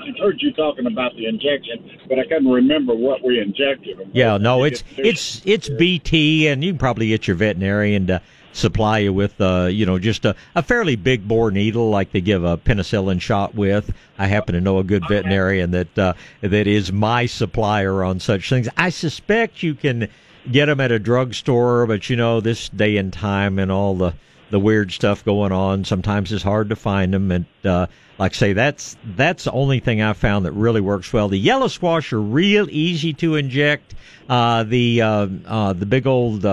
I 0.00 0.12
heard 0.20 0.40
you 0.40 0.52
talking 0.52 0.86
about 0.86 1.14
the 1.16 1.26
injection, 1.26 1.90
but 2.08 2.18
I 2.20 2.22
couldn't 2.22 2.48
remember 2.48 2.94
what 2.94 3.22
we 3.24 3.40
injected. 3.40 3.98
Them 3.98 4.10
yeah, 4.12 4.38
no, 4.38 4.64
it's 4.64 4.84
it's 4.96 5.42
it's 5.44 5.68
BT, 5.68 6.48
and 6.48 6.62
you 6.62 6.72
can 6.72 6.78
probably 6.78 7.08
get 7.08 7.26
your 7.26 7.36
veterinarian 7.36 8.06
to 8.06 8.22
supply 8.52 8.98
you 8.98 9.12
with, 9.12 9.40
uh, 9.40 9.68
you 9.70 9.86
know, 9.86 9.98
just 9.98 10.24
a, 10.24 10.34
a 10.54 10.62
fairly 10.62 10.96
big 10.96 11.26
bore 11.26 11.50
needle 11.50 11.90
like 11.90 12.12
they 12.12 12.20
give 12.20 12.44
a 12.44 12.56
penicillin 12.56 13.20
shot 13.20 13.54
with. 13.54 13.92
I 14.18 14.26
happen 14.26 14.54
to 14.54 14.60
know 14.60 14.78
a 14.78 14.84
good 14.84 15.04
veterinarian 15.08 15.70
that 15.72 15.98
uh, 15.98 16.14
that 16.40 16.66
is 16.66 16.92
my 16.92 17.26
supplier 17.26 18.02
on 18.02 18.20
such 18.20 18.48
things. 18.48 18.68
I 18.76 18.90
suspect 18.90 19.62
you 19.62 19.74
can 19.74 20.08
get 20.50 20.66
them 20.66 20.80
at 20.80 20.92
a 20.92 20.98
drugstore, 20.98 21.86
but 21.86 22.08
you 22.10 22.16
know, 22.16 22.40
this 22.40 22.68
day 22.68 22.96
and 22.96 23.12
time 23.12 23.58
and 23.58 23.70
all 23.70 23.94
the 23.94 24.14
the 24.50 24.58
weird 24.58 24.90
stuff 24.90 25.24
going 25.24 25.52
on, 25.52 25.84
sometimes 25.84 26.32
it's 26.32 26.42
hard 26.42 26.70
to 26.70 26.76
find 26.76 27.12
them. 27.12 27.30
And 27.30 27.44
uh, 27.64 27.86
like 28.18 28.32
I 28.32 28.34
say, 28.34 28.52
that's 28.52 28.96
that's 29.04 29.44
the 29.44 29.52
only 29.52 29.80
thing 29.80 30.00
I 30.02 30.12
found 30.14 30.46
that 30.46 30.52
really 30.52 30.80
works 30.80 31.12
well. 31.12 31.28
The 31.28 31.38
yellow 31.38 31.68
squash 31.68 32.12
are 32.12 32.20
real 32.20 32.66
easy 32.70 33.12
to 33.14 33.36
inject. 33.36 33.94
Uh, 34.28 34.64
the 34.64 35.02
uh, 35.02 35.28
uh, 35.46 35.72
the 35.74 35.86
big 35.86 36.06
old 36.06 36.44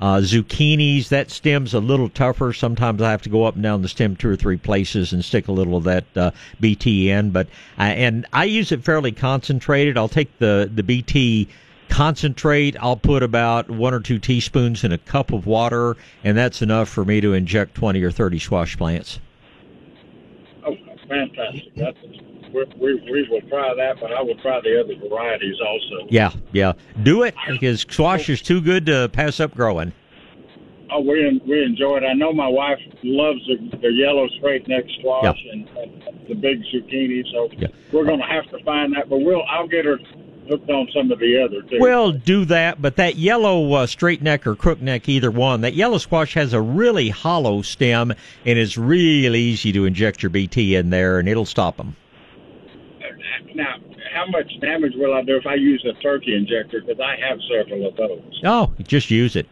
uh, 0.00 0.18
zucchinis, 0.18 1.08
that 1.08 1.30
stem's 1.30 1.74
a 1.74 1.80
little 1.80 2.08
tougher. 2.08 2.52
Sometimes 2.52 3.02
I 3.02 3.10
have 3.10 3.22
to 3.22 3.28
go 3.28 3.44
up 3.44 3.54
and 3.54 3.62
down 3.62 3.82
the 3.82 3.88
stem 3.88 4.16
two 4.16 4.30
or 4.30 4.36
three 4.36 4.56
places 4.56 5.12
and 5.12 5.24
stick 5.24 5.48
a 5.48 5.52
little 5.52 5.76
of 5.76 5.84
that 5.84 6.04
uh, 6.16 6.30
BT 6.60 7.10
in. 7.10 7.30
But 7.30 7.48
uh, 7.78 7.82
and 7.82 8.26
I 8.32 8.44
use 8.44 8.70
it 8.72 8.84
fairly 8.84 9.12
concentrated. 9.12 9.98
I'll 9.98 10.08
take 10.08 10.38
the 10.38 10.70
the 10.72 10.82
BT 10.82 11.48
concentrate. 11.88 12.76
I'll 12.80 12.96
put 12.96 13.22
about 13.22 13.70
one 13.70 13.94
or 13.94 14.00
two 14.00 14.18
teaspoons 14.18 14.84
in 14.84 14.92
a 14.92 14.98
cup 14.98 15.32
of 15.32 15.46
water, 15.46 15.96
and 16.22 16.36
that's 16.36 16.62
enough 16.62 16.88
for 16.88 17.04
me 17.04 17.20
to 17.20 17.34
inject 17.34 17.74
twenty 17.74 18.02
or 18.02 18.12
thirty 18.12 18.38
squash 18.38 18.76
plants. 18.76 19.18
Oh, 20.64 20.76
fantastic! 21.08 21.74
That's 21.74 21.98
we, 22.52 22.64
we, 22.78 22.94
we 23.10 23.28
will 23.28 23.40
try 23.48 23.74
that, 23.74 24.00
but 24.00 24.12
I 24.12 24.22
will 24.22 24.36
try 24.36 24.60
the 24.60 24.80
other 24.80 24.94
varieties 25.08 25.56
also. 25.60 26.06
Yeah, 26.10 26.32
yeah. 26.52 26.72
Do 27.02 27.22
it 27.22 27.34
because 27.48 27.80
squash 27.80 28.28
is 28.28 28.42
too 28.42 28.60
good 28.60 28.86
to 28.86 29.08
pass 29.12 29.40
up 29.40 29.54
growing. 29.54 29.92
Oh, 30.90 31.00
we 31.00 31.40
we 31.46 31.62
enjoy 31.62 31.98
it. 31.98 32.04
I 32.04 32.14
know 32.14 32.32
my 32.32 32.48
wife 32.48 32.78
loves 33.02 33.40
the, 33.46 33.76
the 33.78 33.92
yellow 33.92 34.26
straight 34.38 34.66
neck 34.68 34.84
squash 34.98 35.36
yeah. 35.44 35.52
and, 35.52 35.68
and 35.76 36.28
the 36.28 36.34
big 36.34 36.62
zucchini. 36.72 37.22
So 37.30 37.50
yeah. 37.58 37.68
we're 37.92 38.06
going 38.06 38.20
to 38.20 38.26
have 38.26 38.48
to 38.50 38.64
find 38.64 38.94
that, 38.96 39.10
but 39.10 39.18
we'll 39.18 39.42
I'll 39.50 39.68
get 39.68 39.84
her 39.84 39.98
hooked 40.48 40.70
on 40.70 40.88
some 40.94 41.10
of 41.12 41.18
the 41.18 41.42
other 41.42 41.62
too. 41.62 41.78
Well, 41.78 42.12
do 42.12 42.44
that, 42.46 42.80
but 42.80 42.96
that 42.96 43.16
yellow 43.16 43.72
uh, 43.74 43.86
straight 43.86 44.22
neck 44.22 44.46
or 44.46 44.56
crook 44.56 44.80
neck, 44.80 45.08
either 45.08 45.30
one, 45.30 45.60
that 45.60 45.74
yellow 45.74 45.98
squash 45.98 46.34
has 46.34 46.52
a 46.52 46.60
really 46.60 47.10
hollow 47.10 47.62
stem 47.62 48.12
and 48.46 48.58
it's 48.58 48.78
really 48.78 49.40
easy 49.40 49.72
to 49.72 49.84
inject 49.84 50.22
your 50.22 50.30
BT 50.30 50.74
in 50.74 50.90
there, 50.90 51.18
and 51.18 51.28
it'll 51.28 51.44
stop 51.44 51.76
them. 51.76 51.96
Now, 53.54 53.76
how 54.12 54.26
much 54.26 54.50
damage 54.60 54.92
will 54.96 55.14
I 55.14 55.22
do 55.22 55.36
if 55.36 55.46
I 55.46 55.54
use 55.54 55.84
a 55.84 56.00
turkey 56.02 56.34
injector? 56.34 56.80
Because 56.80 57.00
I 57.00 57.16
have 57.28 57.38
several 57.48 57.86
of 57.86 57.96
those. 57.96 58.40
Oh, 58.44 58.72
just 58.82 59.10
use 59.10 59.36
it. 59.36 59.46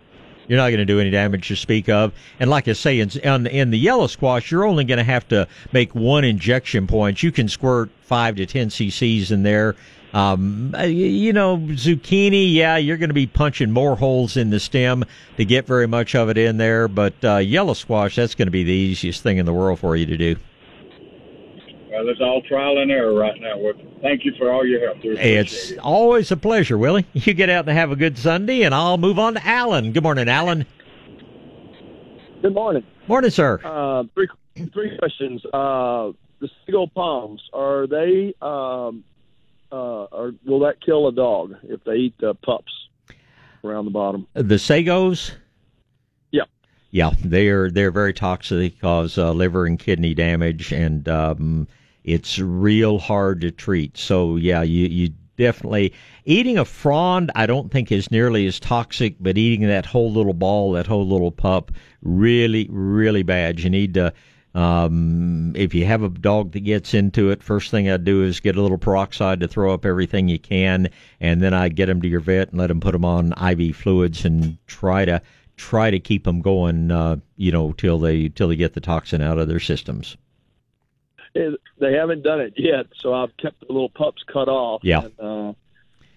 You're 0.49 0.59
not 0.59 0.68
going 0.68 0.78
to 0.78 0.84
do 0.84 1.01
any 1.01 1.11
damage 1.11 1.49
to 1.49 1.57
speak 1.57 1.89
of. 1.89 2.12
And 2.39 2.49
like 2.49 2.68
I 2.68 2.72
say, 2.74 3.01
in, 3.01 3.11
in 3.47 3.70
the 3.70 3.78
yellow 3.78 4.07
squash, 4.07 4.51
you're 4.51 4.64
only 4.64 4.84
going 4.84 4.99
to 4.99 5.05
have 5.05 5.26
to 5.28 5.49
make 5.72 5.95
one 5.95 6.24
injection 6.24 6.87
point. 6.87 7.22
You 7.22 7.32
can 7.32 7.49
squirt 7.49 7.91
five 8.03 8.37
to 8.37 8.47
ten 8.47 8.68
cc's 8.68 9.32
in 9.32 9.43
there. 9.43 9.74
Um, 10.12 10.74
you 10.87 11.32
know, 11.32 11.59
zucchini, 11.59 12.55
yeah, 12.55 12.76
you're 12.76 12.97
going 12.97 13.11
to 13.11 13.14
be 13.14 13.26
punching 13.26 13.70
more 13.70 13.97
holes 13.97 14.37
in 14.37 14.51
the 14.51 14.61
stem 14.61 15.05
to 15.37 15.45
get 15.45 15.66
very 15.66 15.87
much 15.87 16.14
of 16.14 16.30
it 16.30 16.39
in 16.39 16.57
there. 16.57 16.89
But 16.89 17.14
uh, 17.24 17.37
yellow 17.39 17.74
squash, 17.74 18.16
that's 18.16 18.34
going 18.34 18.47
to 18.47 18.53
be 18.53 18.64
the 18.64 18.72
easiest 18.72 19.22
thing 19.22 19.39
in 19.39 19.47
the 19.47 19.53
world 19.53 19.80
for 19.80 19.97
you 19.97 20.07
to 20.07 20.16
do. 20.16 20.37
Well, 21.97 22.09
it's 22.11 22.20
all 22.20 22.42
trial 22.42 22.76
and 22.78 22.90
error 22.90 23.14
right 23.14 23.40
now. 23.40 23.57
Well, 23.57 23.72
thank 24.03 24.22
you 24.26 24.34
for 24.36 24.53
all 24.53 24.66
your 24.66 24.84
help. 24.86 24.99
It's 25.03 25.70
it. 25.70 25.78
always 25.78 26.30
a 26.30 26.36
pleasure, 26.36 26.76
Willie. 26.76 27.07
You 27.14 27.32
get 27.32 27.49
out 27.49 27.66
and 27.66 27.76
have 27.76 27.90
a 27.90 27.97
good 27.97 28.18
Sunday, 28.18 28.62
and 28.62 28.74
I'll 28.74 28.99
move 28.99 29.18
on 29.18 29.34
to 29.34 29.47
Alan. 29.47 29.92
Good 29.92 30.03
morning, 30.03 30.28
Alan. 30.28 30.66
Good 32.42 32.53
morning. 32.53 32.84
Morning, 33.09 33.30
sir. 33.30 33.61
Uh, 33.64 34.05
three 34.14 34.28
three 34.74 34.99
questions. 34.99 35.42
Uh, 35.47 36.12
the 36.40 36.51
Sago 36.66 36.86
palms 36.86 37.40
are 37.55 37.86
they? 37.86 38.34
Um, 38.42 39.03
uh, 39.72 40.05
or 40.05 40.34
will 40.44 40.61
that 40.61 40.84
kill 40.84 41.09
a 41.09 41.12
dog 41.12 41.55
if 41.62 41.82
they 41.84 41.94
eat 41.94 42.14
the 42.20 42.34
pups 42.34 42.72
around 43.64 43.86
the 43.86 43.90
bottom? 43.90 44.26
The 44.34 44.57
sagos. 44.57 45.32
Yeah. 46.30 46.44
Yeah, 46.90 47.12
they're 47.24 47.70
they're 47.70 47.90
very 47.90 48.12
toxic. 48.12 48.59
They 48.59 48.70
cause 48.70 49.16
uh, 49.16 49.32
liver 49.32 49.64
and 49.64 49.78
kidney 49.78 50.12
damage, 50.12 50.72
and 50.72 51.09
um, 51.09 51.66
it's 52.07 52.39
real 52.39 52.99
hard 52.99 53.41
to 53.43 53.51
treat. 53.51 53.99
So 53.99 54.37
yeah, 54.37 54.63
you 54.63 54.87
you 54.87 55.11
definitely 55.37 55.93
eating 56.25 56.57
a 56.57 56.65
frond. 56.65 57.31
I 57.35 57.47
don't 57.47 57.71
think 57.71 57.93
is 57.93 58.11
nearly 58.11 58.47
as 58.47 58.59
toxic, 58.59 59.17
but 59.21 59.37
eating 59.37 59.67
that 59.67 59.85
whole 59.85 60.11
little 60.11 60.33
ball, 60.33 60.73
that 60.73 60.87
whole 60.87 61.07
little 61.07 61.33
pup, 61.33 61.73
really 62.01 62.69
really 62.71 63.25
bad. 63.25 63.61
You 63.61 63.69
need 63.69 63.95
to. 63.95 64.15
Um, 64.55 65.55
if 65.55 65.75
you 65.75 65.85
have 65.85 66.03
a 66.03 66.09
dog 66.09 66.53
that 66.53 66.61
gets 66.61 66.95
into 66.95 67.31
it, 67.31 67.43
first 67.43 67.71
thing 67.71 67.91
I 67.91 67.99
do 67.99 68.23
is 68.23 68.41
get 68.41 68.57
a 68.57 68.63
little 68.63 68.79
peroxide 68.79 69.41
to 69.41 69.49
throw 69.49 69.75
up 69.75 69.85
everything 69.85 70.29
you 70.29 70.39
can, 70.39 70.89
and 71.21 71.43
then 71.43 71.53
I 71.53 71.69
get 71.69 71.87
them 71.87 72.01
to 72.01 72.09
your 72.09 72.21
vet 72.21 72.53
and 72.53 72.59
let 72.59 72.69
them 72.69 72.81
put 72.81 72.93
them 72.93 73.05
on 73.05 73.35
IV 73.35 73.77
fluids 73.77 74.25
and 74.25 74.57
try 74.67 75.05
to 75.05 75.21
try 75.59 75.91
to 75.91 76.01
keep 76.01 76.25
them 76.25 76.41
going, 76.41 76.91
uh, 76.91 77.17
you 77.37 77.53
know, 77.53 77.73
till 77.73 77.99
they 77.99 78.31
till 78.31 78.49
they 78.49 78.57
get 78.57 78.73
the 78.73 78.81
toxin 78.81 79.21
out 79.21 79.39
of 79.39 79.49
their 79.49 79.61
systems 79.61 80.17
they 81.78 81.93
haven't 81.93 82.22
done 82.22 82.41
it 82.41 82.55
yet, 82.57 82.87
so 83.01 83.14
I've 83.14 83.37
kept 83.37 83.61
the 83.61 83.72
little 83.72 83.91
pups 83.91 84.22
cut 84.32 84.49
off. 84.49 84.82
Yeah. 84.84 85.03
And, 85.05 85.20
uh, 85.20 85.53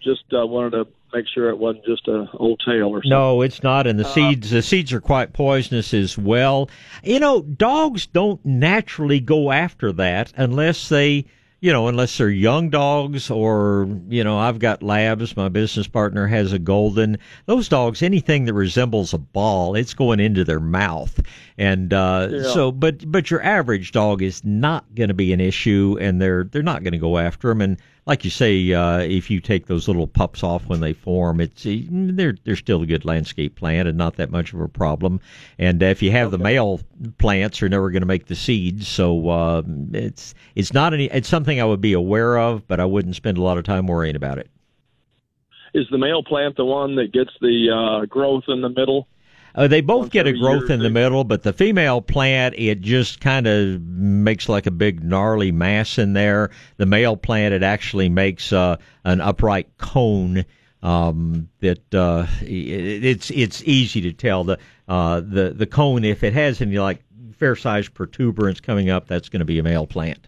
just 0.02 0.24
uh, 0.34 0.46
wanted 0.46 0.72
to 0.72 0.88
make 1.14 1.26
sure 1.34 1.50
it 1.50 1.58
wasn't 1.58 1.86
just 1.86 2.08
a 2.08 2.26
old 2.36 2.62
tail 2.66 2.90
or 2.90 2.98
something. 2.98 3.10
No, 3.10 3.42
it's 3.42 3.64
not. 3.64 3.88
And 3.88 4.00
the 4.00 4.06
uh, 4.06 4.14
seeds, 4.14 4.52
the 4.52 4.62
seeds 4.62 4.94
are 4.94 5.02
quite 5.02 5.34
poisonous 5.34 5.94
as 5.94 6.18
well. 6.18 6.70
You 7.04 7.20
know, 7.20 7.42
dogs 7.42 8.06
don't 8.06 8.44
naturally 8.46 9.20
go 9.20 9.52
after 9.52 9.92
that 9.94 10.32
unless 10.38 10.90
they 10.90 11.26
you 11.62 11.74
know, 11.74 11.88
unless 11.88 12.18
they're 12.18 12.30
young 12.30 12.70
dogs 12.70 13.30
or, 13.30 13.88
you 14.08 14.24
know, 14.24 14.38
I've 14.38 14.60
got 14.60 14.82
labs. 14.82 15.36
My 15.36 15.50
business 15.50 15.88
partner 15.88 16.26
has 16.28 16.54
a 16.54 16.60
golden. 16.60 17.18
Those 17.48 17.68
dogs, 17.68 18.02
anything 18.02 18.46
that 18.46 18.54
resembles 18.54 19.14
a 19.14 19.18
ball, 19.18 19.76
it's 19.76 19.94
going 19.94 20.22
into 20.22 20.46
their 20.46 20.62
mouth. 20.62 21.20
And, 21.60 21.94
uh, 21.94 22.30
yeah. 22.32 22.44
so, 22.54 22.72
but, 22.72 23.12
but 23.12 23.30
your 23.30 23.44
average 23.44 23.92
dog 23.92 24.24
is 24.24 24.44
not 24.44 24.86
going 24.96 25.10
to 25.10 25.14
be 25.14 25.34
an 25.34 25.42
issue 25.42 25.98
and 26.00 26.20
they're, 26.20 26.46
they're 26.46 26.64
not 26.64 26.84
going 26.84 26.94
to 26.94 26.98
go 26.98 27.20
after 27.20 27.50
them. 27.50 27.62
And 27.62 27.78
like 28.10 28.24
you 28.24 28.32
say, 28.32 28.74
uh, 28.74 28.98
if 28.98 29.30
you 29.30 29.40
take 29.40 29.68
those 29.68 29.88
little 29.88 30.08
pups 30.08 30.42
off 30.42 30.66
when 30.66 30.80
they 30.80 30.94
form, 30.94 31.40
it's 31.40 31.64
they're 31.64 32.36
they're 32.44 32.56
still 32.56 32.82
a 32.82 32.88
good 32.88 33.06
landscape 33.06 33.56
plant 33.56 33.88
and 33.88 34.00
not 34.00 34.16
that 34.16 34.32
much 34.32 34.52
of 34.52 34.60
a 34.60 34.68
problem. 34.68 35.22
And 35.60 35.84
if 35.84 36.02
you 36.02 36.10
have 36.10 36.30
okay. 36.30 36.38
the 36.38 36.44
male 36.44 36.82
plants, 37.20 37.62
you're 37.62 37.70
never 37.70 37.92
going 37.92 38.02
to 38.02 38.08
make 38.08 38.26
the 38.26 38.36
seeds, 38.36 38.88
so 38.88 39.30
uh, 39.30 39.62
it's 39.94 40.34
it's 40.56 40.74
not 40.74 40.96
any. 40.96 41.06
It's 41.06 41.30
something 41.30 41.62
I 41.62 41.66
would 41.66 41.82
be 41.82 41.94
aware 41.94 42.40
of, 42.40 42.68
but 42.68 42.80
I 42.80 42.86
wouldn't 42.86 43.16
spend 43.16 43.38
a 43.38 43.44
lot 43.44 43.60
of 43.60 43.64
time 43.64 43.86
worrying 43.86 44.16
about 44.16 44.40
it. 44.40 44.50
Is 45.76 45.86
the 45.92 46.00
male 46.00 46.24
plant 46.24 46.56
the 46.58 46.66
one 46.66 46.96
that 46.96 47.14
gets 47.14 47.32
the 47.42 47.70
uh, 47.70 48.06
growth 48.08 48.46
in 48.48 48.62
the 48.62 48.70
middle? 48.70 49.08
Uh, 49.56 49.68
they 49.68 49.82
both 49.82 50.12
get 50.12 50.28
a 50.28 50.34
growth 50.34 50.70
in 50.70 50.80
the 50.80 50.90
middle, 50.90 51.24
but 51.24 51.44
the 51.44 51.54
female 51.54 52.02
plant 52.02 52.56
it 52.58 52.82
just 52.82 53.20
kind 53.20 53.48
of 53.48 53.82
makes 53.82 54.48
like 54.48 54.66
a 54.66 54.72
big 54.72 55.04
gnarly 55.04 55.52
mass 55.52 55.98
in 55.98 56.14
there. 56.14 56.52
The 56.78 56.86
male 56.86 57.18
plant 57.18 57.54
it 57.54 57.64
actually 57.64 58.10
makes 58.10 58.54
uh, 58.54 58.78
an 59.04 59.22
upright 59.22 59.78
cone 59.78 60.46
um, 60.82 61.50
that 61.60 61.94
uh, 61.94 62.28
it, 62.42 63.04
it's 63.04 63.32
it's 63.32 63.64
easy 63.64 64.02
to 64.02 64.14
tell 64.14 64.44
the 64.44 64.58
uh, 64.88 65.22
the 65.22 65.54
the 65.56 65.68
cone 65.68 66.04
if 66.04 66.24
it 66.24 66.34
has 66.34 66.62
any 66.62 66.80
like 66.80 67.04
fair 67.40 67.56
sized 67.56 67.94
protuberance 67.94 68.60
coming 68.60 68.90
up, 68.90 69.08
that's 69.08 69.30
going 69.30 69.40
to 69.40 69.46
be 69.46 69.60
a 69.60 69.64
male 69.64 69.88
plant. 69.88 70.28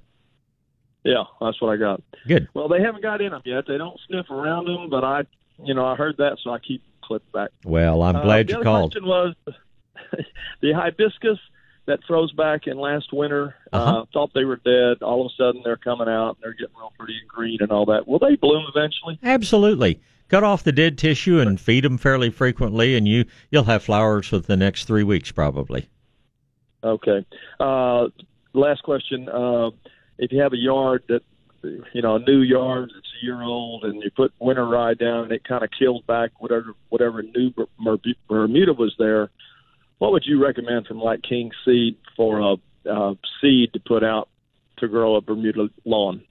Yeah, 1.03 1.23
that's 1.39 1.61
what 1.61 1.71
I 1.73 1.77
got. 1.77 2.01
Good. 2.27 2.47
Well, 2.53 2.67
they 2.67 2.81
haven't 2.81 3.01
got 3.01 3.21
in 3.21 3.31
them 3.31 3.41
yet. 3.43 3.65
They 3.67 3.77
don't 3.77 3.99
sniff 4.07 4.29
around 4.29 4.65
them, 4.65 4.89
but 4.89 5.03
I, 5.03 5.23
you 5.63 5.73
know, 5.73 5.85
I 5.85 5.95
heard 5.95 6.17
that, 6.17 6.37
so 6.43 6.51
I 6.51 6.59
keep 6.59 6.83
clipped 7.11 7.31
back. 7.33 7.49
Well, 7.65 8.01
I'm 8.03 8.15
Uh, 8.17 8.23
glad 8.23 8.47
the 8.47 8.53
you 8.53 8.63
called. 8.63 8.91
question 8.93 9.07
was 9.07 9.35
the 10.61 10.71
hibiscus 10.73 11.39
that 11.87 11.99
froze 12.07 12.31
back 12.33 12.67
in 12.67 12.77
last 12.77 13.11
winter. 13.11 13.55
Uh-huh. 13.73 14.01
Uh, 14.01 14.05
thought 14.13 14.31
they 14.33 14.45
were 14.45 14.57
dead. 14.57 15.01
All 15.01 15.25
of 15.25 15.31
a 15.31 15.35
sudden, 15.35 15.61
they're 15.65 15.75
coming 15.77 16.07
out 16.07 16.29
and 16.29 16.37
they're 16.43 16.53
getting 16.53 16.75
real 16.77 16.93
pretty 16.97 17.17
and 17.19 17.27
green 17.27 17.57
and 17.61 17.71
all 17.71 17.85
that. 17.87 18.07
Will 18.07 18.19
they 18.19 18.35
bloom 18.35 18.65
eventually? 18.73 19.19
Absolutely. 19.23 19.99
Cut 20.29 20.43
off 20.45 20.63
the 20.63 20.71
dead 20.71 20.97
tissue 20.97 21.39
and 21.39 21.59
feed 21.59 21.83
them 21.83 21.97
fairly 21.97 22.29
frequently, 22.29 22.95
and 22.95 23.05
you 23.07 23.25
you'll 23.49 23.65
have 23.65 23.83
flowers 23.83 24.31
within 24.31 24.59
the 24.59 24.65
next 24.65 24.85
three 24.85 25.03
weeks 25.03 25.31
probably. 25.31 25.89
Okay. 26.83 27.25
Uh, 27.59 28.07
last 28.53 28.83
question. 28.83 29.27
Uh, 29.27 29.71
if 30.17 30.31
you 30.31 30.41
have 30.41 30.53
a 30.53 30.57
yard 30.57 31.03
that, 31.09 31.23
you 31.63 32.01
know, 32.01 32.15
a 32.15 32.19
new 32.19 32.41
yard 32.41 32.91
that's 32.93 33.07
a 33.21 33.25
year 33.25 33.41
old, 33.41 33.83
and 33.83 34.01
you 34.01 34.09
put 34.11 34.33
winter 34.39 34.65
rye 34.65 34.93
down, 34.93 35.25
and 35.25 35.31
it 35.31 35.43
kind 35.43 35.63
of 35.63 35.69
killed 35.77 36.05
back 36.07 36.31
whatever 36.39 36.73
whatever 36.89 37.21
new 37.21 37.51
Ber- 37.51 37.67
Ber- 37.79 38.13
Bermuda 38.27 38.73
was 38.73 38.95
there. 38.97 39.29
What 39.99 40.11
would 40.13 40.25
you 40.25 40.43
recommend 40.43 40.87
from 40.87 40.99
like 40.99 41.21
King 41.21 41.51
Seed 41.63 41.97
for 42.15 42.39
a 42.39 42.55
uh, 42.89 43.13
seed 43.39 43.73
to 43.73 43.79
put 43.79 44.03
out 44.03 44.29
to 44.77 44.87
grow 44.87 45.15
a 45.15 45.21
Bermuda 45.21 45.69
lawn? 45.85 46.23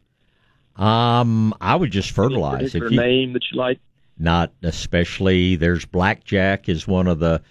Um, 0.76 1.54
I 1.60 1.76
would 1.76 1.90
just 1.90 2.10
fertilize 2.10 2.72
Particular 2.72 2.86
if 2.86 2.92
you 2.92 3.00
name 3.00 3.32
that 3.34 3.42
you 3.52 3.58
like. 3.58 3.78
not 4.18 4.52
especially. 4.62 5.56
There's 5.56 5.84
blackjack 5.84 6.68
is 6.68 6.88
one 6.88 7.06
of 7.06 7.18
the 7.18 7.42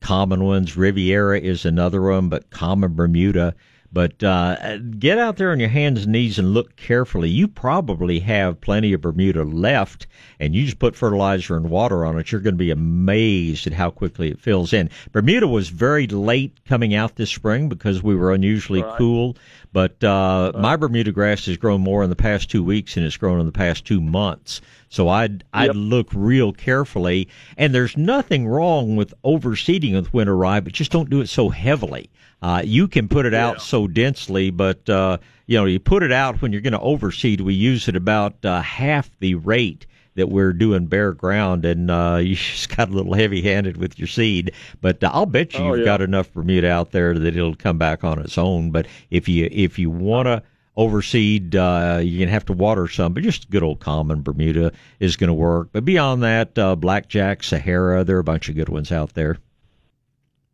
common 0.00 0.44
ones. 0.44 0.76
Riviera 0.76 1.40
is 1.40 1.64
another 1.64 2.02
one, 2.02 2.28
but 2.28 2.50
common 2.50 2.94
Bermuda. 2.94 3.54
But 3.94 4.24
uh, 4.24 4.78
get 4.98 5.18
out 5.20 5.36
there 5.36 5.52
on 5.52 5.60
your 5.60 5.68
hands 5.68 6.02
and 6.02 6.10
knees 6.12 6.36
and 6.36 6.52
look 6.52 6.74
carefully. 6.74 7.30
You 7.30 7.46
probably 7.46 8.18
have 8.18 8.60
plenty 8.60 8.92
of 8.92 9.00
Bermuda 9.00 9.44
left, 9.44 10.08
and 10.40 10.52
you 10.52 10.64
just 10.64 10.80
put 10.80 10.96
fertilizer 10.96 11.56
and 11.56 11.70
water 11.70 12.04
on 12.04 12.18
it. 12.18 12.32
You're 12.32 12.40
going 12.40 12.54
to 12.54 12.58
be 12.58 12.72
amazed 12.72 13.68
at 13.68 13.72
how 13.72 13.90
quickly 13.90 14.30
it 14.32 14.40
fills 14.40 14.72
in. 14.72 14.90
Bermuda 15.12 15.46
was 15.46 15.68
very 15.68 16.08
late 16.08 16.58
coming 16.64 16.92
out 16.92 17.14
this 17.14 17.30
spring 17.30 17.68
because 17.68 18.02
we 18.02 18.16
were 18.16 18.32
unusually 18.32 18.82
Right. 18.82 18.98
cool. 18.98 19.36
But 19.72 20.02
uh, 20.02 20.50
my 20.58 20.74
Bermuda 20.76 21.12
grass 21.12 21.46
has 21.46 21.56
grown 21.56 21.80
more 21.80 22.02
in 22.02 22.10
the 22.10 22.16
past 22.16 22.50
two 22.50 22.62
weeks 22.64 22.94
than 22.96 23.04
it's 23.04 23.16
grown 23.16 23.38
in 23.38 23.46
the 23.46 23.52
past 23.52 23.84
two 23.84 24.00
months. 24.00 24.60
So 24.88 25.08
I'd 25.08 25.44
I'd 25.52 25.66
Yep. 25.66 25.74
look 25.76 26.08
real 26.12 26.52
carefully. 26.52 27.28
And 27.56 27.72
there's 27.72 27.96
nothing 27.96 28.46
wrong 28.48 28.96
with 28.96 29.14
overseeding 29.24 29.94
with 29.94 30.12
winter 30.12 30.36
rye, 30.36 30.58
but 30.60 30.72
just 30.72 30.90
don't 30.90 31.10
do 31.10 31.20
it 31.20 31.28
so 31.28 31.48
heavily. 31.50 32.08
Uh, 32.44 32.60
you 32.62 32.86
can 32.86 33.08
put 33.08 33.24
it 33.24 33.32
out 33.32 33.62
so 33.62 33.88
densely, 33.88 34.50
but 34.50 34.86
uh, 34.90 35.16
you 35.46 35.56
know 35.56 35.64
you 35.64 35.80
put 35.80 36.02
it 36.02 36.12
out 36.12 36.42
when 36.42 36.52
you're 36.52 36.60
going 36.60 36.74
to 36.74 36.78
overseed. 36.78 37.40
We 37.40 37.54
use 37.54 37.88
it 37.88 37.96
about 37.96 38.44
uh, 38.44 38.60
half 38.60 39.10
the 39.18 39.34
rate 39.36 39.86
that 40.16 40.28
we're 40.28 40.52
doing 40.52 40.84
bare 40.84 41.12
ground, 41.14 41.64
and 41.64 41.90
uh, 41.90 42.18
you 42.22 42.34
just 42.36 42.76
got 42.76 42.90
a 42.90 42.92
little 42.92 43.14
heavy-handed 43.14 43.78
with 43.78 43.98
your 43.98 44.08
seed. 44.08 44.52
But 44.82 45.02
uh, 45.02 45.10
I'll 45.14 45.24
bet 45.24 45.54
you 45.54 45.60
Oh, 45.60 45.68
you've 45.68 45.78
yeah. 45.78 45.84
got 45.86 46.02
enough 46.02 46.34
Bermuda 46.34 46.70
out 46.70 46.90
there 46.90 47.18
that 47.18 47.34
it'll 47.34 47.56
come 47.56 47.78
back 47.78 48.04
on 48.04 48.18
its 48.18 48.36
own. 48.36 48.70
But 48.70 48.88
if 49.10 49.26
you 49.26 49.48
if 49.50 49.78
you 49.78 49.88
want 49.88 50.26
to 50.26 50.42
overseed, 50.76 51.54
uh, 51.54 52.00
you're 52.00 52.26
gonna 52.26 52.30
have 52.30 52.44
to 52.44 52.52
water 52.52 52.88
some. 52.88 53.14
But 53.14 53.22
just 53.22 53.48
good 53.48 53.62
old 53.62 53.80
common 53.80 54.20
Bermuda 54.20 54.70
is 55.00 55.16
going 55.16 55.28
to 55.28 55.34
work. 55.34 55.70
But 55.72 55.86
beyond 55.86 56.22
that, 56.24 56.58
uh, 56.58 56.76
blackjack, 56.76 57.42
Sahara, 57.42 58.04
there 58.04 58.16
are 58.16 58.20
a 58.20 58.24
bunch 58.24 58.50
of 58.50 58.54
good 58.54 58.68
ones 58.68 58.92
out 58.92 59.14
there. 59.14 59.38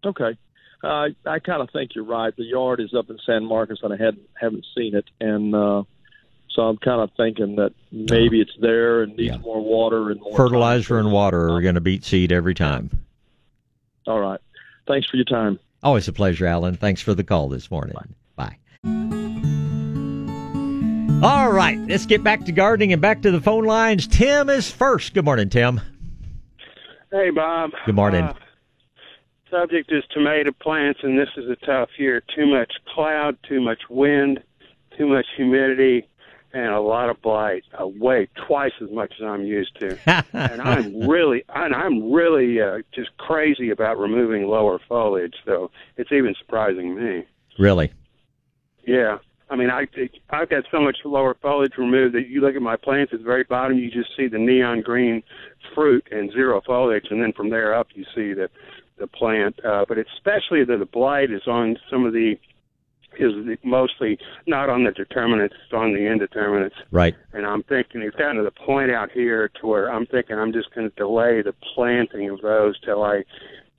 Okay. 0.05 0.37
Uh, 0.83 1.09
I 1.27 1.39
kind 1.41 1.61
of 1.61 1.71
think 1.71 1.95
you're 1.95 2.05
right. 2.05 2.35
The 2.35 2.45
yard 2.45 2.81
is 2.81 2.95
up 2.95 3.11
in 3.11 3.19
San 3.27 3.45
Marcos, 3.45 3.81
and 3.83 3.93
I 3.93 3.97
hadn't 3.97 4.29
haven't 4.41 4.65
seen 4.77 4.95
it, 4.95 5.05
and 5.21 5.55
uh, 5.55 5.83
so 6.51 6.63
I'm 6.63 6.79
kind 6.79 7.01
of 7.03 7.11
thinking 7.17 7.57
that 7.57 7.73
maybe 7.93 8.41
it's 8.41 8.57
there 8.61 9.03
and 9.03 9.15
needs 9.17 9.33
Yeah. 9.35 9.39
more 9.39 9.61
water 9.63 10.11
and 10.11 10.21
more 10.21 10.37
Fertilizer 10.37 10.99
and 10.99 11.13
water 11.13 11.51
are 11.51 11.61
going 11.61 11.75
to 11.75 11.81
beat 11.83 12.03
seed 12.05 12.33
every 12.33 12.55
time. 12.55 12.91
All 14.07 14.21
right. 14.21 14.41
Thanks 14.89 15.09
for 15.09 15.17
your 15.17 15.27
time. 15.27 15.59
Always 15.83 16.09
a 16.09 16.13
pleasure, 16.13 16.47
Alan. 16.47 16.75
Thanks 16.77 17.01
for 17.03 17.15
the 17.15 17.25
call 17.25 17.49
this 17.49 17.71
morning. 17.71 17.95
Bye. 18.37 18.57
All 21.23 21.53
right, 21.53 21.79
let's 21.87 22.07
get 22.07 22.25
back 22.25 22.47
to 22.47 22.53
gardening 22.53 22.95
and 22.95 23.03
back 23.03 23.21
to 23.23 23.31
the 23.31 23.43
phone 23.43 23.65
lines. 23.65 24.07
Tim 24.07 24.49
is 24.49 24.71
first. 24.71 25.13
Good 25.13 25.27
morning, 25.27 25.51
Tim. 25.51 25.79
Hey, 27.13 27.29
Bob. 27.29 27.73
Good 27.85 27.95
morning. 27.95 28.25
Uh, 28.25 28.33
subject 29.51 29.93
is 29.93 30.05
tomato 30.13 30.53
plants, 30.53 31.01
and 31.03 31.19
this 31.19 31.29
is 31.37 31.49
a 31.49 31.57
tough 31.67 31.91
year. 31.99 32.23
Too 32.35 32.47
much 32.47 32.73
cloud, 32.95 33.37
too 33.49 33.61
much 33.61 33.81
wind, 33.89 34.43
too 34.97 35.07
much 35.07 35.27
humidity, 35.37 36.07
and 36.53 36.69
a 36.69 36.81
lot 36.81 37.11
of 37.11 37.21
blight. 37.23 37.65
Uh, 37.81 37.87
way 37.87 38.29
twice 38.47 38.73
as 38.83 38.91
much 38.91 39.13
as 39.21 39.25
I'm 39.25 39.45
used 39.45 39.79
to. 39.81 39.99
and 40.33 40.61
I'm 40.63 41.09
really, 41.09 41.45
and 41.55 41.75
I'm 41.75 42.13
really 42.13 42.61
uh, 42.61 42.79
just 42.95 43.17
crazy 43.19 43.71
about 43.71 43.99
removing 43.99 44.47
lower 44.47 44.81
foliage. 44.89 45.35
So 45.45 45.71
it's 45.97 46.13
even 46.13 46.35
surprising 46.39 46.95
me. 46.95 47.25
Really? 47.59 47.93
Yeah. 48.87 49.19
I 49.51 49.57
mean, 49.57 49.69
I 49.69 49.87
I've 50.31 50.49
got 50.49 50.65
so 50.71 50.81
much 50.81 50.99
lower 51.05 51.37
foliage 51.43 51.73
removed 51.77 52.15
that 52.15 52.29
you 52.29 52.41
look 52.41 52.55
at 52.55 52.63
my 52.63 52.77
plants 52.77 53.13
at 53.13 53.19
the 53.19 53.25
very 53.25 53.43
bottom, 53.43 53.77
you 53.79 53.91
just 53.91 54.17
see 54.17 54.29
the 54.29 54.39
neon 54.39 54.81
green 54.81 55.25
fruit 55.75 56.07
and 56.13 56.31
zero 56.31 56.61
foliage, 56.65 57.07
and 57.11 57.21
then 57.21 57.33
from 57.33 57.51
there 57.51 57.75
up 57.75 57.89
you 57.95 58.05
see 58.15 58.33
the 58.33 58.49
the 59.01 59.07
plant. 59.07 59.59
Uh, 59.65 59.85
but 59.89 59.99
especially 59.99 60.65
that 60.65 60.77
the 60.79 60.89
blight 60.91 61.31
is 61.31 61.43
on 61.47 61.77
some 61.91 62.07
of 62.07 62.13
the 62.13 62.37
is 63.19 63.33
mostly 63.65 64.19
not 64.47 64.71
on 64.71 64.85
the 64.85 64.93
determinants, 64.93 65.55
it's 65.65 65.73
on 65.73 65.93
the 65.93 66.07
indeterminates. 66.07 66.77
Right. 66.91 67.15
And 67.33 67.45
I'm 67.45 67.63
thinking 67.65 68.03
it's 68.03 68.17
gotten 68.17 68.37
to 68.37 68.43
the 68.43 68.53
point 68.53 68.91
out 68.91 69.11
here 69.11 69.51
to 69.61 69.67
where 69.67 69.93
I'm 69.93 70.07
thinking 70.07 70.39
I'm 70.39 70.53
just 70.53 70.73
going 70.75 70.89
to 70.89 70.97
delay 70.97 71.43
the 71.43 71.55
planting 71.75 72.31
of 72.31 72.41
those 72.41 72.79
till 72.81 73.03
I 73.03 73.25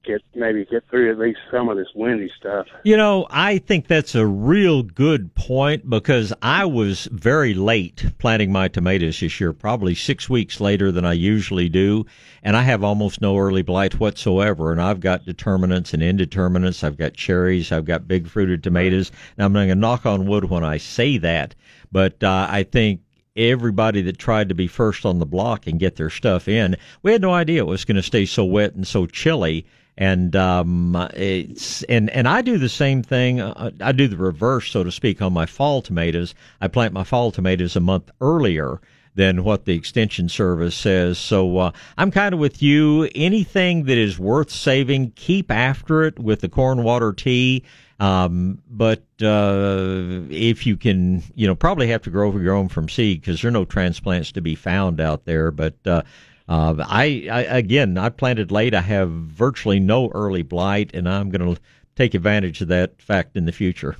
get 0.03 0.21
maybe 0.33 0.65
get 0.65 0.87
through 0.89 1.11
at 1.11 1.19
least 1.19 1.39
some 1.51 1.69
of 1.69 1.77
this 1.77 1.87
windy 1.95 2.31
stuff. 2.37 2.67
You 2.83 2.97
know, 2.97 3.27
I 3.29 3.57
think 3.59 3.87
that's 3.87 4.15
a 4.15 4.25
real 4.25 4.83
good 4.83 5.33
point 5.35 5.89
because 5.89 6.33
I 6.41 6.65
was 6.65 7.07
very 7.11 7.53
late 7.53 8.05
planting 8.17 8.51
my 8.51 8.67
tomatoes 8.67 9.19
this 9.19 9.39
year, 9.39 9.53
probably 9.53 9.95
six 9.95 10.29
weeks 10.29 10.59
later 10.59 10.91
than 10.91 11.05
I 11.05 11.13
usually 11.13 11.69
do. 11.69 12.05
And 12.43 12.57
I 12.57 12.63
have 12.63 12.83
almost 12.83 13.21
no 13.21 13.37
early 13.37 13.61
blight 13.61 13.99
whatsoever. 13.99 14.71
And 14.71 14.81
I've 14.81 14.99
got 14.99 15.25
determinants 15.25 15.93
and 15.93 16.01
indeterminants. 16.01 16.83
I've 16.83 16.97
got 16.97 17.13
cherries. 17.13 17.71
I've 17.71 17.85
got 17.85 18.07
big 18.07 18.27
fruited 18.27 18.63
tomatoes. 18.63 19.11
And 19.37 19.45
I'm 19.45 19.53
going 19.53 19.69
to 19.69 19.75
knock 19.75 20.05
on 20.05 20.25
wood 20.25 20.45
when 20.45 20.63
I 20.63 20.77
say 20.77 21.17
that. 21.19 21.55
But 21.91 22.23
uh, 22.23 22.47
I 22.49 22.63
think 22.63 23.01
everybody 23.35 24.01
that 24.01 24.17
tried 24.17 24.49
to 24.49 24.55
be 24.55 24.67
first 24.67 25.05
on 25.05 25.19
the 25.19 25.25
block 25.25 25.67
and 25.67 25.79
get 25.79 25.95
their 25.95 26.09
stuff 26.09 26.47
in, 26.47 26.75
we 27.03 27.11
had 27.11 27.21
no 27.21 27.31
idea 27.31 27.61
it 27.61 27.67
was 27.67 27.85
going 27.85 27.95
to 27.95 28.03
stay 28.03 28.25
so 28.25 28.43
wet 28.43 28.73
and 28.73 28.87
so 28.87 29.05
chilly 29.05 29.65
and 29.97 30.35
um, 30.35 30.95
it's 31.13 31.83
and 31.83 32.09
and 32.09 32.27
I 32.27 32.41
do 32.41 32.57
the 32.57 32.69
same 32.69 33.03
thing. 33.03 33.41
Uh, 33.41 33.71
I 33.81 33.91
do 33.91 34.07
the 34.07 34.17
reverse, 34.17 34.71
so 34.71 34.83
to 34.83 34.91
speak, 34.91 35.21
on 35.21 35.33
my 35.33 35.45
fall 35.45 35.81
tomatoes. 35.81 36.33
I 36.59 36.67
plant 36.67 36.93
my 36.93 37.03
fall 37.03 37.31
tomatoes 37.31 37.75
a 37.75 37.81
month 37.81 38.09
earlier 38.19 38.79
than 39.15 39.43
what 39.43 39.65
the 39.65 39.73
extension 39.73 40.29
service 40.29 40.75
says. 40.75 41.17
So 41.17 41.57
uh, 41.57 41.71
I'm 41.97 42.11
kind 42.11 42.33
of 42.33 42.39
with 42.39 42.61
you. 42.61 43.09
Anything 43.13 43.85
that 43.85 43.97
is 43.97 44.17
worth 44.17 44.49
saving, 44.49 45.11
keep 45.15 45.51
after 45.51 46.03
it 46.03 46.17
with 46.17 46.41
the 46.41 46.49
corn 46.49 46.83
water 46.83 47.11
tea. 47.13 47.63
Um, 47.99 48.63
but 48.67 49.03
uh, 49.21 50.23
if 50.31 50.65
you 50.65 50.75
can, 50.75 51.21
you 51.35 51.45
know, 51.45 51.53
probably 51.53 51.87
have 51.87 52.01
to 52.03 52.09
grow 52.09 52.35
your 52.37 52.55
own 52.55 52.67
from 52.67 52.89
seed 52.89 53.21
because 53.21 53.41
there 53.41 53.49
are 53.49 53.51
no 53.51 53.65
transplants 53.65 54.31
to 54.31 54.41
be 54.41 54.55
found 54.55 54.99
out 54.99 55.25
there. 55.25 55.51
But 55.51 55.75
uh, 55.85 56.01
uh, 56.49 56.75
I, 56.79 57.27
I 57.31 57.41
again, 57.57 57.97
I 57.97 58.09
planted 58.09 58.51
late. 58.51 58.73
I 58.73 58.81
have 58.81 59.09
virtually 59.09 59.79
no 59.79 60.09
early 60.09 60.41
blight, 60.43 60.91
and 60.93 61.07
I'm 61.07 61.29
going 61.29 61.55
to 61.55 61.61
take 61.95 62.13
advantage 62.13 62.61
of 62.61 62.67
that 62.69 63.01
fact 63.01 63.35
in 63.35 63.45
the 63.45 63.51
future. 63.51 63.95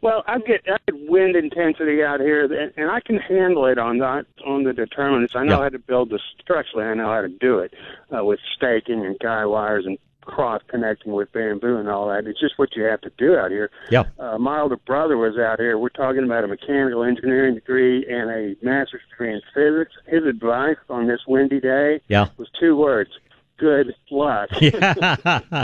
Well, 0.00 0.24
I 0.26 0.38
get 0.40 0.62
I 0.66 0.78
get 0.90 1.08
wind 1.08 1.36
intensity 1.36 2.02
out 2.02 2.18
here, 2.20 2.44
and, 2.44 2.72
and 2.76 2.90
I 2.90 2.98
can 3.00 3.18
handle 3.18 3.66
it 3.66 3.78
on 3.78 3.98
that 3.98 4.26
on 4.44 4.64
the 4.64 4.72
determinants. 4.72 5.36
I 5.36 5.44
know 5.44 5.58
Yeah. 5.58 5.62
how 5.64 5.68
to 5.68 5.78
build 5.78 6.10
the 6.10 6.18
structurally. 6.40 6.86
I 6.86 6.94
know 6.94 7.06
how 7.06 7.20
to 7.20 7.28
do 7.28 7.60
it 7.60 7.72
uh, 8.16 8.24
with 8.24 8.40
staking 8.56 9.04
and 9.06 9.16
guy 9.20 9.46
wires 9.46 9.86
and 9.86 9.98
cross 10.22 10.62
connecting 10.68 11.12
with 11.12 11.30
bamboo 11.32 11.76
and 11.76 11.88
all 11.88 12.08
that. 12.08 12.26
It's 12.26 12.40
just 12.40 12.58
what 12.58 12.74
you 12.74 12.82
have 12.84 13.00
to 13.02 13.10
do 13.18 13.36
out 13.36 13.50
here. 13.50 13.70
Yeah. 13.90 14.04
Uh, 14.18 14.38
my 14.38 14.60
older 14.60 14.76
brother 14.76 15.16
was 15.16 15.36
out 15.38 15.58
here. 15.60 15.78
We're 15.78 15.88
talking 15.90 16.24
about 16.24 16.44
a 16.44 16.48
mechanical 16.48 17.04
engineering 17.04 17.54
degree 17.54 18.06
and 18.06 18.30
a 18.30 18.56
master's 18.64 19.02
degree 19.10 19.32
in 19.34 19.40
physics. 19.54 19.92
His 20.06 20.24
advice 20.24 20.76
on 20.88 21.06
this 21.06 21.20
windy 21.26 21.60
day 21.60 22.00
Yeah. 22.08 22.28
was 22.36 22.48
two 22.58 22.76
words: 22.76 23.10
good 23.58 23.94
luck. 24.10 24.48
yeah. 24.60 25.58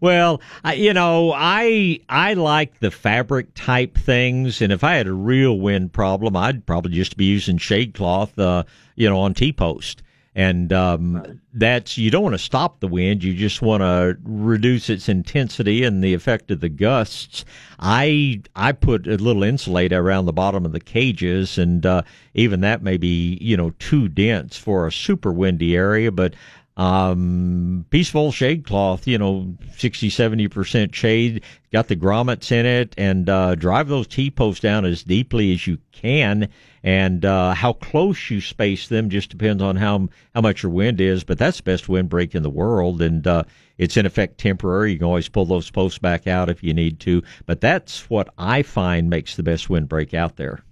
well, 0.00 0.40
I, 0.64 0.74
you 0.74 0.92
know, 0.92 1.32
I 1.34 2.00
I 2.08 2.34
like 2.34 2.80
the 2.80 2.90
fabric 2.90 3.48
type 3.54 3.96
things, 3.96 4.60
and 4.62 4.72
if 4.72 4.84
I 4.84 4.94
had 4.94 5.06
a 5.06 5.12
real 5.12 5.58
wind 5.58 5.92
problem, 5.92 6.36
I'd 6.36 6.66
probably 6.66 6.92
just 6.92 7.16
be 7.16 7.24
using 7.26 7.58
shade 7.58 7.94
cloth, 7.94 8.38
uh, 8.38 8.64
you 8.96 9.08
know, 9.08 9.18
on 9.20 9.34
T 9.34 9.52
post. 9.52 10.02
And 10.34 10.72
um, 10.72 11.40
that's 11.52 11.98
you 11.98 12.10
don't 12.10 12.22
want 12.22 12.34
to 12.34 12.38
stop 12.38 12.80
the 12.80 12.88
wind; 12.88 13.22
you 13.22 13.34
just 13.34 13.60
want 13.60 13.82
to 13.82 14.16
reduce 14.24 14.88
its 14.88 15.06
intensity 15.06 15.84
and 15.84 16.02
the 16.02 16.14
effect 16.14 16.50
of 16.50 16.60
the 16.60 16.70
gusts. 16.70 17.44
I 17.78 18.40
I 18.56 18.72
put 18.72 19.06
a 19.06 19.16
little 19.16 19.42
insulator 19.42 20.00
around 20.00 20.24
the 20.24 20.32
bottom 20.32 20.64
of 20.64 20.72
the 20.72 20.80
cages, 20.80 21.58
and 21.58 21.84
uh, 21.84 22.02
even 22.32 22.62
that 22.62 22.82
may 22.82 22.96
be 22.96 23.36
you 23.42 23.58
know 23.58 23.74
too 23.78 24.08
dense 24.08 24.56
for 24.56 24.86
a 24.86 24.92
super 24.92 25.32
windy 25.32 25.76
area, 25.76 26.10
but 26.10 26.34
um, 26.76 27.84
peaceful 27.90 28.32
shade 28.32 28.64
cloth, 28.64 29.06
you 29.06 29.18
know, 29.18 29.54
60, 29.76 30.08
70% 30.08 30.94
shade, 30.94 31.42
got 31.70 31.88
the 31.88 31.96
grommets 31.96 32.50
in 32.50 32.64
it, 32.64 32.94
and 32.96 33.28
uh, 33.28 33.54
drive 33.54 33.88
those 33.88 34.06
T 34.06 34.30
posts 34.30 34.60
down 34.60 34.84
as 34.84 35.02
deeply 35.02 35.52
as 35.52 35.66
you 35.66 35.78
can. 35.92 36.48
And 36.82 37.24
uh, 37.24 37.54
how 37.54 37.74
close 37.74 38.30
you 38.30 38.40
space 38.40 38.88
them 38.88 39.10
just 39.10 39.30
depends 39.30 39.62
on 39.62 39.76
how 39.76 40.08
how 40.34 40.40
much 40.40 40.62
your 40.62 40.72
wind 40.72 41.00
is, 41.00 41.22
but 41.22 41.38
that's 41.38 41.58
the 41.58 41.62
best 41.62 41.88
windbreak 41.88 42.34
in 42.34 42.42
the 42.42 42.50
world, 42.50 43.00
and 43.00 43.24
uh, 43.24 43.44
it's 43.78 43.96
in 43.96 44.04
effect 44.04 44.38
temporary. 44.38 44.92
You 44.92 44.98
can 44.98 45.06
always 45.06 45.28
pull 45.28 45.44
those 45.44 45.70
posts 45.70 45.98
back 45.98 46.26
out 46.26 46.48
if 46.48 46.62
you 46.62 46.74
need 46.74 46.98
to, 47.00 47.22
but 47.46 47.60
that's 47.60 48.10
what 48.10 48.34
I 48.36 48.62
find 48.62 49.08
makes 49.08 49.36
the 49.36 49.44
best 49.44 49.70
windbreak 49.70 50.12
out 50.12 50.36
there. 50.36 50.64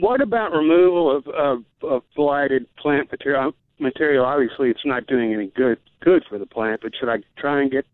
What 0.00 0.20
about 0.20 0.52
removal 0.52 1.16
of, 1.16 1.26
of, 1.28 1.64
of 1.82 2.02
blighted 2.16 2.66
plant 2.76 3.10
material? 3.12 3.54
Material, 3.78 4.24
obviously, 4.24 4.70
it's 4.70 4.84
not 4.84 5.06
doing 5.06 5.32
any 5.32 5.46
good 5.48 5.78
good 6.00 6.24
for 6.28 6.38
the 6.38 6.46
plant. 6.46 6.80
But 6.82 6.92
should 6.98 7.08
I 7.08 7.18
try 7.36 7.62
and 7.62 7.70
get 7.70 7.86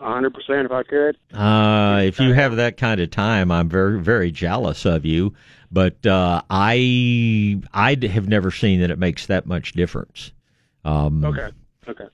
100% 0.00 0.32
if 0.64 0.72
I 0.72 0.82
could? 0.82 1.16
Uh, 1.32 2.02
if 2.04 2.18
you 2.18 2.32
have 2.32 2.56
that 2.56 2.76
kind 2.76 3.00
of 3.00 3.10
time, 3.10 3.50
I'm 3.50 3.68
very 3.68 4.00
very 4.00 4.30
jealous 4.30 4.84
of 4.84 5.04
you. 5.04 5.34
But 5.70 6.04
uh, 6.06 6.42
I 6.50 7.60
I 7.72 7.96
have 8.10 8.28
never 8.28 8.50
seen 8.50 8.80
that 8.80 8.90
it 8.90 8.98
makes 8.98 9.26
that 9.26 9.46
much 9.46 9.72
difference. 9.72 10.32
Um, 10.84 11.24
okay. 11.24 11.50
Okay. 11.88 12.06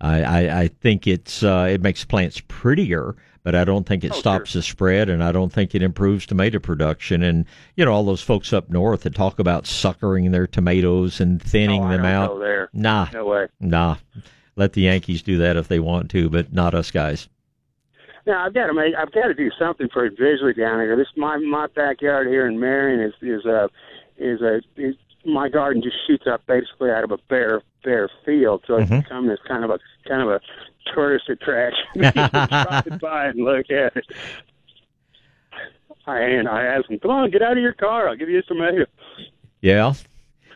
I, 0.00 0.22
I, 0.22 0.60
I 0.62 0.68
think 0.68 1.06
it's 1.06 1.42
uh, 1.42 1.68
it 1.70 1.80
makes 1.80 2.04
plants 2.04 2.40
prettier, 2.48 3.16
but 3.46 3.54
I 3.54 3.62
don't 3.62 3.86
think 3.86 4.02
it 4.02 4.10
Oh, 4.10 4.16
stops 4.18 4.54
the 4.54 4.60
spread, 4.62 5.08
and 5.08 5.22
I 5.22 5.30
don't 5.30 5.52
think 5.52 5.72
it 5.72 5.80
improves 5.80 6.26
tomato 6.26 6.58
production. 6.58 7.22
And 7.22 7.44
you 7.76 7.84
know, 7.84 7.92
all 7.92 8.02
those 8.02 8.20
folks 8.20 8.52
up 8.52 8.68
north 8.70 9.02
that 9.02 9.14
talk 9.14 9.38
about 9.38 9.68
suckering 9.68 10.32
their 10.32 10.48
tomatoes 10.48 11.20
and 11.20 11.40
thinning 11.40 11.80
Oh, 11.84 11.86
I 11.86 11.96
them 11.96 12.04
out. 12.06 12.40
there. 12.40 12.68
Nah, 12.72 13.06
No 13.14 13.24
way. 13.24 13.46
nah. 13.60 13.98
Let 14.56 14.72
the 14.72 14.80
Yankees 14.80 15.22
do 15.22 15.38
that 15.38 15.56
if 15.56 15.68
they 15.68 15.78
want 15.78 16.10
to, 16.10 16.28
but 16.28 16.52
not 16.52 16.74
us 16.74 16.90
guys. 16.90 17.28
Now 18.26 18.44
I've 18.44 18.52
got 18.52 18.66
to 18.66 18.74
make 18.74 18.96
I've 18.98 19.12
got 19.12 19.28
to 19.28 19.34
do 19.34 19.52
something 19.56 19.88
for 19.92 20.04
it 20.06 20.14
visually 20.18 20.52
down 20.52 20.80
here. 20.80 20.96
This 20.96 21.06
my 21.16 21.36
my 21.36 21.68
backyard 21.68 22.26
here 22.26 22.48
in 22.48 22.58
Marion 22.58 22.98
is 22.98 23.14
is 23.22 23.44
a 23.44 23.70
is 24.18 24.40
a 24.42 24.60
is, 24.76 24.96
my 25.24 25.48
garden 25.48 25.82
just 25.84 25.96
shoots 26.04 26.24
up 26.26 26.44
basically 26.48 26.90
out 26.90 27.04
of 27.04 27.12
a 27.12 27.18
bare 27.28 27.62
bare 27.84 28.08
field, 28.24 28.64
so 28.66 28.78
it's 28.78 28.90
Mhm. 28.90 29.04
become 29.04 29.26
this 29.28 29.38
kind 29.46 29.62
of 29.62 29.70
a 29.70 29.78
kind 30.08 30.22
of 30.22 30.28
a 30.30 30.40
tourist 30.94 31.28
attraction. 31.28 31.84
People 31.94 32.46
drive 32.46 33.00
by 33.00 33.26
and 33.26 33.44
look 33.44 33.70
at 33.70 33.96
it. 33.96 34.06
I 36.06 36.20
and 36.20 36.48
I 36.48 36.64
ask 36.64 36.88
them, 36.88 36.98
"Come 37.00 37.10
on, 37.10 37.30
get 37.30 37.42
out 37.42 37.56
of 37.56 37.62
your 37.62 37.72
car. 37.72 38.08
I'll 38.08 38.16
give 38.16 38.28
you 38.28 38.42
some 38.46 38.58
tomato." 38.58 38.86
Yeah. 39.60 39.94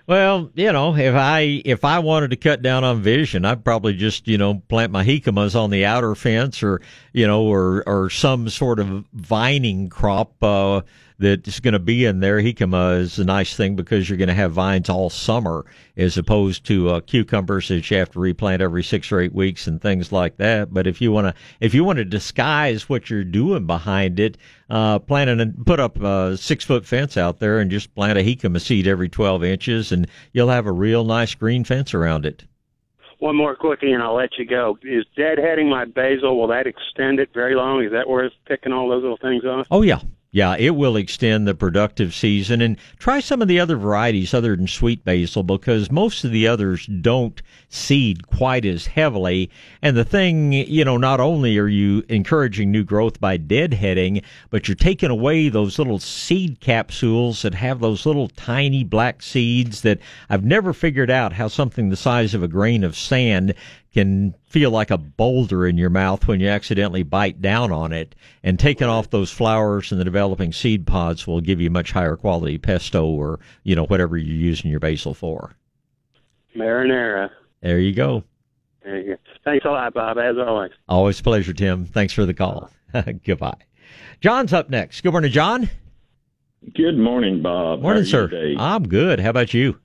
Well, 0.06 0.50
you 0.54 0.72
know, 0.72 0.96
if 0.96 1.14
I 1.14 1.62
if 1.64 1.84
I 1.84 2.00
wanted 2.00 2.30
to 2.30 2.36
cut 2.36 2.62
down 2.62 2.82
on 2.82 3.00
vision, 3.00 3.44
I'd 3.44 3.64
probably 3.64 3.94
just 3.94 4.26
you 4.26 4.38
know 4.38 4.60
plant 4.68 4.92
my 4.92 5.04
jicamas 5.04 5.54
on 5.54 5.70
the 5.70 5.84
outer 5.84 6.14
fence, 6.14 6.62
or 6.62 6.80
you 7.12 7.26
know, 7.26 7.42
or 7.42 7.82
or 7.86 8.10
some 8.10 8.48
sort 8.48 8.78
of 8.78 9.04
vining 9.12 9.88
crop 9.88 10.42
uh, 10.42 10.82
that's 11.20 11.60
going 11.60 11.72
to 11.72 11.78
be 11.78 12.06
in 12.06 12.20
there. 12.20 12.40
Jicama 12.40 12.98
is 12.98 13.18
a 13.18 13.24
nice 13.24 13.54
thing 13.54 13.76
because 13.76 14.08
you're 14.08 14.16
going 14.16 14.28
to 14.28 14.34
have 14.34 14.52
vines 14.52 14.88
all 14.88 15.10
summer, 15.10 15.66
as 15.96 16.16
opposed 16.16 16.64
to 16.66 16.88
uh, 16.88 17.00
cucumbers 17.00 17.68
that 17.68 17.90
you 17.90 17.98
have 17.98 18.10
to 18.12 18.18
replant 18.18 18.62
every 18.62 18.82
six 18.82 19.12
or 19.12 19.20
eight 19.20 19.34
weeks 19.34 19.66
and 19.66 19.82
things 19.82 20.12
like 20.12 20.38
that. 20.38 20.72
But 20.72 20.86
if 20.86 21.00
you 21.00 21.12
want 21.12 21.26
to 21.26 21.34
if 21.60 21.74
you 21.74 21.84
want 21.84 21.98
to 21.98 22.04
disguise 22.04 22.88
what 22.88 23.10
you're 23.10 23.22
doing 23.22 23.66
behind 23.66 24.18
it, 24.18 24.38
uh, 24.70 24.98
plant 24.98 25.28
and 25.28 25.66
put 25.66 25.78
up 25.78 26.00
a 26.02 26.36
six 26.38 26.64
foot 26.64 26.86
fence 26.86 27.16
out 27.16 27.38
there 27.38 27.58
and 27.58 27.70
just 27.70 27.94
plant 27.94 28.18
a 28.18 28.22
jicama 28.22 28.60
seed 28.60 28.86
every 28.86 29.08
12 29.08 29.44
inches 29.44 29.92
and 29.92 30.06
you'll 30.32 30.48
have 30.48 30.66
a 30.66 30.72
real 30.72 31.04
nice 31.04 31.34
green 31.34 31.64
fence 31.64 31.92
around 31.92 32.24
it. 32.24 32.44
One 33.20 33.36
more 33.36 33.54
quickie, 33.54 33.92
and 33.92 34.02
I'll 34.02 34.14
let 34.14 34.38
you 34.38 34.46
go. 34.46 34.78
Is 34.82 35.04
deadheading 35.16 35.68
my 35.68 35.84
basil? 35.84 36.38
Will 36.38 36.48
that 36.48 36.66
extend 36.66 37.20
it 37.20 37.28
very 37.34 37.54
long? 37.54 37.84
Is 37.84 37.92
that 37.92 38.08
worth 38.08 38.32
picking 38.46 38.72
all 38.72 38.88
those 38.88 39.02
little 39.02 39.18
things 39.18 39.44
off? 39.44 39.66
Oh 39.70 39.82
yeah. 39.82 40.00
Yeah, 40.32 40.54
it 40.56 40.76
will 40.76 40.94
extend 40.94 41.48
the 41.48 41.56
productive 41.56 42.14
season 42.14 42.60
and 42.60 42.76
try 43.00 43.18
some 43.18 43.42
of 43.42 43.48
the 43.48 43.58
other 43.58 43.76
varieties 43.76 44.32
other 44.32 44.54
than 44.54 44.68
sweet 44.68 45.04
basil 45.04 45.42
because 45.42 45.90
most 45.90 46.22
of 46.22 46.30
the 46.30 46.46
others 46.46 46.86
don't 46.86 47.42
seed 47.68 48.28
quite 48.28 48.64
as 48.64 48.86
heavily. 48.86 49.50
And 49.82 49.96
the 49.96 50.04
thing, 50.04 50.52
you 50.52 50.84
know, 50.84 50.96
not 50.96 51.18
only 51.18 51.58
are 51.58 51.66
you 51.66 52.04
encouraging 52.08 52.70
new 52.70 52.84
growth 52.84 53.18
by 53.18 53.38
deadheading, 53.38 54.22
but 54.50 54.68
you're 54.68 54.76
taking 54.76 55.10
away 55.10 55.48
those 55.48 55.80
little 55.80 55.98
seed 55.98 56.60
capsules 56.60 57.42
that 57.42 57.54
have 57.54 57.80
those 57.80 58.06
little 58.06 58.28
tiny 58.28 58.84
black 58.84 59.22
seeds 59.22 59.80
that 59.80 59.98
I've 60.28 60.44
never 60.44 60.72
figured 60.72 61.10
out 61.10 61.32
how 61.32 61.48
something 61.48 61.88
the 61.88 61.96
size 61.96 62.34
of 62.34 62.44
a 62.44 62.48
grain 62.48 62.84
of 62.84 62.96
sand 62.96 63.52
can 63.92 64.34
feel 64.46 64.70
like 64.70 64.90
a 64.90 64.98
boulder 64.98 65.66
in 65.66 65.76
your 65.76 65.90
mouth 65.90 66.26
when 66.28 66.40
you 66.40 66.48
accidentally 66.48 67.02
bite 67.02 67.42
down 67.42 67.72
on 67.72 67.92
it. 67.92 68.14
And 68.42 68.58
taking 68.58 68.86
off 68.86 69.10
those 69.10 69.30
flowers 69.30 69.90
and 69.90 70.00
the 70.00 70.04
developing 70.04 70.52
seed 70.52 70.86
pods 70.86 71.26
will 71.26 71.40
give 71.40 71.60
you 71.60 71.70
much 71.70 71.90
higher 71.92 72.16
quality 72.16 72.56
pesto 72.58 73.04
or, 73.06 73.40
you 73.64 73.74
know, 73.74 73.84
whatever 73.86 74.16
you're 74.16 74.36
using 74.36 74.70
your 74.70 74.80
basil 74.80 75.12
for. 75.14 75.52
Marinara. 76.56 77.30
There 77.60 77.78
you 77.78 77.92
go. 77.92 78.24
There 78.82 78.98
you 78.98 79.14
go. 79.14 79.16
Thanks 79.44 79.64
a 79.64 79.70
lot, 79.70 79.92
Bob, 79.94 80.18
as 80.18 80.36
always. 80.38 80.72
Always 80.88 81.20
a 81.20 81.22
pleasure, 81.22 81.52
Tim. 81.52 81.84
Thanks 81.84 82.12
for 82.12 82.24
the 82.26 82.34
call. 82.34 82.70
Goodbye. 83.24 83.58
John's 84.20 84.52
up 84.52 84.70
next. 84.70 85.00
Good 85.02 85.12
morning, 85.12 85.32
John. 85.32 85.68
Good 86.74 86.98
morning, 86.98 87.42
Bob. 87.42 87.80
Morning, 87.80 87.84
How 87.84 87.90
are 87.90 87.98
you 87.98 88.04
sir. 88.04 88.28
today? 88.28 88.56
I'm 88.58 88.86
good. 88.86 89.18
How 89.20 89.30
about 89.30 89.54
you? 89.54 89.78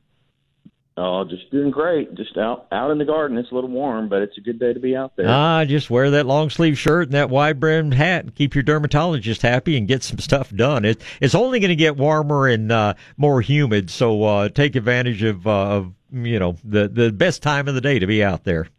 Oh, 0.98 1.26
just 1.26 1.52
doing 1.52 1.72
great. 1.72 2.16
Just 2.16 2.38
out 2.38 2.68
out 2.72 2.90
in 2.90 2.98
the 2.98 3.06
garden. 3.06 3.38
It's 3.38 3.52
a 3.52 3.56
little 3.56 3.70
warm, 3.70 4.08
but 4.08 4.22
it's 4.22 4.38
a 4.38 4.42
good 4.42 4.60
day 4.60 4.72
to 4.72 4.80
be 4.80 4.96
out 4.96 5.18
there. 5.18 5.28
Ah, 5.28 5.66
just 5.66 5.90
wear 5.90 6.12
that 6.12 6.26
long 6.26 6.50
sleeve 6.50 6.78
shirt 6.78 7.08
and 7.08 7.14
that 7.14 7.30
wide 7.30 7.60
brimmed 7.60 7.94
hat 7.94 8.24
and 8.24 8.34
keep 8.34 8.56
your 8.56 8.64
dermatologist 8.64 9.42
happy 9.42 9.78
and 9.78 9.90
get 9.90 10.04
some 10.04 10.20
stuff 10.20 10.52
done. 10.52 10.86
It, 10.86 11.02
it's 11.20 11.36
only 11.36 11.60
going 11.60 11.70
to 11.70 11.76
get 11.76 11.98
warmer 11.98 12.48
and 12.48 12.72
uh, 12.72 12.94
more 13.18 13.42
humid, 13.42 13.90
so 13.90 14.24
uh, 14.24 14.50
take 14.50 14.78
advantage 14.78 15.22
of, 15.22 15.46
uh, 15.46 15.52
of 15.52 15.94
you 16.14 16.40
know 16.40 16.56
the 16.64 16.88
the 16.88 17.12
best 17.12 17.44
time 17.44 17.68
of 17.68 17.76
the 17.76 17.82
day 17.82 18.00
to 18.00 18.08
be 18.08 18.24
out 18.24 18.46
there. 18.46 18.70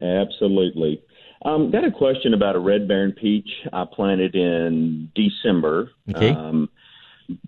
Absolutely. 0.00 1.04
Um, 1.44 1.70
got 1.70 1.84
a 1.84 1.92
question 1.92 2.34
about 2.34 2.56
a 2.56 2.58
red 2.58 2.88
baron 2.88 3.12
peach 3.12 3.48
I 3.72 3.84
planted 3.84 4.34
in 4.34 5.10
December. 5.14 5.90
Okay. 6.10 6.30
Um, 6.30 6.68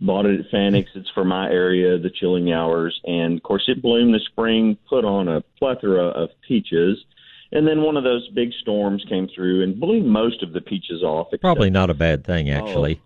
bought 0.00 0.26
it 0.26 0.40
at 0.40 0.50
Fanick's. 0.50 0.90
It's 0.94 1.10
for 1.10 1.24
my 1.24 1.48
area, 1.48 1.98
the 1.98 2.10
chilling 2.10 2.52
hours, 2.52 2.98
and 3.04 3.36
of 3.36 3.42
course 3.42 3.64
it 3.68 3.82
bloomed 3.82 4.14
this 4.14 4.24
spring. 4.26 4.76
Put 4.88 5.04
on 5.04 5.28
a 5.28 5.42
plethora 5.58 6.06
of 6.06 6.30
peaches, 6.46 6.98
and 7.52 7.66
then 7.66 7.82
one 7.82 7.96
of 7.96 8.04
those 8.04 8.28
big 8.28 8.52
storms 8.60 9.04
came 9.08 9.28
through 9.34 9.62
and 9.62 9.78
blew 9.78 10.02
most 10.02 10.42
of 10.42 10.52
the 10.52 10.60
peaches 10.60 11.02
off. 11.02 11.28
except- 11.28 11.42
Probably 11.42 11.70
not 11.70 11.90
a 11.90 11.94
bad 11.94 12.24
thing, 12.24 12.50
oh. 12.50 12.54
actually. 12.54 13.00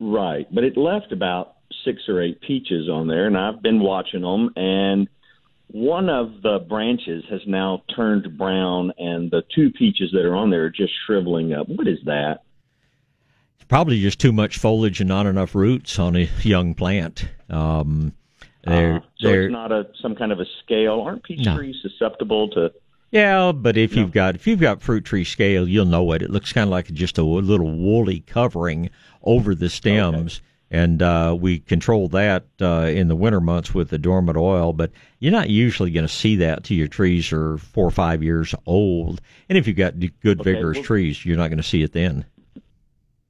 Right, 0.00 0.46
but 0.52 0.64
it 0.64 0.76
left 0.76 1.12
about 1.12 1.56
six 1.84 2.08
or 2.08 2.20
eight 2.22 2.40
peaches 2.40 2.88
on 2.88 3.06
there, 3.06 3.26
and 3.26 3.36
I've 3.36 3.62
been 3.62 3.80
watching 3.80 4.22
them, 4.22 4.50
and 4.56 5.08
one 5.68 6.08
of 6.08 6.42
the 6.42 6.58
branches 6.68 7.22
has 7.30 7.42
now 7.46 7.82
turned 7.94 8.36
brown, 8.36 8.92
and 8.98 9.30
the 9.30 9.42
two 9.54 9.70
peaches 9.70 10.10
that 10.12 10.24
are 10.24 10.34
on 10.34 10.50
there 10.50 10.64
are 10.64 10.70
just 10.70 10.92
shriveling 11.06 11.52
up. 11.52 11.68
What 11.68 11.86
is 11.86 11.98
that? 12.06 12.40
Probably 13.68 14.00
just 14.00 14.18
too 14.18 14.32
much 14.32 14.58
foliage 14.58 15.00
and 15.00 15.08
not 15.08 15.26
enough 15.26 15.54
roots 15.54 15.98
on 15.98 16.16
a 16.16 16.28
young 16.42 16.74
plant. 16.74 17.28
Um, 17.48 18.12
they're, 18.64 18.96
Uh, 18.96 19.00
so 19.18 19.28
they're, 19.28 19.42
it's 19.44 19.52
not 19.52 19.72
a 19.72 19.86
some 20.02 20.14
kind 20.16 20.32
of 20.32 20.40
a 20.40 20.46
scale. 20.62 21.00
Aren't 21.00 21.22
peach 21.22 21.44
No. 21.44 21.56
trees 21.56 21.76
susceptible 21.82 22.48
to? 22.50 22.72
Yeah, 23.12 23.52
but 23.52 23.76
if 23.76 23.96
you've 23.96 24.12
got 24.12 24.34
if 24.36 24.46
you've 24.46 24.60
got 24.60 24.80
fruit 24.82 25.04
tree 25.04 25.24
scale, 25.24 25.66
you'll 25.68 25.84
know 25.86 26.12
it. 26.12 26.22
It 26.22 26.30
looks 26.30 26.52
kind 26.52 26.64
of 26.64 26.70
like 26.70 26.86
just 26.92 27.18
a 27.18 27.22
little 27.24 27.70
woolly 27.70 28.20
covering 28.20 28.90
over 29.22 29.54
the 29.54 29.68
stems, 29.68 30.40
and 30.70 31.02
uh, 31.02 31.36
we 31.38 31.58
control 31.58 32.06
that 32.08 32.44
uh, 32.60 32.88
in 32.92 33.08
the 33.08 33.16
winter 33.16 33.40
months 33.40 33.74
with 33.74 33.90
the 33.90 33.98
dormant 33.98 34.36
oil. 34.38 34.72
But 34.72 34.92
you're 35.18 35.32
not 35.32 35.50
usually 35.50 35.90
going 35.90 36.06
to 36.06 36.12
see 36.12 36.36
that 36.36 36.62
till 36.64 36.76
your 36.76 36.86
trees 36.88 37.32
are 37.32 37.58
four 37.58 37.86
or 37.86 37.90
five 37.90 38.22
years 38.22 38.54
old. 38.66 39.20
And 39.48 39.58
if 39.58 39.66
you've 39.66 39.76
got 39.76 39.98
good 40.20 40.40
Okay, 40.40 40.52
vigorous 40.52 40.76
well- 40.76 40.84
trees, 40.84 41.24
you're 41.24 41.36
not 41.36 41.48
going 41.48 41.56
to 41.58 41.64
see 41.64 41.82
it 41.82 41.92
then. 41.92 42.24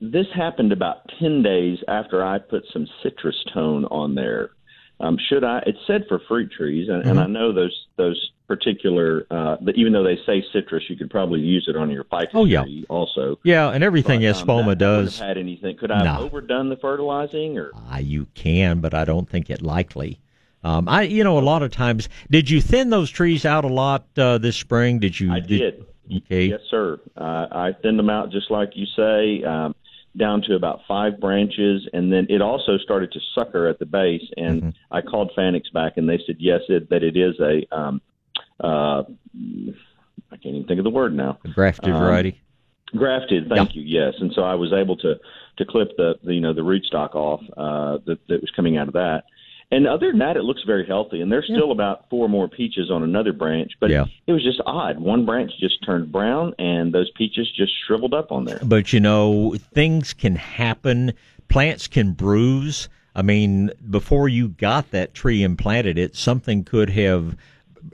This 0.01 0.27
happened 0.35 0.72
about 0.72 1.10
ten 1.18 1.43
days 1.43 1.78
after 1.89 2.24
I 2.24 2.39
put 2.39 2.64
some 2.72 2.86
citrus 3.02 3.36
tone 3.52 3.85
on 3.86 4.14
there. 4.14 4.51
Um, 4.98 5.16
should 5.28 5.44
I? 5.44 5.59
It 5.66 5.77
said 5.86 6.05
for 6.09 6.20
fruit 6.28 6.51
trees, 6.52 6.89
and, 6.89 7.01
Mm-hmm. 7.02 7.10
and 7.10 7.20
I 7.20 7.27
know 7.27 7.52
those 7.52 7.86
those 7.97 8.31
particular. 8.48 9.27
Uh, 9.31 9.56
that 9.62 9.77
even 9.77 9.93
though 9.93 10.02
they 10.02 10.18
say 10.27 10.43
citrus, 10.52 10.85
you 10.89 10.97
could 10.97 11.10
probably 11.10 11.40
use 11.40 11.66
it 11.68 11.77
on 11.77 11.90
your 11.90 12.05
ficus 12.05 12.31
Oh, 12.35 12.44
yeah. 12.44 12.62
tree 12.62 12.85
also. 12.89 13.39
Yeah, 13.44 13.70
and 13.70 13.85
everything 13.85 14.20
But, 14.20 14.27
um, 14.28 14.35
Espoma 14.35 14.66
wouldn't 14.66 14.78
does. 14.81 15.18
had 15.18 15.39
anything? 15.39 15.77
Could 15.77 15.90
I 15.90 16.05
have 16.05 16.20
overdone 16.22 16.68
the 16.70 16.77
fertilizing 16.77 17.59
or? 17.59 17.70
Ah, 17.74 17.98
you 17.98 18.27
can, 18.35 18.81
but 18.81 18.93
I 18.94 19.05
don't 19.05 19.28
think 19.28 19.48
it 19.51 19.62
likely. 19.62 20.18
Um, 20.64 20.89
I, 20.89 21.02
you 21.02 21.24
know, 21.24 21.39
a 21.39 21.40
lot 21.40 21.62
of 21.62 21.70
times. 21.70 22.09
Did 22.31 22.51
you 22.51 22.60
thin 22.60 22.90
those 22.90 23.09
trees 23.10 23.47
out 23.47 23.64
a 23.64 23.68
lot 23.68 24.05
uh, 24.18 24.36
this 24.39 24.56
spring? 24.56 24.98
Did 24.98 25.18
you? 25.18 25.32
I 25.32 25.40
did. 25.40 25.86
Okay. 26.14 26.47
Yes, 26.47 26.60
sir. 26.70 26.98
Uh, 27.16 27.47
I 27.52 27.72
thinned 27.81 27.98
them 27.98 28.10
out 28.10 28.31
just 28.32 28.51
like 28.51 28.70
you 28.74 28.85
say, 28.97 29.43
um, 29.44 29.74
down 30.16 30.43
to 30.43 30.55
about 30.55 30.81
five 30.89 31.20
branches, 31.20 31.89
and 31.93 32.12
then 32.12 32.27
it 32.28 32.43
also 32.43 32.78
started 32.78 33.12
to 33.12 33.20
sucker 33.35 33.69
at 33.69 33.78
the 33.78 33.87
base. 33.87 34.28
And 34.37 34.62
Mm-hmm. 34.62 34.95
I 34.95 35.01
called 35.03 35.31
Fanick's 35.37 35.70
back, 35.70 35.97
and 35.97 36.09
they 36.09 36.19
said 36.27 36.37
yes, 36.39 36.61
it, 36.69 36.91
that 36.91 37.03
it 37.03 37.16
is 37.16 37.39
a. 37.41 37.66
Um, 37.74 38.03
uh, 38.62 39.03
I 40.32 40.37
can't 40.37 40.55
even 40.55 40.66
think 40.66 40.78
of 40.78 40.85
the 40.85 40.91
word 40.91 41.15
now. 41.15 41.39
grafted 41.55 41.93
Um, 41.93 42.01
variety. 42.01 42.41
Grafted, 42.97 43.49
thank 43.49 43.74
you. 43.77 43.82
Yes, 43.82 44.15
and 44.20 44.32
so 44.35 44.43
I 44.43 44.55
was 44.55 44.73
able 44.73 44.97
to 44.97 45.15
to 45.59 45.65
clip 45.65 45.97
the, 45.97 46.15
the 46.24 46.35
you 46.35 46.41
know 46.41 46.53
the 46.53 46.62
rootstock 46.62 47.15
off 47.15 47.41
uh, 47.57 47.99
that 48.07 48.19
that 48.28 48.41
was 48.41 48.51
coming 48.57 48.77
out 48.77 48.89
of 48.89 48.95
that. 48.95 49.24
And 49.72 49.86
other 49.86 50.10
than 50.10 50.18
that, 50.18 50.36
it 50.36 50.42
looks 50.42 50.62
very 50.66 50.84
healthy. 50.84 51.20
And 51.20 51.30
there's 51.30 51.44
still 51.44 51.70
about 51.70 52.10
four 52.10 52.28
more 52.28 52.48
peaches 52.48 52.90
on 52.90 53.02
another 53.05 53.32
branch, 53.32 53.72
but 53.78 53.90
Yeah. 53.90 54.06
it 54.26 54.32
was 54.32 54.42
just 54.42 54.60
odd. 54.66 54.98
One 54.98 55.24
branch 55.24 55.52
just 55.60 55.82
turned 55.84 56.10
brown, 56.10 56.55
and 56.59 56.92
those 56.92 57.10
peaches 57.12 57.48
just 57.56 57.72
shriveled 57.86 58.12
up 58.12 58.32
on 58.32 58.44
there. 58.44 58.59
But 58.64 58.92
you 58.92 58.98
know, 58.98 59.55
things 59.72 60.12
can 60.12 60.34
happen. 60.36 61.12
Plants 61.48 61.86
can 61.86 62.12
bruise. 62.12 62.88
I 63.14 63.22
mean, 63.22 63.70
before 63.88 64.28
you 64.28 64.48
got 64.48 64.90
that 64.90 65.14
tree 65.14 65.42
and 65.44 65.56
planted 65.56 65.98
it, 65.98 66.16
something 66.16 66.64
could 66.64 66.90
have 66.90 67.36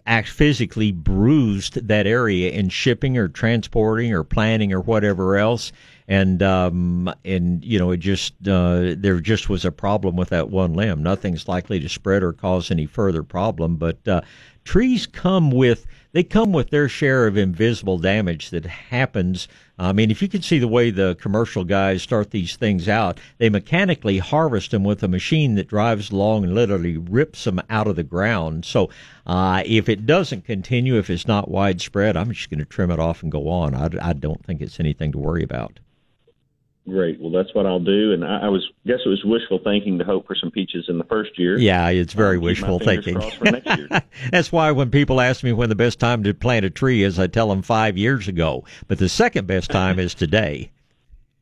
act 0.06 0.28
physically 0.28 0.92
bruised 0.92 1.88
that 1.88 2.06
area 2.06 2.50
in 2.50 2.68
shipping 2.68 3.16
or 3.18 3.28
transporting 3.28 4.12
or 4.12 4.24
planting 4.24 4.72
or 4.72 4.80
whatever 4.80 5.36
else. 5.36 5.72
And 6.08 6.42
um, 6.42 7.12
and 7.24 7.64
you 7.64 7.78
know, 7.78 7.90
it 7.90 7.98
just 7.98 8.34
uh, 8.46 8.94
there 8.96 9.20
just 9.20 9.48
was 9.48 9.64
a 9.64 9.72
problem 9.72 10.16
with 10.16 10.28
that 10.28 10.50
one 10.50 10.74
limb. 10.74 11.02
Nothing's 11.02 11.48
likely 11.48 11.80
to 11.80 11.88
spread 11.88 12.22
or 12.22 12.32
cause 12.32 12.70
any 12.70 12.86
further 12.86 13.24
problem. 13.24 13.76
But 13.76 14.06
uh, 14.06 14.20
trees 14.64 15.06
come 15.06 15.50
with 15.50 15.86
they 16.16 16.22
come 16.22 16.52
with 16.52 16.70
their 16.70 16.88
share 16.88 17.26
of 17.26 17.36
invisible 17.36 17.98
damage 17.98 18.48
that 18.48 18.64
happens. 18.64 19.48
I 19.78 19.92
mean, 19.92 20.10
if 20.10 20.22
you 20.22 20.28
can 20.28 20.40
see 20.40 20.58
the 20.58 20.66
way 20.66 20.90
the 20.90 21.14
commercial 21.20 21.62
guys 21.62 22.02
start 22.02 22.30
these 22.30 22.56
things 22.56 22.88
out, 22.88 23.20
they 23.36 23.50
mechanically 23.50 24.16
harvest 24.16 24.70
them 24.70 24.82
with 24.82 25.02
a 25.02 25.08
machine 25.08 25.56
that 25.56 25.68
drives 25.68 26.10
along 26.10 26.44
and 26.44 26.54
literally 26.54 26.96
rips 26.96 27.44
them 27.44 27.60
out 27.68 27.86
of 27.86 27.96
the 27.96 28.02
ground. 28.02 28.64
So, 28.64 28.88
uh, 29.26 29.62
if 29.66 29.90
it 29.90 30.06
doesn't 30.06 30.46
continue, 30.46 30.96
if 30.96 31.10
it's 31.10 31.26
not 31.26 31.50
widespread, 31.50 32.16
I'm 32.16 32.32
just 32.32 32.48
going 32.48 32.60
to 32.60 32.64
trim 32.64 32.90
it 32.90 32.98
off 32.98 33.22
and 33.22 33.30
go 33.30 33.50
on. 33.50 33.74
I, 33.74 33.90
I 34.00 34.12
don't 34.14 34.42
think 34.42 34.62
it's 34.62 34.80
anything 34.80 35.12
to 35.12 35.18
worry 35.18 35.42
about. 35.42 35.80
Great. 36.88 37.20
Well, 37.20 37.32
that's 37.32 37.52
what 37.52 37.66
I'll 37.66 37.80
do. 37.80 38.12
And 38.12 38.24
I, 38.24 38.42
I 38.42 38.48
was 38.48 38.64
guess 38.86 39.00
it 39.04 39.08
was 39.08 39.24
wishful 39.24 39.58
thinking 39.58 39.98
to 39.98 40.04
hope 40.04 40.26
for 40.26 40.36
some 40.36 40.52
peaches 40.52 40.84
in 40.88 40.98
the 40.98 41.04
first 41.04 41.36
year. 41.36 41.58
Yeah, 41.58 41.88
it's 41.88 42.12
very 42.12 42.38
wishful 42.38 42.78
thinking. 42.78 43.20
for 43.32 43.44
next 43.44 43.76
year. 43.76 43.88
That's 44.30 44.52
why 44.52 44.70
when 44.70 44.90
people 44.90 45.20
ask 45.20 45.42
me 45.42 45.52
when 45.52 45.68
the 45.68 45.74
best 45.74 45.98
time 45.98 46.22
to 46.22 46.32
plant 46.32 46.64
a 46.64 46.70
tree 46.70 47.02
is, 47.02 47.18
I 47.18 47.26
tell 47.26 47.48
them 47.48 47.62
five 47.62 47.96
years 47.96 48.28
ago. 48.28 48.64
But 48.86 48.98
the 48.98 49.08
second 49.08 49.48
best 49.48 49.70
time 49.70 49.98
is 49.98 50.14
today. 50.14 50.70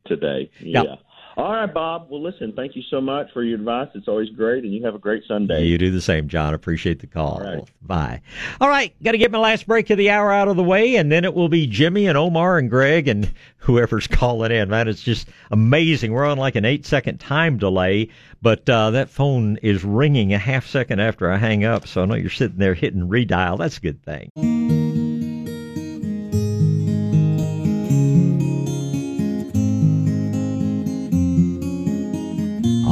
today. 0.05 0.49
Yeah. 0.59 0.95
All 1.37 1.51
right, 1.51 1.71
Bob. 1.71 2.07
Well, 2.09 2.23
listen, 2.23 2.53
thank 2.53 2.77
you 2.77 2.81
so 2.89 3.01
much 3.01 3.27
for 3.33 3.43
your 3.43 3.57
advice. 3.57 3.89
It's 3.93 4.07
always 4.07 4.29
great, 4.29 4.63
and 4.63 4.73
you 4.73 4.85
have 4.85 4.95
a 4.95 4.99
great 4.99 5.23
Sunday. 5.27 5.65
You 5.65 5.77
do 5.77 5.91
the 5.91 5.99
same, 6.01 6.29
John. 6.29 6.53
Appreciate 6.53 7.01
the 7.01 7.07
call. 7.07 7.41
All 7.43 7.55
right. 7.55 7.69
Bye. 7.81 8.21
All 8.61 8.69
right, 8.69 8.95
got 9.03 9.11
to 9.11 9.17
get 9.17 9.31
my 9.31 9.39
last 9.39 9.67
break 9.67 9.89
of 9.89 9.97
the 9.97 10.09
hour 10.09 10.31
out 10.31 10.47
of 10.47 10.55
the 10.55 10.63
way, 10.63 10.95
and 10.95 11.11
then 11.11 11.25
it 11.25 11.33
will 11.33 11.49
be 11.49 11.67
Jimmy 11.67 12.07
and 12.07 12.17
Omar 12.17 12.57
and 12.57 12.69
Greg 12.69 13.09
and 13.09 13.33
whoever's 13.57 14.07
calling 14.07 14.51
in. 14.51 14.69
Man, 14.69 14.87
it's 14.87 15.03
just 15.03 15.27
amazing. 15.51 16.13
We're 16.13 16.25
on 16.25 16.37
like 16.37 16.55
an 16.55 16.63
eight 16.63 16.85
second 16.85 17.19
time 17.19 17.57
delay, 17.57 18.09
but 18.41 18.69
uh, 18.69 18.91
that 18.91 19.09
phone 19.09 19.57
is 19.57 19.83
ringing 19.83 20.33
a 20.33 20.37
half 20.37 20.65
second 20.65 21.01
after 21.01 21.29
I 21.29 21.35
hang 21.35 21.65
up, 21.65 21.85
so 21.85 22.01
I 22.01 22.05
know 22.05 22.15
you're 22.15 22.29
sitting 22.29 22.59
there 22.59 22.75
hitting 22.75 23.09
redial. 23.09 23.57
That's 23.57 23.77
a 23.77 23.81
good 23.81 24.01
thing. 24.03 24.74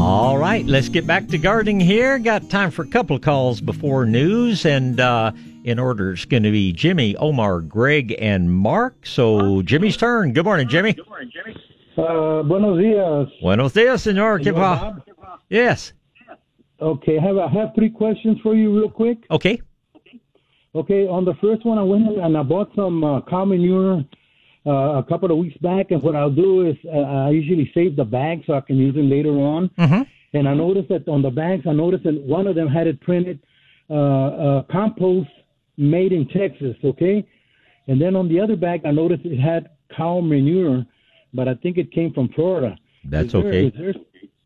All 0.05 0.37
right, 0.37 0.65
let's 0.65 0.89
get 0.89 1.07
back 1.07 1.29
to 1.29 1.37
gardening 1.37 1.79
here. 1.79 2.19
Got 2.19 2.49
time 2.49 2.71
for 2.71 2.81
a 2.81 2.87
couple 2.87 3.15
of 3.15 3.21
calls 3.21 3.61
before 3.61 4.05
news, 4.05 4.65
and 4.65 4.99
uh, 4.99 5.31
in 5.63 5.79
order, 5.79 6.11
it's 6.11 6.25
going 6.25 6.43
to 6.43 6.51
be 6.51 6.73
Jimmy, 6.73 7.15
Omar, 7.15 7.61
Greg, 7.61 8.13
and 8.19 8.51
Mark. 8.51 9.05
So 9.05 9.61
Jimmy's 9.61 9.95
turn. 9.95 10.33
Good 10.33 10.43
morning, 10.43 10.67
Jimmy. 10.67 10.91
Good 10.91 11.07
morning, 11.07 11.31
Uh, 11.95 12.43
buenos 12.43 12.79
dias. 12.79 13.29
Buenos 13.41 13.71
dias. 13.71 14.03
¿Qué 14.03 14.11
Señor 14.11 14.53
va? 14.53 14.75
Bob? 14.75 15.03
Yes. 15.49 15.93
Okay, 16.81 17.17
I 17.17 17.21
have 17.21 17.37
I 17.37 17.47
have 17.47 17.69
three 17.73 17.89
questions 17.89 18.37
for 18.43 18.55
you, 18.55 18.77
real 18.77 18.89
quick. 18.89 19.19
Okay. 19.31 19.61
Okay, 20.75 21.07
on 21.07 21.23
the 21.23 21.35
first 21.35 21.65
one, 21.65 21.77
I 21.77 21.83
went 21.83 22.17
and 22.19 22.35
I 22.37 22.43
bought 22.43 22.69
some 22.75 23.05
uh, 23.05 23.21
cow 23.21 23.45
manure 23.45 24.03
uh, 24.65 24.71
a 24.99 25.03
couple 25.03 25.31
of 25.31 25.37
weeks 25.37 25.57
back, 25.57 25.91
and 25.91 26.01
what 26.01 26.15
I'll 26.15 26.29
do 26.31 26.67
is 26.67 26.75
uh, 26.85 26.97
I 27.27 27.29
usually 27.29 27.69
save 27.73 27.95
the 27.95 28.05
bags 28.05 28.45
so 28.47 28.53
I 28.53 28.61
can 28.61 28.77
use 28.77 28.95
them 28.95 29.09
later 29.09 29.31
on. 29.31 29.69
Mm-hmm. 29.77 30.01
And 30.35 30.47
I 30.47 30.53
noticed 30.53 30.89
that 30.89 31.07
on 31.07 31.21
the 31.21 31.29
bags, 31.29 31.65
I 31.67 31.73
noticed 31.73 32.05
that 32.05 32.19
one 32.21 32.47
of 32.47 32.55
them 32.55 32.67
had 32.67 32.87
it 32.87 32.99
printed 33.01 33.39
uh, 33.89 33.93
uh, 33.93 34.63
compost 34.71 35.29
made 35.77 36.11
in 36.11 36.27
Texas. 36.27 36.75
Okay, 36.83 37.25
and 37.87 38.01
then 38.01 38.15
on 38.15 38.27
the 38.29 38.39
other 38.39 38.55
bag, 38.55 38.81
I 38.85 38.91
noticed 38.91 39.25
it 39.25 39.39
had 39.39 39.69
cow 39.95 40.21
manure, 40.21 40.85
but 41.33 41.47
I 41.47 41.55
think 41.55 41.77
it 41.77 41.91
came 41.91 42.13
from 42.13 42.29
Florida. 42.29 42.77
That's 43.05 43.33
there- 43.33 43.45
okay. 43.45 43.69
there- 43.69 43.93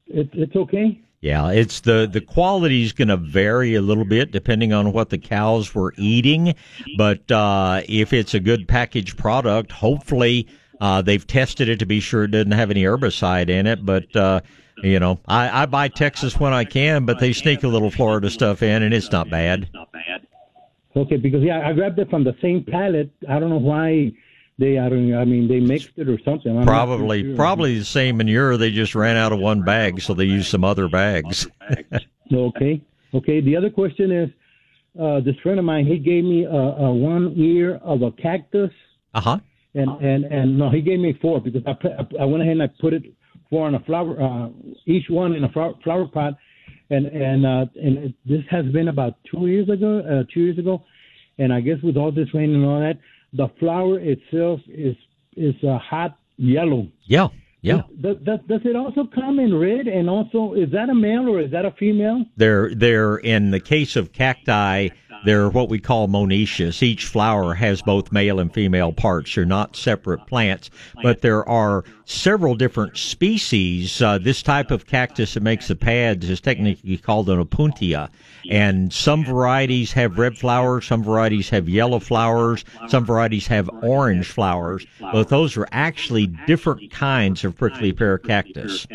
it, 0.10 0.30
it's 0.34 0.56
okay. 0.56 1.02
Yeah, 1.20 1.50
it's 1.50 1.80
the 1.80 2.08
the 2.12 2.22
quality 2.22 2.84
is 2.84 2.94
going 2.94 3.08
to 3.08 3.18
vary 3.18 3.74
a 3.74 3.82
little 3.82 4.06
bit 4.06 4.32
depending 4.32 4.72
on 4.72 4.94
what 4.94 5.10
the 5.10 5.18
cows 5.18 5.74
were 5.74 5.94
eating, 5.98 6.54
but 6.96 7.32
uh, 7.32 7.82
if 7.90 8.14
it's 8.14 8.36
a 8.36 8.40
good 8.40 8.68
packaged 8.68 9.18
product, 9.18 9.72
hopefully 9.72 10.48
uh, 10.80 11.02
they've 11.02 11.26
tested 11.26 11.70
it 11.70 11.80
to 11.80 11.88
be 11.88 12.00
sure 12.00 12.26
it 12.26 12.32
doesn't 12.32 12.52
have 12.52 12.70
any 12.70 12.84
herbicide 12.84 13.50
in 13.50 13.66
it. 13.66 13.84
But 13.84 14.16
uh, 14.16 14.42
you 14.84 15.00
know, 15.00 15.20
I, 15.28 15.64
I 15.64 15.66
buy 15.66 15.88
Texas 15.88 16.40
when 16.40 16.54
I 16.54 16.64
can, 16.64 17.06
but 17.06 17.20
they 17.20 17.34
sneak 17.34 17.64
a 17.64 17.68
little 17.68 17.90
Florida 17.90 18.30
stuff 18.30 18.62
in, 18.62 18.84
and 18.84 18.94
it's 18.94 19.12
not 19.12 19.28
bad. 19.30 19.68
Okay, 20.96 21.18
because 21.18 21.44
yeah, 21.44 21.68
I 21.68 21.74
grabbed 21.74 22.00
it 22.00 22.10
from 22.10 22.24
the 22.24 22.36
same 22.42 22.64
pallet. 22.64 23.12
I 23.30 23.40
don't 23.40 23.50
know 23.50 23.58
why 23.58 24.12
they. 24.58 24.78
I 24.80 24.90
don't. 24.90 25.14
I 25.16 25.26
mean, 25.26 25.48
they 25.48 25.60
mixed 25.60 25.92
it 25.98 26.10
or 26.10 26.20
something. 26.24 26.58
I'm 26.58 26.66
Probably 26.66 27.24
sure. 27.24 27.36
probably 27.36 27.78
the 27.80 27.86
same 27.86 28.18
manure. 28.18 28.58
They 28.58 28.72
just 28.72 28.96
ran 28.96 29.16
out 29.18 29.32
of 29.32 29.40
one 29.40 29.64
bag, 29.64 30.02
so 30.02 30.14
they 30.14 30.26
used 30.26 30.48
some 30.50 30.64
other 30.64 30.88
bags. 30.88 31.48
Okay. 32.34 32.82
Okay. 33.14 33.40
The 33.40 33.56
other 33.56 33.70
question 33.70 34.12
is, 34.12 34.30
uh, 35.02 35.22
this 35.22 35.36
friend 35.42 35.60
of 35.60 35.66
mine, 35.66 35.86
he 35.86 35.98
gave 35.98 36.24
me 36.26 36.44
a, 36.44 36.50
a 36.50 36.92
one 36.94 37.34
ear 37.38 37.76
of 37.84 38.02
a 38.02 38.12
cactus, 38.12 38.72
Uh 39.14 39.22
huh. 39.22 39.40
and 39.76 39.90
and 40.02 40.26
and 40.26 40.58
no, 40.58 40.70
he 40.70 40.82
gave 40.82 41.00
me 41.00 41.18
four 41.22 41.40
because 41.40 41.62
I 41.66 41.74
put, 41.74 41.92
I 42.20 42.26
went 42.26 42.42
ahead 42.44 42.54
and 42.54 42.64
I 42.64 42.68
put 42.82 42.94
it 42.94 43.04
four 43.50 43.68
in 43.70 43.76
a 43.76 43.80
flower, 43.82 44.22
uh, 44.22 44.50
each 44.86 45.06
one 45.10 45.34
in 45.36 45.44
a 45.46 45.50
flower, 45.54 45.74
flower 45.86 46.06
pot, 46.08 46.34
and 46.90 47.06
and 47.06 47.46
uh, 47.46 47.66
and 47.82 47.98
it, 47.98 48.14
this 48.26 48.44
has 48.50 48.66
been 48.74 48.90
about 48.90 49.14
two 49.32 49.48
years 49.48 49.70
ago, 49.70 50.00
uh, 50.00 50.24
two 50.34 50.42
years 50.42 50.58
ago, 50.58 50.84
and 51.38 51.54
I 51.54 51.62
guess 51.62 51.78
with 51.82 51.96
all 51.96 52.12
this 52.12 52.28
rain 52.34 52.54
and 52.54 52.66
all 52.66 52.80
that, 52.82 53.00
the 53.38 53.48
flower 53.60 54.00
itself 54.00 54.60
is 54.68 54.96
is 55.36 55.56
a 55.64 55.78
hot 55.78 56.18
yellow. 56.38 56.88
Yeah. 57.04 57.28
Yeah. 57.62 57.82
Does, 58.00 58.18
does, 58.24 58.40
does 58.48 58.62
it 58.66 58.76
also 58.76 59.06
come 59.14 59.40
in 59.40 59.54
red? 59.58 59.88
And 59.88 60.10
also, 60.10 60.54
is 60.54 60.72
that 60.72 60.90
a 60.90 60.96
male 60.96 61.28
or 61.28 61.42
is 61.42 61.52
that 61.52 61.66
a 61.66 61.72
female? 61.72 62.24
They're 62.38 62.74
they're 62.74 63.18
in 63.18 63.52
the 63.52 63.60
case 63.60 63.96
of 63.96 64.14
cacti, 64.14 64.90
they're 65.26 65.50
what 65.50 65.70
we 65.70 65.80
call 65.80 66.08
monoecious. 66.08 66.82
Each 66.82 67.06
flower 67.06 67.54
has 67.54 67.82
both 67.82 68.12
male 68.12 68.40
and 68.40 68.54
female 68.54 68.92
parts. 68.92 69.36
They're 69.36 69.46
not 69.46 69.76
separate 69.76 70.26
plants, 70.28 70.70
but 71.02 71.22
there 71.22 71.48
are 71.48 71.84
several 72.06 72.56
different 72.56 72.98
species. 72.98 74.02
Uh, 74.02 74.18
this 74.18 74.42
type 74.42 74.72
of 74.72 74.86
cactus 74.86 75.34
that 75.34 75.44
makes 75.44 75.68
the 75.68 75.76
pads 75.76 76.30
is 76.30 76.42
technically 76.42 76.98
called 76.98 77.30
an 77.30 77.44
opuntia, 77.44 78.10
and 78.50 78.94
some 78.94 79.26
varieties 79.26 79.92
have 79.94 80.18
red 80.18 80.38
flowers, 80.38 80.86
some 80.86 81.04
varieties 81.04 81.50
have 81.50 81.68
yellow 81.68 82.00
flowers, 82.00 82.64
some 82.88 83.06
varieties 83.06 83.48
have 83.48 83.70
orange 83.84 84.28
flowers. 84.28 84.86
But 85.00 85.30
those 85.30 85.58
are 85.58 85.68
actually 85.72 86.28
different 86.46 86.92
kinds 86.92 87.44
of 87.44 87.56
prickly 87.58 87.92
pear 87.92 88.18
cactus. 88.18 88.88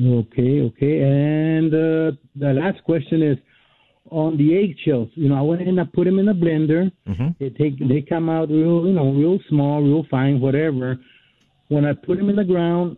Okay, 0.00 0.60
okay. 0.60 1.00
And 1.00 1.72
uh, 1.72 2.12
the 2.36 2.52
last 2.52 2.82
question 2.84 3.22
is 3.22 3.38
on 4.10 4.36
the 4.36 4.56
eggshells. 4.56 5.08
You 5.14 5.28
know, 5.28 5.36
I 5.36 5.42
went 5.42 5.62
in 5.62 5.68
and 5.68 5.80
I 5.80 5.84
put 5.84 6.04
them 6.04 6.18
in 6.18 6.28
a 6.28 6.34
blender. 6.34 6.90
Mm-hmm. 7.08 7.28
They 7.38 7.50
take 7.50 7.78
they 7.88 8.00
come 8.00 8.28
out 8.28 8.48
real, 8.48 8.86
you 8.86 8.92
know, 8.92 9.12
real 9.12 9.38
small, 9.48 9.82
real 9.82 10.04
fine, 10.10 10.40
whatever. 10.40 10.98
When 11.68 11.84
I 11.84 11.92
put 11.92 12.18
them 12.18 12.30
in 12.30 12.36
the 12.36 12.44
ground, 12.44 12.96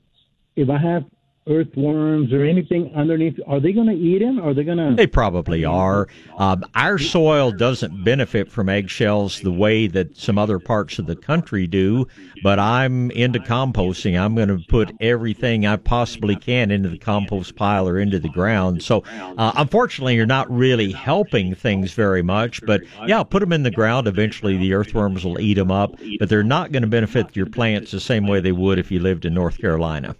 if 0.57 0.69
I 0.71 0.79
have 0.79 1.05
earthworms 1.51 2.33
or 2.33 2.45
anything 2.45 2.93
underneath? 2.95 3.39
Are 3.47 3.61
they 3.61 3.73
going 3.73 3.89
to 3.89 3.95
eat 3.95 4.21
them? 4.21 4.41
Are 4.41 4.55
they 4.55 4.65
going 4.65 4.79
to? 4.79 4.95
They 4.95 5.07
probably 5.07 5.65
are. 5.65 6.09
Um, 6.39 6.65
our 6.75 6.99
soil 6.99 7.51
doesn't 7.51 8.05
benefit 8.05 8.51
from 8.51 8.69
eggshells 8.69 9.41
the 9.41 9.53
way 9.53 9.87
that 9.89 10.17
some 10.17 10.39
other 10.39 10.59
parts 10.59 10.99
of 10.99 11.07
the 11.07 11.17
country 11.17 11.67
do, 11.67 12.07
but 12.43 12.59
I'm 12.59 13.11
into 13.11 13.41
composting. 13.41 14.19
I'm 14.19 14.35
going 14.35 14.49
to 14.49 14.65
put 14.69 14.93
everything 15.01 15.67
I 15.67 15.77
possibly 15.77 16.37
can 16.37 16.71
into 16.71 16.89
the 16.89 16.99
compost 16.99 17.57
pile 17.57 17.89
or 17.89 17.99
into 17.99 18.19
the 18.19 18.29
ground. 18.29 18.83
So, 18.83 19.03
uh, 19.37 19.53
unfortunately, 19.57 20.15
you're 20.15 20.27
not 20.27 20.51
really 20.51 20.93
helping 20.93 21.55
things 21.55 21.93
very 21.93 22.23
much, 22.23 22.65
but 22.65 22.83
yeah, 23.07 23.23
put 23.23 23.41
them 23.41 23.53
in 23.53 23.63
the 23.63 23.71
ground. 23.71 24.07
Eventually, 24.07 24.57
the 24.57 24.73
earthworms 24.75 25.25
will 25.25 25.41
eat 25.41 25.55
them 25.55 25.71
up, 25.71 25.99
but 26.19 26.29
they're 26.29 26.43
not 26.43 26.73
going 26.73 26.83
to 26.83 26.89
benefit 26.89 27.35
your 27.37 27.47
plants 27.47 27.91
the 27.91 28.01
same 28.01 28.27
way 28.27 28.41
they 28.41 28.53
would 28.53 28.79
if 28.79 28.91
you 28.91 29.01
lived 29.01 29.25
in 29.25 29.35
North 29.35 29.59
Carolina. 29.59 30.15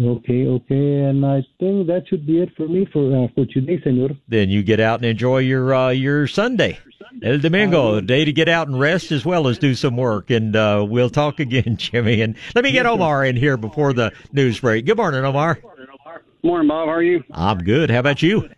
Okay, 0.00 0.46
okay, 0.48 1.02
and 1.04 1.24
I 1.24 1.46
think 1.60 1.86
that 1.86 2.02
should 2.08 2.26
be 2.26 2.40
it 2.40 2.50
for 2.56 2.66
me 2.66 2.84
for 2.92 3.24
uh, 3.24 3.28
for 3.32 3.46
today, 3.46 3.80
Senor. 3.80 4.10
Then 4.26 4.50
you 4.50 4.64
get 4.64 4.80
out 4.80 4.98
and 4.98 5.04
enjoy 5.04 5.38
your 5.38 5.72
uh, 5.72 5.90
your 5.90 6.26
Sunday. 6.26 6.78
El 7.22 7.38
Domingo, 7.38 7.94
a 7.94 8.02
day 8.02 8.24
to 8.24 8.32
get 8.32 8.48
out 8.48 8.66
and 8.66 8.80
rest 8.80 9.12
as 9.12 9.24
well 9.24 9.46
as 9.46 9.56
do 9.56 9.76
some 9.76 9.96
work. 9.96 10.30
And 10.30 10.56
uh, 10.56 10.84
we'll 10.88 11.10
talk 11.10 11.38
again, 11.38 11.76
Jimmy. 11.78 12.22
And 12.22 12.34
let 12.56 12.64
me 12.64 12.72
get 12.72 12.86
Omar 12.86 13.24
in 13.24 13.36
here 13.36 13.56
before 13.56 13.92
the 13.92 14.12
news 14.32 14.58
break. 14.58 14.84
Good 14.84 14.96
morning, 14.96 15.24
Omar. 15.24 15.60
Morning, 16.42 16.68
Bob. 16.68 16.88
How 16.88 16.94
are 16.94 17.02
you? 17.02 17.22
I'm 17.30 17.58
good. 17.58 17.88
How 17.88 18.00
about 18.00 18.20
you? 18.20 18.48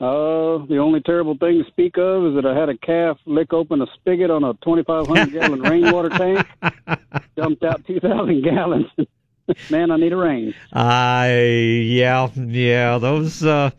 Uh, 0.00 0.64
the 0.66 0.78
only 0.80 1.00
terrible 1.00 1.36
thing 1.36 1.62
to 1.62 1.68
speak 1.68 1.98
of 1.98 2.26
is 2.26 2.34
that 2.36 2.46
I 2.46 2.58
had 2.58 2.68
a 2.68 2.78
calf 2.78 3.18
lick 3.26 3.52
open 3.52 3.82
a 3.82 3.86
spigot 3.96 4.30
on 4.30 4.44
a 4.44 4.54
2,500 4.64 5.32
gallon 5.32 5.60
rainwater 5.62 6.10
tank, 6.10 6.46
dumped 7.36 7.64
out 7.64 7.84
2,000 7.86 8.42
gallons. 8.42 8.86
Man, 9.70 9.90
I 9.90 9.96
need 9.96 10.12
a 10.12 10.16
rain. 10.16 10.54
Uh, 10.72 11.28
yeah, 11.28 12.28
yeah, 12.34 12.98
those, 12.98 13.44
uh, 13.44 13.70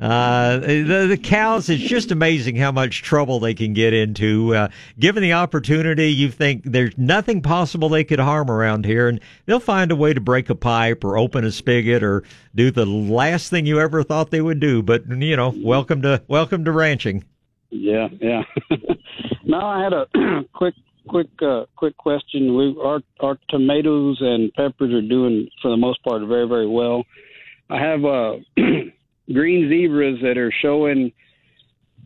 uh, 0.00 0.58
the, 0.58 1.06
the 1.10 1.16
cows, 1.16 1.68
it's 1.68 1.82
just 1.82 2.10
amazing 2.10 2.56
how 2.56 2.72
much 2.72 3.02
trouble 3.02 3.40
they 3.40 3.54
can 3.54 3.72
get 3.72 3.92
into. 3.92 4.54
Uh, 4.54 4.68
given 4.98 5.22
the 5.22 5.32
opportunity, 5.32 6.12
you 6.12 6.30
think 6.30 6.62
there's 6.64 6.96
nothing 6.96 7.42
possible 7.42 7.88
they 7.88 8.04
could 8.04 8.20
harm 8.20 8.50
around 8.50 8.84
here, 8.84 9.08
and 9.08 9.20
they'll 9.46 9.60
find 9.60 9.92
a 9.92 9.96
way 9.96 10.12
to 10.12 10.20
break 10.20 10.50
a 10.50 10.54
pipe 10.54 11.04
or 11.04 11.18
open 11.18 11.44
a 11.44 11.52
spigot 11.52 12.02
or 12.02 12.22
do 12.54 12.70
the 12.70 12.86
last 12.86 13.50
thing 13.50 13.66
you 13.66 13.80
ever 13.80 14.02
thought 14.02 14.30
they 14.30 14.40
would 14.40 14.60
do. 14.60 14.82
But, 14.82 15.08
you 15.08 15.36
know, 15.36 15.54
welcome 15.56 16.02
to, 16.02 16.22
welcome 16.28 16.64
to 16.64 16.72
ranching. 16.72 17.24
Yeah, 17.70 18.08
yeah. 18.20 18.42
now 19.44 19.66
I 19.66 19.82
had 19.82 19.92
a 19.92 20.06
quick 20.52 20.74
quick 21.08 21.28
uh, 21.42 21.64
quick 21.76 21.96
question. 21.96 22.56
We 22.56 22.76
our 22.82 23.00
our 23.20 23.38
tomatoes 23.48 24.18
and 24.20 24.52
peppers 24.54 24.92
are 24.92 25.06
doing 25.06 25.48
for 25.62 25.70
the 25.70 25.76
most 25.76 26.02
part 26.02 26.22
very 26.26 26.48
very 26.48 26.68
well. 26.68 27.04
I 27.68 27.80
have 27.80 28.04
uh, 28.04 28.36
green 29.32 29.68
zebras 29.68 30.18
that 30.22 30.38
are 30.38 30.52
showing 30.62 31.12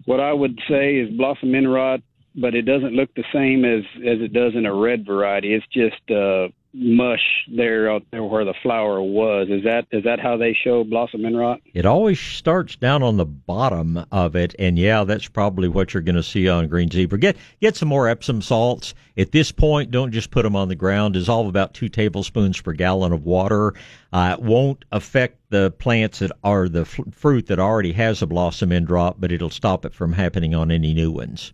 what 0.05 0.21
I 0.21 0.33
would 0.33 0.59
say 0.69 0.97
is 0.97 1.17
blossom 1.17 1.55
end 1.55 1.73
rot, 1.73 2.01
but 2.35 2.55
it 2.55 2.63
doesn't 2.63 2.93
look 2.93 3.15
the 3.15 3.25
same 3.33 3.65
as 3.65 3.85
as 4.07 4.21
it 4.21 4.33
does 4.33 4.53
in 4.55 4.67
a 4.67 4.75
red 4.75 5.07
variety. 5.07 5.55
It's 5.55 5.67
just 5.73 6.11
uh, 6.11 6.49
mush 6.75 7.47
there 7.49 7.89
out 7.91 8.03
there 8.11 8.25
where 8.25 8.45
the 8.45 8.55
flower 8.63 9.01
was. 9.01 9.49
Is 9.49 9.63
that 9.65 9.87
is 9.93 10.03
that 10.05 10.19
how 10.19 10.37
they 10.37 10.53
show 10.53 10.83
blossom 10.83 11.25
end 11.25 11.39
rot? 11.39 11.61
It 11.73 11.87
always 11.87 12.19
starts 12.19 12.75
down 12.75 13.03
on 13.03 13.17
the 13.17 13.25
bottom 13.25 14.05
of 14.11 14.35
it, 14.35 14.55
and 14.59 14.79
yeah, 14.79 15.05
that's 15.05 15.29
probably 15.29 15.69
what 15.69 15.95
you're 15.95 16.03
going 16.03 16.17
to 16.17 16.23
see 16.23 16.49
on 16.49 16.67
green 16.69 16.91
zebra. 16.91 17.19
Get 17.19 17.37
get 17.61 17.77
some 17.77 17.89
more 17.89 18.09
Epsom 18.09 18.43
salts. 18.43 18.95
At 19.17 19.31
this 19.31 19.53
point, 19.53 19.93
don't 19.93 20.11
just 20.11 20.33
put 20.33 20.43
them 20.43 20.57
on 20.57 20.69
the 20.69 20.75
ground. 20.75 21.15
Dissolve 21.15 21.47
about 21.47 21.75
two 21.75 21.89
tablespoons 21.89 22.61
per 22.61 22.73
gallon 22.73 23.13
of 23.13 23.25
water. 23.25 23.75
Uh, 24.13 24.37
it 24.39 24.45
won't 24.45 24.85
affect 24.91 25.39
the 25.51 25.71
plants 25.71 26.19
that 26.19 26.33
are 26.43 26.69
the 26.69 26.81
f- 26.81 27.01
fruit 27.13 27.47
that 27.47 27.61
already 27.61 27.93
has 27.93 28.21
a 28.21 28.27
blossom 28.27 28.73
end 28.73 28.91
rot, 28.91 29.21
but 29.21 29.31
it'll 29.31 29.51
stop 29.51 29.85
it 29.85 29.95
from 29.95 30.13
happening 30.13 30.55
on 30.55 30.73
any 30.73 30.93
new 30.93 31.13
ones. 31.13 31.53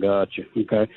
Gotcha. 0.00 0.42
Okay. 0.56 0.90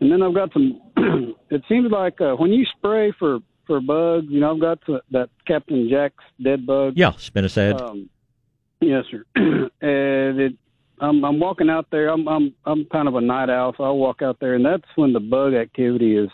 And 0.00 0.10
then 0.10 0.22
I've 0.22 0.34
got 0.34 0.52
some. 0.52 0.80
it 1.50 1.62
seems 1.68 1.90
like 1.90 2.20
uh, 2.20 2.34
when 2.34 2.52
you 2.52 2.64
spray 2.76 3.12
for 3.18 3.38
for 3.66 3.80
bugs, 3.80 4.26
you 4.28 4.40
know, 4.40 4.54
I've 4.54 4.60
got 4.60 4.78
the, 4.86 5.00
that 5.12 5.30
Captain 5.46 5.88
Jack's 5.90 6.24
dead 6.42 6.66
bug. 6.66 6.94
Yeah, 6.96 7.12
spinosad. 7.12 7.80
Um, 7.80 8.08
yes, 8.80 9.04
sir. 9.10 9.24
and 9.36 10.40
it, 10.40 10.54
I'm 11.00 11.24
I'm 11.24 11.40
walking 11.40 11.70
out 11.70 11.86
there. 11.90 12.08
I'm 12.08 12.28
I'm 12.28 12.54
I'm 12.64 12.84
kind 12.86 13.08
of 13.08 13.14
a 13.14 13.20
night 13.20 13.50
owl, 13.50 13.74
so 13.76 13.84
I'll 13.84 13.96
walk 13.96 14.22
out 14.22 14.38
there, 14.40 14.54
and 14.54 14.64
that's 14.64 14.84
when 14.96 15.12
the 15.12 15.20
bug 15.20 15.54
activity 15.54 16.16
is 16.16 16.30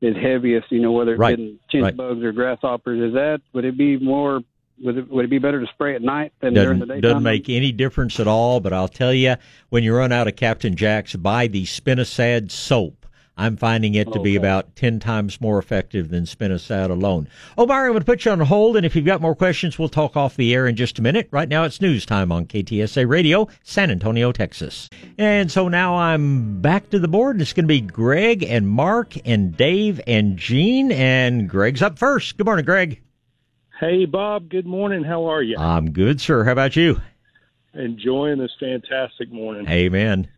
is 0.00 0.14
heaviest. 0.16 0.70
You 0.70 0.80
know, 0.80 0.92
whether 0.92 1.12
it's 1.12 1.20
Right, 1.20 1.36
getting 1.36 1.58
chinch 1.72 1.82
right. 1.82 1.96
bugs 1.96 2.22
or 2.22 2.32
grasshoppers. 2.32 3.08
Is 3.08 3.14
that 3.14 3.40
would 3.52 3.64
it 3.64 3.76
be 3.76 3.98
more? 3.98 4.40
Would 4.82 4.98
it 4.98 5.10
would 5.10 5.24
it 5.24 5.28
be 5.28 5.38
better 5.38 5.60
to 5.60 5.66
spray 5.68 5.94
at 5.94 6.02
night 6.02 6.32
than 6.40 6.54
during 6.54 6.80
the 6.80 6.86
Doesn't, 6.86 7.02
doesn't 7.02 7.22
make 7.22 7.48
any 7.48 7.70
difference 7.70 8.18
at 8.18 8.26
all, 8.26 8.60
but 8.60 8.72
I'll 8.72 8.88
tell 8.88 9.14
you, 9.14 9.36
when 9.68 9.84
you 9.84 9.94
run 9.94 10.10
out 10.12 10.26
of 10.26 10.36
Captain 10.36 10.74
Jack's, 10.74 11.14
buy 11.14 11.46
the 11.46 11.64
Spinosad 11.64 12.50
soap. 12.50 13.02
I'm 13.36 13.56
finding 13.56 13.94
it 13.94 14.12
to 14.12 14.20
be 14.20 14.36
about 14.36 14.76
10 14.76 15.00
times 15.00 15.40
more 15.40 15.58
effective 15.58 16.10
than 16.10 16.24
Spinosad 16.24 16.90
alone. 16.90 17.28
Omar, 17.56 17.86
I'm 17.86 17.92
going 17.92 18.00
to 18.00 18.04
put 18.04 18.24
you 18.24 18.30
on 18.30 18.40
hold, 18.40 18.76
and 18.76 18.84
if 18.84 18.94
you've 18.94 19.06
got 19.06 19.22
more 19.22 19.34
questions, 19.34 19.78
we'll 19.78 19.88
talk 19.88 20.16
off 20.16 20.36
the 20.36 20.52
air 20.54 20.66
in 20.66 20.76
just 20.76 20.98
a 20.98 21.02
minute. 21.02 21.28
Right 21.30 21.48
now, 21.48 21.64
it's 21.64 21.80
news 21.80 22.04
time 22.04 22.30
on 22.30 22.44
KTSA 22.44 23.08
Radio, 23.08 23.48
San 23.62 23.90
Antonio, 23.90 24.32
Texas. 24.32 24.90
And 25.16 25.50
so 25.50 25.68
now 25.68 25.96
I'm 25.96 26.60
back 26.60 26.90
to 26.90 26.98
the 26.98 27.08
board, 27.08 27.40
it's 27.40 27.54
going 27.54 27.64
to 27.64 27.68
be 27.68 27.80
Greg 27.80 28.42
and 28.42 28.68
Mark 28.68 29.14
and 29.24 29.56
Dave 29.56 29.98
and 30.06 30.36
Gene, 30.36 30.92
and 30.92 31.48
Greg's 31.48 31.80
up 31.80 31.98
first. 31.98 32.36
Good 32.36 32.44
morning, 32.44 32.66
Greg. 32.66 33.00
Hey, 33.82 34.04
Bob. 34.04 34.48
Good 34.48 34.64
morning. 34.64 35.02
How 35.02 35.24
are 35.24 35.42
you? 35.42 35.56
I'm 35.58 35.90
good, 35.90 36.20
sir. 36.20 36.44
How 36.44 36.52
about 36.52 36.76
you? 36.76 37.00
Enjoying 37.74 38.38
this 38.38 38.52
fantastic 38.60 39.32
morning. 39.32 39.68
Amen. 39.68 40.28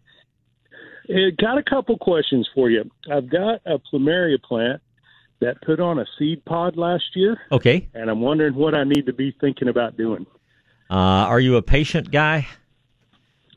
Hey, 1.07 1.31
got 1.33 1.59
a 1.59 1.63
couple 1.63 1.99
questions 1.99 2.49
for 2.55 2.71
you. 2.71 2.91
I've 3.13 3.29
got 3.29 3.61
a 3.67 3.79
plumeria 3.79 4.43
plant 4.43 4.81
that 5.43 5.61
put 5.61 5.79
on 5.79 5.99
a 5.99 6.07
seed 6.19 6.43
pod 6.47 6.79
last 6.79 7.05
year, 7.15 7.37
Okay. 7.53 7.87
and 7.93 8.09
I'm 8.09 8.23
wondering 8.23 8.55
what 8.55 8.75
I 8.75 8.85
need 8.85 9.05
to 9.05 9.13
be 9.13 9.37
thinking 9.43 9.69
about 9.69 9.99
doing. 9.99 10.25
Uh, 10.89 10.95
are 10.95 11.39
you 11.41 11.57
a 11.57 11.63
patient 11.63 12.11
guy? 12.11 12.49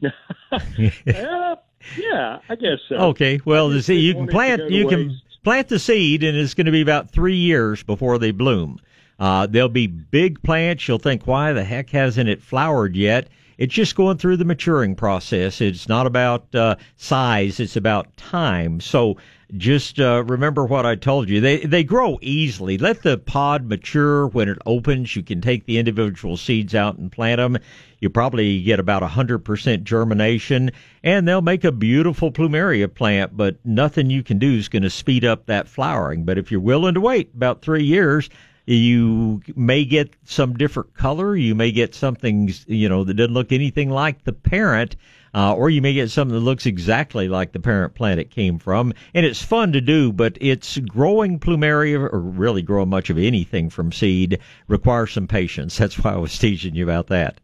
yeah, 0.01 0.09
yeah, 1.97 2.39
I 2.49 2.55
guess 2.55 2.79
so. 2.89 2.95
Okay. 2.95 3.39
Well, 3.45 3.69
the 3.69 3.95
you 3.95 4.15
can 4.15 4.23
it 4.25 4.31
plant 4.31 4.69
you 4.69 4.85
can 4.89 5.17
plant 5.45 5.69
the 5.69 5.79
seed, 5.79 6.25
and 6.25 6.37
it's 6.37 6.55
going 6.55 6.65
to 6.65 6.73
be 6.73 6.81
about 6.81 7.09
three 7.09 7.37
years 7.37 7.83
before 7.83 8.17
they 8.17 8.31
bloom. 8.31 8.81
Uh, 9.19 9.47
they'll 9.47 9.69
be 9.69 9.87
big 9.87 10.41
plants. 10.43 10.87
You'll 10.87 10.99
think, 10.99 11.25
why 11.25 11.53
the 11.53 11.63
heck 11.63 11.89
hasn't 11.89 12.29
it 12.29 12.41
flowered 12.41 12.95
yet? 12.95 13.29
It's 13.57 13.73
just 13.73 13.95
going 13.95 14.17
through 14.17 14.37
the 14.37 14.45
maturing 14.45 14.95
process. 14.95 15.61
It's 15.61 15.89
not 15.89 16.05
about 16.05 16.53
uh, 16.53 16.75
size; 16.95 17.59
it's 17.59 17.75
about 17.75 18.15
time. 18.15 18.79
So 18.79 19.17
just 19.55 19.99
uh, 19.99 20.23
remember 20.27 20.65
what 20.65 20.85
I 20.85 20.93
told 20.93 21.27
you. 21.27 21.41
They 21.41 21.65
they 21.65 21.83
grow 21.83 22.19
easily. 22.21 22.77
Let 22.77 23.01
the 23.01 23.17
pod 23.17 23.65
mature. 23.67 24.27
When 24.27 24.47
it 24.47 24.59
opens, 24.67 25.15
you 25.15 25.23
can 25.23 25.41
take 25.41 25.65
the 25.65 25.79
individual 25.79 26.37
seeds 26.37 26.75
out 26.75 26.99
and 26.99 27.11
plant 27.11 27.39
them. 27.39 27.57
You 27.99 28.11
probably 28.11 28.61
get 28.61 28.79
about 28.79 29.01
a 29.01 29.07
hundred 29.07 29.39
percent 29.39 29.85
germination, 29.85 30.69
and 31.03 31.27
they'll 31.27 31.41
make 31.41 31.63
a 31.63 31.71
beautiful 31.71 32.31
plumeria 32.31 32.93
plant. 32.93 33.35
But 33.35 33.57
nothing 33.65 34.11
you 34.11 34.21
can 34.21 34.37
do 34.37 34.53
is 34.53 34.69
going 34.69 34.83
to 34.83 34.89
speed 34.91 35.25
up 35.25 35.47
that 35.47 35.67
flowering. 35.67 36.25
But 36.25 36.37
if 36.37 36.51
you're 36.51 36.59
willing 36.59 36.93
to 36.93 37.01
wait 37.01 37.31
about 37.33 37.63
three 37.63 37.85
years, 37.85 38.29
you 38.67 39.41
may 39.55 39.85
get 39.85 40.13
some 40.25 40.53
different 40.53 40.93
color. 40.93 41.35
You 41.35 41.55
may 41.55 41.71
get 41.71 41.95
something, 41.95 42.51
you 42.67 42.89
know, 42.89 43.05
that 43.05 43.13
doesn't 43.13 43.33
look 43.33 43.51
anything 43.51 43.89
like 43.89 44.25
the 44.25 44.33
parent, 44.33 44.97
uh, 45.33 45.55
or 45.55 45.69
you 45.69 45.81
may 45.81 45.93
get 45.93 46.11
something 46.11 46.35
that 46.35 46.43
looks 46.43 46.65
exactly 46.65 47.29
like 47.29 47.53
the 47.53 47.61
parent 47.61 47.95
plant 47.95 48.19
it 48.19 48.29
came 48.29 48.59
from. 48.59 48.93
And 49.13 49.25
it's 49.25 49.41
fun 49.41 49.71
to 49.71 49.79
do, 49.79 50.11
but 50.11 50.37
it's 50.41 50.77
growing 50.79 51.39
plumeria, 51.39 51.97
or 52.11 52.19
really 52.19 52.61
growing 52.61 52.89
much 52.89 53.09
of 53.09 53.17
anything 53.17 53.69
from 53.69 53.93
seed, 53.93 54.39
requires 54.67 55.13
some 55.13 55.27
patience. 55.27 55.77
That's 55.77 55.97
why 55.97 56.11
I 56.11 56.17
was 56.17 56.37
teaching 56.37 56.75
you 56.75 56.83
about 56.83 57.07
that. 57.07 57.39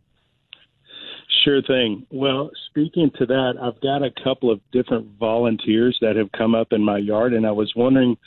Sure 1.45 1.62
thing. 1.62 2.06
Well, 2.10 2.52
speaking 2.70 3.12
to 3.18 3.26
that, 3.26 3.54
I've 3.62 3.80
got 3.82 4.04
a 4.04 4.12
couple 4.24 4.52
of 4.52 4.60
different 4.72 5.08
volunteers 5.20 5.98
that 6.02 6.16
have 6.16 6.32
come 6.34 6.54
up 6.54 6.72
in 6.72 6.84
my 6.84 6.98
yard, 6.98 7.34
and 7.34 7.45
I 7.45 7.52
was 7.52 7.72
wondering 7.76 8.18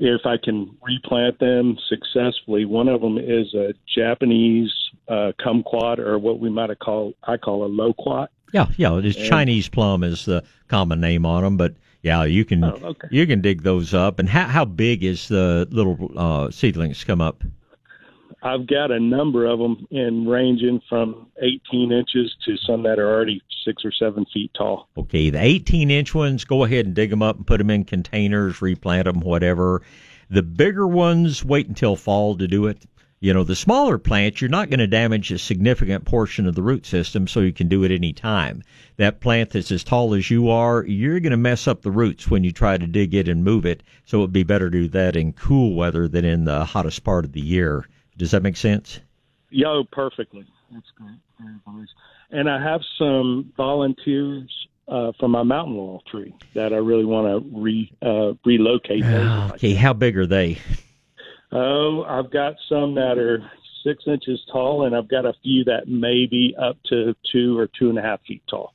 if 0.00 0.24
I 0.24 0.36
can 0.38 0.76
replant 0.82 1.38
them 1.38 1.76
successfully. 1.88 2.64
One 2.64 2.88
of 2.88 3.00
them 3.02 3.18
is 3.18 3.54
a 3.54 3.74
Japanese 3.94 4.72
uh, 5.08 5.32
kumquat, 5.38 5.98
or 5.98 6.18
what 6.18 6.40
we 6.40 6.50
might 6.50 6.70
have 6.70 6.78
called 6.78 7.14
I 7.22 7.36
call 7.36 7.64
a 7.64 7.68
loquat. 7.68 8.30
Yeah, 8.52 8.66
yeah. 8.76 8.96
It's 8.98 9.16
And- 9.16 9.26
Chinese 9.26 9.68
plum 9.68 10.02
is 10.02 10.24
the 10.24 10.42
common 10.68 11.00
name 11.00 11.24
on 11.26 11.44
them, 11.44 11.56
but 11.56 11.74
yeah, 12.02 12.24
you 12.24 12.44
can 12.44 12.64
Oh, 12.64 12.78
okay. 12.82 13.08
you 13.10 13.26
can 13.26 13.40
dig 13.42 13.62
those 13.62 13.92
up. 13.94 14.18
And 14.18 14.28
how 14.28 14.44
how 14.46 14.64
big 14.64 15.04
is 15.04 15.28
the 15.28 15.68
little 15.70 16.10
uh, 16.16 16.50
seedlings 16.50 17.04
come 17.04 17.20
up? 17.20 17.44
I've 18.42 18.66
got 18.66 18.90
a 18.90 18.98
number 18.98 19.44
of 19.44 19.58
them, 19.58 19.86
in 19.90 20.26
ranging 20.26 20.80
from 20.88 21.26
18 21.42 21.92
inches 21.92 22.34
to 22.46 22.56
some 22.56 22.82
that 22.84 22.98
are 22.98 23.08
already 23.08 23.42
six 23.64 23.84
or 23.84 23.92
seven 23.92 24.24
feet 24.32 24.50
tall. 24.56 24.88
Okay, 24.96 25.28
the 25.28 25.42
18 25.42 25.90
inch 25.90 26.14
ones, 26.14 26.44
go 26.44 26.64
ahead 26.64 26.86
and 26.86 26.94
dig 26.94 27.10
them 27.10 27.22
up 27.22 27.36
and 27.36 27.46
put 27.46 27.58
them 27.58 27.70
in 27.70 27.84
containers, 27.84 28.62
replant 28.62 29.04
them, 29.04 29.20
whatever. 29.20 29.82
The 30.30 30.42
bigger 30.42 30.86
ones, 30.86 31.44
wait 31.44 31.68
until 31.68 31.96
fall 31.96 32.36
to 32.36 32.48
do 32.48 32.66
it. 32.66 32.86
You 33.22 33.34
know, 33.34 33.44
the 33.44 33.54
smaller 33.54 33.98
plants, 33.98 34.40
you're 34.40 34.48
not 34.48 34.70
going 34.70 34.80
to 34.80 34.86
damage 34.86 35.30
a 35.30 35.38
significant 35.38 36.06
portion 36.06 36.46
of 36.46 36.54
the 36.54 36.62
root 36.62 36.86
system, 36.86 37.28
so 37.28 37.40
you 37.40 37.52
can 37.52 37.68
do 37.68 37.84
it 37.84 37.90
any 37.90 38.14
time. 38.14 38.62
That 38.96 39.20
plant 39.20 39.50
that's 39.50 39.70
as 39.70 39.84
tall 39.84 40.14
as 40.14 40.30
you 40.30 40.48
are, 40.48 40.82
you're 40.86 41.20
going 41.20 41.32
to 41.32 41.36
mess 41.36 41.68
up 41.68 41.82
the 41.82 41.90
roots 41.90 42.30
when 42.30 42.44
you 42.44 42.52
try 42.52 42.78
to 42.78 42.86
dig 42.86 43.12
it 43.12 43.28
and 43.28 43.44
move 43.44 43.66
it. 43.66 43.82
So 44.06 44.18
it 44.18 44.20
would 44.22 44.32
be 44.32 44.44
better 44.44 44.70
to 44.70 44.78
do 44.82 44.88
that 44.88 45.16
in 45.16 45.34
cool 45.34 45.74
weather 45.74 46.08
than 46.08 46.24
in 46.24 46.46
the 46.46 46.64
hottest 46.64 47.04
part 47.04 47.26
of 47.26 47.32
the 47.32 47.42
year. 47.42 47.84
Does 48.20 48.32
that 48.32 48.42
make 48.42 48.58
sense? 48.58 49.00
Yo, 49.48 49.82
perfectly. 49.84 50.44
That's 50.70 50.90
great. 50.94 51.88
And 52.30 52.50
I 52.50 52.62
have 52.62 52.82
some 52.98 53.50
volunteers 53.56 54.50
uh, 54.86 55.12
from 55.18 55.30
my 55.30 55.42
mountain 55.42 55.74
laurel 55.74 56.02
tree 56.10 56.34
that 56.52 56.74
I 56.74 56.76
really 56.76 57.06
want 57.06 57.28
to 57.28 57.58
re 57.58 57.90
uh, 58.02 58.34
relocate. 58.44 59.04
those. 59.04 59.52
Okay, 59.52 59.72
how 59.72 59.94
big 59.94 60.18
are 60.18 60.26
they? 60.26 60.58
Oh, 61.50 62.04
I've 62.06 62.30
got 62.30 62.56
some 62.68 62.94
that 62.96 63.16
are 63.16 63.42
six 63.82 64.04
inches 64.06 64.38
tall, 64.52 64.84
and 64.84 64.94
I've 64.94 65.08
got 65.08 65.24
a 65.24 65.32
few 65.42 65.64
that 65.64 65.88
may 65.88 66.26
be 66.26 66.54
up 66.60 66.76
to 66.90 67.16
two 67.32 67.58
or 67.58 67.68
two 67.68 67.88
and 67.88 67.98
a 67.98 68.02
half 68.02 68.20
feet 68.28 68.42
tall. 68.50 68.74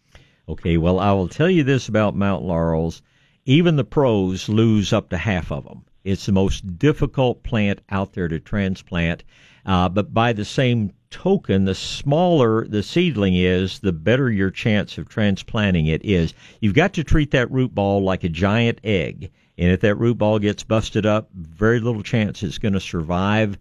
Okay, 0.49 0.77
well, 0.77 0.99
I 0.99 1.11
will 1.11 1.27
tell 1.27 1.51
you 1.51 1.63
this 1.63 1.87
about 1.87 2.15
mountain 2.15 2.47
laurels. 2.47 3.03
Even 3.45 3.75
the 3.75 3.83
pros 3.83 4.49
lose 4.49 4.91
up 4.91 5.09
to 5.09 5.17
half 5.17 5.51
of 5.51 5.65
them. 5.65 5.85
It's 6.05 6.27
the 6.27 6.31
most 6.31 6.77
difficult 6.77 7.43
plant 7.43 7.81
out 7.89 8.13
there 8.13 8.29
to 8.29 8.39
transplant. 8.39 9.23
Uh, 9.65 9.89
but 9.89 10.13
by 10.13 10.31
the 10.31 10.45
same 10.45 10.93
token, 11.09 11.65
the 11.65 11.73
smaller 11.73 12.67
the 12.67 12.83
seedling 12.83 13.35
is, 13.35 13.79
the 13.79 13.91
better 13.91 14.29
your 14.29 14.51
chance 14.51 14.97
of 14.97 15.09
transplanting 15.09 15.87
it 15.87 16.05
is. 16.05 16.33
You've 16.61 16.75
got 16.75 16.93
to 16.93 17.03
treat 17.03 17.31
that 17.31 17.51
root 17.51 17.73
ball 17.73 18.03
like 18.03 18.23
a 18.23 18.29
giant 18.29 18.79
egg. 18.83 19.31
And 19.57 19.71
if 19.71 19.81
that 19.81 19.95
root 19.95 20.17
ball 20.19 20.37
gets 20.37 20.63
busted 20.63 21.05
up, 21.05 21.29
very 21.33 21.79
little 21.79 22.03
chance 22.03 22.43
it's 22.43 22.59
going 22.59 22.73
to 22.73 22.79
survive. 22.79 23.57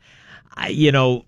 I, 0.55 0.69
you 0.69 0.93
know, 0.93 1.25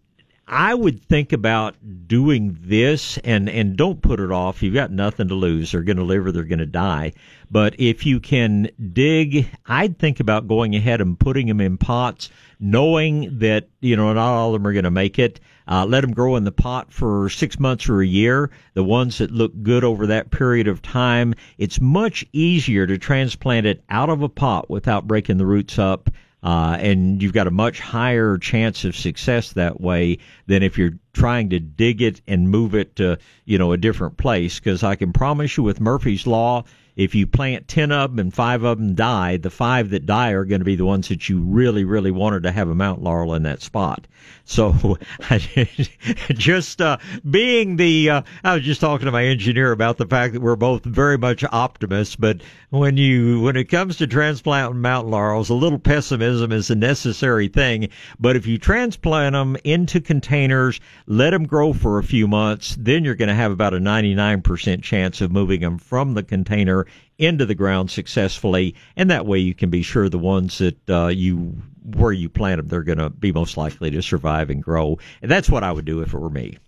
I 0.48 0.74
would 0.74 1.02
think 1.02 1.32
about 1.32 1.74
doing 2.06 2.56
this 2.60 3.18
and, 3.18 3.48
and 3.48 3.76
don't 3.76 4.00
put 4.00 4.20
it 4.20 4.30
off. 4.30 4.62
You've 4.62 4.74
got 4.74 4.92
nothing 4.92 5.26
to 5.28 5.34
lose. 5.34 5.72
They're 5.72 5.82
going 5.82 5.96
to 5.96 6.04
live 6.04 6.24
or 6.24 6.30
they're 6.30 6.44
going 6.44 6.60
to 6.60 6.66
die. 6.66 7.14
But 7.50 7.74
if 7.78 8.06
you 8.06 8.20
can 8.20 8.68
dig, 8.92 9.48
I'd 9.66 9.98
think 9.98 10.20
about 10.20 10.46
going 10.46 10.76
ahead 10.76 11.00
and 11.00 11.18
putting 11.18 11.48
them 11.48 11.60
in 11.60 11.78
pots, 11.78 12.30
knowing 12.60 13.40
that, 13.40 13.68
you 13.80 13.96
know, 13.96 14.12
not 14.12 14.18
all 14.18 14.54
of 14.54 14.60
them 14.60 14.68
are 14.68 14.72
going 14.72 14.84
to 14.84 14.90
make 14.90 15.18
it. 15.18 15.40
Uh, 15.66 15.84
let 15.84 16.02
them 16.02 16.12
grow 16.12 16.36
in 16.36 16.44
the 16.44 16.52
pot 16.52 16.92
for 16.92 17.28
six 17.28 17.58
months 17.58 17.88
or 17.88 18.00
a 18.00 18.06
year. 18.06 18.48
The 18.74 18.84
ones 18.84 19.18
that 19.18 19.32
look 19.32 19.52
good 19.64 19.82
over 19.82 20.06
that 20.06 20.30
period 20.30 20.68
of 20.68 20.80
time, 20.80 21.34
it's 21.58 21.80
much 21.80 22.24
easier 22.32 22.86
to 22.86 22.98
transplant 22.98 23.66
it 23.66 23.82
out 23.90 24.10
of 24.10 24.22
a 24.22 24.28
pot 24.28 24.70
without 24.70 25.08
breaking 25.08 25.38
the 25.38 25.46
roots 25.46 25.76
up 25.76 26.08
uh, 26.46 26.76
and 26.78 27.20
you've 27.20 27.32
got 27.32 27.48
a 27.48 27.50
much 27.50 27.80
higher 27.80 28.38
chance 28.38 28.84
of 28.84 28.94
success 28.94 29.54
that 29.54 29.80
way 29.80 30.16
than 30.46 30.62
if 30.62 30.78
you're 30.78 30.96
trying 31.12 31.50
to 31.50 31.58
dig 31.58 32.00
it 32.00 32.20
and 32.28 32.48
move 32.48 32.72
it 32.72 32.94
to 32.94 33.18
you 33.46 33.58
know 33.58 33.72
a 33.72 33.76
different 33.76 34.16
place. 34.16 34.60
Because 34.60 34.84
I 34.84 34.94
can 34.94 35.12
promise 35.12 35.56
you, 35.56 35.64
with 35.64 35.80
Murphy's 35.80 36.24
law, 36.24 36.62
if 36.96 37.14
you 37.14 37.26
plant 37.26 37.68
10 37.68 37.92
of 37.92 38.10
them 38.10 38.18
and 38.18 38.34
five 38.34 38.62
of 38.62 38.78
them 38.78 38.94
die, 38.94 39.36
the 39.36 39.50
five 39.50 39.90
that 39.90 40.06
die 40.06 40.30
are 40.30 40.46
going 40.46 40.60
to 40.60 40.64
be 40.64 40.76
the 40.76 40.86
ones 40.86 41.08
that 41.08 41.28
you 41.28 41.40
really, 41.40 41.84
really 41.84 42.10
wanted 42.10 42.42
to 42.42 42.50
have 42.52 42.70
a 42.70 42.74
mountain 42.74 43.04
laurel 43.04 43.34
in 43.34 43.42
that 43.42 43.62
spot. 43.62 44.06
So 44.48 44.96
just 46.30 46.80
uh, 46.80 46.98
being 47.28 47.76
the, 47.76 48.10
uh, 48.10 48.22
I 48.44 48.54
was 48.54 48.62
just 48.62 48.80
talking 48.80 49.06
to 49.06 49.12
my 49.12 49.24
engineer 49.24 49.72
about 49.72 49.98
the 49.98 50.06
fact 50.06 50.34
that 50.34 50.42
we're 50.42 50.54
both 50.54 50.84
very 50.84 51.18
much 51.18 51.44
optimists, 51.50 52.14
but 52.14 52.42
when 52.70 52.96
you, 52.96 53.40
when 53.40 53.56
it 53.56 53.64
comes 53.64 53.96
to 53.96 54.06
transplanting 54.06 54.80
mountain 54.80 55.10
laurels, 55.10 55.50
a 55.50 55.54
little 55.54 55.80
pessimism 55.80 56.52
is 56.52 56.70
a 56.70 56.76
necessary 56.76 57.48
thing. 57.48 57.88
But 58.20 58.36
if 58.36 58.46
you 58.46 58.56
transplant 58.56 59.32
them 59.32 59.56
into 59.64 60.00
containers, 60.00 60.80
let 61.06 61.30
them 61.30 61.46
grow 61.46 61.72
for 61.72 61.98
a 61.98 62.04
few 62.04 62.28
months, 62.28 62.76
then 62.78 63.04
you're 63.04 63.16
going 63.16 63.28
to 63.28 63.34
have 63.34 63.50
about 63.50 63.74
a 63.74 63.78
99% 63.78 64.82
chance 64.82 65.20
of 65.20 65.32
moving 65.32 65.60
them 65.60 65.78
from 65.78 66.14
the 66.14 66.22
container 66.22 66.85
into 67.18 67.46
the 67.46 67.54
ground 67.54 67.90
successfully, 67.90 68.74
and 68.96 69.10
that 69.10 69.26
way 69.26 69.38
you 69.38 69.54
can 69.54 69.70
be 69.70 69.82
sure 69.82 70.08
the 70.08 70.18
ones 70.18 70.58
that 70.58 70.90
uh, 70.90 71.08
you 71.08 71.56
where 71.94 72.12
you 72.12 72.28
plant 72.28 72.58
them 72.58 72.68
they're 72.68 72.82
going 72.82 72.98
to 72.98 73.10
be 73.10 73.30
most 73.30 73.56
likely 73.56 73.90
to 73.90 74.02
survive 74.02 74.50
and 74.50 74.62
grow. 74.62 74.98
And 75.22 75.30
that's 75.30 75.48
what 75.48 75.62
I 75.62 75.70
would 75.70 75.84
do 75.84 76.00
if 76.00 76.12
it 76.12 76.18
were 76.18 76.30
me. 76.30 76.58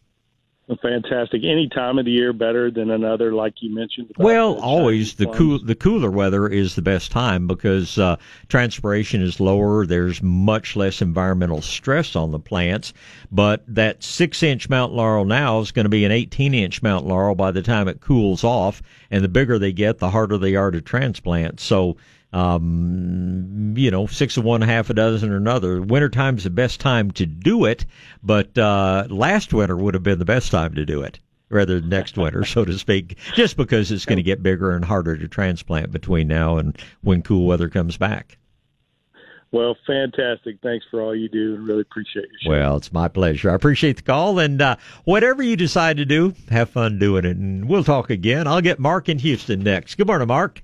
Fantastic. 0.83 1.45
Any 1.45 1.67
time 1.67 1.99
of 1.99 2.05
the 2.05 2.11
year 2.11 2.35
better 2.35 2.71
than 2.71 2.91
another, 2.91 3.33
like 3.33 3.55
you 3.61 3.75
mentioned. 3.75 4.13
Well, 4.19 4.61
always 4.61 5.15
the 5.15 5.27
cool 5.27 5.59
the 5.59 5.75
cooler 5.75 6.11
weather 6.11 6.47
is 6.47 6.75
the 6.75 6.83
best 6.83 7.11
time 7.11 7.47
because 7.47 7.99
uh, 7.99 8.17
transpiration 8.49 9.23
is 9.23 9.41
lower. 9.41 9.87
There's 9.87 10.23
much 10.23 10.77
less 10.77 11.01
environmental 11.01 11.63
stress 11.63 12.15
on 12.15 12.33
the 12.33 12.39
plants. 12.39 12.93
But 13.33 13.65
that 13.67 14.03
six 14.03 14.43
inch 14.43 14.69
mountain 14.69 14.99
laurel 14.99 15.25
now 15.25 15.61
is 15.61 15.73
going 15.73 15.87
to 15.87 15.91
be 15.91 16.05
an 16.05 16.13
18 16.13 16.53
inch 16.53 16.83
mountain 16.83 17.09
laurel 17.09 17.35
by 17.35 17.51
the 17.51 17.63
time 17.63 17.89
it 17.89 18.03
cools 18.03 18.45
off. 18.45 18.83
And 19.11 19.25
the 19.25 19.29
bigger 19.29 19.59
they 19.59 19.73
get, 19.73 19.99
the 19.99 20.11
harder 20.11 20.37
they 20.37 20.55
are 20.55 20.71
to 20.71 20.83
transplant. 20.83 21.61
So 21.61 21.97
um, 22.33 23.75
you 23.77 23.91
know, 23.91 24.07
six 24.07 24.37
of 24.37 24.45
one, 24.45 24.61
half 24.61 24.91
a 24.91 24.95
dozen 24.95 25.31
or 25.31 25.37
another. 25.37 25.81
Wintertime's 25.81 26.45
the 26.45 26.51
best 26.51 26.81
time 26.81 27.11
to 27.13 27.27
do 27.27 27.65
it, 27.65 27.87
but 28.23 28.57
uh, 28.59 29.07
last 29.09 29.53
winter 29.53 29.77
would 29.77 29.95
have 29.95 30.03
been 30.03 30.19
the 30.19 30.25
best 30.25 30.51
time 30.51 30.75
to 30.75 30.85
do 30.85 31.03
it 31.03 31.19
rather 31.51 31.81
than 31.81 31.89
next 31.89 32.19
winter, 32.19 32.45
so 32.45 32.65
to 32.65 32.79
speak, 32.79 33.17
just 33.35 33.57
because 33.57 33.91
it's 33.91 34.05
going 34.05 34.19
to 34.19 34.23
get 34.23 34.43
bigger 34.43 34.73
and 34.73 34.85
harder 34.85 35.17
to 35.17 35.29
transplant 35.29 35.91
between 35.91 36.29
now 36.29 36.59
and 36.59 36.77
when 37.03 37.23
cool 37.23 37.47
weather 37.47 37.69
comes 37.69 37.97
back. 37.97 38.37
Well, 39.51 39.77
fantastic. 39.87 40.59
Thanks 40.63 40.85
for 40.91 41.01
all 41.01 41.17
you 41.17 41.31
do. 41.31 41.55
And 41.55 41.67
really 41.67 41.81
appreciate 41.81 42.27
your 42.31 42.41
show. 42.43 42.51
Well, 42.51 42.77
it's 42.77 42.93
my 42.93 43.09
pleasure. 43.09 43.51
I 43.51 43.55
appreciate 43.55 43.97
the 43.97 44.03
call, 44.03 44.39
and 44.39 44.61
uh, 44.61 44.77
whatever 45.05 45.43
you 45.43 45.57
decide 45.57 45.97
to 45.97 46.05
do, 46.05 46.35
have 46.51 46.69
fun 46.69 46.99
doing 46.99 47.25
it. 47.25 47.39
And 47.39 47.67
we'll 47.67 47.85
talk 47.85 48.11
again. 48.11 48.47
I'll 48.47 48.61
get 48.61 48.79
Mark 48.79 49.09
in 49.09 49.19
Houston 49.19 49.61
next. 49.61 49.95
Good 49.95 50.07
morning, 50.07 50.29
Mark. 50.29 50.63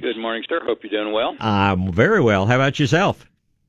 Good 0.00 0.16
morning, 0.16 0.44
sir. 0.48 0.60
Hope 0.64 0.78
you're 0.84 1.02
doing 1.02 1.12
well. 1.12 1.34
I'm 1.40 1.92
very 1.92 2.20
well. 2.20 2.46
How 2.46 2.54
about 2.54 2.78
yourself? 2.78 3.26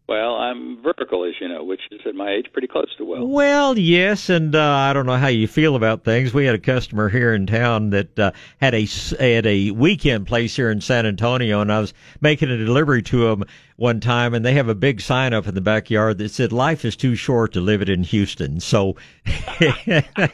Well, 0.10 0.38
I'm 0.38 0.82
vertical, 0.82 1.24
as 1.24 1.36
you 1.40 1.48
know, 1.48 1.64
which 1.64 1.82
is 1.92 2.02
at 2.08 2.16
my 2.16 2.32
age 2.32 2.48
pretty 2.52 2.68
close 2.68 2.88
to 2.98 3.06
well. 3.06 3.28
Well, 3.28 3.78
yes, 3.78 4.28
and 4.28 4.56
uh, 4.56 4.60
I 4.60 4.92
don't 4.92 5.06
know 5.06 5.18
how 5.18 5.28
you 5.28 5.48
feel 5.48 5.76
about 5.76 6.04
things. 6.04 6.34
We 6.34 6.46
had 6.46 6.56
a 6.56 6.60
customer 6.60 7.10
here 7.10 7.32
in 7.32 7.46
town 7.46 7.92
that 7.92 8.18
uh, 8.18 8.32
had 8.60 8.74
a 8.74 8.88
had 9.20 9.46
a 9.46 9.70
weekend 9.70 10.26
place 10.26 10.56
here 10.56 10.72
in 10.72 10.82
San 10.82 11.06
Antonio, 11.06 11.62
and 11.62 11.72
I 11.72 11.80
was 11.80 11.94
making 12.22 12.50
a 12.50 12.58
delivery 12.58 13.04
to 13.04 13.28
them 13.28 13.44
one 13.76 14.00
time, 14.02 14.34
and 14.34 14.44
they 14.44 14.54
have 14.56 14.68
a 14.68 14.76
big 14.76 15.00
sign 15.00 15.32
up 15.32 15.48
in 15.48 15.54
the 15.54 15.62
backyard 15.62 16.18
that 16.18 16.32
said 16.32 16.52
"Life 16.52 16.86
is 16.86 16.96
too 16.96 17.16
short 17.16 17.54
to 17.54 17.62
live 17.62 17.84
it 17.84 17.88
in 17.88 18.04
Houston." 18.04 18.60
So 18.60 18.96
I 19.28 20.32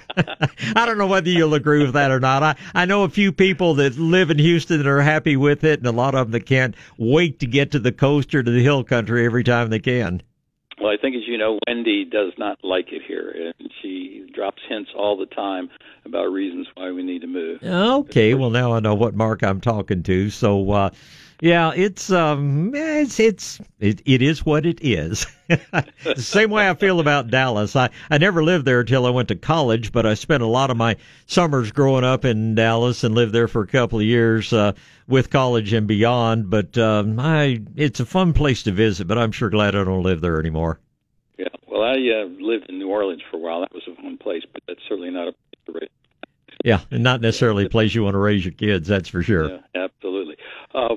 don't 0.74 0.98
know 0.98 1.06
whether 1.06 1.30
you'll 1.30 1.54
agree 1.54 1.84
with 1.84 1.94
that 1.94 2.12
or 2.12 2.22
not. 2.22 2.44
I 2.44 2.56
I 2.74 2.86
know 2.86 3.04
a 3.04 3.10
few 3.10 3.34
people 3.34 3.76
that 3.76 3.98
live 3.98 4.32
in 4.32 4.40
Houston 4.40 4.78
that 4.78 4.88
are 4.88 5.02
happy 5.02 5.36
with 5.36 5.66
it, 5.66 5.80
and 5.80 5.88
a 5.88 5.92
lot 5.92 6.16
of 6.16 6.28
them 6.28 6.32
that 6.32 6.46
can't 6.46 6.76
wait 6.98 7.40
to 7.42 7.46
get 7.46 7.72
to 7.72 7.80
the 7.80 7.92
coast 7.92 8.34
or 8.34 8.42
to 8.42 8.50
the 8.52 8.64
hill 8.64 8.84
country 8.84 9.26
every 9.26 9.44
time 9.44 9.65
they 9.70 9.80
can. 9.80 10.22
Well, 10.80 10.92
I 10.92 10.98
think, 10.98 11.16
as 11.16 11.22
you 11.26 11.38
know, 11.38 11.58
Wendy 11.68 12.04
does 12.04 12.34
not 12.38 12.58
like 12.62 12.92
it 12.92 13.02
here, 13.08 13.54
and 13.60 13.72
she 13.82 14.30
drops 14.34 14.62
hints 14.68 14.92
all 14.96 15.16
the 15.16 15.26
time 15.26 15.70
about 16.04 16.26
reasons 16.26 16.68
why 16.76 16.92
we 16.92 17.02
need 17.02 17.22
to 17.22 17.28
move. 17.28 17.64
Okay, 17.64 18.34
well 18.34 18.50
now 18.50 18.74
I 18.74 18.80
know 18.82 18.94
what 18.94 19.16
Mark 19.16 19.42
I'm 19.42 19.62
talking 19.62 20.04
to. 20.04 20.30
So 20.30 20.72
uh 20.72 20.90
yeah, 21.42 21.74
it's 21.76 22.12
um 22.12 22.74
it's 22.74 23.20
it's 23.20 23.60
it, 23.80 24.02
it 24.06 24.22
is 24.22 24.46
what 24.46 24.66
it 24.66 24.80
is. 24.82 25.28
the 25.48 26.16
same 26.18 26.50
way 26.50 26.70
I 26.70 26.74
feel 26.76 27.00
about 27.00 27.30
Dallas. 27.30 27.76
I 27.76 27.90
I 28.10 28.18
never 28.18 28.44
lived 28.44 28.66
there 28.66 28.80
until 28.80 29.06
I 29.06 29.10
went 29.10 29.28
to 29.30 29.36
college, 29.36 29.92
but 29.92 30.06
I 30.06 30.14
spent 30.14 30.44
a 30.44 30.48
lot 30.48 30.72
of 30.72 30.78
my 30.78 30.96
summers 31.26 31.72
growing 31.72 32.04
up 32.04 32.24
in 32.26 32.56
Dallas 32.56 33.04
and 33.04 33.14
lived 33.14 33.34
there 33.34 33.48
for 33.48 33.62
a 33.62 33.68
couple 33.68 34.00
of 34.00 34.06
years 34.06 34.54
uh 34.54 34.74
with 35.08 35.30
college 35.30 35.74
and 35.74 35.88
beyond, 35.88 36.50
but 36.50 36.78
um 36.78 37.20
I 37.20 37.62
it's 37.76 38.00
a 38.00 38.06
fun 38.06 38.34
place 38.34 38.64
to 38.64 38.72
visit, 38.72 39.08
but 39.08 39.18
I'm 39.18 39.32
sure 39.32 39.50
glad 39.50 39.76
I 39.76 39.84
don't 39.84 40.04
live 40.04 40.22
there 40.22 40.40
anymore. 40.40 40.80
Yeah. 41.38 41.48
Well, 41.68 41.84
I 41.84 41.96
uh, 41.96 42.28
lived 42.40 42.70
in 42.70 42.80
New 42.80 42.90
Orleans 42.90 43.22
for 43.30 43.38
a 43.38 43.40
while. 43.40 43.60
That 43.60 43.74
was 43.74 43.84
a 43.92 44.02
fun 44.02 44.18
place, 44.18 44.44
but 44.54 44.64
that's 44.68 44.80
certainly 44.88 45.12
not 45.12 45.28
a 45.28 45.32
place 45.34 45.66
to 45.66 45.72
raise. 45.74 45.90
Yeah, 46.64 46.80
and 46.90 47.04
not 47.04 47.22
necessarily 47.22 47.66
a 47.66 47.70
place 47.70 47.94
you 47.94 48.04
want 48.04 48.16
to 48.16 48.20
raise 48.20 48.46
your 48.46 48.54
kids, 48.54 48.88
that's 48.88 49.10
for 49.10 49.22
sure. 49.22 49.50
Yeah, 49.50 49.84
absolutely. 49.84 50.38
Uh, 50.74 50.96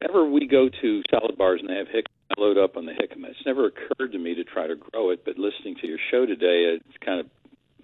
whenever 0.00 0.28
we 0.28 0.46
go 0.46 0.68
to 0.68 1.02
salad 1.10 1.36
bars 1.36 1.60
and 1.60 1.68
they 1.68 1.76
have 1.76 1.88
jicama, 1.88 2.06
I 2.36 2.40
load 2.40 2.58
up 2.58 2.76
on 2.76 2.86
the 2.86 2.92
jicama. 2.92 3.30
It's 3.30 3.44
never 3.44 3.66
occurred 3.66 4.12
to 4.12 4.18
me 4.18 4.34
to 4.34 4.44
try 4.44 4.66
to 4.66 4.76
grow 4.76 5.10
it, 5.10 5.24
but 5.24 5.38
listening 5.38 5.76
to 5.80 5.86
your 5.86 5.98
show 6.10 6.26
today, 6.26 6.76
it's 6.76 6.96
kind 7.04 7.20
of 7.20 7.26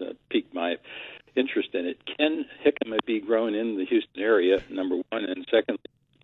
uh, 0.00 0.12
piqued 0.30 0.54
my 0.54 0.76
interest 1.34 1.70
in 1.74 1.86
it. 1.86 1.98
Can 2.16 2.44
jicama 2.64 2.98
be 3.06 3.20
grown 3.20 3.54
in 3.54 3.76
the 3.76 3.84
Houston 3.84 4.22
area? 4.22 4.58
Number 4.70 4.96
one, 5.10 5.24
and 5.24 5.46
secondly, 5.50 5.80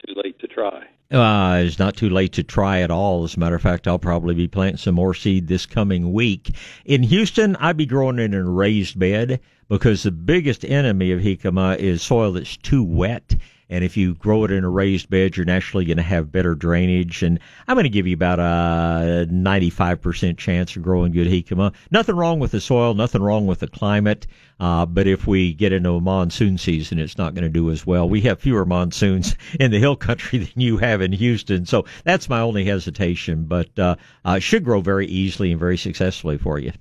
too 0.07 0.15
late 0.23 0.39
to 0.41 0.47
try. 0.47 0.85
Uh, 1.11 1.63
it's 1.65 1.79
not 1.79 1.97
too 1.97 2.09
late 2.09 2.33
to 2.33 2.43
try 2.43 2.81
at 2.81 2.91
all. 2.91 3.25
As 3.25 3.37
a 3.37 3.41
matter 3.41 3.55
of 3.55 3.63
fact, 3.63 3.87
I'll 3.87 3.99
probably 3.99 4.35
be 4.35 4.49
planting 4.49 4.79
some 4.79 4.95
more 4.95 5.15
seed 5.15 5.47
this 5.47 5.67
coming 5.67 6.13
week. 6.13 6.57
In 6.85 7.03
Houston, 7.03 7.55
I'd 7.57 7.77
be 7.77 7.87
growing 7.87 8.19
it 8.19 8.33
in 8.33 8.35
a 8.35 8.51
raised 8.51 8.99
bed 8.99 9.41
because 9.69 10.03
the 10.03 10.11
biggest 10.11 10.65
enemy 10.65 11.13
of 11.13 11.21
jicama 11.21 11.77
is 11.77 12.03
soil 12.03 12.33
that's 12.33 12.57
too 12.57 12.83
wet. 12.83 13.35
And 13.73 13.83
if 13.83 13.97
you 13.97 14.15
grow 14.17 14.45
it 14.45 14.51
in 14.51 14.65
a 14.65 14.69
raised 14.69 15.09
bed, 15.09 15.35
you're 15.35 15.47
naturally 15.47 15.87
going 15.87 15.97
to 15.97 16.03
have 16.03 16.31
better 16.31 16.55
drainage. 16.55 17.23
And 17.23 17.41
I'm 17.67 17.75
going 17.75 17.85
to 17.85 17.91
give 17.91 18.07
you 18.07 18.13
about 18.13 18.39
a 18.39 19.27
95% 19.33 20.37
chance 20.37 20.77
of 20.77 20.83
growing 20.83 21.13
good 21.13 21.27
jicama. 21.27 21.73
Nothing 21.91 22.17
wrong 22.17 22.39
with 22.39 22.51
the 22.51 22.61
soil, 22.61 22.93
nothing 22.93 23.23
wrong 23.23 23.47
with 23.47 23.61
the 23.61 23.69
climate. 23.69 24.27
Uh, 24.61 24.85
but 24.85 25.07
if 25.07 25.27
we 25.27 25.55
get 25.55 25.73
into 25.73 25.93
a 25.93 26.01
monsoon 26.03 26.59
season, 26.59 26.99
it's 26.99 27.17
not 27.17 27.35
going 27.35 27.45
to 27.45 27.49
do 27.49 27.71
as 27.71 27.87
well. 27.87 28.07
We 28.07 28.21
have 28.21 28.41
fewer 28.41 28.67
monsoons 28.67 29.35
in 29.59 29.71
the 29.71 29.79
hill 29.79 29.97
country 29.97 30.39
than 30.41 30.53
you 30.55 30.77
have 30.77 31.01
in 31.01 31.13
Houston. 31.13 31.65
So 31.65 31.87
that's 32.05 32.29
my 32.29 32.41
only 32.41 32.67
hesitation, 32.67 33.45
but 33.45 33.79
uh, 33.79 33.97
uh, 34.23 34.39
should 34.39 34.65
grow 34.65 34.83
very 34.83 35.07
easily 35.07 35.51
and 35.51 35.59
very 35.59 35.79
successfully 35.79 36.37
for 36.37 36.59
you. 36.59 36.73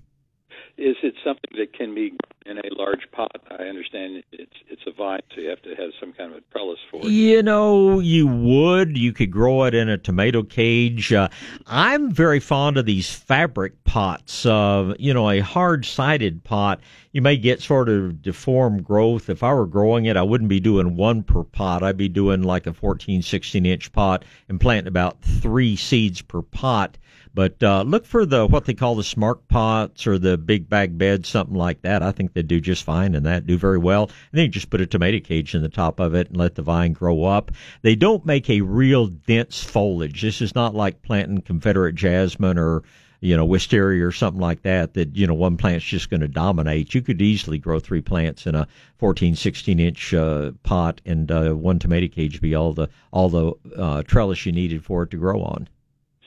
Is 0.82 0.95
it 1.03 1.14
something 1.24 1.52
that 1.60 1.74
can 1.74 1.94
be 1.94 2.12
in 2.48 2.58
a 2.58 2.62
large 2.72 3.02
pot? 3.12 3.40
I 3.52 3.66
understand 3.66 4.24
it's 4.32 4.56
it's 4.68 4.82
a 4.88 4.91
vine, 4.91 5.20
so 5.36 5.40
you 5.40 5.49
have 5.49 5.62
to 5.62 5.76
have 5.76 5.91
some 5.99 6.12
kind 6.12 6.32
of 6.32 6.40
a 6.40 6.41
trellis 6.52 6.80
for 6.90 7.02
it. 7.02 7.06
You 7.06 7.44
know, 7.44 7.99
you 7.99 8.26
would. 8.26 8.98
You 8.98 9.14
could 9.14 9.30
grow 9.30 9.66
it 9.66 9.76
in 9.76 9.90
a 9.90 9.99
tomato 9.99 10.41
cage. 10.41 11.14
Uh, 11.14 11.30
I'm 11.68 12.12
very 12.12 12.40
fond 12.40 12.80
of 12.80 12.88
these 12.88 13.14
fabric 13.14 13.84
pots. 13.84 14.44
Uh, 14.44 14.95
you 14.98 15.14
know, 15.14 15.30
a 15.30 15.41
hard 15.41 15.86
sided 15.86 16.44
pot, 16.44 16.80
you 17.12 17.22
may 17.22 17.38
get 17.38 17.62
sort 17.62 17.88
of 17.88 18.24
deformed 18.24 18.84
growth. 18.84 19.30
If 19.30 19.44
I 19.44 19.53
were 19.53 19.68
growing 19.68 20.06
it, 20.06 20.18
I 20.18 20.24
wouldn't 20.24 20.49
be 20.49 20.60
doing 20.60 20.95
one 20.95 21.22
per 21.22 21.44
pot. 21.44 21.84
I'd 21.84 21.95
be 21.95 22.10
doing 22.10 22.41
like 22.41 22.66
a 22.66 22.74
14, 22.74 23.22
16 23.22 23.68
inch 23.68 23.91
pot 23.91 24.26
and 24.49 24.60
planting 24.60 24.88
about 24.88 25.22
three 25.22 25.76
seeds 25.76 26.24
per 26.24 26.41
pot. 26.41 26.98
But 27.34 27.64
uh, 27.64 27.84
look 27.84 28.06
for 28.06 28.26
the 28.26 28.45
what 28.45 28.66
they 28.66 28.74
call 28.74 28.95
the 28.95 29.03
smart 29.03 29.48
pots 29.48 30.06
or 30.06 30.18
the 30.18 30.38
big 30.38 30.70
bag 30.70 30.98
beds, 30.98 31.30
something 31.30 31.56
like 31.56 31.82
that. 31.82 32.03
I 32.03 32.12
think 32.12 32.34
they 32.34 32.44
do 32.44 32.60
just 32.60 32.84
fine 32.84 33.16
in 33.16 33.24
that, 33.24 33.48
do 33.48 33.58
very 33.58 33.78
well. 33.78 34.03
And 34.03 34.14
then 34.34 34.45
you 34.45 34.52
just 34.52 34.70
put 34.70 34.82
a 34.82 34.86
tomato 34.86 35.20
cage 35.20 35.56
in 35.56 35.62
the 35.62 35.70
top 35.70 35.99
of 35.99 36.14
it 36.14 36.28
and 36.28 36.38
let 36.38 36.56
the 36.56 36.62
vine 36.62 36.91
grow 36.91 37.24
up. 37.24 37.52
They 37.84 37.95
don't 37.95 38.26
make 38.26 38.49
a 38.49 38.62
real 38.62 39.08
dense 39.08 39.64
foliage. 39.64 40.22
This 40.22 40.41
is 40.41 40.56
not 40.56 40.76
like 40.76 41.03
planting 41.03 41.41
Confederate 41.41 41.95
jasmine 41.95 42.58
or 42.58 42.84
you 43.22 43.38
know, 43.38 43.45
wisteria 43.45 44.06
or 44.06 44.12
something 44.12 44.41
like 44.41 44.64
that, 44.64 44.95
that, 44.95 45.16
you 45.16 45.28
know, 45.28 45.36
one 45.36 45.56
plant's 45.56 45.86
just 45.86 46.10
going 46.10 46.22
to 46.22 46.28
dominate. 46.28 46.95
You 46.95 47.03
could 47.03 47.22
easily 47.22 47.60
grow 47.60 47.80
three 47.80 48.02
plants 48.02 48.48
in 48.48 48.56
a 48.56 48.68
14, 48.98 49.36
16 49.36 49.80
inch 49.80 50.14
uh, 50.14 50.52
pot 50.64 51.02
and 51.06 51.32
uh, 51.32 51.52
one 51.52 51.78
tomato 51.78 52.08
cage 52.08 52.41
be 52.41 52.56
all 52.56 52.74
the, 52.74 52.90
all 53.12 53.30
the 53.30 53.53
uh, 53.78 54.02
trellis 54.03 54.45
you 54.45 54.52
needed 54.52 54.84
for 54.84 55.03
it 55.03 55.12
to 55.12 55.18
grow 55.18 55.44
on. 55.44 55.70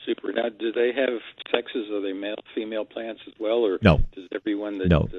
Super. 0.05 0.31
Now, 0.31 0.49
do 0.49 0.71
they 0.71 0.91
have 0.93 1.19
sexes? 1.51 1.89
Are 1.91 2.01
they 2.01 2.13
male, 2.13 2.35
female 2.53 2.85
plants 2.85 3.21
as 3.27 3.33
well, 3.39 3.65
or 3.65 3.79
no? 3.81 4.01
Does 4.13 4.27
everyone 4.31 4.77
that 4.79 4.89
no? 4.89 5.09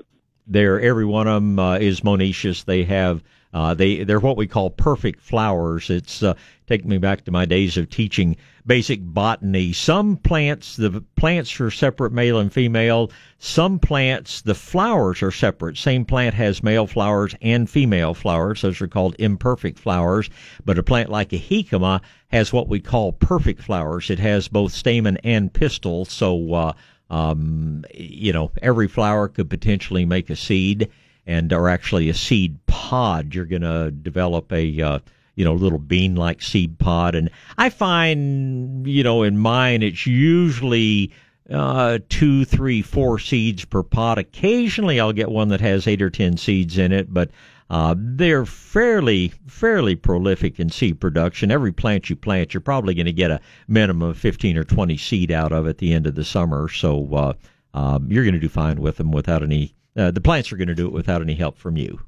they're 0.47 0.81
every 0.81 1.05
one 1.05 1.27
of 1.27 1.35
them 1.35 1.59
uh, 1.59 1.79
is 1.79 2.01
monoecious. 2.01 2.65
They 2.65 2.85
have 2.85 3.23
uh, 3.53 3.75
they 3.75 4.05
they're 4.05 4.21
what 4.21 4.37
we 4.37 4.47
call 4.47 4.71
perfect 4.71 5.21
flowers. 5.21 5.91
It's 5.91 6.23
uh, 6.23 6.35
taking 6.67 6.89
me 6.89 6.99
back 6.99 7.25
to 7.25 7.31
my 7.31 7.45
days 7.45 7.77
of 7.77 7.91
teaching 7.91 8.37
basic 8.67 9.01
botany. 9.03 9.73
Some 9.73 10.17
plants, 10.17 10.77
the 10.77 11.03
plants 11.17 11.61
are 11.61 11.71
separate, 11.71 12.13
male 12.13 12.39
and 12.39 12.53
female. 12.53 13.11
Some 13.39 13.79
plants, 13.79 14.43
the 14.43 14.55
flowers 14.55 15.23
are 15.23 15.31
separate. 15.31 15.77
Same 15.77 16.05
plant 16.05 16.35
has 16.35 16.63
male 16.63 16.87
flowers 16.87 17.35
and 17.41 17.71
female 17.71 18.15
flowers. 18.15 18.63
Those 18.63 18.81
are 18.81 18.89
called 18.89 19.15
imperfect 19.19 19.79
flowers. 19.79 20.29
But 20.65 20.79
a 20.79 20.83
plant 20.83 21.11
like 21.11 21.33
a 21.33 21.39
jicama 21.39 22.01
has 22.29 22.53
what 22.53 22.69
we 22.69 22.81
call 22.81 23.13
perfect 23.13 23.63
flowers. 23.63 24.11
It 24.11 24.19
has 24.19 24.49
both 24.49 24.73
stamen 24.73 25.19
and 25.23 25.53
pistil. 25.53 26.05
So, 26.05 26.55
uh, 26.55 26.73
um, 27.09 27.85
you 27.95 28.33
know, 28.33 28.51
every 28.61 28.89
flower 28.89 29.29
could 29.29 29.49
potentially 29.49 30.05
make 30.05 30.29
a 30.29 30.37
seed 30.37 30.91
and 31.25 31.53
are 31.53 31.69
actually 31.69 32.09
a 32.09 32.15
seed 32.15 32.59
pod. 32.67 33.35
You're 33.35 33.45
going 33.45 33.63
to 33.63 33.91
develop 33.91 34.53
a, 34.53 34.83
uh, 34.83 34.99
you 35.37 35.45
know, 35.45 35.55
little 35.55 35.79
bean 35.79 36.17
like 36.17 36.43
seed 36.43 36.79
pod. 36.79 37.15
And 37.15 37.31
I 37.57 37.71
find, 37.71 38.87
you 38.87 39.05
know, 39.05 39.23
in 39.23 39.39
mine, 39.39 39.83
it's 39.83 40.07
usually 40.07 41.13
uh, 41.51 41.99
two, 42.09 42.45
three, 42.45 42.83
four 42.83 43.19
seeds 43.19 43.65
per 43.65 43.83
pot. 43.83 44.19
Occasionally 44.19 44.99
I'll 44.99 45.13
get 45.13 45.31
one 45.31 45.49
that 45.49 45.61
has 45.61 45.87
eight 45.87 46.03
or 46.03 46.11
ten 46.11 46.37
seeds 46.37 46.79
in 46.79 46.93
it, 46.93 47.13
but 47.13 47.31
uh, 47.69 47.95
they're 47.97 48.47
fairly 48.47 49.33
fairly 49.47 49.97
prolific 49.97 50.61
in 50.61 50.71
seed 50.71 51.01
production. 51.01 51.51
Every 51.51 51.73
plant 51.73 52.09
you 52.09 52.17
plant, 52.17 52.55
you're 52.55 52.61
probably 52.61 52.95
going 52.95 53.07
to 53.07 53.13
get 53.13 53.31
a 53.31 53.41
minimum 53.69 54.11
of 54.11 54.19
15 54.19 54.57
or 54.57 54.65
20 54.65 54.97
seed 54.97 55.31
out 55.31 55.53
of 55.53 55.67
at 55.67 55.79
the 55.79 55.93
end 55.93 56.07
of 56.07 56.15
the 56.15 56.25
summer. 56.25 56.69
So 56.69 57.15
uh, 57.15 57.33
um, 57.75 58.11
you're 58.11 58.25
going 58.25 58.35
to 58.35 58.41
do 58.41 58.49
fine 58.49 58.81
with 58.81 58.97
them 58.97 59.11
without 59.11 59.43
any. 59.43 59.75
Uh, 59.97 60.11
the 60.11 60.21
plants 60.21 60.53
are 60.53 60.57
going 60.57 60.69
to 60.69 60.75
do 60.75 60.87
it 60.87 60.93
without 60.93 61.23
any 61.23 61.35
help 61.35 61.59
from 61.59 61.77
you. 61.77 62.01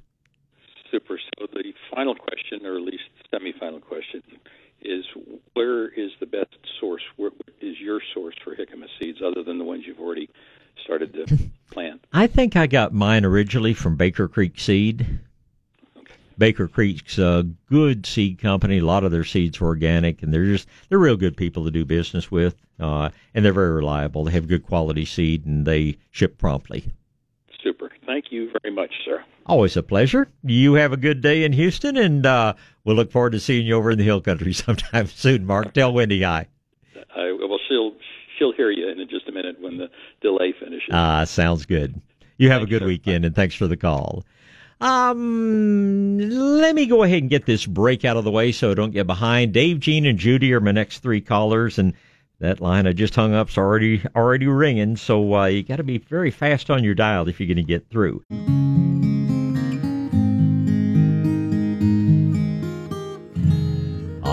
Super. 0.90 1.18
So 1.38 1.46
the 1.52 1.72
final 1.94 2.14
question, 2.14 2.64
or 2.64 2.76
at 2.76 2.82
least 2.82 3.04
semi-final 3.30 3.80
question, 3.80 4.22
is 4.82 5.04
where 5.54 5.88
is 5.88 6.10
the 6.20 6.26
best 6.26 6.56
source? 6.80 7.02
Where 7.16 7.30
is 7.60 7.78
your 7.80 8.00
source 8.14 8.34
for 8.42 8.54
jicama 8.54 8.86
seeds, 9.00 9.18
other 9.24 9.42
than 9.42 9.58
the 9.58 9.64
ones 9.64 9.84
you've 9.86 10.00
already 10.00 10.30
started 10.84 11.12
to 11.14 11.38
plant? 11.70 12.04
I 12.12 12.26
think 12.26 12.56
I 12.56 12.66
got 12.66 12.92
mine 12.92 13.24
originally 13.24 13.74
from 13.74 13.96
Baker 13.96 14.28
Creek 14.28 14.58
Seed. 14.58 15.20
Baker 16.38 16.68
Creek's 16.68 17.18
a 17.18 17.48
good 17.68 18.06
seed 18.06 18.38
company. 18.38 18.78
A 18.78 18.84
lot 18.84 19.02
of 19.02 19.10
their 19.10 19.24
seeds 19.24 19.60
are 19.60 19.64
organic, 19.66 20.22
and 20.22 20.32
they're 20.32 20.44
just 20.44 20.68
they're 20.88 20.98
real 20.98 21.16
good 21.16 21.36
people 21.36 21.64
to 21.64 21.70
do 21.70 21.84
business 21.84 22.30
with, 22.30 22.54
uh, 22.78 23.10
and 23.34 23.44
they're 23.44 23.52
very 23.52 23.72
reliable. 23.72 24.24
They 24.24 24.32
have 24.32 24.46
good 24.46 24.64
quality 24.64 25.04
seed, 25.04 25.46
and 25.46 25.66
they 25.66 25.98
ship 26.12 26.38
promptly. 26.38 26.92
Super. 27.62 27.90
Thank 28.06 28.26
you 28.30 28.52
very 28.62 28.72
much, 28.72 28.92
sir. 29.04 29.24
Always 29.46 29.76
a 29.76 29.82
pleasure. 29.82 30.28
You 30.44 30.74
have 30.74 30.92
a 30.92 30.96
good 30.96 31.20
day 31.20 31.42
in 31.42 31.52
Houston, 31.52 31.96
and 31.96 32.24
uh, 32.24 32.54
we'll 32.88 32.96
look 32.96 33.12
forward 33.12 33.32
to 33.32 33.38
seeing 33.38 33.66
you 33.66 33.74
over 33.74 33.90
in 33.90 33.98
the 33.98 34.04
Hill 34.04 34.22
Country 34.22 34.52
sometime 34.54 35.06
soon. 35.06 35.44
Mark, 35.44 35.74
tell 35.74 35.92
Wendy 35.92 36.22
hi. 36.22 36.46
I, 37.14 37.36
well, 37.38 37.58
she'll 37.68 37.92
she'll 38.38 38.52
hear 38.52 38.70
you 38.70 38.88
in 38.88 39.06
just 39.10 39.28
a 39.28 39.32
minute 39.32 39.60
when 39.60 39.76
the 39.76 39.88
delay 40.22 40.54
finishes. 40.58 40.88
Ah, 40.90 41.24
sounds 41.24 41.66
good. 41.66 42.00
You 42.38 42.48
have 42.50 42.60
thanks, 42.60 42.68
a 42.68 42.70
good 42.70 42.82
sir. 42.82 42.86
weekend, 42.86 43.24
and 43.26 43.34
thanks 43.34 43.54
for 43.54 43.66
the 43.66 43.76
call. 43.76 44.24
Um, 44.80 46.18
let 46.18 46.74
me 46.74 46.86
go 46.86 47.02
ahead 47.02 47.20
and 47.20 47.28
get 47.28 47.46
this 47.46 47.66
break 47.66 48.04
out 48.04 48.16
of 48.16 48.24
the 48.24 48.30
way 48.30 48.52
so 48.52 48.70
I 48.70 48.74
don't 48.74 48.92
get 48.92 49.06
behind. 49.06 49.52
Dave, 49.52 49.80
Gene, 49.80 50.06
and 50.06 50.18
Judy 50.18 50.54
are 50.54 50.60
my 50.60 50.70
next 50.70 51.00
three 51.00 51.20
callers, 51.20 51.78
and 51.78 51.94
that 52.38 52.60
line 52.60 52.86
I 52.86 52.92
just 52.92 53.14
hung 53.14 53.34
up's 53.34 53.58
already 53.58 54.02
already 54.16 54.46
ringing. 54.46 54.96
So 54.96 55.34
uh, 55.34 55.46
you 55.46 55.62
got 55.62 55.76
to 55.76 55.82
be 55.82 55.98
very 55.98 56.30
fast 56.30 56.70
on 56.70 56.84
your 56.84 56.94
dial 56.94 57.28
if 57.28 57.38
you're 57.38 57.48
going 57.48 57.56
to 57.56 57.62
get 57.64 57.90
through. 57.90 58.22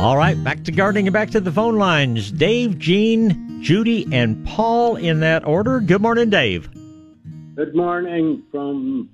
All 0.05 0.17
right, 0.17 0.41
back 0.43 0.63
to 0.65 0.71
gardening 0.71 1.07
and 1.07 1.13
back 1.15 1.31
to 1.31 1.39
the 1.39 1.51
phone 1.51 1.77
lines. 1.77 2.31
Dave, 2.31 2.77
Jean, 2.77 3.63
Judy, 3.63 4.07
and 4.11 4.45
Paul 4.45 4.97
in 4.97 5.21
that 5.21 5.43
order. 5.47 5.79
Good 5.79 5.99
morning, 5.99 6.29
Dave. 6.29 6.69
Good 7.55 7.73
morning 7.73 8.43
from 8.51 9.09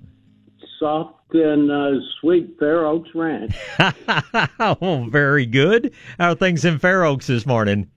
soft 0.77 1.33
and 1.33 1.71
uh, 1.71 1.91
sweet 2.19 2.57
Fair 2.59 2.85
Oaks 2.85 3.09
Ranch. 3.15 3.55
oh, 4.59 5.07
very 5.09 5.45
good. 5.45 5.93
How 6.19 6.31
are 6.31 6.35
things 6.35 6.65
in 6.65 6.77
Fair 6.77 7.05
Oaks 7.05 7.27
this 7.27 7.45
morning? 7.45 7.89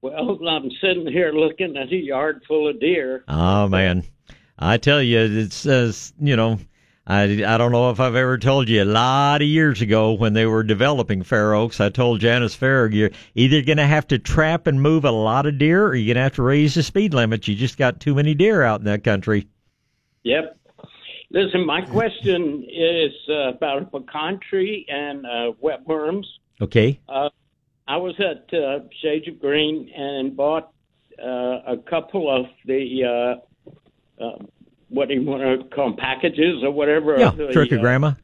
Well, 0.00 0.38
I'm 0.48 0.70
sitting 0.80 1.06
here 1.08 1.32
looking 1.32 1.76
at 1.76 1.92
a 1.92 1.96
yard 1.96 2.44
full 2.48 2.66
of 2.66 2.80
deer. 2.80 3.24
Oh 3.28 3.68
man, 3.68 4.04
I 4.58 4.78
tell 4.78 5.02
you, 5.02 5.18
it 5.18 5.52
says 5.52 6.14
you 6.18 6.36
know. 6.36 6.58
I, 7.06 7.22
I 7.24 7.58
don't 7.58 7.72
know 7.72 7.90
if 7.90 7.98
I've 7.98 8.14
ever 8.14 8.38
told 8.38 8.68
you 8.68 8.82
a 8.82 8.84
lot 8.84 9.42
of 9.42 9.48
years 9.48 9.82
ago 9.82 10.12
when 10.12 10.34
they 10.34 10.46
were 10.46 10.62
developing 10.62 11.24
Fair 11.24 11.54
Oaks. 11.54 11.80
I 11.80 11.88
told 11.88 12.20
Janice 12.20 12.56
Farag 12.56 12.94
you're 12.94 13.10
either 13.34 13.62
going 13.62 13.78
to 13.78 13.86
have 13.86 14.06
to 14.08 14.18
trap 14.18 14.68
and 14.68 14.80
move 14.80 15.04
a 15.04 15.10
lot 15.10 15.46
of 15.46 15.58
deer, 15.58 15.86
or 15.86 15.94
you're 15.94 16.14
going 16.14 16.20
to 16.20 16.22
have 16.22 16.36
to 16.36 16.42
raise 16.42 16.74
the 16.74 16.82
speed 16.82 17.12
limit. 17.12 17.48
You 17.48 17.56
just 17.56 17.76
got 17.76 17.98
too 17.98 18.14
many 18.14 18.34
deer 18.34 18.62
out 18.62 18.80
in 18.80 18.86
that 18.86 19.02
country. 19.02 19.48
Yep, 20.22 20.56
Listen, 21.32 21.64
my 21.64 21.80
question 21.80 22.66
is 22.68 23.12
uh, 23.30 23.54
about 23.54 23.90
tree 24.50 24.84
and 24.86 25.24
uh, 25.24 25.52
webworms. 25.62 26.26
Okay. 26.60 27.00
Uh, 27.08 27.30
I 27.88 27.96
was 27.96 28.14
at 28.20 28.52
uh, 28.52 28.80
Shades 29.00 29.28
of 29.28 29.40
Green 29.40 29.90
and 29.96 30.36
bought 30.36 30.72
uh, 31.18 31.62
a 31.66 31.78
couple 31.88 32.30
of 32.30 32.46
the 32.66 33.38
uh, 34.20 34.22
uh, 34.22 34.44
what 34.92 35.08
do 35.08 35.14
you 35.14 35.22
want 35.22 35.42
to 35.42 35.74
call 35.74 35.88
them, 35.88 35.96
packages 35.96 36.62
or 36.62 36.70
whatever. 36.70 37.18
Yeah, 37.18 37.30
the, 37.30 37.44
trichogramma. 37.44 38.16
Uh, 38.16 38.20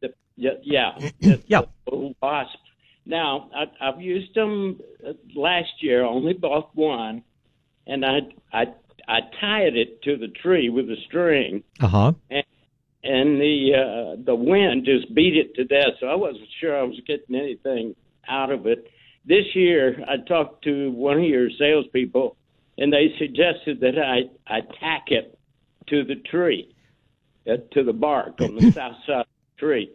the, 0.00 0.08
yeah, 0.36 0.90
yeah, 1.20 1.36
yeah. 1.46 1.62
Wasp. 1.86 2.58
Now 3.06 3.50
I, 3.54 3.88
I've 3.88 4.00
used 4.00 4.34
them 4.34 4.80
uh, 5.06 5.12
last 5.34 5.70
year. 5.80 6.04
Only 6.04 6.34
bought 6.34 6.74
one, 6.74 7.22
and 7.86 8.04
I 8.04 8.18
I 8.52 8.66
I 9.06 9.20
tied 9.40 9.76
it 9.76 10.02
to 10.02 10.16
the 10.16 10.28
tree 10.28 10.68
with 10.68 10.86
a 10.86 10.96
string. 11.06 11.62
Uh 11.80 11.88
huh. 11.88 12.12
And, 12.30 12.44
and 13.04 13.40
the 13.40 13.70
uh, 13.74 14.22
the 14.24 14.34
wind 14.34 14.84
just 14.84 15.14
beat 15.14 15.36
it 15.36 15.54
to 15.54 15.64
death. 15.64 15.94
So 16.00 16.08
I 16.08 16.16
wasn't 16.16 16.48
sure 16.60 16.78
I 16.78 16.82
was 16.82 17.00
getting 17.06 17.36
anything 17.36 17.94
out 18.28 18.50
of 18.50 18.66
it. 18.66 18.90
This 19.24 19.44
year, 19.54 20.02
I 20.08 20.16
talked 20.26 20.64
to 20.64 20.90
one 20.90 21.18
of 21.18 21.24
your 21.24 21.48
salespeople, 21.58 22.36
and 22.76 22.92
they 22.92 23.14
suggested 23.18 23.80
that 23.80 23.98
I 23.98 24.28
I 24.52 24.60
tack 24.60 25.06
it 25.08 25.37
to 25.90 26.04
the 26.04 26.16
tree, 26.16 26.74
uh, 27.50 27.56
to 27.72 27.84
the 27.84 27.92
bark 27.92 28.40
on 28.40 28.56
the 28.56 28.70
south 28.72 28.96
side 29.06 29.20
of 29.20 29.26
the 29.56 29.66
tree. 29.66 29.90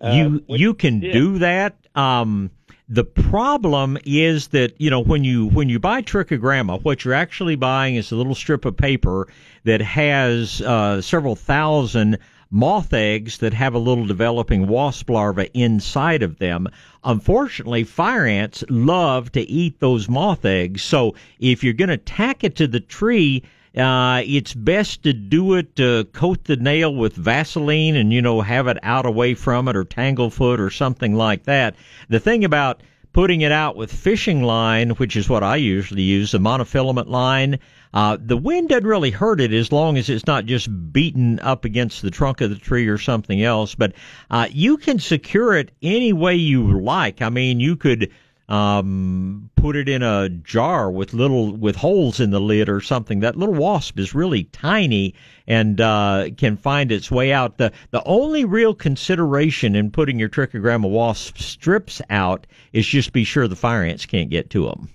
Uh, 0.00 0.10
you 0.10 0.44
you 0.48 0.74
can 0.74 1.00
do 1.00 1.38
that. 1.38 1.74
Um, 1.94 2.50
the 2.88 3.04
problem 3.04 3.98
is 4.04 4.48
that 4.48 4.80
you 4.80 4.90
know 4.90 5.00
when 5.00 5.24
you 5.24 5.46
when 5.46 5.68
you 5.68 5.78
buy 5.78 6.02
trichogramma, 6.02 6.84
what 6.84 7.04
you're 7.04 7.14
actually 7.14 7.56
buying 7.56 7.96
is 7.96 8.12
a 8.12 8.16
little 8.16 8.34
strip 8.34 8.64
of 8.64 8.76
paper 8.76 9.28
that 9.64 9.80
has 9.80 10.60
uh, 10.60 11.00
several 11.00 11.34
thousand 11.34 12.18
moth 12.50 12.92
eggs 12.92 13.38
that 13.38 13.52
have 13.52 13.74
a 13.74 13.78
little 13.78 14.06
developing 14.06 14.68
wasp 14.68 15.10
larva 15.10 15.52
inside 15.58 16.22
of 16.22 16.38
them. 16.38 16.68
Unfortunately, 17.02 17.82
fire 17.82 18.24
ants 18.24 18.62
love 18.68 19.32
to 19.32 19.40
eat 19.40 19.80
those 19.80 20.08
moth 20.08 20.44
eggs. 20.44 20.82
So 20.82 21.14
if 21.40 21.64
you're 21.64 21.74
going 21.74 21.90
to 21.90 21.96
tack 21.96 22.44
it 22.44 22.54
to 22.56 22.68
the 22.68 22.80
tree, 22.80 23.42
uh, 23.76 24.22
it's 24.24 24.54
best 24.54 25.02
to 25.02 25.12
do 25.12 25.54
it 25.54 25.78
uh, 25.78 26.04
coat 26.12 26.44
the 26.44 26.56
nail 26.56 26.94
with 26.94 27.14
Vaseline 27.14 27.96
and 27.96 28.12
you 28.12 28.22
know 28.22 28.40
have 28.40 28.66
it 28.66 28.78
out 28.82 29.06
away 29.06 29.34
from 29.34 29.68
it 29.68 29.76
or 29.76 29.84
tanglefoot 29.84 30.58
or 30.58 30.70
something 30.70 31.14
like 31.14 31.44
that. 31.44 31.76
The 32.08 32.20
thing 32.20 32.44
about 32.44 32.82
putting 33.12 33.40
it 33.40 33.52
out 33.52 33.76
with 33.76 33.90
fishing 33.92 34.42
line, 34.42 34.90
which 34.90 35.16
is 35.16 35.28
what 35.28 35.42
I 35.42 35.56
usually 35.56 36.02
use, 36.02 36.32
the 36.32 36.38
monofilament 36.38 37.06
line, 37.06 37.58
uh, 37.94 38.18
the 38.20 38.36
wind 38.36 38.68
doesn't 38.68 38.86
really 38.86 39.10
hurt 39.10 39.40
it 39.40 39.54
as 39.54 39.72
long 39.72 39.96
as 39.96 40.10
it's 40.10 40.26
not 40.26 40.44
just 40.44 40.68
beaten 40.92 41.40
up 41.40 41.64
against 41.64 42.02
the 42.02 42.10
trunk 42.10 42.42
of 42.42 42.50
the 42.50 42.56
tree 42.56 42.86
or 42.88 42.98
something 42.98 43.42
else. 43.42 43.74
But 43.74 43.94
uh, 44.30 44.48
you 44.50 44.76
can 44.76 44.98
secure 44.98 45.54
it 45.54 45.70
any 45.80 46.12
way 46.12 46.34
you 46.34 46.78
like. 46.78 47.22
I 47.22 47.30
mean, 47.30 47.58
you 47.58 47.76
could 47.76 48.10
um, 48.48 49.50
put 49.56 49.74
it 49.76 49.88
in 49.88 50.02
a 50.02 50.28
jar 50.28 50.90
with 50.90 51.12
little 51.12 51.52
with 51.56 51.76
holes 51.76 52.20
in 52.20 52.30
the 52.30 52.40
lid 52.40 52.68
or 52.68 52.80
something. 52.80 53.20
That 53.20 53.36
little 53.36 53.54
wasp 53.54 53.98
is 53.98 54.14
really 54.14 54.44
tiny 54.44 55.14
and 55.46 55.80
uh, 55.80 56.28
can 56.36 56.56
find 56.56 56.92
its 56.92 57.10
way 57.10 57.32
out. 57.32 57.58
The 57.58 57.72
the 57.90 58.02
only 58.04 58.44
real 58.44 58.74
consideration 58.74 59.74
in 59.74 59.90
putting 59.90 60.18
your 60.18 60.28
trichogramma 60.28 60.88
wasp 60.88 61.38
strips 61.38 62.00
out 62.10 62.46
is 62.72 62.86
just 62.86 63.12
be 63.12 63.24
sure 63.24 63.48
the 63.48 63.56
fire 63.56 63.82
ants 63.82 64.06
can't 64.06 64.30
get 64.30 64.50
to 64.50 64.66
them. 64.66 64.90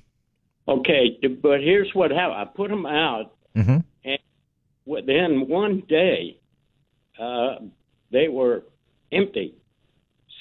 Okay, 0.67 1.17
but 1.41 1.59
here's 1.59 1.93
what 1.93 2.11
happened. 2.11 2.39
I 2.39 2.45
put 2.45 2.69
them 2.69 2.85
out, 2.85 3.33
Mm-hmm. 3.55 3.79
and 4.05 5.07
then 5.07 5.47
one 5.49 5.83
day 5.89 6.37
uh, 7.19 7.55
they 8.11 8.29
were 8.29 8.63
empty. 9.11 9.55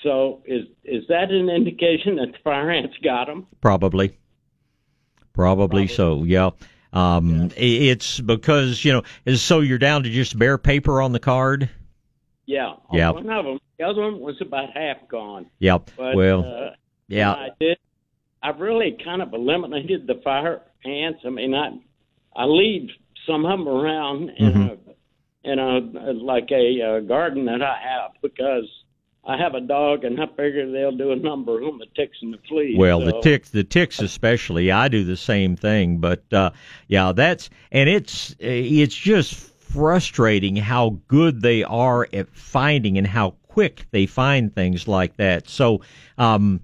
So 0.02 0.43
is 0.47 0.66
is 0.85 1.05
that 1.09 1.31
an 1.31 1.48
indication 1.51 2.16
that 2.16 2.32
the 2.32 2.39
fire 2.43 2.70
ants 2.70 2.94
got 3.02 3.27
them? 3.27 3.47
Probably. 3.60 4.16
Probably 5.32 5.86
so, 5.86 6.24
yeah. 6.24 6.51
Um, 6.93 7.51
i 7.56 7.60
It's 7.60 8.18
because, 8.20 8.85
you 8.85 8.93
know, 8.93 9.02
is 9.24 9.43
so 9.43 9.60
you're 9.60 9.78
down 9.78 10.02
to 10.02 10.10
just 10.10 10.39
bare 10.39 10.59
paper 10.59 11.01
on 11.01 11.12
the 11.12 11.20
card? 11.20 11.68
Yeah. 12.47 12.74
Yeah. 12.93 13.10
One 13.10 13.31
of 13.31 13.44
them. 13.44 13.59
The 13.78 13.85
other 13.85 14.02
one 14.02 14.18
was 14.20 14.36
about 14.40 14.70
half 14.74 14.97
gone. 15.09 15.47
Yep. 15.60 15.90
But, 15.97 16.16
well, 16.16 16.40
uh, 16.44 16.74
yeah. 17.09 17.32
I 17.32 17.48
did. 17.60 17.78
I've 18.43 18.59
really 18.59 18.97
kind 19.05 19.22
of 19.22 19.32
eliminated 19.32 20.06
the 20.06 20.20
fire 20.24 20.62
ants. 20.85 21.20
I 21.24 21.31
mean, 21.31 21.55
I 21.55 21.78
I 22.35 22.44
leave 22.47 22.89
some 23.27 23.44
of 23.44 23.59
them 23.59 23.68
around 23.68 24.31
in 24.31 24.52
Mm-hmm. 24.52 24.90
a 25.48 25.51
in 25.52 25.59
a 25.59 26.12
like 26.12 26.51
a, 26.51 26.82
uh 26.82 27.01
garden 27.01 27.44
that 27.47 27.62
I 27.62 27.78
have 27.82 28.10
because 28.20 28.68
I 29.24 29.36
have 29.36 29.55
a 29.55 29.60
dog 29.60 30.05
and 30.05 30.20
I 30.20 30.26
figure 30.26 30.70
they'll 30.70 30.97
do 30.97 31.12
a 31.12 31.16
number 31.16 31.62
on 31.62 31.78
the 31.78 31.86
ticks 31.94 32.16
and 32.22 32.32
the 32.32 32.38
fleas. 32.48 32.78
Well, 32.78 33.01
the 33.01 33.20
ticks, 33.20 33.51
the 33.51 33.64
ticks 33.64 34.01
especially. 34.01 34.70
I 34.70 34.88
do 34.88 35.05
the 35.05 35.16
same 35.16 35.56
thing, 35.56 35.98
but 35.98 36.24
uh, 36.32 36.51
yeah, 36.88 37.12
that's 37.12 37.51
and 37.70 37.88
it's 37.88 38.34
it's 38.38 38.94
just 38.94 39.34
frustrating 39.34 40.56
how 40.56 40.98
good 41.06 41.42
they 41.42 41.62
are 41.62 42.09
at 42.12 42.28
finding 42.34 42.98
and 42.98 43.06
how 43.06 43.34
quick 43.48 43.86
they 43.90 44.06
find 44.06 44.55
things 44.55 44.88
like 44.88 45.16
that. 45.16 45.48
So, 45.48 45.82
um, 46.18 46.60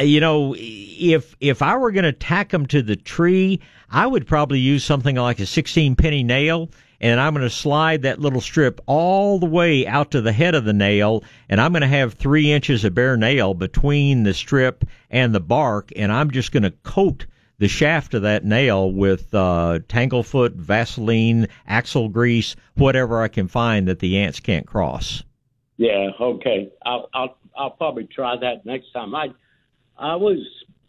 you 0.00 0.20
know, 0.20 0.54
if 0.58 1.36
if 1.40 1.60
I 1.60 1.76
were 1.76 1.92
going 1.92 2.04
to 2.04 2.12
tack 2.12 2.48
them 2.50 2.66
to 2.66 2.82
the 2.82 2.96
tree, 2.96 3.60
I 3.90 4.06
would 4.06 4.26
probably 4.26 4.58
use 4.58 4.84
something 4.84 5.16
like 5.16 5.38
a 5.38 5.46
16 5.46 5.96
penny 5.96 6.22
nail. 6.22 6.70
And 7.00 7.18
I'm 7.18 7.32
going 7.34 7.48
to 7.48 7.54
slide 7.54 8.02
that 8.02 8.20
little 8.20 8.40
strip 8.40 8.80
all 8.86 9.38
the 9.38 9.46
way 9.46 9.86
out 9.86 10.10
to 10.10 10.20
the 10.20 10.32
head 10.32 10.54
of 10.54 10.64
the 10.64 10.72
nail, 10.72 11.24
and 11.48 11.60
I'm 11.60 11.72
going 11.72 11.80
to 11.80 11.88
have 11.88 12.14
three 12.14 12.52
inches 12.52 12.84
of 12.84 12.94
bare 12.94 13.16
nail 13.16 13.54
between 13.54 14.24
the 14.24 14.34
strip 14.34 14.84
and 15.10 15.34
the 15.34 15.40
bark, 15.40 15.90
and 15.96 16.12
I'm 16.12 16.30
just 16.30 16.52
going 16.52 16.64
to 16.64 16.70
coat 16.70 17.26
the 17.60 17.68
shaft 17.68 18.14
of 18.14 18.22
that 18.22 18.44
nail 18.44 18.90
with 18.90 19.34
uh, 19.34 19.80
tanglefoot, 19.86 20.52
Vaseline, 20.54 21.46
axle 21.66 22.08
grease, 22.08 22.56
whatever 22.74 23.20
I 23.20 23.28
can 23.28 23.48
find 23.48 23.86
that 23.88 23.98
the 23.98 24.18
ants 24.18 24.40
can't 24.40 24.66
cross. 24.66 25.22
Yeah. 25.76 26.10
Okay. 26.18 26.72
I'll 26.84 27.08
I'll 27.14 27.38
I'll 27.56 27.70
probably 27.70 28.04
try 28.04 28.36
that 28.36 28.64
next 28.64 28.92
time. 28.92 29.14
I 29.14 29.28
I 29.98 30.16
was 30.16 30.38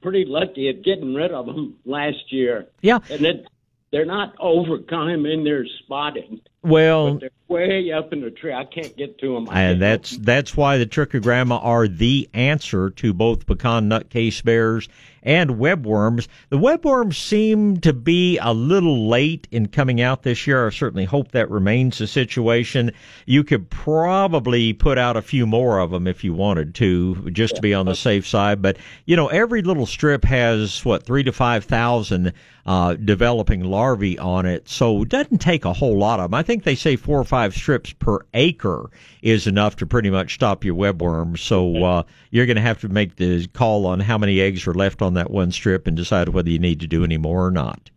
pretty 0.01 0.25
lucky 0.25 0.69
at 0.69 0.81
getting 0.81 1.13
rid 1.13 1.31
of 1.31 1.45
them 1.45 1.75
last 1.85 2.31
year. 2.31 2.67
Yeah. 2.81 2.99
And 3.09 3.25
it, 3.25 3.47
they're 3.91 4.05
not 4.05 4.33
overcome 4.39 5.25
in 5.25 5.43
their 5.43 5.65
spotting. 5.83 6.41
Well, 6.63 7.17
they're 7.17 7.29
way 7.51 7.91
up 7.91 8.13
in 8.13 8.21
the 8.21 8.31
tree. 8.31 8.53
I 8.53 8.65
can't 8.65 8.95
get 8.95 9.19
to 9.19 9.33
them. 9.33 9.47
and 9.51 9.81
that's 9.81 10.17
that's 10.17 10.55
why 10.55 10.77
the 10.77 10.85
trichogramma 10.85 11.63
are 11.63 11.87
the 11.87 12.29
answer 12.33 12.89
to 12.91 13.13
both 13.13 13.45
pecan 13.45 13.89
nut 13.89 14.09
casebearers 14.09 14.87
and 15.23 15.51
webworms. 15.51 16.27
The 16.49 16.57
webworms 16.57 17.15
seem 17.15 17.77
to 17.81 17.93
be 17.93 18.37
a 18.39 18.53
little 18.53 19.07
late 19.07 19.47
in 19.51 19.67
coming 19.67 20.01
out 20.01 20.23
this 20.23 20.47
year. 20.47 20.67
I 20.67 20.71
certainly 20.71 21.05
hope 21.05 21.31
that 21.31 21.49
remains 21.49 21.99
the 21.99 22.07
situation. 22.07 22.91
You 23.25 23.43
could 23.43 23.69
probably 23.69 24.73
put 24.73 24.97
out 24.97 25.17
a 25.17 25.21
few 25.21 25.45
more 25.45 25.79
of 25.79 25.91
them 25.91 26.07
if 26.07 26.23
you 26.23 26.33
wanted 26.33 26.73
to, 26.75 27.29
just 27.31 27.55
to 27.55 27.61
be 27.61 27.73
on 27.73 27.85
the 27.85 27.95
safe 27.95 28.27
side. 28.27 28.61
But 28.61 28.77
you 29.05 29.15
know, 29.15 29.27
every 29.27 29.61
little 29.61 29.85
strip 29.85 30.23
has 30.25 30.83
what 30.83 31.03
three 31.03 31.23
to 31.23 31.31
five 31.31 31.65
thousand 31.65 32.33
uh, 32.65 32.93
developing 32.95 33.63
larvae 33.63 34.17
on 34.19 34.45
it, 34.45 34.69
so 34.69 35.03
it 35.03 35.09
doesn't 35.09 35.39
take 35.39 35.65
a 35.65 35.73
whole 35.73 35.97
lot 35.97 36.19
of 36.19 36.31
them. 36.31 36.35
I 36.35 36.43
think 36.43 36.63
they 36.63 36.75
say 36.75 36.95
four 36.95 37.19
or 37.19 37.23
five 37.23 37.40
strips 37.49 37.93
per 37.93 38.19
acre 38.33 38.89
is 39.21 39.47
enough 39.47 39.75
to 39.77 39.85
pretty 39.85 40.09
much 40.09 40.33
stop 40.35 40.63
your 40.63 40.75
webworm. 40.75 41.37
So 41.37 41.83
uh, 41.83 42.03
you're 42.29 42.45
going 42.45 42.55
to 42.55 42.61
have 42.61 42.79
to 42.81 42.89
make 42.89 43.15
the 43.17 43.47
call 43.47 43.85
on 43.85 43.99
how 43.99 44.17
many 44.17 44.39
eggs 44.39 44.65
are 44.67 44.73
left 44.73 45.01
on 45.01 45.15
that 45.15 45.31
one 45.31 45.51
strip 45.51 45.87
and 45.87 45.97
decide 45.97 46.29
whether 46.29 46.49
you 46.49 46.59
need 46.59 46.79
to 46.81 46.87
do 46.87 47.03
any 47.03 47.17
more 47.17 47.45
or 47.45 47.51
not. 47.51 47.89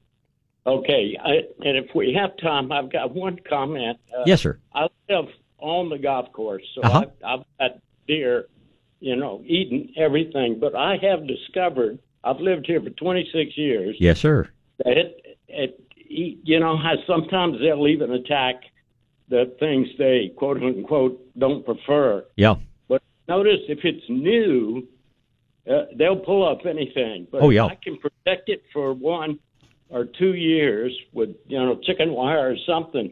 Okay. 0.67 1.17
I, 1.23 1.43
and 1.67 1.77
if 1.77 1.95
we 1.95 2.15
have 2.15 2.37
time, 2.39 2.73
I've 2.73 2.91
got 2.91 3.15
one 3.15 3.39
comment. 3.49 3.99
Uh, 4.17 4.23
Yes, 4.27 4.41
sir. 4.41 4.59
I 4.75 4.89
live 5.09 5.27
on 5.59 5.91
the 5.91 5.99
golf 5.99 6.33
course, 6.33 6.63
so 6.75 6.83
Uh-huh. 6.83 7.05
I've, 7.25 7.41
I've 7.41 7.45
got 7.59 7.81
deer, 8.09 8.47
you 9.01 9.17
know, 9.17 9.43
eating 9.47 9.93
everything. 9.97 10.59
But 10.59 10.75
I 10.75 10.97
have 11.03 11.27
discovered 11.27 11.99
I've 12.23 12.41
lived 12.41 12.67
here 12.67 12.81
for 12.81 12.91
26 12.91 13.57
years. 13.59 13.97
Yes, 14.01 14.19
sir. 14.19 14.49
that 14.79 14.97
it, 14.97 15.39
it 15.49 15.81
you 16.07 16.61
know 16.61 16.79
sometimes 17.07 17.59
they'll 17.61 17.87
even 17.89 18.13
attack 18.13 18.63
the 19.35 19.53
things 19.59 19.89
they 19.99 20.33
quote 20.37 20.63
unquote 20.63 21.21
don't 21.37 21.65
prefer. 21.65 22.25
Yeah. 22.37 22.55
But 22.89 23.03
notice 23.29 23.63
if 23.69 23.81
it's 23.83 24.05
new, 24.09 24.87
uh, 25.69 25.87
they'll 25.97 26.25
pull 26.25 26.49
up 26.49 26.61
anything. 26.67 27.27
But 27.33 27.43
Oh, 27.43 27.51
yeah. 27.51 27.65
I 27.65 27.75
can 27.75 27.99
protect 27.99 28.49
it 28.49 28.63
for 28.73 28.93
one 28.95 29.41
or 29.89 30.05
two 30.05 30.35
years 30.35 30.93
with 31.13 31.31
you 31.49 31.59
know 31.59 31.81
chicken 31.83 32.13
wire 32.13 32.53
or 32.53 32.57
something. 32.65 33.11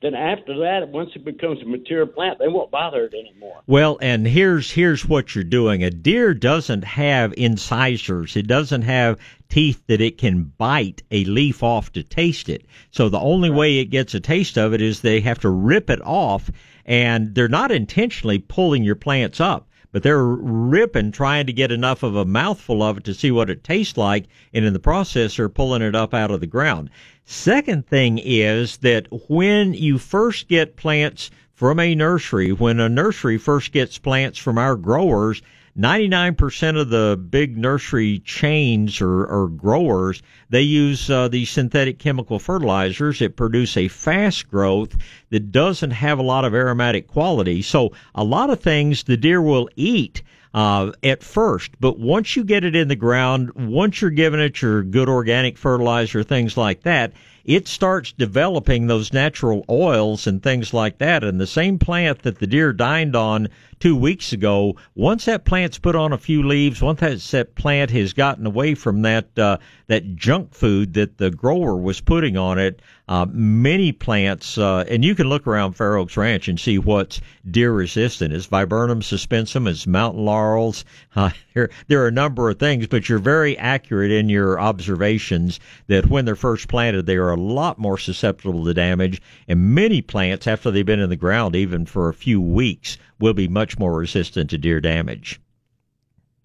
Then 0.00 0.14
after 0.14 0.56
that, 0.60 0.90
once 0.90 1.10
it 1.16 1.24
becomes 1.24 1.60
a 1.60 1.64
mature 1.64 2.06
plant, 2.06 2.38
they 2.38 2.46
won't 2.46 2.70
bother 2.70 3.06
it 3.06 3.14
anymore. 3.14 3.62
Well, 3.66 3.98
and 4.00 4.28
here's 4.28 4.70
here's 4.70 5.04
what 5.04 5.34
you're 5.34 5.42
doing. 5.42 5.82
A 5.82 5.90
deer 5.90 6.34
doesn't 6.34 6.84
have 6.84 7.34
incisors. 7.36 8.36
It 8.36 8.46
doesn't 8.46 8.82
have 8.82 9.18
teeth 9.48 9.82
that 9.88 10.00
it 10.00 10.16
can 10.18 10.52
bite 10.56 11.02
a 11.10 11.24
leaf 11.24 11.64
off 11.64 11.92
to 11.94 12.04
taste 12.04 12.48
it. 12.48 12.64
So 12.92 13.08
the 13.08 13.18
only 13.18 13.50
way 13.50 13.78
it 13.78 13.86
gets 13.86 14.14
a 14.14 14.20
taste 14.20 14.56
of 14.56 14.72
it 14.72 14.80
is 14.80 15.00
they 15.00 15.20
have 15.20 15.40
to 15.40 15.50
rip 15.50 15.90
it 15.90 16.00
off 16.04 16.48
and 16.84 17.34
they're 17.34 17.48
not 17.48 17.72
intentionally 17.72 18.38
pulling 18.38 18.84
your 18.84 18.94
plants 18.94 19.40
up. 19.40 19.67
But 19.90 20.02
they're 20.02 20.24
ripping, 20.24 21.12
trying 21.12 21.46
to 21.46 21.52
get 21.52 21.72
enough 21.72 22.02
of 22.02 22.14
a 22.14 22.26
mouthful 22.26 22.82
of 22.82 22.98
it 22.98 23.04
to 23.04 23.14
see 23.14 23.30
what 23.30 23.48
it 23.48 23.64
tastes 23.64 23.96
like, 23.96 24.26
and 24.52 24.64
in 24.64 24.74
the 24.74 24.78
process, 24.78 25.36
they're 25.36 25.48
pulling 25.48 25.80
it 25.80 25.94
up 25.94 26.12
out 26.12 26.30
of 26.30 26.40
the 26.40 26.46
ground. 26.46 26.90
Second 27.24 27.86
thing 27.86 28.18
is 28.18 28.76
that 28.78 29.06
when 29.28 29.72
you 29.72 29.96
first 29.98 30.48
get 30.48 30.76
plants 30.76 31.30
from 31.54 31.80
a 31.80 31.94
nursery, 31.94 32.52
when 32.52 32.78
a 32.80 32.88
nursery 32.88 33.38
first 33.38 33.72
gets 33.72 33.98
plants 33.98 34.38
from 34.38 34.58
our 34.58 34.76
growers, 34.76 35.40
99% 35.78 36.80
of 36.80 36.90
the 36.90 37.16
big 37.30 37.56
nursery 37.56 38.18
chains 38.18 39.00
or, 39.00 39.24
or 39.26 39.48
growers, 39.48 40.22
they 40.50 40.62
use 40.62 41.08
uh, 41.08 41.28
these 41.28 41.50
synthetic 41.50 42.00
chemical 42.00 42.40
fertilizers 42.40 43.20
that 43.20 43.36
produce 43.36 43.76
a 43.76 43.86
fast 43.86 44.48
growth 44.48 44.96
that 45.30 45.52
doesn't 45.52 45.92
have 45.92 46.18
a 46.18 46.22
lot 46.22 46.44
of 46.44 46.52
aromatic 46.52 47.06
quality. 47.06 47.62
So 47.62 47.92
a 48.14 48.24
lot 48.24 48.50
of 48.50 48.60
things 48.60 49.04
the 49.04 49.16
deer 49.16 49.40
will 49.40 49.68
eat 49.76 50.22
uh, 50.52 50.90
at 51.04 51.22
first, 51.22 51.70
but 51.78 51.98
once 51.98 52.34
you 52.34 52.42
get 52.42 52.64
it 52.64 52.74
in 52.74 52.88
the 52.88 52.96
ground, 52.96 53.52
once 53.54 54.00
you're 54.00 54.10
giving 54.10 54.40
it 54.40 54.60
your 54.60 54.82
good 54.82 55.08
organic 55.08 55.56
fertilizer, 55.56 56.24
things 56.24 56.56
like 56.56 56.82
that, 56.82 57.12
it 57.44 57.68
starts 57.68 58.12
developing 58.12 58.86
those 58.86 59.12
natural 59.12 59.64
oils 59.70 60.26
and 60.26 60.42
things 60.42 60.74
like 60.74 60.98
that. 60.98 61.22
And 61.22 61.40
the 61.40 61.46
same 61.46 61.78
plant 61.78 62.22
that 62.22 62.40
the 62.40 62.46
deer 62.46 62.72
dined 62.72 63.14
on 63.14 63.48
two 63.80 63.96
weeks 63.96 64.32
ago, 64.32 64.76
once 64.94 65.24
that 65.26 65.44
plant's 65.44 65.78
put 65.78 65.94
on 65.94 66.12
a 66.12 66.18
few 66.18 66.42
leaves, 66.42 66.82
once 66.82 67.00
that, 67.00 67.18
that 67.30 67.54
plant 67.54 67.90
has 67.90 68.12
gotten 68.12 68.46
away 68.46 68.74
from 68.74 69.02
that 69.02 69.38
uh, 69.38 69.58
that 69.86 70.16
junk 70.16 70.54
food 70.54 70.94
that 70.94 71.18
the 71.18 71.30
grower 71.30 71.76
was 71.76 72.00
putting 72.00 72.36
on 72.36 72.58
it, 72.58 72.82
uh, 73.08 73.26
many 73.30 73.90
plants, 73.90 74.58
uh, 74.58 74.84
and 74.88 75.02
you 75.04 75.14
can 75.14 75.28
look 75.28 75.46
around 75.46 75.72
Fair 75.72 75.96
Oaks 75.96 76.16
Ranch 76.16 76.46
and 76.46 76.60
see 76.60 76.78
what's 76.78 77.20
deer 77.50 77.72
resistant. 77.72 78.34
Is 78.34 78.46
viburnum 78.46 79.00
suspensum, 79.00 79.66
is 79.66 79.86
mountain 79.86 80.24
laurels. 80.24 80.84
Uh, 81.16 81.30
there, 81.52 81.68
there 81.88 82.04
are 82.04 82.06
a 82.06 82.12
number 82.12 82.48
of 82.48 82.60
things, 82.60 82.86
but 82.86 83.08
you're 83.08 83.18
very 83.18 83.58
accurate 83.58 84.12
in 84.12 84.28
your 84.28 84.60
observations 84.60 85.58
that 85.88 86.06
when 86.06 86.24
they're 86.24 86.36
first 86.36 86.68
planted, 86.68 87.06
they 87.06 87.16
are 87.16 87.30
a 87.30 87.36
lot 87.36 87.76
more 87.76 87.98
susceptible 87.98 88.64
to 88.64 88.72
damage. 88.72 89.20
And 89.48 89.74
many 89.74 90.00
plants, 90.00 90.46
after 90.46 90.70
they've 90.70 90.86
been 90.86 91.00
in 91.00 91.10
the 91.10 91.16
ground, 91.16 91.56
even 91.56 91.86
for 91.86 92.08
a 92.08 92.14
few 92.14 92.40
weeks, 92.40 92.98
will 93.18 93.34
be 93.34 93.48
much 93.48 93.78
more 93.78 93.94
resistant 93.94 94.50
to 94.50 94.58
deer 94.58 94.80
damage. 94.80 95.40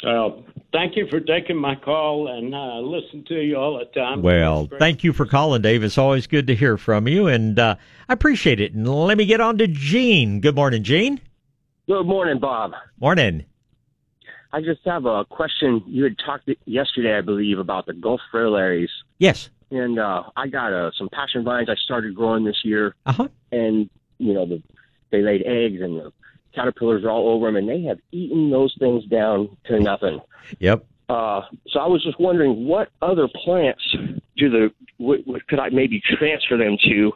Well, 0.03 0.43
thank 0.73 0.97
you 0.97 1.07
for 1.07 1.21
taking 1.21 1.55
my 1.55 1.75
call 1.75 2.27
and 2.27 2.53
uh, 2.53 2.79
listen 2.79 3.23
to 3.29 3.35
you 3.35 3.55
all 3.55 3.79
the 3.79 3.85
time. 3.97 4.21
Well, 4.21 4.69
thank 4.79 5.03
you 5.03 5.13
for 5.13 5.25
calling, 5.25 5.61
Dave. 5.61 5.83
It's 5.83 5.97
always 5.97 6.27
good 6.27 6.47
to 6.47 6.55
hear 6.55 6.77
from 6.77 7.07
you, 7.07 7.27
and 7.27 7.57
uh, 7.57 7.75
I 8.09 8.13
appreciate 8.13 8.59
it. 8.59 8.73
And 8.73 8.87
let 8.87 9.17
me 9.17 9.25
get 9.25 9.39
on 9.39 9.57
to 9.59 9.67
Gene. 9.67 10.41
Good 10.41 10.55
morning, 10.55 10.83
Gene. 10.83 11.21
Good 11.87 12.03
morning, 12.03 12.39
Bob. 12.39 12.73
Morning. 12.99 13.45
I 14.51 14.61
just 14.61 14.81
have 14.85 15.05
a 15.05 15.25
question. 15.25 15.83
You 15.87 16.03
had 16.03 16.17
talked 16.23 16.49
yesterday, 16.65 17.17
I 17.17 17.21
believe, 17.21 17.57
about 17.57 17.85
the 17.85 17.93
Gulf 17.93 18.21
fritillaries. 18.31 18.89
Yes. 19.19 19.49
And 19.71 19.97
uh, 19.99 20.23
I 20.35 20.47
got 20.47 20.73
uh, 20.73 20.91
some 20.97 21.09
passion 21.09 21.43
vines 21.43 21.69
I 21.69 21.75
started 21.75 22.13
growing 22.13 22.43
this 22.43 22.61
year. 22.63 22.93
Uh 23.05 23.13
huh. 23.13 23.27
And 23.51 23.89
you 24.19 24.33
know, 24.33 24.45
the, 24.45 24.61
they 25.11 25.21
laid 25.21 25.41
eggs, 25.43 25.81
and 25.81 25.97
the 25.97 26.13
caterpillars 26.55 27.03
are 27.03 27.09
all 27.09 27.29
over 27.29 27.47
them, 27.47 27.55
and 27.55 27.67
they 27.67 27.81
have 27.83 27.99
eaten 28.11 28.49
those 28.49 28.75
things 28.79 29.05
down 29.05 29.55
to 29.65 29.79
nothing. 29.79 30.19
Yep. 30.59 30.85
Uh, 31.09 31.41
so 31.67 31.79
I 31.79 31.87
was 31.87 32.03
just 32.03 32.19
wondering, 32.19 32.65
what 32.65 32.89
other 33.01 33.27
plants 33.43 33.83
do 34.37 34.49
the 34.49 34.73
what, 34.97 35.19
what 35.25 35.45
could 35.47 35.59
I 35.59 35.69
maybe 35.69 36.01
transfer 36.17 36.57
them 36.57 36.77
to, 36.85 37.11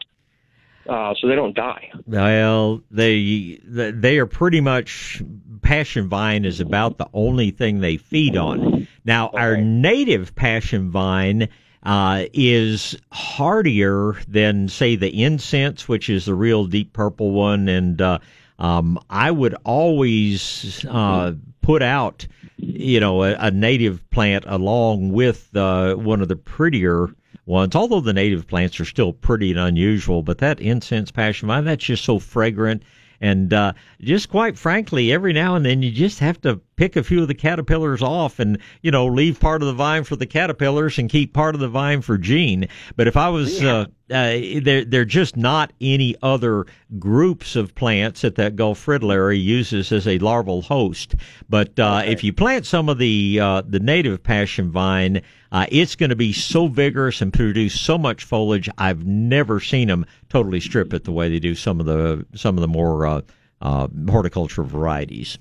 uh, 0.89 1.13
so 1.19 1.27
they 1.27 1.35
don't 1.35 1.55
die? 1.55 1.89
Well, 2.05 2.81
they 2.91 3.59
they 3.63 4.19
are 4.19 4.25
pretty 4.25 4.61
much 4.61 5.21
passion 5.61 6.09
vine 6.09 6.45
is 6.45 6.59
about 6.59 6.97
the 6.97 7.07
only 7.13 7.51
thing 7.51 7.79
they 7.79 7.97
feed 7.97 8.35
on. 8.37 8.87
Now, 9.05 9.29
okay. 9.29 9.37
our 9.37 9.57
native 9.57 10.35
passion 10.35 10.91
vine. 10.91 11.49
Uh, 11.83 12.25
is 12.33 12.97
hardier 13.13 14.13
than 14.27 14.67
say 14.67 14.97
the 14.97 15.23
incense, 15.23 15.87
which 15.87 16.09
is 16.09 16.25
the 16.25 16.33
real 16.33 16.65
deep 16.65 16.91
purple 16.91 17.31
one, 17.31 17.69
and 17.69 18.01
uh, 18.01 18.19
um, 18.59 18.99
I 19.09 19.31
would 19.31 19.55
always 19.63 20.85
uh, 20.85 21.33
put 21.61 21.81
out, 21.81 22.27
you 22.57 22.99
know, 22.99 23.23
a, 23.23 23.35
a 23.35 23.51
native 23.51 24.07
plant 24.09 24.45
along 24.47 25.11
with 25.11 25.55
uh, 25.55 25.95
one 25.95 26.21
of 26.21 26.27
the 26.27 26.35
prettier 26.35 27.09
ones. 27.45 27.75
Although 27.75 28.01
the 28.01 28.13
native 28.13 28.47
plants 28.47 28.79
are 28.79 28.85
still 28.85 29.13
pretty 29.13 29.51
and 29.51 29.59
unusual, 29.59 30.23
but 30.23 30.39
that 30.39 30.59
incense 30.59 31.11
passion 31.11 31.47
vine, 31.47 31.65
that's 31.65 31.85
just 31.85 32.03
so 32.03 32.19
fragrant. 32.19 32.83
And 33.21 33.53
uh, 33.53 33.73
just 33.99 34.29
quite 34.29 34.57
frankly, 34.57 35.11
every 35.11 35.33
now 35.33 35.55
and 35.55 35.65
then 35.65 35.81
you 35.81 35.91
just 35.91 36.19
have 36.19 36.39
to 36.41 36.61
pick 36.75 36.95
a 36.95 37.03
few 37.03 37.23
of 37.23 37.27
the 37.27 37.33
caterpillars 37.33 38.03
off 38.03 38.39
and 38.39 38.59
you 38.83 38.91
know 38.91 39.07
leave 39.07 39.39
part 39.39 39.63
of 39.63 39.67
the 39.67 39.73
vine 39.73 40.03
for 40.03 40.15
the 40.15 40.27
caterpillars 40.27 40.99
and 40.99 41.09
keep 41.09 41.33
part 41.33 41.55
of 41.55 41.61
the 41.61 41.67
vine 41.67 42.01
for 42.01 42.17
Gene. 42.17 42.67
But 42.95 43.07
if 43.07 43.17
I 43.17 43.29
was 43.29 43.61
yeah. 43.61 43.71
uh, 43.71 43.85
uh, 44.09 44.61
there, 44.61 44.85
there 44.85 45.01
are 45.01 45.05
just 45.05 45.35
not 45.35 45.73
any 45.81 46.15
other 46.21 46.65
groups 46.99 47.55
of 47.55 47.75
plants 47.75 48.21
that 48.21 48.35
that 48.35 48.55
Gulf 48.55 48.79
fritillary 48.79 49.39
uses 49.39 49.91
as 49.91 50.07
a 50.07 50.19
larval 50.19 50.61
host. 50.61 51.15
But 51.49 51.77
uh, 51.79 52.01
okay. 52.03 52.11
if 52.11 52.23
you 52.23 52.31
plant 52.31 52.65
some 52.65 52.87
of 52.87 52.99
the 52.99 53.39
uh, 53.41 53.63
the 53.67 53.79
native 53.79 54.23
passion 54.23 54.71
vine, 54.71 55.21
uh, 55.51 55.65
it's 55.69 55.95
going 55.95 56.09
to 56.09 56.15
be 56.15 56.33
so 56.33 56.67
vigorous 56.67 57.21
and 57.21 57.33
produce 57.33 57.79
so 57.79 57.97
much 57.97 58.23
foliage. 58.23 58.69
I've 58.77 59.05
never 59.05 59.59
seen 59.59 59.87
them 59.87 60.05
totally 60.29 60.59
strip 60.59 60.93
it 60.93 61.03
the 61.03 61.11
way 61.11 61.29
they 61.29 61.39
do 61.39 61.55
some 61.55 61.79
of 61.79 61.85
the 61.85 62.25
some 62.35 62.57
of 62.57 62.61
the 62.61 62.67
more 62.67 63.05
uh, 63.05 63.21
uh, 63.61 63.87
horticulture 64.09 64.63
varieties. 64.63 65.37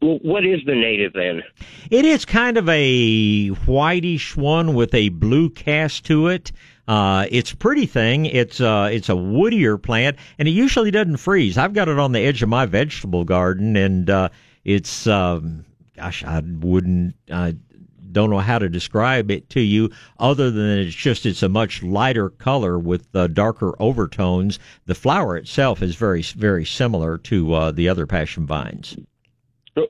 Well, 0.00 0.20
what 0.22 0.44
is 0.44 0.60
the 0.64 0.76
native 0.76 1.12
then? 1.14 1.42
It 1.90 2.04
is 2.04 2.24
kind 2.24 2.56
of 2.56 2.68
a 2.68 3.48
whitish 3.48 4.36
one 4.36 4.74
with 4.74 4.94
a 4.94 5.08
blue 5.08 5.50
cast 5.50 6.04
to 6.06 6.28
it. 6.28 6.52
Uh, 6.86 7.26
it's 7.30 7.52
a 7.52 7.56
pretty 7.56 7.86
thing. 7.86 8.26
It's 8.26 8.60
uh, 8.60 8.88
it's 8.92 9.08
a 9.08 9.14
woodier 9.14 9.80
plant, 9.82 10.16
and 10.38 10.46
it 10.46 10.52
usually 10.52 10.92
doesn't 10.92 11.16
freeze. 11.16 11.58
I've 11.58 11.74
got 11.74 11.88
it 11.88 11.98
on 11.98 12.12
the 12.12 12.20
edge 12.20 12.42
of 12.42 12.48
my 12.48 12.64
vegetable 12.64 13.24
garden, 13.24 13.76
and 13.76 14.08
uh, 14.08 14.28
it's 14.64 15.06
um, 15.08 15.64
gosh, 15.96 16.24
I 16.24 16.40
wouldn't. 16.40 17.16
I 17.30 17.56
don't 18.18 18.30
know 18.30 18.38
how 18.38 18.58
to 18.58 18.68
describe 18.68 19.30
it 19.30 19.48
to 19.50 19.60
you, 19.60 19.90
other 20.18 20.50
than 20.50 20.78
it's 20.80 20.94
just 20.94 21.24
it's 21.24 21.42
a 21.42 21.48
much 21.48 21.82
lighter 21.82 22.30
color 22.30 22.78
with 22.78 23.06
uh, 23.14 23.28
darker 23.28 23.80
overtones. 23.80 24.58
The 24.86 24.94
flower 24.96 25.36
itself 25.36 25.82
is 25.82 25.94
very 25.94 26.22
very 26.22 26.64
similar 26.64 27.16
to 27.18 27.54
uh, 27.54 27.70
the 27.70 27.88
other 27.88 28.06
passion 28.06 28.44
vines. 28.44 28.96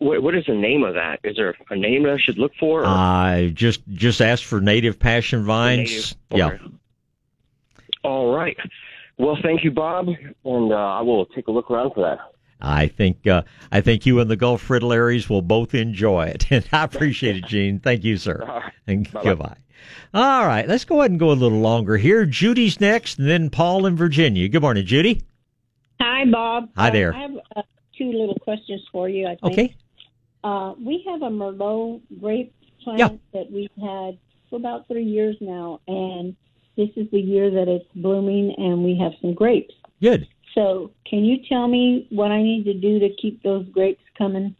What 0.00 0.34
is 0.34 0.44
the 0.46 0.54
name 0.54 0.84
of 0.84 0.94
that? 0.94 1.20
Is 1.24 1.36
there 1.36 1.54
a 1.70 1.76
name 1.76 2.02
that 2.02 2.12
I 2.12 2.18
should 2.18 2.36
look 2.36 2.52
for? 2.60 2.84
I 2.84 3.52
just 3.54 3.80
just 3.88 4.20
ask 4.20 4.44
for 4.44 4.60
native 4.60 4.98
passion 4.98 5.44
vines. 5.44 6.14
Native? 6.30 6.62
Yeah. 6.62 6.68
All 8.04 8.34
right. 8.34 8.58
Well, 9.16 9.38
thank 9.42 9.64
you, 9.64 9.70
Bob, 9.70 10.08
and 10.08 10.72
uh, 10.72 10.76
I 10.76 11.00
will 11.00 11.24
take 11.26 11.48
a 11.48 11.50
look 11.50 11.70
around 11.70 11.94
for 11.94 12.02
that. 12.02 12.18
I 12.60 12.88
think 12.88 13.26
uh, 13.26 13.42
I 13.70 13.80
think 13.80 14.06
you 14.06 14.20
and 14.20 14.30
the 14.30 14.36
Gulf 14.36 14.66
fritillaries 14.66 15.28
will 15.28 15.42
both 15.42 15.74
enjoy 15.74 16.26
it, 16.26 16.50
and 16.50 16.68
I 16.72 16.84
appreciate 16.84 17.36
it, 17.36 17.46
Gene. 17.46 17.80
Thank 17.80 18.04
you, 18.04 18.16
sir. 18.16 18.44
Right. 18.46 18.72
And 18.86 19.10
Bye-bye. 19.12 19.22
goodbye. 19.22 19.56
All 20.12 20.46
right, 20.46 20.66
let's 20.66 20.84
go 20.84 21.00
ahead 21.00 21.10
and 21.10 21.20
go 21.20 21.30
a 21.30 21.32
little 21.32 21.60
longer 21.60 21.96
here. 21.96 22.26
Judy's 22.26 22.80
next, 22.80 23.18
and 23.18 23.28
then 23.28 23.50
Paul 23.50 23.86
in 23.86 23.96
Virginia. 23.96 24.48
Good 24.48 24.62
morning, 24.62 24.84
Judy. 24.86 25.22
Hi, 26.00 26.24
Bob. 26.24 26.70
Hi 26.76 26.90
there. 26.90 27.14
I 27.14 27.20
have 27.22 27.36
uh, 27.56 27.62
two 27.96 28.12
little 28.12 28.38
questions 28.40 28.82
for 28.90 29.08
you. 29.08 29.26
I 29.26 29.36
think. 29.36 29.52
Okay. 29.52 29.76
Uh, 30.44 30.74
we 30.84 31.04
have 31.08 31.22
a 31.22 31.30
Merlot 31.30 32.00
grape 32.20 32.54
plant 32.82 32.98
yeah. 32.98 33.08
that 33.32 33.50
we've 33.50 33.70
had 33.80 34.18
for 34.50 34.56
about 34.56 34.86
three 34.88 35.04
years 35.04 35.36
now, 35.40 35.80
and 35.86 36.36
this 36.76 36.88
is 36.96 37.10
the 37.10 37.20
year 37.20 37.50
that 37.50 37.68
it's 37.68 37.88
blooming 37.96 38.54
and 38.56 38.84
we 38.84 38.96
have 38.96 39.12
some 39.20 39.34
grapes. 39.34 39.74
Good. 40.00 40.28
So, 40.54 40.90
can 41.04 41.24
you 41.24 41.38
tell 41.48 41.68
me 41.68 42.06
what 42.10 42.30
I 42.30 42.42
need 42.42 42.64
to 42.64 42.74
do 42.74 42.98
to 42.98 43.08
keep 43.10 43.42
those 43.42 43.68
grapes 43.68 44.02
coming? 44.16 44.54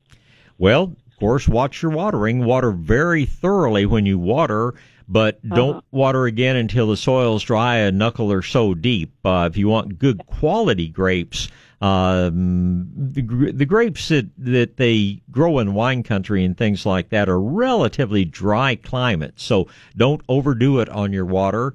Well, 0.59 0.95
of 1.07 1.19
course, 1.19 1.49
watch 1.49 1.83
your 1.83 1.93
watering. 1.93 2.45
Water 2.45 2.71
very 2.71 3.25
thoroughly 3.25 3.87
when 3.87 4.07
you 4.07 4.19
water, 4.19 4.75
but 5.09 5.47
don't 5.49 5.77
uh-huh. 5.77 5.81
water 5.91 6.27
again 6.27 6.57
until 6.57 6.89
the 6.89 6.97
soil's 6.97 7.43
dry, 7.43 7.77
a 7.77 7.93
knuckle 7.93 8.31
or 8.31 8.43
so 8.43 8.75
deep. 8.75 9.15
Uh, 9.25 9.49
if 9.51 9.57
you 9.57 9.69
want 9.69 9.99
good 9.99 10.25
quality 10.27 10.89
grapes, 10.89 11.49
um, 11.81 12.89
the, 12.95 13.23
the 13.53 13.67
grapes 13.67 14.09
that, 14.09 14.29
that 14.37 14.77
they 14.77 15.23
grow 15.31 15.61
in 15.61 15.75
wine 15.75 16.03
country 16.03 16.45
and 16.45 16.57
things 16.57 16.85
like 16.85 17.11
that 17.11 17.29
are 17.29 17.41
relatively 17.41 18.25
dry 18.25 18.75
climates, 18.77 19.43
so 19.43 19.69
don't 19.97 20.23
overdo 20.29 20.81
it 20.81 20.89
on 20.89 21.13
your 21.13 21.27
water 21.27 21.75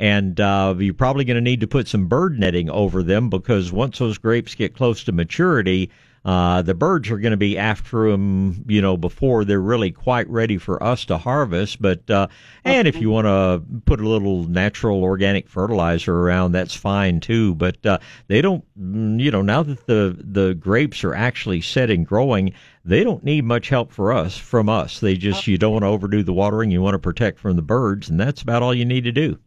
and 0.00 0.40
uh, 0.40 0.74
you're 0.78 0.94
probably 0.94 1.26
going 1.26 1.36
to 1.36 1.42
need 1.42 1.60
to 1.60 1.66
put 1.66 1.86
some 1.86 2.06
bird 2.06 2.38
netting 2.38 2.70
over 2.70 3.02
them 3.02 3.28
because 3.28 3.70
once 3.70 3.98
those 3.98 4.16
grapes 4.16 4.54
get 4.54 4.74
close 4.74 5.04
to 5.04 5.12
maturity, 5.12 5.90
uh, 6.24 6.62
the 6.62 6.72
birds 6.74 7.10
are 7.10 7.18
going 7.18 7.32
to 7.32 7.36
be 7.36 7.58
after 7.58 8.10
them, 8.10 8.64
you 8.66 8.80
know, 8.80 8.96
before 8.96 9.44
they're 9.44 9.60
really 9.60 9.90
quite 9.90 10.26
ready 10.30 10.56
for 10.56 10.82
us 10.82 11.04
to 11.04 11.18
harvest. 11.18 11.82
But 11.82 12.08
uh, 12.08 12.28
and 12.64 12.88
if 12.88 12.98
you 12.98 13.10
want 13.10 13.26
to 13.26 13.62
put 13.84 14.00
a 14.00 14.08
little 14.08 14.44
natural 14.44 15.02
organic 15.02 15.50
fertilizer 15.50 16.16
around, 16.16 16.52
that's 16.52 16.74
fine 16.74 17.20
too. 17.20 17.54
But 17.54 17.84
uh, 17.84 17.98
they 18.26 18.40
don't, 18.40 18.64
mm, 18.78 19.20
you 19.20 19.30
know, 19.30 19.42
now 19.42 19.62
that 19.62 19.86
the 19.86 20.16
the 20.18 20.54
grapes 20.54 21.04
are 21.04 21.14
actually 21.14 21.60
set 21.60 21.90
and 21.90 22.06
growing, 22.06 22.54
they 22.86 23.04
don't 23.04 23.22
need 23.22 23.44
much 23.44 23.68
help 23.68 23.92
for 23.92 24.14
us 24.14 24.38
from 24.38 24.70
us. 24.70 25.00
They 25.00 25.16
just 25.16 25.46
you 25.46 25.58
don't 25.58 25.72
want 25.72 25.82
to 25.82 25.88
overdo 25.88 26.22
the 26.22 26.32
watering. 26.32 26.70
You 26.70 26.80
want 26.80 26.94
to 26.94 26.98
protect 26.98 27.38
from 27.38 27.56
the 27.56 27.62
birds, 27.62 28.08
and 28.08 28.18
that's 28.18 28.40
about 28.40 28.62
all 28.62 28.72
you 28.72 28.86
need 28.86 29.04
to 29.04 29.12
do. 29.12 29.38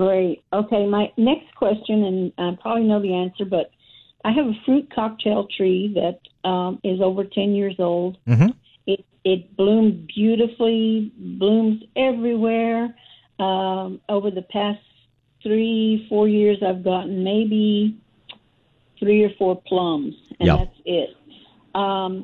Great. 0.00 0.42
Okay, 0.50 0.86
my 0.86 1.12
next 1.18 1.54
question, 1.56 2.04
and 2.04 2.32
I 2.38 2.56
probably 2.62 2.84
know 2.84 3.02
the 3.02 3.12
answer, 3.12 3.44
but 3.44 3.70
I 4.24 4.32
have 4.32 4.46
a 4.46 4.54
fruit 4.64 4.90
cocktail 4.94 5.46
tree 5.54 5.94
that 5.94 6.48
um, 6.48 6.80
is 6.82 7.02
over 7.02 7.22
10 7.22 7.54
years 7.54 7.74
old. 7.78 8.16
Mm-hmm. 8.26 8.48
It, 8.86 9.04
it 9.24 9.54
bloomed 9.58 10.06
beautifully, 10.06 11.12
blooms 11.18 11.82
everywhere. 11.96 12.96
Um, 13.40 14.00
over 14.08 14.30
the 14.30 14.40
past 14.40 14.80
three, 15.42 16.06
four 16.08 16.26
years, 16.26 16.56
I've 16.66 16.82
gotten 16.82 17.22
maybe 17.22 17.98
three 18.98 19.22
or 19.22 19.30
four 19.36 19.60
plums, 19.66 20.14
and 20.38 20.46
yeah. 20.46 20.56
that's 20.56 20.78
it. 20.86 21.10
Um, 21.74 22.22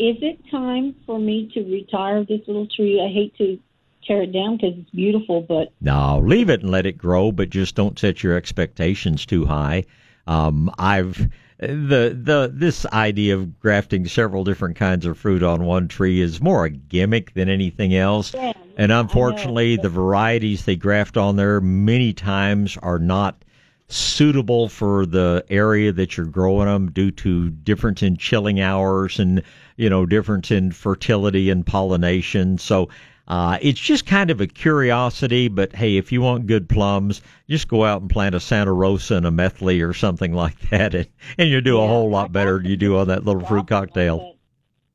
is 0.00 0.16
it 0.22 0.40
time 0.50 0.96
for 1.06 1.20
me 1.20 1.52
to 1.54 1.60
retire 1.62 2.24
this 2.24 2.40
little 2.48 2.66
tree? 2.66 3.00
I 3.00 3.14
hate 3.14 3.36
to 3.36 3.60
tear 4.06 4.22
it 4.22 4.32
down 4.32 4.56
because 4.56 4.78
it's 4.78 4.90
beautiful, 4.90 5.42
but 5.42 5.72
No, 5.80 6.22
leave 6.24 6.50
it 6.50 6.62
and 6.62 6.70
let 6.70 6.86
it 6.86 6.98
grow, 6.98 7.32
but 7.32 7.50
just 7.50 7.74
don't 7.74 7.98
set 7.98 8.22
your 8.22 8.36
expectations 8.36 9.26
too 9.26 9.44
high. 9.44 9.84
Um, 10.26 10.70
I've 10.78 11.28
the 11.58 12.18
the 12.22 12.50
this 12.52 12.84
idea 12.86 13.34
of 13.34 13.58
grafting 13.60 14.06
several 14.06 14.44
different 14.44 14.76
kinds 14.76 15.06
of 15.06 15.16
fruit 15.16 15.42
on 15.42 15.64
one 15.64 15.88
tree 15.88 16.20
is 16.20 16.40
more 16.40 16.66
a 16.66 16.70
gimmick 16.70 17.32
than 17.34 17.48
anything 17.48 17.94
else. 17.94 18.34
Yeah, 18.34 18.52
and 18.76 18.92
unfortunately, 18.92 19.76
the 19.76 19.88
varieties 19.88 20.64
they 20.64 20.76
graft 20.76 21.16
on 21.16 21.36
there 21.36 21.60
many 21.60 22.12
times 22.12 22.76
are 22.82 22.98
not 22.98 23.42
suitable 23.88 24.68
for 24.68 25.06
the 25.06 25.44
area 25.48 25.92
that 25.92 26.16
you're 26.16 26.26
growing 26.26 26.66
them 26.66 26.90
due 26.90 27.10
to 27.12 27.50
difference 27.50 28.02
in 28.02 28.16
chilling 28.16 28.60
hours 28.60 29.18
and 29.18 29.42
you 29.76 29.88
know 29.88 30.04
difference 30.04 30.50
in 30.50 30.72
fertility 30.72 31.48
and 31.48 31.64
pollination. 31.64 32.58
So 32.58 32.90
uh, 33.28 33.58
it's 33.60 33.80
just 33.80 34.06
kind 34.06 34.30
of 34.30 34.40
a 34.40 34.46
curiosity, 34.46 35.48
but 35.48 35.74
hey, 35.74 35.96
if 35.96 36.12
you 36.12 36.20
want 36.22 36.46
good 36.46 36.68
plums, 36.68 37.22
just 37.48 37.66
go 37.66 37.84
out 37.84 38.00
and 38.00 38.08
plant 38.10 38.34
a 38.34 38.40
Santa 38.40 38.72
Rosa 38.72 39.16
and 39.16 39.26
a 39.26 39.30
Methley 39.30 39.80
or 39.80 39.92
something 39.92 40.32
like 40.44 40.58
that, 40.70 40.94
and, 40.94 41.08
and 41.38 41.50
you'll 41.50 41.60
do 41.60 41.80
a 41.80 41.86
whole 41.86 42.10
lot 42.10 42.32
better 42.32 42.58
than 42.58 42.66
you 42.66 42.76
do 42.76 42.96
on 42.98 43.08
that 43.08 43.24
little 43.24 43.44
fruit 43.44 43.66
cocktail. 43.66 44.34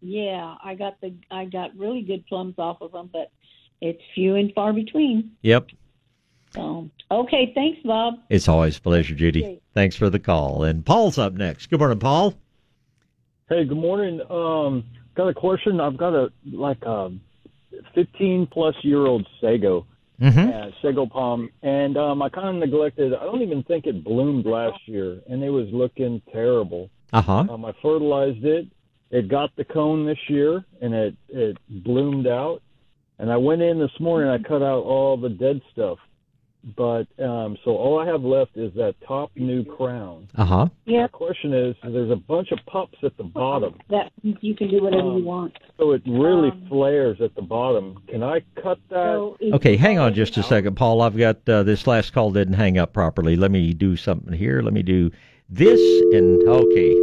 yeah, 0.01 0.55
I 0.63 0.75
got 0.75 0.99
the 1.01 1.13
I 1.29 1.45
got 1.45 1.75
really 1.77 2.01
good 2.01 2.25
plums 2.27 2.55
off 2.57 2.81
of 2.81 2.91
them, 2.93 3.09
but 3.11 3.31
it's 3.81 4.01
few 4.15 4.35
and 4.35 4.53
far 4.53 4.71
between. 4.73 5.31
Yep. 5.41 5.71
So 6.51 6.89
okay, 7.09 7.51
thanks, 7.53 7.79
Bob. 7.83 8.15
It's 8.29 8.47
always 8.47 8.77
a 8.77 8.81
pleasure, 8.81 9.15
Judy. 9.15 9.61
Thanks 9.73 9.95
for 9.95 10.09
the 10.09 10.19
call. 10.19 10.63
And 10.63 10.85
Paul's 10.85 11.17
up 11.17 11.33
next. 11.33 11.67
Good 11.69 11.79
morning, 11.79 11.99
Paul. 11.99 12.33
Hey, 13.49 13.65
good 13.65 13.77
morning. 13.77 14.21
Um, 14.29 14.83
got 15.15 15.27
a 15.27 15.33
question. 15.33 15.79
I've 15.81 15.97
got 15.97 16.13
a 16.13 16.31
like 16.51 16.81
a 16.83 17.11
15 17.93 18.47
plus 18.47 18.75
year 18.83 19.05
old 19.05 19.27
sago, 19.39 19.85
Mhm. 20.21 20.53
uh, 20.53 20.71
sago 20.81 21.05
palm, 21.05 21.49
and 21.63 21.97
um, 21.97 22.21
I 22.21 22.29
kind 22.29 22.49
of 22.49 22.55
neglected. 22.55 23.13
I 23.13 23.23
don't 23.25 23.41
even 23.41 23.63
think 23.63 23.87
it 23.87 24.03
bloomed 24.03 24.45
last 24.45 24.87
year, 24.87 25.19
and 25.29 25.43
it 25.43 25.49
was 25.49 25.67
looking 25.71 26.21
terrible. 26.31 26.89
Uh 27.13 27.21
huh. 27.21 27.45
Um, 27.49 27.65
I 27.65 27.73
fertilized 27.81 28.45
it. 28.45 28.67
It 29.09 29.27
got 29.27 29.53
the 29.55 29.65
cone 29.65 30.05
this 30.05 30.29
year, 30.29 30.63
and 30.81 30.93
it 30.93 31.15
it 31.29 31.57
bloomed 31.69 32.27
out. 32.27 32.61
And 33.19 33.31
I 33.31 33.37
went 33.37 33.61
in 33.61 33.77
this 33.79 33.99
morning. 33.99 34.29
I 34.29 34.37
cut 34.39 34.61
out 34.63 34.83
all 34.83 35.17
the 35.17 35.29
dead 35.29 35.61
stuff, 35.71 35.99
but 36.77 37.07
um, 37.23 37.57
so 37.63 37.71
all 37.71 37.99
I 37.99 38.05
have 38.05 38.23
left 38.23 38.55
is 38.55 38.73
that 38.75 38.95
top 39.07 39.31
new 39.35 39.63
crown. 39.65 40.27
Uh 40.35 40.45
huh. 40.45 40.67
Yeah. 40.85 41.03
The 41.03 41.09
question 41.09 41.53
is, 41.53 41.75
there's 41.83 42.11
a 42.11 42.15
bunch 42.15 42.51
of 42.51 42.59
pups 42.67 42.97
at 43.03 43.15
the 43.17 43.23
bottom. 43.23 43.79
That 43.89 44.11
you 44.21 44.55
can 44.55 44.69
do 44.69 44.83
whatever 44.83 45.03
you 45.03 45.09
Um, 45.17 45.25
want. 45.25 45.53
So 45.77 45.91
it 45.91 46.01
really 46.07 46.49
Um, 46.51 46.65
flares 46.69 47.19
at 47.21 47.33
the 47.35 47.41
bottom. 47.41 48.01
Can 48.07 48.23
I 48.23 48.41
cut 48.61 48.79
that? 48.89 49.15
So 49.15 49.37
Okay, 49.53 49.75
hang 49.75 49.99
on 49.99 50.13
just 50.13 50.37
a 50.37 50.43
second, 50.43 50.75
Paul. 50.75 51.01
I've 51.01 51.17
got 51.17 51.37
uh, 51.49 51.63
this 51.63 51.87
last 51.87 52.13
call 52.13 52.31
didn't 52.31 52.53
hang 52.53 52.77
up 52.77 52.93
properly. 52.93 53.35
Let 53.35 53.51
me 53.51 53.73
do 53.73 53.95
something 53.95 54.33
here. 54.33 54.61
Let 54.61 54.73
me 54.73 54.83
do 54.83 55.11
this 55.49 55.79
and 56.13 56.47
okay. 56.47 56.95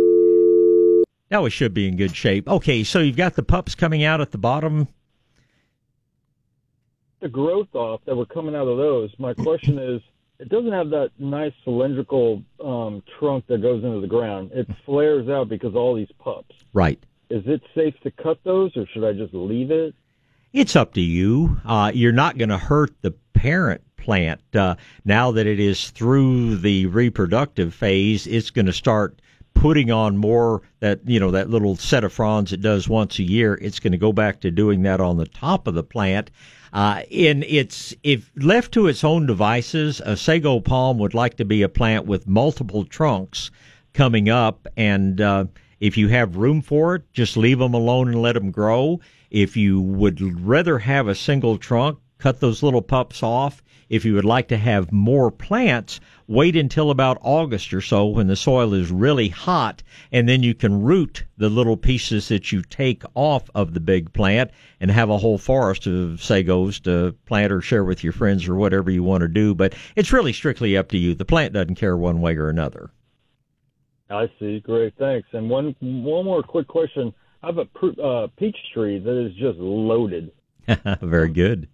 Now 1.30 1.42
we 1.42 1.50
should 1.50 1.74
be 1.74 1.86
in 1.86 1.96
good 1.96 2.16
shape. 2.16 2.48
Okay, 2.48 2.82
so 2.84 3.00
you've 3.00 3.16
got 3.16 3.34
the 3.34 3.42
pups 3.42 3.74
coming 3.74 4.02
out 4.02 4.20
at 4.22 4.30
the 4.30 4.38
bottom. 4.38 4.88
The 7.20 7.28
growth 7.28 7.74
off 7.74 8.00
that 8.06 8.16
were 8.16 8.26
coming 8.26 8.54
out 8.54 8.68
of 8.68 8.78
those. 8.78 9.10
My 9.18 9.34
question 9.34 9.78
is, 9.78 10.00
it 10.38 10.48
doesn't 10.48 10.72
have 10.72 10.90
that 10.90 11.10
nice 11.18 11.52
cylindrical 11.64 12.42
um, 12.64 13.02
trunk 13.18 13.46
that 13.48 13.60
goes 13.60 13.82
into 13.82 14.00
the 14.00 14.06
ground. 14.06 14.52
It 14.54 14.68
flares 14.86 15.28
out 15.28 15.48
because 15.48 15.68
of 15.68 15.76
all 15.76 15.96
these 15.96 16.12
pups. 16.18 16.54
Right. 16.72 17.02
Is 17.28 17.42
it 17.46 17.60
safe 17.74 17.94
to 18.04 18.10
cut 18.12 18.38
those, 18.44 18.76
or 18.76 18.86
should 18.86 19.04
I 19.04 19.12
just 19.12 19.34
leave 19.34 19.70
it? 19.70 19.94
It's 20.52 20.76
up 20.76 20.94
to 20.94 21.00
you. 21.00 21.60
Uh, 21.64 21.90
you're 21.92 22.12
not 22.12 22.38
going 22.38 22.48
to 22.48 22.58
hurt 22.58 22.92
the 23.02 23.10
parent 23.34 23.82
plant. 23.96 24.40
Uh, 24.54 24.76
now 25.04 25.32
that 25.32 25.46
it 25.46 25.60
is 25.60 25.90
through 25.90 26.56
the 26.56 26.86
reproductive 26.86 27.74
phase, 27.74 28.26
it's 28.26 28.50
going 28.50 28.66
to 28.66 28.72
start 28.72 29.20
putting 29.60 29.90
on 29.90 30.16
more 30.16 30.62
that 30.80 31.00
you 31.04 31.18
know 31.18 31.30
that 31.30 31.50
little 31.50 31.76
set 31.76 32.04
of 32.04 32.12
fronds 32.12 32.52
it 32.52 32.60
does 32.60 32.88
once 32.88 33.18
a 33.18 33.22
year. 33.22 33.58
It's 33.60 33.80
going 33.80 33.92
to 33.92 33.98
go 33.98 34.12
back 34.12 34.40
to 34.40 34.50
doing 34.50 34.82
that 34.82 35.00
on 35.00 35.16
the 35.16 35.26
top 35.26 35.66
of 35.66 35.74
the 35.74 35.82
plant. 35.82 36.30
Uh, 36.72 37.02
in 37.10 37.42
its 37.44 37.94
if 38.02 38.30
left 38.36 38.72
to 38.72 38.86
its 38.86 39.02
own 39.02 39.26
devices, 39.26 40.00
a 40.04 40.16
sago 40.16 40.60
palm 40.60 40.98
would 40.98 41.14
like 41.14 41.36
to 41.38 41.44
be 41.44 41.62
a 41.62 41.68
plant 41.68 42.06
with 42.06 42.28
multiple 42.28 42.84
trunks 42.84 43.50
coming 43.94 44.28
up 44.28 44.68
and 44.76 45.20
uh, 45.20 45.44
if 45.80 45.96
you 45.96 46.08
have 46.08 46.36
room 46.36 46.60
for 46.60 46.94
it 46.96 47.02
just 47.12 47.36
leave 47.36 47.58
them 47.58 47.74
alone 47.74 48.08
and 48.08 48.22
let 48.22 48.34
them 48.34 48.50
grow 48.50 49.00
if 49.30 49.56
you 49.56 49.80
would 49.80 50.40
rather 50.40 50.78
have 50.78 51.08
a 51.08 51.14
single 51.14 51.58
trunk 51.58 51.98
cut 52.18 52.38
those 52.38 52.62
little 52.62 52.82
pups 52.82 53.22
off 53.22 53.62
if 53.88 54.04
you 54.04 54.14
would 54.14 54.24
like 54.24 54.48
to 54.48 54.56
have 54.56 54.92
more 54.92 55.30
plants 55.30 56.00
wait 56.26 56.56
until 56.56 56.90
about 56.90 57.18
august 57.22 57.72
or 57.72 57.80
so 57.80 58.06
when 58.06 58.26
the 58.26 58.36
soil 58.36 58.74
is 58.74 58.90
really 58.90 59.28
hot 59.28 59.82
and 60.12 60.28
then 60.28 60.42
you 60.42 60.54
can 60.54 60.82
root 60.82 61.24
the 61.36 61.48
little 61.48 61.76
pieces 61.76 62.28
that 62.28 62.52
you 62.52 62.62
take 62.62 63.02
off 63.14 63.48
of 63.54 63.74
the 63.74 63.80
big 63.80 64.12
plant 64.12 64.50
and 64.80 64.90
have 64.90 65.10
a 65.10 65.18
whole 65.18 65.38
forest 65.38 65.86
of 65.86 66.20
sagos 66.20 66.82
to 66.82 67.14
plant 67.26 67.52
or 67.52 67.60
share 67.60 67.84
with 67.84 68.04
your 68.04 68.12
friends 68.12 68.48
or 68.48 68.54
whatever 68.54 68.90
you 68.90 69.02
want 69.02 69.22
to 69.22 69.28
do 69.28 69.54
but 69.54 69.74
it's 69.96 70.12
really 70.12 70.32
strictly 70.32 70.76
up 70.76 70.88
to 70.88 70.98
you 70.98 71.14
the 71.14 71.24
plant 71.24 71.52
doesn't 71.52 71.76
care 71.76 71.96
one 71.96 72.20
way 72.20 72.36
or 72.36 72.48
another 72.48 72.90
I 74.10 74.30
see. 74.38 74.60
Great, 74.60 74.94
thanks. 74.98 75.28
And 75.32 75.50
one 75.50 75.76
one 75.80 76.24
more 76.24 76.42
quick 76.42 76.66
question. 76.66 77.12
I 77.42 77.46
have 77.48 77.58
a 77.58 78.02
uh, 78.02 78.28
peach 78.38 78.56
tree 78.72 78.98
that 78.98 79.26
is 79.26 79.32
just 79.34 79.58
loaded. 79.58 80.32
very 81.02 81.30
good 81.30 81.68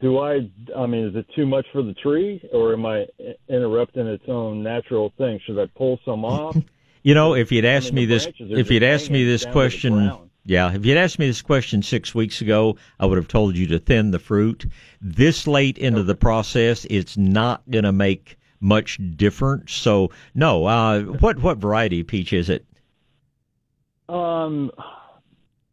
Do 0.00 0.18
I? 0.18 0.50
I 0.76 0.86
mean, 0.86 1.06
is 1.06 1.16
it 1.16 1.26
too 1.34 1.46
much 1.46 1.66
for 1.72 1.82
the 1.82 1.94
tree, 1.94 2.42
or 2.52 2.72
am 2.72 2.84
I 2.86 3.06
i- 3.20 3.34
interrupting 3.48 4.06
its 4.06 4.24
own 4.28 4.62
natural 4.62 5.12
thing? 5.16 5.40
Should 5.46 5.58
I 5.58 5.66
pull 5.76 5.98
some 6.04 6.24
off? 6.24 6.56
You 7.04 7.14
know, 7.14 7.34
if 7.34 7.50
you'd 7.50 7.64
asked 7.64 7.86
mean, 7.92 8.02
me 8.02 8.06
this, 8.06 8.28
if 8.38 8.70
you'd 8.70 8.84
asked 8.84 9.10
me 9.10 9.24
this 9.24 9.42
down 9.42 9.52
to 9.52 9.58
the 9.58 9.60
question, 9.60 10.12
yeah, 10.44 10.72
if 10.72 10.86
you'd 10.86 10.96
asked 10.96 11.18
me 11.18 11.26
this 11.26 11.42
question 11.42 11.82
six 11.82 12.14
weeks 12.14 12.40
ago, 12.40 12.76
I 13.00 13.06
would 13.06 13.16
have 13.18 13.26
told 13.26 13.56
you 13.56 13.66
to 13.66 13.80
thin 13.80 14.12
the 14.12 14.20
fruit. 14.20 14.66
This 15.00 15.48
late 15.48 15.78
into 15.78 16.04
the 16.04 16.14
process, 16.14 16.86
it's 16.90 17.16
not 17.16 17.68
going 17.68 17.82
to 17.82 17.90
make 17.92 18.38
much 18.60 19.00
difference. 19.16 19.72
So, 19.72 20.10
no. 20.36 20.66
Uh, 20.66 21.00
what 21.02 21.40
what 21.40 21.58
variety 21.58 22.00
of 22.00 22.06
peach 22.06 22.32
is 22.32 22.48
it? 22.48 22.64
Um, 24.08 24.70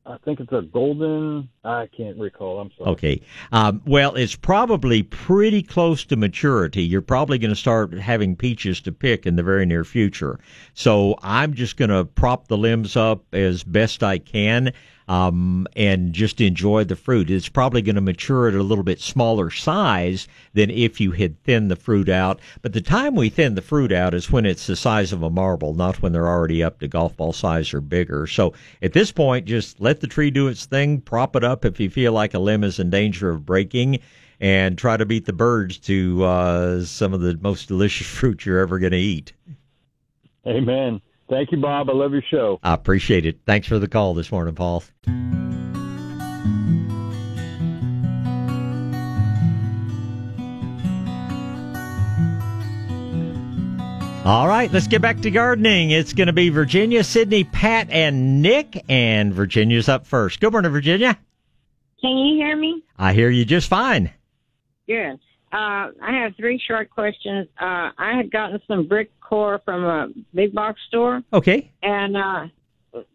I 0.10 0.18
think 0.26 0.40
it's 0.40 0.52
a 0.52 0.64
golden. 0.64 1.50
I 1.64 1.88
can't 1.96 2.18
recall. 2.18 2.60
I'm 2.60 2.72
sorry. 2.76 2.90
Okay. 2.92 3.22
Um, 3.52 3.82
well, 3.86 4.16
it's 4.16 4.36
probably 4.36 5.04
pretty 5.04 5.62
close 5.62 6.04
to 6.06 6.16
maturity. 6.16 6.82
You're 6.82 7.02
probably 7.02 7.38
going 7.38 7.52
to 7.52 7.56
start 7.56 7.94
having 7.94 8.36
peaches 8.36 8.82
to 8.82 8.92
pick 8.92 9.28
in 9.28 9.36
the 9.36 9.44
very 9.44 9.68
near 9.68 9.84
future. 9.84 10.40
So 10.74 11.16
I'm 11.22 11.54
just 11.54 11.78
going 11.78 11.92
to 11.92 12.06
prop 12.06 12.48
the 12.48 12.58
limbs 12.58 12.96
up 12.96 13.24
as 13.34 13.64
best 13.64 14.02
I 14.02 14.18
can 14.18 14.74
um, 15.10 15.66
and 15.76 16.14
just 16.14 16.40
enjoy 16.40 16.84
the 16.84 16.96
fruit. 16.96 17.32
It's 17.32 17.50
probably 17.50 17.82
going 17.82 17.96
to 17.96 18.02
mature 18.02 18.48
at 18.48 18.54
a 18.54 18.62
little 18.62 18.84
bit 18.84 19.02
smaller 19.02 19.50
size 19.50 20.28
than 20.54 20.70
if 20.70 21.02
you 21.02 21.12
had 21.12 21.44
thinned 21.44 21.72
the 21.72 21.76
fruit 21.76 22.08
out. 22.08 22.40
But 22.62 22.74
the 22.74 22.82
time 22.82 23.16
we 23.16 23.30
thin 23.30 23.56
the 23.56 23.64
fruit 23.64 23.92
out 23.92 24.14
is 24.14 24.32
when 24.32 24.46
it's 24.46 24.68
the 24.68 24.76
size 24.76 25.12
of 25.12 25.24
a 25.24 25.30
marble, 25.32 25.74
not 25.74 26.00
when 26.04 26.12
they're 26.12 26.28
already 26.28 26.64
up 26.64 26.80
to 26.80 26.88
golf 26.88 27.18
ball 27.18 27.34
size 27.34 27.74
or 27.74 27.82
bigger. 27.82 28.28
So 28.28 28.54
at 28.84 28.94
this 28.94 29.12
point, 29.12 29.48
just 29.48 29.82
let 29.82 30.00
the 30.00 30.08
tree 30.08 30.30
do 30.30 30.48
its 30.48 30.68
thing, 30.68 31.02
prop 31.02 31.36
it 31.36 31.44
up 31.44 31.66
if 31.66 31.80
you 31.80 31.90
feel 31.90 32.14
like 32.14 32.36
a 32.36 32.40
limb 32.40 32.64
is 32.64 32.80
in 32.80 32.92
danger 32.92 33.32
of 33.32 33.46
breaking. 33.46 34.00
And 34.42 34.78
try 34.78 34.96
to 34.96 35.06
beat 35.06 35.26
the 35.26 35.34
birds 35.34 35.78
to 35.80 36.24
uh, 36.24 36.84
some 36.86 37.14
of 37.14 37.20
the 37.20 37.38
most 37.42 37.68
delicious 37.68 38.08
fruit 38.20 38.46
you're 38.46 38.60
ever 38.60 38.80
going 38.80 38.94
to 38.94 38.98
eat. 38.98 39.34
Amen. 40.48 41.02
Thank 41.30 41.52
you, 41.52 41.62
Bob. 41.62 41.90
I 41.90 41.94
love 41.94 42.12
your 42.12 42.24
show. 42.30 42.60
I 42.64 42.74
appreciate 42.74 43.26
it. 43.26 43.40
Thanks 43.46 43.68
for 43.68 43.78
the 43.78 43.88
call 43.88 44.16
this 44.16 44.32
morning, 44.32 44.56
Paul. 44.56 44.84
All 54.26 54.48
right, 54.48 54.72
let's 54.72 54.88
get 54.88 55.02
back 55.02 55.22
to 55.22 55.32
gardening. 55.32 55.92
It's 55.92 56.14
going 56.14 56.28
to 56.28 56.34
be 56.34 56.50
Virginia, 56.50 57.04
Sydney, 57.04 57.46
Pat, 57.46 57.90
and 57.90 58.42
Nick, 58.42 58.84
and 58.88 59.34
Virginia's 59.34 59.90
up 59.90 60.06
first. 60.06 60.40
Good 60.40 60.52
morning, 60.52 60.72
Virginia. 60.72 61.18
Can 62.02 62.18
you 62.18 62.36
hear 62.36 62.56
me? 62.56 62.84
I 62.98 63.14
hear 63.14 63.30
you 63.30 63.46
just 63.46 63.70
fine. 63.70 64.12
Good. 64.88 65.20
Uh, 65.52 65.90
I 66.02 66.12
have 66.22 66.36
three 66.36 66.62
short 66.68 66.92
questions. 66.92 67.48
Uh, 67.60 67.90
I 67.98 68.14
had 68.16 68.30
gotten 68.30 68.62
some 68.68 68.88
brick 68.88 69.10
coir 69.30 69.62
from 69.64 69.86
a 69.86 70.08
big 70.34 70.54
box 70.54 70.82
store, 70.88 71.22
Okay. 71.32 71.72
and 71.84 72.18
uh, 72.18 72.48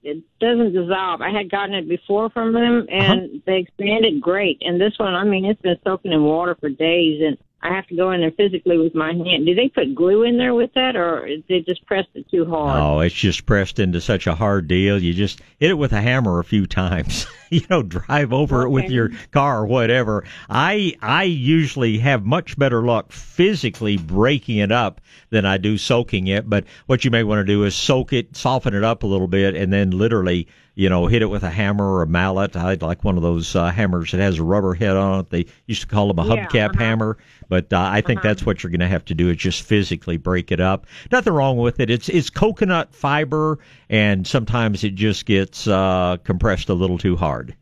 it 0.02 0.18
doesn't 0.40 0.72
dissolve. 0.72 1.20
I 1.20 1.30
had 1.30 1.50
gotten 1.50 1.74
it 1.74 1.88
before 1.88 2.30
from 2.30 2.52
them, 2.52 2.86
and 2.88 3.42
they 3.46 3.58
expanded 3.58 4.20
great. 4.20 4.58
And 4.60 4.80
this 4.80 4.96
one, 4.98 5.14
I 5.14 5.24
mean, 5.24 5.44
it's 5.44 5.60
been 5.60 5.78
soaking 5.82 6.12
in 6.12 6.22
water 6.22 6.56
for 6.60 6.68
days, 6.68 7.20
and 7.26 7.36
I 7.64 7.74
have 7.74 7.86
to 7.86 7.96
go 7.96 8.12
in 8.12 8.20
there 8.20 8.30
physically 8.30 8.76
with 8.76 8.94
my 8.94 9.14
hand. 9.14 9.46
Do 9.46 9.54
they 9.54 9.70
put 9.70 9.94
glue 9.94 10.24
in 10.24 10.36
there 10.36 10.52
with 10.52 10.74
that, 10.74 10.96
or 10.96 11.26
is 11.26 11.40
it 11.48 11.64
just 11.64 11.86
pressed 11.86 12.10
it 12.12 12.30
too 12.30 12.44
hard? 12.44 12.78
Oh, 12.78 13.00
it's 13.00 13.14
just 13.14 13.46
pressed 13.46 13.78
into 13.78 14.02
such 14.02 14.26
a 14.26 14.34
hard 14.34 14.68
deal. 14.68 15.02
You 15.02 15.14
just 15.14 15.40
hit 15.58 15.70
it 15.70 15.78
with 15.78 15.94
a 15.94 16.00
hammer 16.02 16.38
a 16.38 16.44
few 16.44 16.66
times. 16.66 17.26
you 17.50 17.62
know, 17.70 17.82
drive 17.82 18.34
over 18.34 18.60
okay. 18.60 18.66
it 18.66 18.70
with 18.70 18.90
your 18.90 19.12
car 19.30 19.62
or 19.62 19.66
whatever. 19.66 20.24
I 20.50 20.94
I 21.00 21.22
usually 21.22 21.96
have 21.98 22.26
much 22.26 22.58
better 22.58 22.82
luck 22.82 23.12
physically 23.12 23.96
breaking 23.96 24.58
it 24.58 24.70
up 24.70 25.00
than 25.30 25.46
I 25.46 25.56
do 25.56 25.78
soaking 25.78 26.26
it. 26.26 26.48
But 26.50 26.64
what 26.84 27.06
you 27.06 27.10
may 27.10 27.24
want 27.24 27.38
to 27.38 27.50
do 27.50 27.64
is 27.64 27.74
soak 27.74 28.12
it, 28.12 28.36
soften 28.36 28.74
it 28.74 28.84
up 28.84 29.04
a 29.04 29.06
little 29.06 29.28
bit, 29.28 29.56
and 29.56 29.72
then 29.72 29.90
literally 29.90 30.48
you 30.74 30.88
know, 30.88 31.06
hit 31.06 31.22
it 31.22 31.26
with 31.26 31.42
a 31.44 31.50
hammer 31.50 31.84
or 31.84 32.02
a 32.02 32.06
mallet. 32.06 32.56
I 32.56 32.74
like 32.80 33.04
one 33.04 33.16
of 33.16 33.22
those 33.22 33.54
uh, 33.54 33.70
hammers 33.70 34.10
that 34.10 34.20
has 34.20 34.38
a 34.38 34.42
rubber 34.42 34.74
head 34.74 34.96
on 34.96 35.20
it. 35.20 35.30
They 35.30 35.46
used 35.66 35.82
to 35.82 35.86
call 35.86 36.08
them 36.12 36.18
a 36.18 36.26
yeah, 36.26 36.46
hubcap 36.46 36.70
uh-huh. 36.70 36.78
hammer, 36.84 37.18
but 37.48 37.72
uh, 37.72 37.78
I 37.92 38.00
think 38.00 38.18
Uh-huh. 38.20 38.28
that's 38.28 38.44
what 38.46 38.62
you're 38.62 38.70
going 38.70 38.80
to 38.80 38.88
have 38.88 39.04
to 39.06 39.14
do 39.14 39.30
is 39.30 39.36
just 39.36 39.62
physically 39.62 40.16
break 40.16 40.50
it 40.50 40.60
up. 40.60 40.86
Nothing 41.12 41.32
wrong 41.32 41.56
with 41.58 41.78
it. 41.80 41.90
It's 41.90 42.08
it's 42.08 42.28
coconut 42.30 42.94
fiber, 42.94 43.58
and 43.88 44.26
sometimes 44.26 44.82
it 44.84 44.94
just 44.94 45.26
gets 45.26 45.68
uh, 45.68 46.16
compressed 46.24 46.68
a 46.68 46.74
little 46.74 46.98
too 46.98 47.16
hard. 47.16 47.54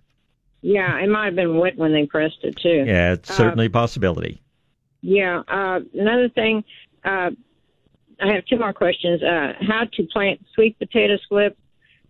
Yeah, 0.62 0.96
it 0.98 1.08
might 1.08 1.26
have 1.26 1.34
been 1.34 1.58
wet 1.58 1.76
when 1.76 1.92
they 1.92 2.06
pressed 2.06 2.38
it 2.44 2.56
too. 2.56 2.84
Yeah, 2.86 3.12
it's 3.14 3.28
Uh, 3.30 3.34
certainly 3.34 3.66
a 3.66 3.70
possibility. 3.70 4.40
Yeah. 5.00 5.42
Uh, 5.48 5.80
another 5.92 6.28
thing, 6.28 6.62
uh, 7.04 7.30
I 8.20 8.32
have 8.32 8.44
two 8.46 8.56
more 8.58 8.72
questions. 8.72 9.20
Uh, 9.22 9.54
how 9.60 9.84
to 9.92 10.02
plant 10.12 10.40
sweet 10.54 10.78
potato 10.78 11.18
slip? 11.28 11.58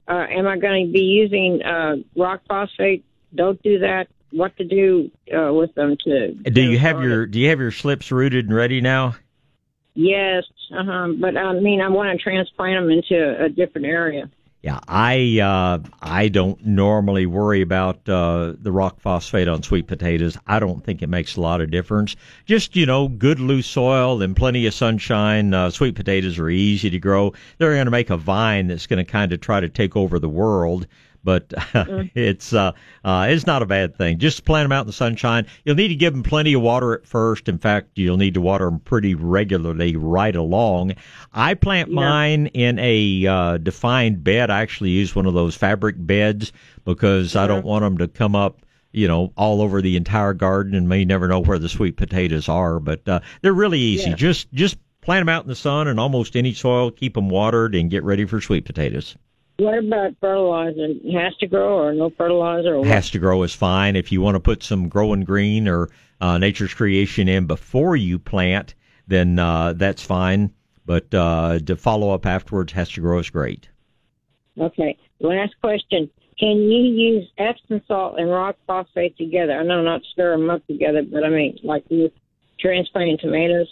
Uh, 0.08 0.26
am 0.30 0.46
I 0.46 0.58
going 0.58 0.86
to 0.86 0.92
be 0.92 1.00
using 1.00 1.62
uh, 1.62 1.96
rock 2.16 2.42
phosphate? 2.48 3.04
Don't 3.34 3.62
do 3.62 3.78
that. 3.80 4.08
What 4.30 4.56
to 4.56 4.64
do 4.64 5.10
uh, 5.34 5.52
with 5.52 5.74
them 5.74 5.96
too? 6.02 6.38
Do 6.44 6.62
you 6.62 6.78
have 6.78 7.02
your 7.02 7.26
Do 7.26 7.38
you 7.38 7.50
have 7.50 7.60
your 7.60 7.70
slips 7.70 8.10
rooted 8.10 8.46
and 8.46 8.54
ready 8.54 8.80
now? 8.80 9.14
Yes. 9.94 10.44
Uh-huh. 10.74 11.12
But 11.20 11.36
I 11.36 11.52
mean, 11.60 11.80
I 11.80 11.88
want 11.88 12.16
to 12.16 12.22
transplant 12.22 12.82
them 12.82 12.90
into 12.90 13.44
a 13.44 13.48
different 13.48 13.86
area. 13.86 14.30
Yeah, 14.62 14.78
I 14.86 15.40
uh, 15.40 15.80
I 16.00 16.28
don't 16.28 16.64
normally 16.64 17.26
worry 17.26 17.62
about 17.62 18.08
uh, 18.08 18.52
the 18.60 18.70
rock 18.70 19.00
phosphate 19.00 19.48
on 19.48 19.64
sweet 19.64 19.88
potatoes. 19.88 20.38
I 20.46 20.60
don't 20.60 20.84
think 20.84 21.02
it 21.02 21.08
makes 21.08 21.34
a 21.34 21.40
lot 21.40 21.60
of 21.60 21.72
difference. 21.72 22.14
Just 22.46 22.76
you 22.76 22.86
know, 22.86 23.08
good 23.08 23.40
loose 23.40 23.66
soil 23.66 24.22
and 24.22 24.36
plenty 24.36 24.64
of 24.66 24.72
sunshine. 24.72 25.52
Uh, 25.52 25.70
sweet 25.70 25.96
potatoes 25.96 26.38
are 26.38 26.48
easy 26.48 26.90
to 26.90 27.00
grow. 27.00 27.32
They're 27.58 27.74
going 27.74 27.86
to 27.86 27.90
make 27.90 28.10
a 28.10 28.16
vine 28.16 28.68
that's 28.68 28.86
going 28.86 29.04
to 29.04 29.10
kind 29.10 29.32
of 29.32 29.40
try 29.40 29.58
to 29.58 29.68
take 29.68 29.96
over 29.96 30.20
the 30.20 30.28
world. 30.28 30.86
But 31.24 31.52
it's 32.14 32.52
uh, 32.52 32.72
uh, 33.04 33.26
it's 33.30 33.46
not 33.46 33.62
a 33.62 33.66
bad 33.66 33.96
thing. 33.96 34.18
Just 34.18 34.44
plant 34.44 34.64
them 34.64 34.72
out 34.72 34.82
in 34.82 34.86
the 34.88 34.92
sunshine. 34.92 35.46
You'll 35.64 35.76
need 35.76 35.88
to 35.88 35.94
give 35.94 36.12
them 36.12 36.22
plenty 36.22 36.52
of 36.52 36.62
water 36.62 36.92
at 36.94 37.06
first. 37.06 37.48
In 37.48 37.58
fact, 37.58 37.90
you'll 37.94 38.16
need 38.16 38.34
to 38.34 38.40
water 38.40 38.64
them 38.64 38.80
pretty 38.80 39.14
regularly 39.14 39.94
right 39.96 40.34
along. 40.34 40.94
I 41.32 41.54
plant 41.54 41.90
Yeah. 41.90 41.94
mine 41.94 42.46
in 42.48 42.78
a 42.80 43.26
uh, 43.26 43.56
defined 43.58 44.24
bed. 44.24 44.50
I 44.50 44.60
actually 44.62 44.90
use 44.90 45.14
one 45.14 45.26
of 45.26 45.34
those 45.34 45.54
fabric 45.54 45.94
beds 45.98 46.52
because 46.84 47.36
I 47.36 47.46
don't 47.46 47.64
want 47.64 47.82
them 47.84 47.98
to 47.98 48.08
come 48.08 48.34
up, 48.34 48.62
you 48.90 49.06
know, 49.06 49.32
all 49.36 49.62
over 49.62 49.80
the 49.80 49.96
entire 49.96 50.34
garden 50.34 50.74
and 50.74 50.88
may 50.88 51.04
never 51.04 51.28
know 51.28 51.40
where 51.40 51.58
the 51.58 51.68
sweet 51.68 51.96
potatoes 51.96 52.48
are. 52.48 52.80
But 52.80 53.08
uh, 53.08 53.20
they're 53.42 53.52
really 53.52 53.78
easy. 53.78 54.10
Yeah. 54.10 54.16
Just 54.16 54.52
just 54.52 54.76
plant 55.02 55.20
them 55.22 55.28
out 55.28 55.44
in 55.44 55.48
the 55.48 55.54
sun 55.54 55.86
in 55.88 55.98
almost 56.00 56.34
any 56.36 56.52
soil. 56.52 56.90
Keep 56.90 57.14
them 57.14 57.28
watered 57.28 57.74
and 57.76 57.90
get 57.90 58.02
ready 58.02 58.24
for 58.24 58.40
sweet 58.40 58.64
potatoes. 58.64 59.16
What 59.58 59.78
about 59.78 60.14
fertilizer? 60.20 60.88
Hasta 61.12 61.46
Gro 61.46 61.78
or 61.78 61.92
no 61.92 62.10
fertilizer? 62.10 62.74
Or 62.76 62.86
Hasta 62.86 63.18
Gro 63.18 63.42
is 63.42 63.54
fine. 63.54 63.96
If 63.96 64.10
you 64.10 64.20
want 64.20 64.34
to 64.34 64.40
put 64.40 64.62
some 64.62 64.88
growing 64.88 65.24
green 65.24 65.68
or 65.68 65.88
uh, 66.20 66.38
nature's 66.38 66.74
creation 66.74 67.28
in 67.28 67.46
before 67.46 67.94
you 67.96 68.18
plant, 68.18 68.74
then 69.06 69.38
uh, 69.38 69.74
that's 69.74 70.02
fine. 70.02 70.52
But 70.84 71.12
uh, 71.14 71.60
to 71.66 71.76
follow 71.76 72.10
up 72.10 72.26
afterwards 72.26 72.72
Hasta 72.72 73.00
Gro 73.00 73.18
is 73.18 73.30
great. 73.30 73.68
Okay. 74.58 74.96
Last 75.20 75.54
question. 75.60 76.10
Can 76.38 76.56
you 76.56 76.82
use 76.82 77.28
Epsom 77.38 77.82
salt 77.86 78.18
and 78.18 78.28
rock 78.30 78.56
phosphate 78.66 79.16
together? 79.16 79.52
I 79.52 79.62
know 79.62 79.82
not 79.82 80.02
stir 80.12 80.32
them 80.36 80.50
up 80.50 80.66
together, 80.66 81.02
but 81.02 81.24
I 81.24 81.28
mean, 81.28 81.58
like 81.62 81.84
you 81.88 82.10
transplanting 82.58 83.18
tomatoes. 83.18 83.68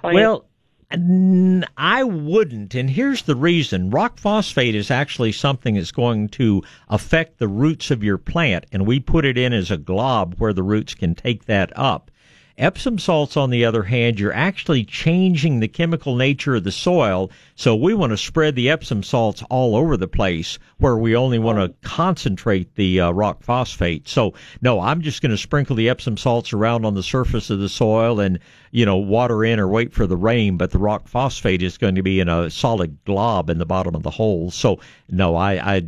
Plant- 0.00 0.14
Well, 0.14 0.44
I 0.90 2.02
wouldn't, 2.02 2.74
and 2.74 2.88
here's 2.88 3.22
the 3.22 3.36
reason. 3.36 3.90
Rock 3.90 4.18
phosphate 4.18 4.74
is 4.74 4.90
actually 4.90 5.32
something 5.32 5.74
that's 5.74 5.92
going 5.92 6.30
to 6.30 6.62
affect 6.88 7.38
the 7.38 7.48
roots 7.48 7.90
of 7.90 8.02
your 8.02 8.16
plant, 8.16 8.64
and 8.72 8.86
we 8.86 8.98
put 8.98 9.26
it 9.26 9.36
in 9.36 9.52
as 9.52 9.70
a 9.70 9.76
glob 9.76 10.36
where 10.38 10.54
the 10.54 10.62
roots 10.62 10.94
can 10.94 11.14
take 11.14 11.44
that 11.44 11.70
up. 11.76 12.10
Epsom 12.56 12.98
salts, 12.98 13.36
on 13.36 13.50
the 13.50 13.64
other 13.64 13.82
hand, 13.84 14.18
you're 14.18 14.32
actually 14.32 14.84
changing 14.84 15.60
the 15.60 15.68
chemical 15.68 16.16
nature 16.16 16.56
of 16.56 16.64
the 16.64 16.72
soil. 16.72 17.30
So 17.58 17.74
we 17.74 17.92
want 17.92 18.10
to 18.10 18.16
spread 18.16 18.54
the 18.54 18.70
Epsom 18.70 19.02
salts 19.02 19.42
all 19.50 19.74
over 19.74 19.96
the 19.96 20.06
place 20.06 20.60
where 20.76 20.96
we 20.96 21.16
only 21.16 21.40
want 21.40 21.58
to 21.58 21.88
concentrate 21.88 22.76
the 22.76 23.00
uh, 23.00 23.10
rock 23.10 23.42
phosphate. 23.42 24.06
So 24.06 24.34
no, 24.62 24.78
I'm 24.78 25.00
just 25.02 25.22
going 25.22 25.32
to 25.32 25.36
sprinkle 25.36 25.74
the 25.74 25.88
Epsom 25.88 26.16
salts 26.16 26.52
around 26.52 26.84
on 26.84 26.94
the 26.94 27.02
surface 27.02 27.50
of 27.50 27.58
the 27.58 27.68
soil 27.68 28.20
and, 28.20 28.38
you 28.70 28.86
know, 28.86 28.96
water 28.96 29.44
in 29.44 29.58
or 29.58 29.66
wait 29.66 29.92
for 29.92 30.06
the 30.06 30.16
rain. 30.16 30.56
But 30.56 30.70
the 30.70 30.78
rock 30.78 31.08
phosphate 31.08 31.60
is 31.60 31.76
going 31.76 31.96
to 31.96 32.02
be 32.02 32.20
in 32.20 32.28
a 32.28 32.48
solid 32.48 32.96
glob 33.04 33.50
in 33.50 33.58
the 33.58 33.66
bottom 33.66 33.96
of 33.96 34.04
the 34.04 34.10
hole. 34.10 34.52
So 34.52 34.78
no, 35.10 35.34
I, 35.34 35.78
I, 35.78 35.82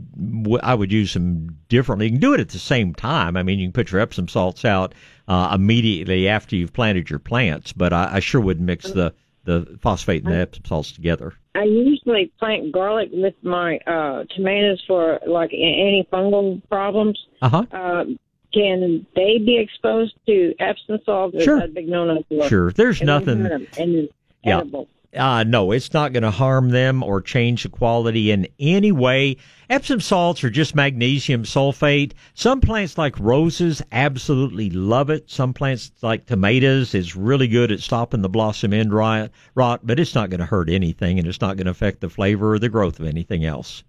I 0.64 0.74
would 0.74 0.90
use 0.90 1.14
them 1.14 1.56
differently. 1.68 2.06
You 2.06 2.12
can 2.14 2.20
do 2.20 2.34
it 2.34 2.40
at 2.40 2.48
the 2.48 2.58
same 2.58 2.94
time. 2.94 3.36
I 3.36 3.44
mean, 3.44 3.60
you 3.60 3.66
can 3.66 3.72
put 3.72 3.92
your 3.92 4.00
Epsom 4.00 4.26
salts 4.26 4.64
out 4.64 4.92
uh, 5.28 5.52
immediately 5.54 6.26
after 6.26 6.56
you've 6.56 6.72
planted 6.72 7.08
your 7.08 7.20
plants, 7.20 7.72
but 7.72 7.92
I, 7.92 8.14
I 8.14 8.18
sure 8.18 8.40
would 8.40 8.60
mix 8.60 8.90
the, 8.90 9.14
the 9.44 9.78
phosphate 9.80 10.24
and 10.24 10.32
the 10.32 10.38
Epsom 10.38 10.64
salts 10.64 10.92
together. 10.92 11.34
I 11.54 11.64
usually 11.64 12.32
plant 12.38 12.72
garlic 12.72 13.08
with 13.12 13.34
my 13.42 13.78
uh, 13.86 14.24
tomatoes 14.36 14.82
for 14.86 15.18
like 15.26 15.52
a- 15.52 16.04
antifungal 16.12 16.60
problems. 16.68 17.18
Uh-huh. 17.42 17.64
Uh, 17.72 18.04
can 18.52 19.06
they 19.14 19.38
be 19.38 19.58
exposed 19.58 20.14
to 20.26 20.54
Epsom 20.58 20.98
salts? 21.04 21.42
Sure. 21.42 21.66
big 21.68 21.88
no-no? 21.88 22.22
Sure. 22.48 22.72
There's 22.72 23.00
And 23.00 23.06
nothing- 23.06 23.46
And 23.78 24.08
Yeah. 24.44 24.58
edible. 24.58 24.88
Uh, 25.16 25.42
no, 25.42 25.72
it's 25.72 25.92
not 25.92 26.12
going 26.12 26.22
to 26.22 26.30
harm 26.30 26.70
them 26.70 27.02
or 27.02 27.20
change 27.20 27.64
the 27.64 27.68
quality 27.68 28.30
in 28.30 28.46
any 28.60 28.92
way. 28.92 29.36
Epsom 29.68 30.00
salts 30.00 30.44
are 30.44 30.50
just 30.50 30.76
magnesium 30.76 31.42
sulfate. 31.42 32.12
Some 32.34 32.60
plants 32.60 32.96
like 32.96 33.18
roses 33.18 33.82
absolutely 33.90 34.70
love 34.70 35.10
it. 35.10 35.28
Some 35.28 35.52
plants 35.52 35.90
like 36.00 36.26
tomatoes 36.26 36.94
is 36.94 37.16
really 37.16 37.48
good 37.48 37.72
at 37.72 37.80
stopping 37.80 38.22
the 38.22 38.28
blossom 38.28 38.72
end 38.72 38.92
rot, 38.92 39.30
rot 39.56 39.80
but 39.82 39.98
it's 39.98 40.14
not 40.14 40.30
going 40.30 40.40
to 40.40 40.46
hurt 40.46 40.70
anything 40.70 41.18
and 41.18 41.26
it's 41.26 41.40
not 41.40 41.56
going 41.56 41.64
to 41.66 41.72
affect 41.72 42.00
the 42.00 42.08
flavor 42.08 42.54
or 42.54 42.60
the 42.60 42.68
growth 42.68 43.00
of 43.00 43.06
anything 43.06 43.44
else. 43.44 43.82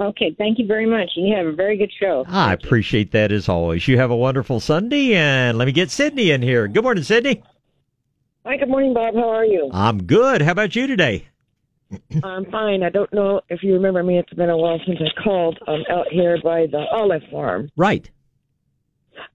Okay, 0.00 0.34
thank 0.36 0.58
you 0.58 0.66
very 0.66 0.86
much. 0.86 1.12
You 1.14 1.36
have 1.36 1.46
a 1.46 1.52
very 1.52 1.76
good 1.76 1.92
show. 2.00 2.24
I 2.26 2.52
appreciate 2.52 3.12
that 3.12 3.30
as 3.30 3.48
always. 3.48 3.86
You 3.86 3.98
have 3.98 4.10
a 4.10 4.16
wonderful 4.16 4.58
Sunday 4.58 5.14
and 5.14 5.56
let 5.56 5.66
me 5.66 5.72
get 5.72 5.92
Sydney 5.92 6.32
in 6.32 6.42
here. 6.42 6.66
Good 6.66 6.82
morning, 6.82 7.04
Sydney. 7.04 7.44
Hi, 8.46 8.58
good 8.58 8.68
morning, 8.68 8.92
Bob. 8.92 9.14
How 9.14 9.30
are 9.30 9.44
you? 9.46 9.70
I'm 9.72 10.02
good. 10.04 10.42
How 10.42 10.52
about 10.52 10.76
you 10.76 10.86
today? 10.86 11.28
I'm 12.22 12.44
fine. 12.50 12.82
I 12.82 12.90
don't 12.90 13.10
know 13.10 13.40
if 13.48 13.62
you 13.62 13.72
remember 13.72 14.02
me. 14.02 14.18
It's 14.18 14.34
been 14.34 14.50
a 14.50 14.56
while 14.56 14.78
since 14.86 14.98
I 15.00 15.22
called. 15.22 15.58
I'm 15.66 15.82
out 15.90 16.08
here 16.10 16.36
by 16.44 16.66
the 16.66 16.84
olive 16.92 17.22
farm. 17.30 17.70
Right. 17.74 18.10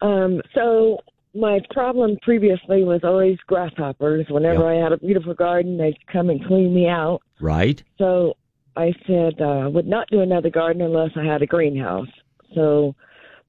Um, 0.02 0.42
so 0.54 1.00
my 1.34 1.60
problem 1.72 2.18
previously 2.22 2.84
was 2.84 3.02
always 3.04 3.40
grasshoppers. 3.48 4.28
Whenever 4.30 4.68
I 4.72 4.76
had 4.76 4.92
a 4.92 4.98
beautiful 4.98 5.34
garden, 5.34 5.80
they'd 5.80 5.98
come 6.14 6.30
and 6.30 6.46
clean 6.46 6.76
me 6.76 6.88
out. 6.88 7.22
Right. 7.40 7.82
So 7.98 8.36
I 8.78 8.94
said 9.08 9.42
uh, 9.42 9.46
I 9.46 9.68
would 9.68 9.88
not 9.88 10.08
do 10.12 10.22
another 10.22 10.52
garden 10.52 10.84
unless 10.84 11.12
I 11.16 11.24
had 11.24 11.42
a 11.42 11.48
greenhouse. 11.48 12.10
So 12.54 12.94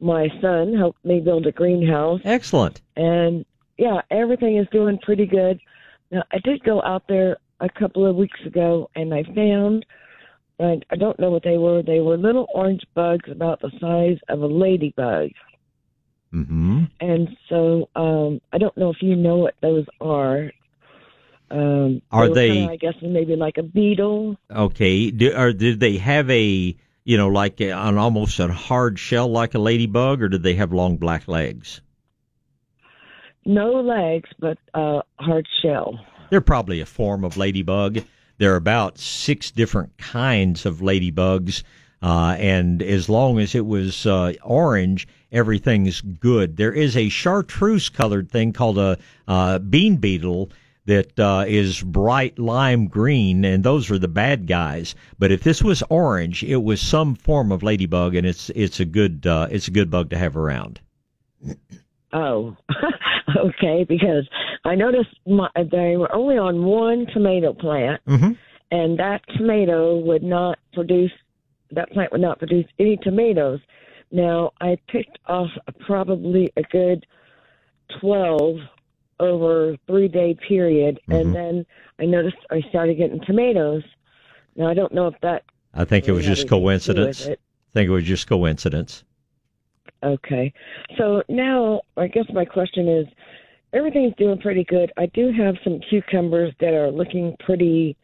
my 0.01 0.28
son 0.41 0.73
helped 0.74 1.05
me 1.05 1.20
build 1.20 1.47
a 1.47 1.53
greenhouse. 1.53 2.23
Excellent. 2.24 2.81
And 2.97 3.45
yeah, 3.81 4.02
everything 4.11 4.59
is 4.59 4.66
doing 4.70 4.98
pretty 4.98 5.24
good. 5.24 5.59
Now, 6.11 6.23
I 6.31 6.39
did 6.44 6.62
go 6.65 6.82
out 6.82 7.05
there 7.09 7.39
a 7.61 7.69
couple 7.70 8.07
of 8.07 8.15
weeks 8.15 8.39
ago 8.44 8.90
and 8.94 9.15
I 9.15 9.23
found, 9.23 9.86
I, 10.61 10.81
I 10.90 10.97
don't 10.97 11.19
know 11.19 11.31
what 11.31 11.44
they 11.44 11.57
were, 11.57 11.82
they 11.82 12.01
were 12.01 12.19
little 12.19 12.47
orange 12.55 12.82
bugs 12.94 13.31
about 13.31 13.62
the 13.62 13.70
size 13.81 14.19
of 14.28 14.43
a 14.43 14.47
ladybug. 14.47 15.31
Mm-hmm. 16.35 16.85
And 17.01 17.28
so 17.48 17.89
um, 17.97 18.43
I 18.52 18.59
don't 18.59 18.77
know 18.77 18.90
if 18.90 18.98
you 19.01 19.16
know 19.16 19.39
what 19.39 19.55
those 19.62 19.86
are. 19.98 20.52
Um, 21.51 22.02
Are 22.12 22.28
were 22.28 22.35
they- 22.35 22.48
kinda, 22.51 22.73
I 22.73 22.77
guess 22.77 22.94
maybe 23.01 23.35
like 23.35 23.57
a 23.57 23.62
beetle. 23.62 24.36
Okay. 24.55 25.11
Do, 25.11 25.35
or 25.35 25.55
did 25.55 25.81
they 25.81 25.97
have 25.97 26.28
a, 26.28 26.77
you 27.05 27.16
know, 27.16 27.28
like 27.28 27.62
a, 27.62 27.70
an 27.70 27.97
almost 27.97 28.39
a 28.40 28.48
hard 28.48 28.98
shell 28.98 29.28
like 29.28 29.55
a 29.55 29.59
ladybug, 29.59 30.20
or 30.20 30.28
did 30.28 30.43
they 30.43 30.55
have 30.57 30.70
long 30.70 30.98
black 30.98 31.27
legs? 31.28 31.81
No 33.45 33.81
legs, 33.81 34.29
but 34.39 34.59
uh, 34.75 35.03
hard 35.19 35.47
shell. 35.62 35.99
They're 36.31 36.41
probably 36.41 36.81
a 36.81 36.87
form 36.87 37.25
of 37.25 37.37
ladybug. 37.37 38.03
There 38.39 38.53
are 38.53 38.57
about 38.57 38.99
six 38.99 39.51
different 39.51 39.97
kinds 39.99 40.67
of 40.67 40.79
ladybugs. 40.79 41.62
Uh, 42.03 42.37
and 42.39 42.83
as 42.83 43.09
long 43.09 43.39
as 43.39 43.55
it 43.55 43.67
was 43.67 44.07
uh, 44.07 44.33
orange, 44.43 45.07
everything's 45.33 46.01
good. 46.01 46.57
There 46.57 46.73
is 46.73 46.97
a 46.97 47.09
chartreuse 47.11 47.89
colored 47.89 48.31
thing 48.31 48.53
called 48.53 48.79
a 48.79 48.99
uh, 49.29 49.59
bean 49.59 49.97
beetle 49.97 50.51
that 50.87 51.19
uh, 51.19 51.45
is 51.47 51.83
bright 51.83 52.39
lime 52.39 52.87
green, 52.89 53.45
and 53.45 53.62
those 53.62 53.91
are 53.91 53.99
the 53.99 54.09
bad 54.09 54.47
guys. 54.47 54.95
But 55.19 55.31
if 55.31 55.43
this 55.43 55.62
was 55.62 55.83
orange, 55.91 56.43
it 56.43 56.62
was 56.62 56.81
some 56.81 57.15
form 57.15 57.53
of 57.53 57.62
ladybug, 57.62 58.15
and 58.15 58.27
it's 58.27 58.51
it's 58.51 58.81
a 58.81 58.87
good 58.87 59.27
uh, 59.27 59.49
it's 59.51 59.69
a 59.69 59.73
good 59.73 59.91
bug 59.91 60.11
to 60.11 60.19
have 60.19 60.37
around. 60.37 60.81
Oh, 62.12 62.57
okay. 63.37 63.85
Because 63.89 64.28
I 64.65 64.74
noticed 64.74 65.11
my, 65.27 65.49
they 65.57 65.97
were 65.97 66.12
only 66.15 66.37
on 66.37 66.65
one 66.65 67.07
tomato 67.12 67.53
plant, 67.53 68.01
mm-hmm. 68.07 68.32
and 68.70 68.99
that 68.99 69.20
tomato 69.37 69.99
would 69.99 70.23
not 70.23 70.59
produce. 70.73 71.12
That 71.73 71.91
plant 71.93 72.11
would 72.12 72.20
not 72.20 72.39
produce 72.39 72.66
any 72.81 72.97
tomatoes. 72.97 73.61
Now 74.11 74.51
I 74.61 74.77
picked 74.89 75.19
off 75.27 75.51
probably 75.87 76.53
a 76.57 76.62
good 76.62 77.07
twelve 78.01 78.57
over 79.20 79.73
a 79.73 79.78
three 79.87 80.09
day 80.09 80.37
period, 80.49 80.99
Mm-hmm. 81.09 81.12
and 81.12 81.35
then 81.35 81.66
I 82.01 82.07
noticed 82.07 82.37
I 82.51 82.61
started 82.70 82.97
getting 82.97 83.20
tomatoes. 83.27 83.82
Now 84.57 84.69
I 84.69 84.74
don't 84.74 84.93
know 84.93 85.07
if 85.07 85.15
that. 85.23 85.45
I 85.74 85.85
think 85.85 86.09
it 86.09 86.12
was 86.12 86.27
just 86.27 86.49
had 86.49 86.53
anything 86.53 86.81
to 86.81 86.95
do 86.95 87.05
with 87.05 87.19
coincidence. 87.19 87.27
I 87.28 87.73
think 87.73 87.89
it 87.89 87.93
was 87.93 88.05
just 88.05 88.27
coincidence. 88.27 89.05
Okay. 90.02 90.52
So 90.98 91.22
now 91.28 91.82
I 91.97 92.06
guess 92.09 92.24
my 92.32 92.44
question 92.44 92.89
is 92.89 93.06
everything's 93.72 94.14
doing 94.16 94.39
pretty 94.39 94.64
good. 94.64 94.90
I 94.97 95.06
do 95.06 95.32
have 95.32 95.56
some 95.62 95.81
cucumbers 95.90 96.52
that 96.60 96.74
are 96.74 96.90
looking 96.90 97.36
pretty 97.44 97.97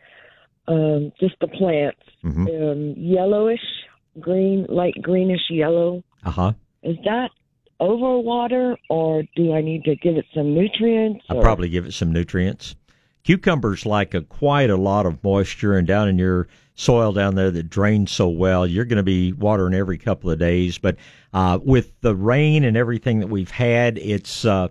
um 0.69 1.13
just 1.21 1.35
the 1.41 1.49
plants. 1.49 2.01
Mhm. 2.25 2.73
Um 2.73 2.95
yellowish, 2.97 3.61
green, 4.21 4.67
light 4.69 4.95
greenish 5.03 5.49
yellow. 5.51 6.03
Uh 6.25 6.31
huh. 6.31 6.53
Is 6.83 6.97
that 7.05 7.31
overwater 7.81 8.77
or 8.89 9.23
do 9.37 9.53
I 9.53 9.61
need 9.61 9.85
to 9.85 9.97
give 9.97 10.17
it 10.17 10.25
some 10.35 10.55
nutrients? 10.55 11.25
I'll 11.29 11.41
probably 11.41 11.69
give 11.69 11.87
it 11.87 11.93
some 11.93 12.13
nutrients. 12.13 12.75
Cucumbers 13.25 13.85
like 13.85 14.15
a 14.15 14.23
quite 14.23 14.71
a 14.71 14.77
lot 14.77 15.05
of 15.05 15.23
moisture, 15.25 15.77
and 15.77 15.85
down 15.87 16.09
in 16.09 16.17
your 16.17 16.47
soil 16.77 17.11
down 17.13 17.35
there 17.35 17.51
that 17.51 17.69
drains 17.69 18.13
so 18.13 18.29
well, 18.29 18.67
you're 18.67 18.85
going 18.85 18.99
to 18.99 19.03
be 19.03 19.33
watering 19.33 19.75
every 19.75 19.99
couple 19.99 20.31
of 20.31 20.39
days. 20.39 20.79
But 20.79 20.97
uh, 21.37 21.59
with 21.63 21.93
the 22.01 22.17
rain 22.17 22.65
and 22.65 22.79
everything 22.79 23.21
that 23.21 23.27
we've 23.27 23.51
had, 23.51 23.99
it's 23.99 24.47
uh, 24.47 24.69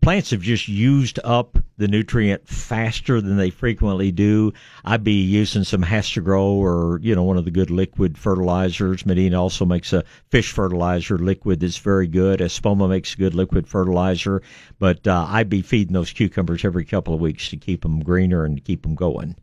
plants 0.00 0.32
have 0.32 0.40
just 0.40 0.66
used 0.66 1.20
up 1.22 1.56
the 1.76 1.86
nutrient 1.86 2.48
faster 2.48 3.20
than 3.20 3.36
they 3.36 3.50
frequently 3.50 4.10
do. 4.10 4.52
I'd 4.84 5.04
be 5.04 5.22
using 5.22 5.62
some 5.62 5.80
Hasta 5.80 6.20
Gro 6.20 6.54
or 6.54 6.98
you 7.04 7.14
know 7.14 7.22
one 7.22 7.36
of 7.36 7.44
the 7.44 7.52
good 7.52 7.70
liquid 7.70 8.18
fertilizers. 8.18 9.06
Medina 9.06 9.40
also 9.40 9.64
makes 9.64 9.92
a 9.92 10.02
fish 10.28 10.50
fertilizer 10.50 11.18
liquid 11.18 11.60
that's 11.60 11.78
very 11.78 12.08
good. 12.08 12.40
Espoma 12.40 12.88
makes 12.88 13.14
a 13.14 13.18
good 13.18 13.36
liquid 13.36 13.68
fertilizer, 13.68 14.42
but 14.80 15.06
uh, 15.06 15.24
I'd 15.28 15.48
be 15.48 15.62
feeding 15.62 15.92
those 15.92 16.12
cucumbers 16.12 16.64
every 16.64 16.84
couple 16.84 17.14
of 17.14 17.20
weeks 17.20 17.48
to 17.50 17.56
keep 17.56 17.82
them 17.82 18.02
greener 18.02 18.44
and 18.44 18.56
to 18.56 18.60
keep 18.60 18.82
them 18.82 18.96
going. 18.96 19.36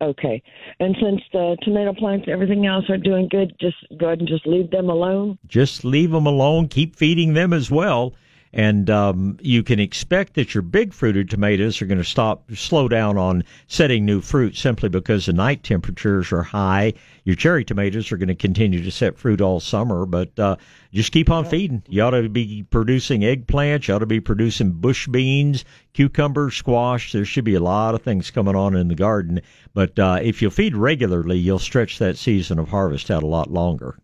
Okay. 0.00 0.42
And 0.78 0.96
since 1.02 1.20
the 1.32 1.56
tomato 1.62 1.92
plants 1.92 2.26
and 2.26 2.32
everything 2.32 2.66
else 2.66 2.88
are 2.88 2.96
doing 2.96 3.28
good, 3.28 3.52
just 3.60 3.76
go 3.98 4.06
ahead 4.06 4.20
and 4.20 4.28
just 4.28 4.46
leave 4.46 4.70
them 4.70 4.88
alone. 4.88 5.38
just 5.46 5.84
leave 5.84 6.10
them 6.12 6.26
alone. 6.26 6.68
Keep 6.68 6.96
feeding 6.96 7.34
them 7.34 7.52
as 7.52 7.70
well. 7.70 8.14
And 8.52 8.88
um, 8.88 9.38
you 9.42 9.62
can 9.62 9.78
expect 9.78 10.34
that 10.34 10.54
your 10.54 10.62
big 10.62 10.94
fruited 10.94 11.28
tomatoes 11.28 11.82
are 11.82 11.86
going 11.86 11.98
to 11.98 12.04
stop, 12.04 12.50
slow 12.54 12.88
down 12.88 13.18
on 13.18 13.44
setting 13.66 14.06
new 14.06 14.20
fruit 14.20 14.56
simply 14.56 14.88
because 14.88 15.26
the 15.26 15.32
night 15.32 15.62
temperatures 15.62 16.32
are 16.32 16.42
high. 16.42 16.94
Your 17.24 17.36
cherry 17.36 17.64
tomatoes 17.64 18.10
are 18.10 18.16
going 18.16 18.28
to 18.28 18.34
continue 18.34 18.82
to 18.82 18.90
set 18.90 19.18
fruit 19.18 19.40
all 19.42 19.60
summer, 19.60 20.06
but 20.06 20.38
uh, 20.38 20.56
just 20.92 21.12
keep 21.12 21.28
on 21.30 21.44
feeding. 21.44 21.82
You 21.88 22.02
ought 22.02 22.10
to 22.10 22.28
be 22.28 22.64
producing 22.70 23.20
eggplants. 23.20 23.88
You 23.88 23.94
ought 23.94 23.98
to 23.98 24.06
be 24.06 24.20
producing 24.20 24.72
bush 24.72 25.06
beans, 25.08 25.64
cucumber, 25.92 26.50
squash. 26.50 27.12
There 27.12 27.26
should 27.26 27.44
be 27.44 27.54
a 27.54 27.60
lot 27.60 27.94
of 27.94 28.02
things 28.02 28.30
coming 28.30 28.56
on 28.56 28.74
in 28.74 28.88
the 28.88 28.94
garden. 28.94 29.42
But 29.74 29.98
uh, 29.98 30.20
if 30.22 30.40
you 30.40 30.48
feed 30.50 30.74
regularly, 30.74 31.38
you'll 31.38 31.58
stretch 31.58 31.98
that 31.98 32.16
season 32.16 32.58
of 32.58 32.68
harvest 32.68 33.10
out 33.10 33.22
a 33.22 33.26
lot 33.26 33.50
longer. 33.50 33.98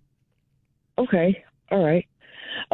Okay. 0.99 1.43
All 1.71 1.83
right. 1.83 2.07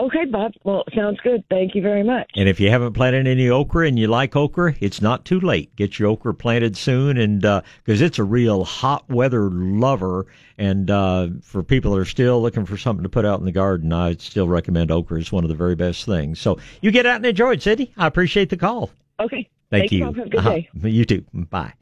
Okay, 0.01 0.25
Bob. 0.25 0.53
Well, 0.65 0.85
sounds 0.95 1.21
good. 1.23 1.45
Thank 1.51 1.75
you 1.75 1.83
very 1.83 2.03
much. 2.03 2.31
And 2.35 2.49
if 2.49 2.59
you 2.59 2.71
haven't 2.71 2.95
planted 2.95 3.27
any 3.27 3.51
okra 3.51 3.87
and 3.87 3.99
you 3.99 4.07
like 4.07 4.35
okra, 4.35 4.75
it's 4.81 5.03
not 5.03 5.27
too 5.27 5.41
late. 5.41 5.77
Get 5.77 5.99
your 5.99 6.09
okra 6.09 6.33
planted 6.33 6.75
soon, 6.77 7.19
and 7.19 7.43
because 7.43 8.01
it's 8.01 8.19
a 8.19 8.25
real 8.25 8.65
hot 8.65 9.07
weather 9.11 9.51
lover, 9.51 10.27
and 10.57 10.91
uh, 10.91 11.29
for 11.43 11.63
people 11.63 11.93
that 11.93 12.01
are 12.01 12.05
still 12.07 12.41
looking 12.41 12.65
for 12.65 12.79
something 12.79 13.03
to 13.03 13.11
put 13.11 13.27
out 13.27 13.41
in 13.41 13.45
the 13.45 13.53
garden, 13.53 13.93
I'd 13.93 14.23
still 14.23 14.49
recommend 14.49 14.91
okra 14.91 15.19
is 15.21 15.31
one 15.31 15.45
of 15.45 15.49
the 15.49 15.57
very 15.57 15.75
best 15.75 16.07
things. 16.07 16.41
So 16.41 16.59
you 16.81 16.91
get 16.91 17.05
out 17.05 17.17
and 17.17 17.27
enjoy 17.27 17.53
it, 17.53 17.63
Sydney. 17.63 17.93
I 17.99 18.07
appreciate 18.07 18.49
the 18.49 18.57
call. 18.57 18.91
Okay. 19.21 19.49
Thank 19.71 19.93
you. 19.93 20.07
Bob. 20.07 20.17
Have 20.17 20.27
a 20.27 20.31
good 20.31 20.41
Uh-huh. 20.41 20.89
You 20.89 21.05
too. 21.05 21.25
Bye. 21.35 21.75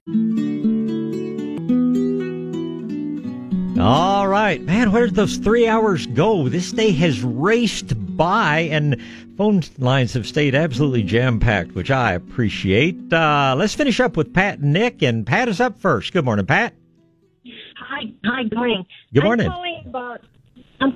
All 3.80 4.26
right, 4.26 4.60
man, 4.60 4.90
where 4.90 5.06
did 5.06 5.14
those 5.14 5.36
three 5.36 5.68
hours 5.68 6.06
go? 6.08 6.48
This 6.48 6.72
day 6.72 6.90
has 6.90 7.22
raced 7.22 7.94
by, 8.16 8.60
and 8.72 9.00
phone 9.36 9.62
lines 9.78 10.14
have 10.14 10.26
stayed 10.26 10.56
absolutely 10.56 11.04
jam 11.04 11.38
packed, 11.38 11.76
which 11.76 11.88
I 11.88 12.14
appreciate. 12.14 13.12
Uh, 13.12 13.54
let's 13.56 13.74
finish 13.74 14.00
up 14.00 14.16
with 14.16 14.34
Pat 14.34 14.58
and 14.58 14.72
Nick, 14.72 15.00
and 15.02 15.24
Pat 15.24 15.48
is 15.48 15.60
up 15.60 15.78
first. 15.78 16.12
Good 16.12 16.24
morning, 16.24 16.44
Pat. 16.44 16.74
Hi, 17.76 18.12
hi, 18.24 18.42
good 18.42 18.56
morning. 18.56 18.86
Good 19.14 19.22
morning. 19.22 19.46
I'm 19.46 19.52
calling 19.52 19.82
about 19.86 20.20
a 20.80 20.86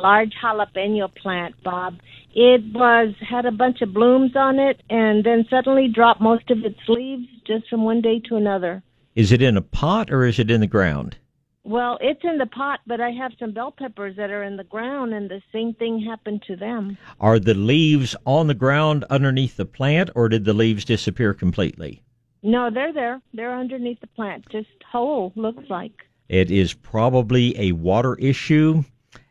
large 0.00 0.32
jalapeno 0.42 1.14
plant, 1.14 1.54
Bob. 1.62 1.98
It 2.34 2.62
was 2.72 3.14
had 3.20 3.44
a 3.44 3.52
bunch 3.52 3.82
of 3.82 3.92
blooms 3.92 4.34
on 4.36 4.58
it, 4.58 4.80
and 4.88 5.22
then 5.22 5.44
suddenly 5.50 5.88
dropped 5.88 6.22
most 6.22 6.50
of 6.50 6.64
its 6.64 6.80
leaves 6.88 7.28
just 7.46 7.68
from 7.68 7.84
one 7.84 8.00
day 8.00 8.20
to 8.20 8.36
another. 8.36 8.82
Is 9.14 9.32
it 9.32 9.42
in 9.42 9.58
a 9.58 9.62
pot 9.62 10.10
or 10.10 10.24
is 10.24 10.38
it 10.38 10.50
in 10.50 10.60
the 10.60 10.66
ground? 10.66 11.18
Well, 11.62 11.98
it's 12.00 12.24
in 12.24 12.38
the 12.38 12.46
pot, 12.46 12.80
but 12.86 13.00
I 13.00 13.10
have 13.10 13.32
some 13.38 13.52
bell 13.52 13.70
peppers 13.70 14.16
that 14.16 14.30
are 14.30 14.42
in 14.42 14.56
the 14.56 14.64
ground, 14.64 15.12
and 15.12 15.30
the 15.30 15.42
same 15.52 15.74
thing 15.74 16.00
happened 16.00 16.42
to 16.46 16.56
them. 16.56 16.96
Are 17.20 17.38
the 17.38 17.54
leaves 17.54 18.16
on 18.24 18.46
the 18.46 18.54
ground 18.54 19.04
underneath 19.10 19.56
the 19.56 19.66
plant, 19.66 20.10
or 20.14 20.28
did 20.28 20.44
the 20.44 20.54
leaves 20.54 20.84
disappear 20.84 21.34
completely? 21.34 22.02
No, 22.42 22.70
they're 22.70 22.94
there. 22.94 23.20
They're 23.34 23.54
underneath 23.54 24.00
the 24.00 24.06
plant, 24.06 24.46
just 24.50 24.68
whole 24.90 25.32
looks 25.36 25.68
like. 25.68 25.92
It 26.30 26.50
is 26.50 26.72
probably 26.72 27.58
a 27.58 27.72
water 27.72 28.14
issue, 28.14 28.82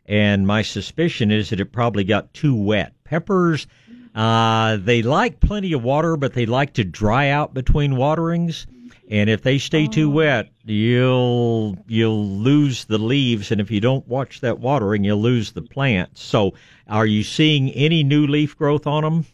and 0.06 0.46
my 0.46 0.62
suspicion 0.62 1.32
is 1.32 1.50
that 1.50 1.60
it 1.60 1.72
probably 1.72 2.04
got 2.04 2.32
too 2.32 2.54
wet. 2.54 2.92
Peppers, 3.02 3.66
uh, 4.14 4.76
they 4.76 5.02
like 5.02 5.40
plenty 5.40 5.72
of 5.72 5.82
water, 5.82 6.16
but 6.16 6.34
they 6.34 6.46
like 6.46 6.74
to 6.74 6.84
dry 6.84 7.30
out 7.30 7.54
between 7.54 7.96
waterings. 7.96 8.68
And 9.10 9.28
if 9.28 9.42
they 9.42 9.58
stay 9.58 9.88
too 9.88 10.08
wet, 10.08 10.50
you'll 10.64 11.76
you'll 11.88 12.28
lose 12.28 12.84
the 12.84 12.98
leaves, 12.98 13.50
and 13.50 13.60
if 13.60 13.68
you 13.68 13.80
don't 13.80 14.06
watch 14.06 14.40
that 14.40 14.60
watering, 14.60 15.02
you'll 15.02 15.20
lose 15.20 15.50
the 15.50 15.62
plants. 15.62 16.22
So, 16.22 16.54
are 16.86 17.06
you 17.06 17.24
seeing 17.24 17.70
any 17.70 18.04
new 18.04 18.28
leaf 18.28 18.56
growth 18.56 18.86
on 18.86 19.02
them? 19.02 19.26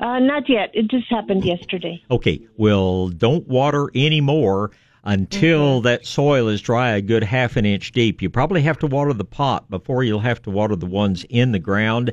Uh, 0.00 0.18
not 0.18 0.48
yet. 0.48 0.70
It 0.74 0.88
just 0.88 1.08
happened 1.08 1.44
yesterday. 1.44 2.02
Okay, 2.10 2.40
well, 2.56 3.08
don't 3.08 3.46
water 3.46 3.88
anymore 3.94 4.72
until 5.04 5.80
that 5.82 6.04
soil 6.04 6.48
is 6.48 6.60
dry 6.60 6.90
a 6.90 7.00
good 7.00 7.22
half 7.22 7.56
an 7.56 7.64
inch 7.64 7.92
deep. 7.92 8.20
You 8.20 8.30
probably 8.30 8.62
have 8.62 8.78
to 8.80 8.88
water 8.88 9.12
the 9.12 9.24
pot 9.24 9.70
before 9.70 10.02
you'll 10.02 10.20
have 10.20 10.42
to 10.42 10.50
water 10.50 10.74
the 10.74 10.86
ones 10.86 11.24
in 11.28 11.52
the 11.52 11.58
ground. 11.60 12.12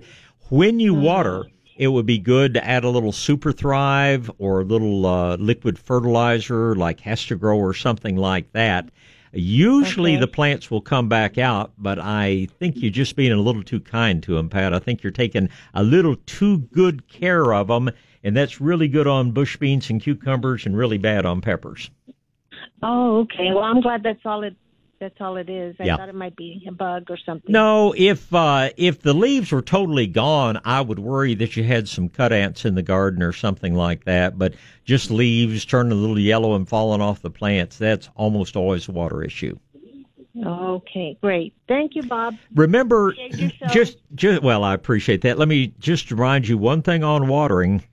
When 0.49 0.79
you 0.79 0.93
water, 0.93 1.45
it 1.79 1.87
would 1.87 2.05
be 2.05 2.19
good 2.19 2.53
to 2.53 2.63
add 2.63 2.83
a 2.83 2.89
little 2.89 3.13
Super 3.13 3.53
Thrive 3.53 4.29
or 4.37 4.59
a 4.59 4.63
little 4.65 5.05
uh, 5.05 5.37
liquid 5.37 5.79
fertilizer 5.79 6.75
like 6.75 6.99
Hasta 6.99 7.37
Gro 7.37 7.57
or 7.57 7.73
something 7.73 8.17
like 8.17 8.51
that. 8.51 8.89
Usually 9.31 10.17
the 10.17 10.27
plants 10.27 10.69
will 10.69 10.81
come 10.81 11.07
back 11.07 11.37
out, 11.37 11.71
but 11.77 11.97
I 11.97 12.49
think 12.59 12.75
you're 12.77 12.91
just 12.91 13.15
being 13.15 13.31
a 13.31 13.37
little 13.37 13.63
too 13.63 13.79
kind 13.79 14.21
to 14.23 14.35
them, 14.35 14.49
Pat. 14.49 14.73
I 14.73 14.79
think 14.79 15.03
you're 15.03 15.11
taking 15.11 15.47
a 15.73 15.83
little 15.83 16.17
too 16.25 16.57
good 16.73 17.07
care 17.07 17.53
of 17.53 17.67
them, 17.67 17.91
and 18.23 18.35
that's 18.35 18.59
really 18.59 18.89
good 18.89 19.07
on 19.07 19.31
bush 19.31 19.55
beans 19.55 19.89
and 19.89 20.01
cucumbers 20.01 20.65
and 20.65 20.75
really 20.75 20.97
bad 20.97 21.25
on 21.25 21.39
peppers. 21.39 21.89
Oh, 22.83 23.19
okay. 23.19 23.53
Well, 23.53 23.63
I'm 23.63 23.79
glad 23.79 24.03
that's 24.03 24.25
all 24.25 24.43
it. 24.43 24.55
That's 24.99 25.15
all 25.21 25.37
it 25.37 25.49
is. 25.49 25.75
I 25.79 25.85
Yeah. 25.85 25.95
thought 25.97 26.09
it 26.09 26.15
might 26.15 26.35
be 26.35 26.61
a 26.67 26.73
bug 26.73 27.09
or 27.09 27.17
something. 27.25 27.51
No, 27.51 27.93
if 27.95 28.33
uh, 28.33 28.69
if 28.75 29.01
the 29.01 29.13
leaves 29.13 29.51
were 29.51 29.61
totally 29.61 30.07
gone, 30.07 30.59
I 30.65 30.81
would 30.81 30.99
worry 30.99 31.35
that 31.35 31.55
you 31.55 31.63
had 31.63 31.87
some 31.87 32.09
cut 32.09 32.33
ants 32.33 32.65
in 32.65 32.75
the 32.75 32.81
garden 32.83 33.23
or 33.23 33.31
something 33.31 33.75
like 33.75 34.03
that. 34.03 34.37
But 34.37 34.55
just 34.83 35.09
leaves 35.09 35.63
turning 35.63 35.93
a 35.93 35.95
little 35.95 36.19
yellow 36.19 36.53
and 36.55 36.67
falling 36.67 36.99
off 37.01 37.21
the 37.21 37.29
plants, 37.29 37.77
that's 37.77 38.09
almost 38.15 38.57
always 38.57 38.89
a 38.89 38.91
water 38.91 39.23
issue. 39.23 39.57
Okay, 40.45 41.17
great. 41.21 41.53
Thank 41.67 41.95
you, 41.95 42.03
Bob. 42.03 42.35
Remember, 42.55 43.13
just 43.71 43.97
just 44.15 44.41
well, 44.41 44.63
I 44.65 44.73
appreciate 44.73 45.21
that. 45.21 45.37
Let 45.37 45.47
me 45.47 45.73
just 45.79 46.11
remind 46.11 46.47
you 46.47 46.57
one 46.57 46.81
thing 46.81 47.05
on 47.05 47.27
watering, 47.27 47.83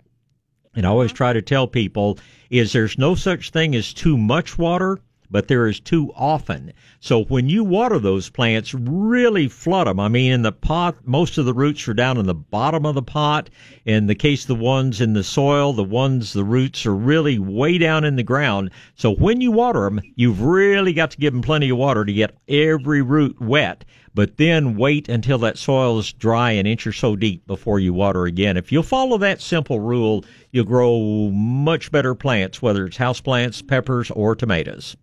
and 0.75 0.85
I 0.85 0.89
always 0.89 1.13
try 1.13 1.33
to 1.33 1.43
tell 1.43 1.69
people 1.69 2.19
is 2.51 2.73
there's 2.73 2.99
no 2.99 3.15
such 3.15 3.51
thing 3.51 3.75
as 3.75 3.93
too 3.93 4.17
much 4.19 4.59
water 4.59 4.99
but 5.31 5.49
there 5.49 5.67
is 5.67 5.81
too 5.81 6.13
often. 6.15 6.73
So 7.01 7.25
when 7.25 7.49
you 7.49 7.65
water 7.65 7.99
those 7.99 8.31
plants, 8.31 8.75
really 8.75 9.49
flood 9.49 9.87
them. 9.87 10.01
I 10.01 10.09
mean, 10.09 10.33
in 10.33 10.43
the 10.43 10.53
pot, 10.53 10.97
most 11.05 11.39
of 11.39 11.45
the 11.45 11.55
roots 11.55 11.87
are 11.89 11.95
down 11.95 12.19
in 12.19 12.27
the 12.27 12.35
bottom 12.35 12.87
of 12.87 12.95
the 12.95 13.03
pot. 13.03 13.51
In 13.85 14.07
the 14.07 14.15
case 14.15 14.43
of 14.43 14.49
the 14.49 14.55
ones 14.55 15.01
in 15.01 15.13
the 15.13 15.25
soil, 15.25 15.73
the 15.73 15.85
ones, 15.85 16.33
the 16.33 16.45
roots 16.45 16.87
are 16.87 16.95
really 16.95 17.39
way 17.39 17.79
down 17.79 18.05
in 18.05 18.17
the 18.17 18.23
ground. 18.23 18.71
So 18.95 19.15
when 19.15 19.41
you 19.41 19.53
water 19.53 19.81
them, 19.81 20.01
you've 20.15 20.43
really 20.43 20.93
got 20.93 21.11
to 21.13 21.19
give 21.19 21.33
them 21.33 21.43
plenty 21.43 21.71
of 21.71 21.79
water 21.79 22.05
to 22.05 22.13
get 22.13 22.37
every 22.49 23.03
root 23.03 23.41
wet 23.41 23.85
but 24.17 24.39
then 24.39 24.79
wait 24.79 25.11
until 25.11 25.37
that 25.37 25.59
soil 25.59 25.99
is 25.99 26.11
dry 26.15 26.51
an 26.53 26.67
inch 26.67 26.87
or 26.87 26.93
so 26.93 27.17
deep 27.17 27.47
before 27.47 27.79
you 27.79 27.93
water 27.93 28.25
again. 28.25 28.57
If 28.57 28.73
you'll 28.73 28.83
follow 28.83 29.19
that 29.19 29.43
simple 29.43 29.79
rule, 29.79 30.25
you'll 30.53 30.65
grow 30.65 31.31
much 31.33 31.93
better 31.93 32.15
plants, 32.15 32.63
whether 32.63 32.87
it's 32.87 32.97
house 32.97 33.21
plants, 33.21 33.61
peppers, 33.61 34.11
or 34.11 34.35
tomatoes. 34.35 34.97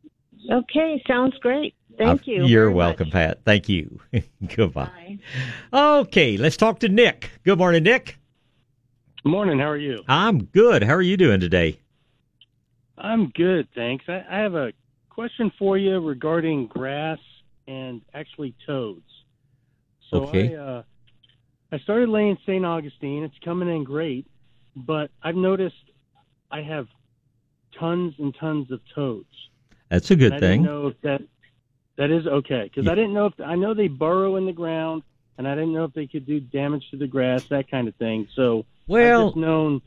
Okay, 0.49 1.01
sounds 1.07 1.37
great. 1.39 1.75
Thank 1.97 2.21
Uh, 2.21 2.23
you. 2.25 2.45
You're 2.45 2.71
welcome, 2.71 3.07
much. 3.07 3.13
Pat. 3.13 3.39
Thank 3.45 3.69
you. 3.69 3.99
Goodbye. 4.55 5.19
Okay, 5.71 6.37
let's 6.37 6.57
talk 6.57 6.79
to 6.79 6.89
Nick. 6.89 7.31
Good 7.43 7.57
morning, 7.57 7.83
Nick. 7.83 8.17
Morning. 9.23 9.59
How 9.59 9.69
are 9.69 9.77
you? 9.77 10.03
I'm 10.07 10.43
good. 10.45 10.83
How 10.83 10.93
are 10.93 11.01
you 11.01 11.15
doing 11.17 11.39
today? 11.39 11.79
I'm 12.97 13.29
good, 13.29 13.67
thanks. 13.73 14.05
I, 14.07 14.23
I 14.29 14.39
have 14.39 14.55
a 14.55 14.73
question 15.09 15.51
for 15.57 15.77
you 15.77 15.99
regarding 15.99 16.67
grass 16.67 17.19
and 17.67 18.01
actually 18.13 18.53
toads. 18.65 19.05
So 20.09 20.23
Okay. 20.25 20.55
I 20.55 20.59
uh, 20.59 20.83
I 21.71 21.79
started 21.79 22.09
laying 22.09 22.37
St. 22.45 22.63
Augustine. 22.65 23.23
It's 23.23 23.33
coming 23.43 23.67
in 23.73 23.83
great, 23.83 24.27
but 24.75 25.09
I've 25.23 25.35
noticed 25.35 25.75
I 26.51 26.61
have 26.61 26.87
tons 27.79 28.13
and 28.19 28.35
tons 28.39 28.71
of 28.71 28.79
toads. 28.93 29.25
That's 29.93 30.09
a 30.09 30.15
good 30.15 30.33
I 30.33 30.39
thing. 30.39 30.63
didn't 30.63 30.75
know 30.75 30.87
if 30.87 31.01
that 31.01 31.21
that 31.97 32.09
is 32.09 32.25
okay 32.25 32.63
because 32.63 32.87
I 32.87 32.95
didn't 32.95 33.13
know 33.13 33.27
if 33.27 33.33
I 33.39 33.53
know 33.55 33.75
they 33.75 33.87
burrow 33.87 34.37
in 34.37 34.47
the 34.47 34.51
ground, 34.53 35.03
and 35.37 35.47
I 35.47 35.53
didn't 35.53 35.71
know 35.73 35.83
if 35.85 35.93
they 35.93 36.07
could 36.07 36.25
do 36.25 36.39
damage 36.39 36.89
to 36.89 36.97
the 36.97 37.05
grass, 37.05 37.43
that 37.45 37.69
kind 37.69 37.87
of 37.87 37.95
thing. 37.95 38.27
So 38.35 38.65
Well- 38.87 39.29
I've 39.29 39.35
known 39.35 39.81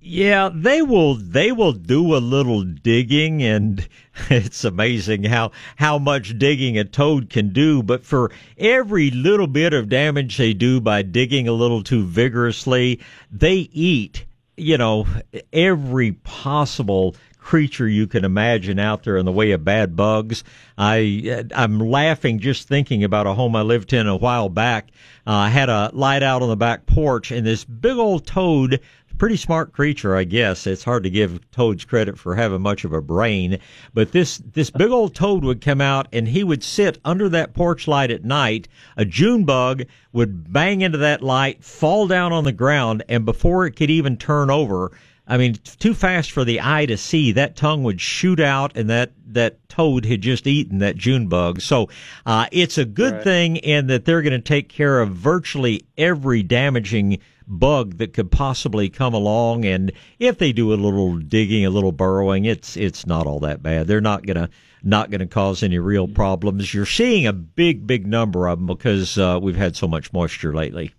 Yeah, 0.00 0.50
they 0.54 0.82
will 0.82 1.16
they 1.16 1.50
will 1.50 1.72
do 1.72 2.14
a 2.14 2.18
little 2.18 2.62
digging 2.62 3.42
and 3.42 3.88
it's 4.30 4.62
amazing 4.62 5.24
how 5.24 5.50
how 5.74 5.98
much 5.98 6.38
digging 6.38 6.78
a 6.78 6.84
toad 6.84 7.28
can 7.28 7.52
do, 7.52 7.82
but 7.82 8.04
for 8.04 8.30
every 8.56 9.10
little 9.10 9.48
bit 9.48 9.72
of 9.72 9.88
damage 9.88 10.36
they 10.36 10.52
do 10.54 10.80
by 10.80 11.02
digging 11.02 11.48
a 11.48 11.52
little 11.52 11.82
too 11.82 12.04
vigorously, 12.04 13.00
they 13.32 13.68
eat, 13.72 14.24
you 14.56 14.78
know, 14.78 15.08
every 15.52 16.12
possible 16.12 17.16
creature 17.46 17.86
you 17.86 18.08
can 18.08 18.24
imagine 18.24 18.80
out 18.80 19.04
there 19.04 19.16
in 19.16 19.24
the 19.24 19.30
way 19.30 19.52
of 19.52 19.64
bad 19.64 19.94
bugs. 19.94 20.42
I 20.76 21.44
I'm 21.54 21.78
laughing 21.78 22.40
just 22.40 22.66
thinking 22.66 23.04
about 23.04 23.28
a 23.28 23.34
home 23.34 23.54
I 23.54 23.62
lived 23.62 23.92
in 23.92 24.08
a 24.08 24.16
while 24.16 24.48
back. 24.48 24.90
Uh, 25.24 25.30
I 25.30 25.48
had 25.48 25.68
a 25.68 25.92
light 25.94 26.24
out 26.24 26.42
on 26.42 26.48
the 26.48 26.56
back 26.56 26.86
porch, 26.86 27.30
and 27.30 27.46
this 27.46 27.64
big 27.64 27.98
old 27.98 28.26
toad, 28.26 28.80
pretty 29.16 29.36
smart 29.36 29.72
creature, 29.72 30.16
I 30.16 30.24
guess. 30.24 30.66
It's 30.66 30.82
hard 30.82 31.04
to 31.04 31.10
give 31.10 31.40
toads 31.52 31.84
credit 31.84 32.18
for 32.18 32.34
having 32.34 32.62
much 32.62 32.84
of 32.84 32.92
a 32.92 33.00
brain, 33.00 33.60
but 33.94 34.10
this 34.10 34.38
this 34.38 34.70
big 34.70 34.90
old 34.90 35.14
toad 35.14 35.44
would 35.44 35.60
come 35.60 35.80
out, 35.80 36.08
and 36.12 36.26
he 36.26 36.42
would 36.42 36.64
sit 36.64 36.98
under 37.04 37.28
that 37.28 37.54
porch 37.54 37.86
light 37.86 38.10
at 38.10 38.24
night. 38.24 38.66
A 38.96 39.04
June 39.04 39.44
bug 39.44 39.84
would 40.12 40.52
bang 40.52 40.80
into 40.80 40.98
that 40.98 41.22
light, 41.22 41.62
fall 41.62 42.08
down 42.08 42.32
on 42.32 42.42
the 42.42 42.50
ground, 42.50 43.04
and 43.08 43.24
before 43.24 43.66
it 43.66 43.76
could 43.76 43.90
even 43.90 44.16
turn 44.16 44.50
over. 44.50 44.90
I 45.26 45.38
mean, 45.38 45.54
too 45.78 45.92
fast 45.94 46.30
for 46.30 46.44
the 46.44 46.60
eye 46.60 46.86
to 46.86 46.96
see. 46.96 47.32
That 47.32 47.56
tongue 47.56 47.82
would 47.82 48.00
shoot 48.00 48.38
out, 48.38 48.76
and 48.76 48.88
that 48.90 49.12
that 49.26 49.68
toad 49.68 50.04
had 50.04 50.20
just 50.22 50.46
eaten 50.46 50.78
that 50.78 50.96
June 50.96 51.26
bug. 51.26 51.60
So, 51.60 51.88
uh, 52.24 52.46
it's 52.52 52.78
a 52.78 52.84
good 52.84 53.14
Right. 53.14 53.24
thing 53.24 53.56
in 53.56 53.88
that 53.88 54.04
they're 54.04 54.22
going 54.22 54.32
to 54.32 54.38
take 54.38 54.68
care 54.68 55.00
of 55.00 55.10
virtually 55.10 55.82
every 55.98 56.42
damaging 56.44 57.18
bug 57.48 57.98
that 57.98 58.12
could 58.12 58.30
possibly 58.30 58.88
come 58.88 59.14
along. 59.14 59.64
And 59.64 59.92
if 60.18 60.38
they 60.38 60.52
do 60.52 60.72
a 60.72 60.74
little 60.74 61.16
digging, 61.16 61.66
a 61.66 61.70
little 61.70 61.92
burrowing, 61.92 62.44
it's 62.44 62.76
it's 62.76 63.06
not 63.06 63.26
all 63.26 63.40
that 63.40 63.62
bad. 63.62 63.86
They're 63.88 64.00
not 64.00 64.26
gonna 64.26 64.48
not 64.82 65.10
going 65.10 65.20
to 65.20 65.26
cause 65.26 65.64
any 65.64 65.78
real 65.78 66.06
problems. 66.06 66.72
You're 66.72 66.86
seeing 66.86 67.26
a 67.26 67.32
big, 67.32 67.86
big 67.86 68.06
number 68.06 68.46
of 68.46 68.58
them 68.58 68.66
because 68.68 69.18
uh, 69.18 69.38
we've 69.42 69.56
had 69.56 69.74
so 69.74 69.88
much 69.88 70.12
moisture 70.12 70.54
lately. 70.54 70.92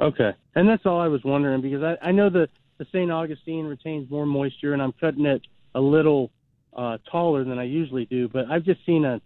Okay, 0.00 0.32
and 0.56 0.68
that's 0.68 0.84
all 0.84 1.00
I 1.00 1.06
was 1.06 1.22
wondering 1.22 1.60
because 1.60 1.82
I, 1.84 2.08
I 2.08 2.10
know 2.10 2.28
the 2.28 2.48
the 2.82 2.98
St. 2.98 3.12
Augustine 3.12 3.66
retains 3.66 4.10
more 4.10 4.26
moisture, 4.26 4.72
and 4.72 4.82
I'm 4.82 4.92
cutting 4.92 5.24
it 5.24 5.42
a 5.74 5.80
little 5.80 6.32
uh, 6.76 6.98
taller 7.10 7.44
than 7.44 7.58
I 7.58 7.64
usually 7.64 8.06
do. 8.06 8.28
But 8.28 8.50
I've 8.50 8.64
just 8.64 8.84
seen 8.84 9.04
a 9.04 9.20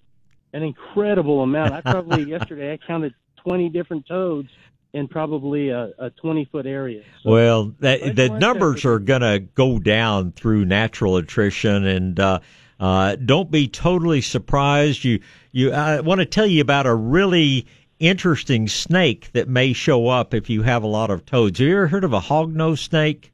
an 0.52 0.62
incredible 0.62 1.42
amount. 1.42 1.72
I 1.72 1.80
probably 1.80 2.24
yesterday 2.28 2.72
I 2.72 2.78
counted 2.86 3.14
20 3.44 3.70
different 3.70 4.06
toads 4.06 4.48
in 4.92 5.08
probably 5.08 5.70
a, 5.70 5.90
a 5.98 6.10
20 6.10 6.46
foot 6.46 6.66
area. 6.66 7.02
Well, 7.24 7.74
that, 7.80 8.16
the 8.16 8.28
numbers 8.28 8.84
are 8.84 8.98
going 8.98 9.20
to 9.22 9.40
go 9.40 9.78
down 9.78 10.32
through 10.32 10.64
natural 10.66 11.16
attrition, 11.16 11.86
and 11.86 12.20
uh, 12.20 12.40
uh, 12.78 13.16
don't 13.16 13.50
be 13.50 13.68
totally 13.68 14.20
surprised. 14.20 15.04
You, 15.04 15.20
you, 15.52 15.72
I 15.72 16.00
want 16.00 16.20
to 16.20 16.26
tell 16.26 16.46
you 16.46 16.60
about 16.60 16.86
a 16.86 16.94
really 16.94 17.66
interesting 17.98 18.68
snake 18.68 19.30
that 19.32 19.48
may 19.48 19.72
show 19.72 20.08
up 20.08 20.34
if 20.34 20.50
you 20.50 20.62
have 20.62 20.82
a 20.82 20.86
lot 20.86 21.10
of 21.10 21.24
toads. 21.24 21.58
Have 21.58 21.68
you 21.68 21.76
ever 21.76 21.88
heard 21.88 22.04
of 22.04 22.12
a 22.12 22.20
hognose 22.20 22.78
snake? 22.78 23.32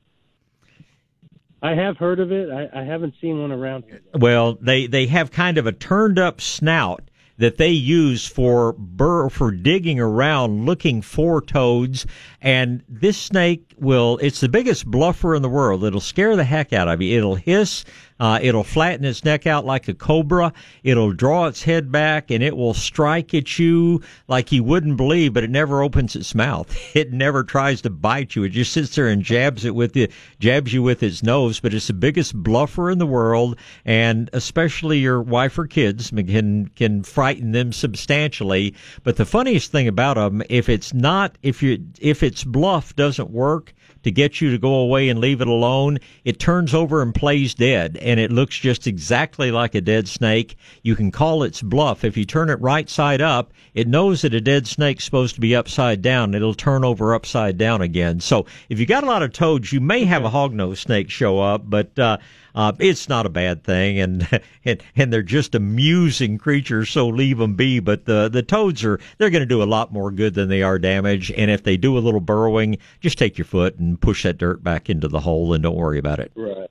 I 1.62 1.74
have 1.74 1.96
heard 1.96 2.18
of 2.18 2.32
it. 2.32 2.50
I, 2.50 2.80
I 2.80 2.84
haven't 2.84 3.14
seen 3.20 3.40
one 3.40 3.52
around 3.52 3.84
here. 3.84 4.02
Well, 4.14 4.58
they 4.60 4.86
they 4.86 5.06
have 5.06 5.30
kind 5.30 5.58
of 5.58 5.66
a 5.66 5.72
turned 5.72 6.18
up 6.18 6.40
snout 6.40 7.08
that 7.38 7.56
they 7.56 7.70
use 7.70 8.26
for 8.26 8.72
bur 8.72 9.28
for 9.28 9.50
digging 9.50 9.98
around 9.98 10.66
looking 10.66 11.02
for 11.02 11.40
toads 11.40 12.06
and 12.42 12.82
this 12.88 13.16
snake 13.16 13.72
will 13.78 14.18
it's 14.20 14.40
the 14.40 14.48
biggest 14.48 14.84
bluffer 14.86 15.34
in 15.34 15.42
the 15.42 15.48
world. 15.48 15.84
It'll 15.84 16.00
scare 16.00 16.34
the 16.34 16.44
heck 16.44 16.72
out 16.72 16.88
of 16.88 17.00
you. 17.00 17.16
It'll 17.16 17.36
hiss 17.36 17.84
uh, 18.22 18.38
it'll 18.40 18.62
flatten 18.62 19.04
its 19.04 19.24
neck 19.24 19.48
out 19.48 19.64
like 19.64 19.88
a 19.88 19.94
cobra. 19.94 20.52
It'll 20.84 21.12
draw 21.12 21.46
its 21.46 21.64
head 21.64 21.90
back 21.90 22.30
and 22.30 22.40
it 22.40 22.56
will 22.56 22.72
strike 22.72 23.34
at 23.34 23.58
you 23.58 24.00
like 24.28 24.52
you 24.52 24.62
wouldn't 24.62 24.96
believe 24.96 25.32
but 25.32 25.42
it 25.42 25.50
never 25.50 25.82
opens 25.82 26.14
its 26.14 26.32
mouth. 26.32 26.72
It 27.02 27.12
never 27.12 27.42
tries 27.42 27.80
to 27.82 27.90
bite 27.90 28.36
you. 28.36 28.44
It 28.44 28.50
just 28.50 28.72
sits 28.72 28.94
there 28.94 29.08
and 29.08 29.22
jabs 29.22 29.64
it 29.64 29.74
with 29.74 29.92
the 29.92 30.08
jabs 30.38 30.72
you 30.72 30.82
with 30.82 31.02
its 31.02 31.22
nose 31.22 31.58
but 31.58 31.74
it's 31.74 31.88
the 31.88 31.94
biggest 31.94 32.40
bluffer 32.40 32.90
in 32.90 32.98
the 32.98 33.06
world. 33.06 33.56
And 33.84 34.30
especially 34.32 34.98
your 34.98 35.20
wife 35.20 35.58
or 35.58 35.66
kids 35.66 36.10
can 36.10 36.68
can 36.76 37.02
frighten 37.02 37.50
them 37.50 37.72
substantially. 37.72 38.74
But 39.02 39.16
the 39.16 39.24
funniest 39.24 39.72
thing 39.72 39.88
about 39.88 40.14
them 40.14 40.44
if 40.48 40.68
it's 40.68 40.94
not 40.94 41.38
if 41.42 41.60
you 41.60 41.84
if 41.98 42.22
its 42.22 42.31
bluff 42.44 42.96
doesn't 42.96 43.30
work 43.30 43.74
to 44.02 44.10
get 44.10 44.40
you 44.40 44.50
to 44.50 44.58
go 44.58 44.74
away 44.74 45.08
and 45.08 45.20
leave 45.20 45.40
it 45.40 45.48
alone, 45.48 45.98
it 46.24 46.38
turns 46.38 46.74
over 46.74 47.02
and 47.02 47.14
plays 47.14 47.54
dead, 47.54 47.96
and 48.02 48.18
it 48.18 48.32
looks 48.32 48.58
just 48.58 48.86
exactly 48.86 49.50
like 49.50 49.74
a 49.74 49.80
dead 49.80 50.08
snake. 50.08 50.56
You 50.82 50.96
can 50.96 51.10
call 51.10 51.42
its 51.42 51.62
bluff. 51.62 52.04
If 52.04 52.16
you 52.16 52.24
turn 52.24 52.50
it 52.50 52.60
right 52.60 52.88
side 52.88 53.20
up, 53.20 53.52
it 53.74 53.88
knows 53.88 54.22
that 54.22 54.34
a 54.34 54.40
dead 54.40 54.66
snake's 54.66 55.04
supposed 55.04 55.34
to 55.36 55.40
be 55.40 55.54
upside 55.54 56.02
down. 56.02 56.34
It'll 56.34 56.54
turn 56.54 56.84
over 56.84 57.14
upside 57.14 57.58
down 57.58 57.80
again. 57.80 58.20
So 58.20 58.46
if 58.68 58.78
you 58.80 58.86
got 58.86 59.04
a 59.04 59.06
lot 59.06 59.22
of 59.22 59.32
toads, 59.32 59.72
you 59.72 59.80
may 59.80 60.04
have 60.04 60.24
a 60.24 60.30
hognose 60.30 60.78
snake 60.78 61.10
show 61.10 61.38
up, 61.38 61.62
but 61.68 61.96
uh, 61.98 62.18
uh, 62.54 62.72
it's 62.78 63.08
not 63.08 63.26
a 63.26 63.30
bad 63.30 63.64
thing, 63.64 63.98
and, 63.98 64.28
and 64.64 64.82
and 64.96 65.12
they're 65.12 65.22
just 65.22 65.54
amusing 65.54 66.38
creatures. 66.38 66.90
So 66.90 67.08
leave 67.08 67.38
them 67.38 67.54
be. 67.54 67.80
But 67.80 68.04
the 68.04 68.28
the 68.28 68.42
toads 68.42 68.84
are 68.84 69.00
they're 69.18 69.30
going 69.30 69.40
to 69.42 69.46
do 69.46 69.62
a 69.62 69.64
lot 69.64 69.92
more 69.92 70.10
good 70.10 70.34
than 70.34 70.48
they 70.48 70.62
are 70.62 70.78
damage. 70.78 71.30
And 71.32 71.50
if 71.50 71.62
they 71.62 71.76
do 71.76 71.96
a 71.96 72.00
little 72.00 72.20
burrowing, 72.20 72.78
just 73.00 73.18
take 73.18 73.38
your 73.38 73.44
foot 73.44 73.76
and 73.76 74.00
push 74.00 74.22
that 74.22 74.38
dirt 74.38 74.62
back 74.62 74.90
into 74.90 75.08
the 75.08 75.20
hole, 75.20 75.52
and 75.52 75.62
don't 75.62 75.76
worry 75.76 75.98
about 75.98 76.18
it. 76.18 76.32
Right. 76.34 76.68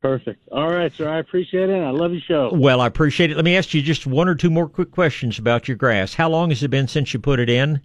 Perfect. 0.00 0.48
All 0.52 0.70
right, 0.70 0.92
sir. 0.92 1.08
I 1.08 1.18
appreciate 1.18 1.70
it. 1.70 1.82
I 1.82 1.90
love 1.90 2.12
your 2.12 2.20
show. 2.20 2.50
Well, 2.54 2.80
I 2.80 2.86
appreciate 2.86 3.32
it. 3.32 3.34
Let 3.34 3.44
me 3.44 3.56
ask 3.56 3.74
you 3.74 3.82
just 3.82 4.06
one 4.06 4.28
or 4.28 4.36
two 4.36 4.50
more 4.50 4.68
quick 4.68 4.92
questions 4.92 5.40
about 5.40 5.66
your 5.66 5.76
grass. 5.76 6.14
How 6.14 6.28
long 6.28 6.50
has 6.50 6.62
it 6.62 6.68
been 6.68 6.86
since 6.86 7.12
you 7.12 7.18
put 7.18 7.40
it 7.40 7.50
in? 7.50 7.80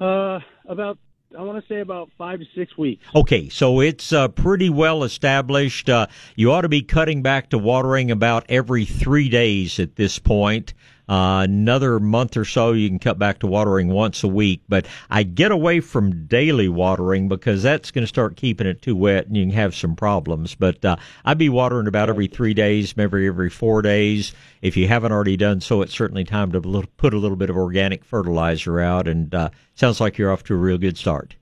Uh, 0.00 0.40
about 0.66 0.98
I 1.36 1.42
want 1.42 1.62
to 1.62 1.68
say 1.68 1.80
about 1.80 2.10
five 2.16 2.38
to 2.38 2.46
six 2.54 2.78
weeks. 2.78 3.04
Okay, 3.14 3.48
so 3.50 3.80
it's 3.80 4.12
uh, 4.12 4.28
pretty 4.28 4.70
well 4.70 5.04
established. 5.04 5.90
Uh, 5.90 6.06
you 6.34 6.50
ought 6.50 6.62
to 6.62 6.68
be 6.68 6.82
cutting 6.82 7.22
back 7.22 7.50
to 7.50 7.58
watering 7.58 8.10
about 8.10 8.46
every 8.48 8.86
three 8.86 9.28
days 9.28 9.78
at 9.78 9.96
this 9.96 10.18
point. 10.18 10.72
Uh, 11.08 11.42
another 11.44 12.00
month 12.00 12.36
or 12.36 12.44
so, 12.44 12.72
you 12.72 12.88
can 12.88 12.98
cut 12.98 13.18
back 13.18 13.38
to 13.38 13.46
watering 13.46 13.88
once 13.88 14.24
a 14.24 14.28
week. 14.28 14.62
But 14.68 14.86
I 15.10 15.22
get 15.22 15.52
away 15.52 15.80
from 15.80 16.26
daily 16.26 16.68
watering 16.68 17.28
because 17.28 17.62
that's 17.62 17.90
going 17.90 18.02
to 18.02 18.08
start 18.08 18.36
keeping 18.36 18.66
it 18.66 18.82
too 18.82 18.96
wet 18.96 19.26
and 19.26 19.36
you 19.36 19.44
can 19.44 19.52
have 19.52 19.74
some 19.74 19.94
problems. 19.94 20.54
But 20.54 20.84
uh, 20.84 20.96
I'd 21.24 21.38
be 21.38 21.48
watering 21.48 21.86
about 21.86 22.08
every 22.08 22.26
three 22.26 22.54
days, 22.54 22.96
maybe 22.96 23.26
every 23.26 23.50
four 23.50 23.82
days. 23.82 24.32
If 24.62 24.76
you 24.76 24.88
haven't 24.88 25.12
already 25.12 25.36
done 25.36 25.60
so, 25.60 25.82
it's 25.82 25.94
certainly 25.94 26.24
time 26.24 26.52
to 26.52 26.60
put 26.96 27.14
a 27.14 27.18
little 27.18 27.36
bit 27.36 27.50
of 27.50 27.56
organic 27.56 28.04
fertilizer 28.04 28.80
out. 28.80 29.06
And 29.06 29.34
uh, 29.34 29.50
sounds 29.74 30.00
like 30.00 30.18
you're 30.18 30.32
off 30.32 30.42
to 30.44 30.54
a 30.54 30.58
real 30.58 30.78
good 30.78 30.98
start. 30.98 31.36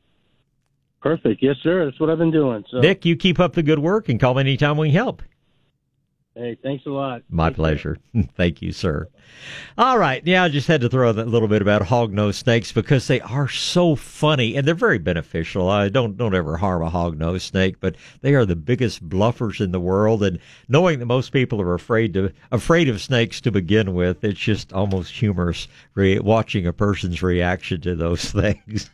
Perfect. 1.00 1.42
Yes, 1.42 1.56
sir. 1.62 1.84
That's 1.84 2.00
what 2.00 2.08
I've 2.08 2.18
been 2.18 2.30
doing. 2.30 2.64
So 2.70 2.80
Nick, 2.80 3.04
you 3.04 3.14
keep 3.14 3.38
up 3.38 3.52
the 3.52 3.62
good 3.62 3.78
work 3.78 4.08
and 4.08 4.18
call 4.18 4.34
me 4.34 4.40
anytime 4.40 4.78
we 4.78 4.88
can 4.88 4.96
help. 4.96 5.22
Hey, 6.36 6.56
thanks 6.60 6.84
a 6.86 6.90
lot. 6.90 7.22
My 7.30 7.50
pleasure. 7.50 7.96
Thank 8.36 8.60
you, 8.60 8.72
sir. 8.72 9.08
All 9.78 9.98
right. 9.98 10.20
Yeah, 10.26 10.42
I 10.42 10.48
just 10.48 10.66
had 10.66 10.80
to 10.80 10.88
throw 10.88 11.08
a 11.08 11.12
little 11.12 11.46
bit 11.46 11.62
about 11.62 11.82
hognose 11.82 12.34
snakes 12.34 12.72
because 12.72 13.06
they 13.06 13.20
are 13.20 13.48
so 13.48 13.94
funny 13.94 14.56
and 14.56 14.66
they're 14.66 14.74
very 14.74 14.98
beneficial. 14.98 15.70
I 15.70 15.88
don't 15.88 16.16
don't 16.16 16.34
ever 16.34 16.56
harm 16.56 16.82
a 16.82 16.90
hognose 16.90 17.42
snake, 17.42 17.76
but 17.78 17.94
they 18.20 18.34
are 18.34 18.44
the 18.44 18.56
biggest 18.56 19.08
bluffers 19.08 19.60
in 19.60 19.70
the 19.70 19.78
world. 19.78 20.24
And 20.24 20.40
knowing 20.68 20.98
that 20.98 21.06
most 21.06 21.30
people 21.30 21.60
are 21.60 21.74
afraid 21.74 22.12
to 22.14 22.32
afraid 22.50 22.88
of 22.88 23.00
snakes 23.00 23.40
to 23.42 23.52
begin 23.52 23.94
with, 23.94 24.24
it's 24.24 24.40
just 24.40 24.72
almost 24.72 25.12
humorous 25.12 25.68
re- 25.94 26.18
watching 26.18 26.66
a 26.66 26.72
person's 26.72 27.22
reaction 27.22 27.80
to 27.82 27.94
those 27.94 28.24
things 28.32 28.90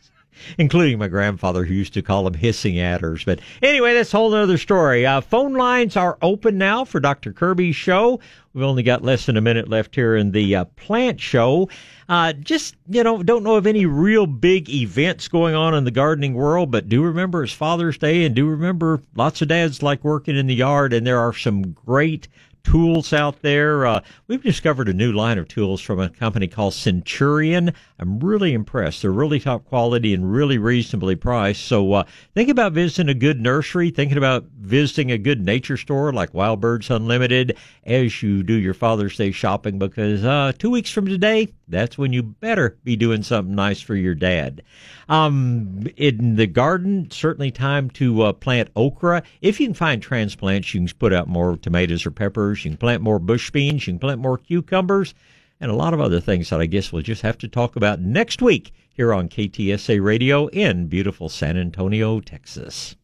including 0.57 0.99
my 0.99 1.07
grandfather 1.07 1.65
who 1.65 1.73
used 1.73 1.93
to 1.93 2.01
call 2.01 2.23
them 2.23 2.33
hissing 2.33 2.79
adders. 2.79 3.23
But 3.25 3.39
anyway, 3.61 3.93
that's 3.93 4.13
a 4.13 4.17
whole 4.17 4.33
other 4.33 4.57
story. 4.57 5.05
Uh, 5.05 5.21
phone 5.21 5.53
lines 5.53 5.95
are 5.95 6.17
open 6.21 6.57
now 6.57 6.85
for 6.85 6.99
Dr. 6.99 7.33
Kirby's 7.33 7.75
show. 7.75 8.19
We've 8.53 8.65
only 8.65 8.83
got 8.83 9.03
less 9.03 9.25
than 9.25 9.37
a 9.37 9.41
minute 9.41 9.69
left 9.69 9.95
here 9.95 10.15
in 10.15 10.31
the 10.31 10.55
uh, 10.55 10.65
plant 10.65 11.21
show. 11.21 11.69
Uh, 12.09 12.33
just, 12.33 12.75
you 12.89 13.03
know, 13.03 13.23
don't 13.23 13.43
know 13.43 13.55
of 13.55 13.65
any 13.65 13.85
real 13.85 14.27
big 14.27 14.69
events 14.69 15.29
going 15.29 15.55
on 15.55 15.73
in 15.73 15.85
the 15.85 15.91
gardening 15.91 16.33
world, 16.33 16.69
but 16.69 16.89
do 16.89 17.01
remember 17.01 17.43
it's 17.43 17.53
Father's 17.53 17.97
Day 17.97 18.25
and 18.25 18.35
do 18.35 18.45
remember 18.47 19.01
lots 19.15 19.41
of 19.41 19.47
dads 19.47 19.81
like 19.81 20.03
working 20.03 20.35
in 20.35 20.47
the 20.47 20.55
yard 20.55 20.91
and 20.91 21.07
there 21.07 21.19
are 21.19 21.33
some 21.33 21.71
great 21.71 22.27
tools 22.63 23.13
out 23.13 23.41
there. 23.41 23.85
Uh, 23.85 24.01
we've 24.27 24.43
discovered 24.43 24.89
a 24.89 24.93
new 24.93 25.11
line 25.11 25.37
of 25.37 25.47
tools 25.47 25.81
from 25.81 25.99
a 25.99 26.09
company 26.09 26.47
called 26.47 26.73
Centurion. 26.73 27.73
I'm 28.01 28.19
really 28.19 28.53
impressed. 28.53 29.03
They're 29.03 29.11
really 29.11 29.39
top 29.39 29.63
quality 29.65 30.15
and 30.15 30.31
really 30.31 30.57
reasonably 30.57 31.15
priced. 31.15 31.65
So 31.65 31.93
uh, 31.93 32.03
think 32.33 32.49
about 32.49 32.73
visiting 32.73 33.09
a 33.09 33.13
good 33.13 33.39
nursery, 33.39 33.91
thinking 33.91 34.17
about 34.17 34.45
visiting 34.59 35.11
a 35.11 35.19
good 35.19 35.45
nature 35.45 35.77
store 35.77 36.11
like 36.11 36.33
Wild 36.33 36.59
Birds 36.59 36.89
Unlimited 36.89 37.55
as 37.85 38.23
you 38.23 38.41
do 38.41 38.55
your 38.55 38.73
Father's 38.73 39.15
Day 39.15 39.29
shopping 39.29 39.77
because 39.77 40.25
uh, 40.25 40.51
two 40.57 40.71
weeks 40.71 40.89
from 40.89 41.05
today, 41.05 41.53
that's 41.67 41.95
when 41.95 42.11
you 42.11 42.23
better 42.23 42.75
be 42.83 42.95
doing 42.95 43.21
something 43.21 43.53
nice 43.53 43.81
for 43.81 43.95
your 43.95 44.15
dad. 44.15 44.63
Um, 45.07 45.85
in 45.95 46.37
the 46.37 46.47
garden, 46.47 47.11
certainly 47.11 47.51
time 47.51 47.91
to 47.91 48.23
uh, 48.23 48.33
plant 48.33 48.71
okra. 48.75 49.21
If 49.41 49.59
you 49.59 49.67
can 49.67 49.75
find 49.75 50.01
transplants, 50.01 50.73
you 50.73 50.79
can 50.79 50.97
put 50.97 51.13
out 51.13 51.27
more 51.27 51.55
tomatoes 51.55 52.07
or 52.07 52.11
peppers. 52.11 52.65
You 52.65 52.71
can 52.71 52.77
plant 52.77 53.03
more 53.03 53.19
bush 53.19 53.51
beans. 53.51 53.85
You 53.85 53.93
can 53.93 53.99
plant 53.99 54.21
more 54.21 54.39
cucumbers 54.39 55.13
and 55.61 55.69
a 55.69 55.75
lot 55.75 55.93
of 55.93 56.01
other 56.01 56.19
things 56.19 56.49
that 56.49 56.59
I 56.59 56.65
guess 56.65 56.91
we'll 56.91 57.03
just 57.03 57.21
have 57.21 57.37
to 57.37 57.47
talk 57.47 57.75
about 57.75 58.01
next 58.01 58.41
week 58.41 58.73
here 58.93 59.13
on 59.13 59.29
KTSA 59.29 60.03
Radio 60.03 60.47
in 60.47 60.87
beautiful 60.87 61.29
San 61.29 61.55
Antonio, 61.55 62.19
Texas. 62.19 62.95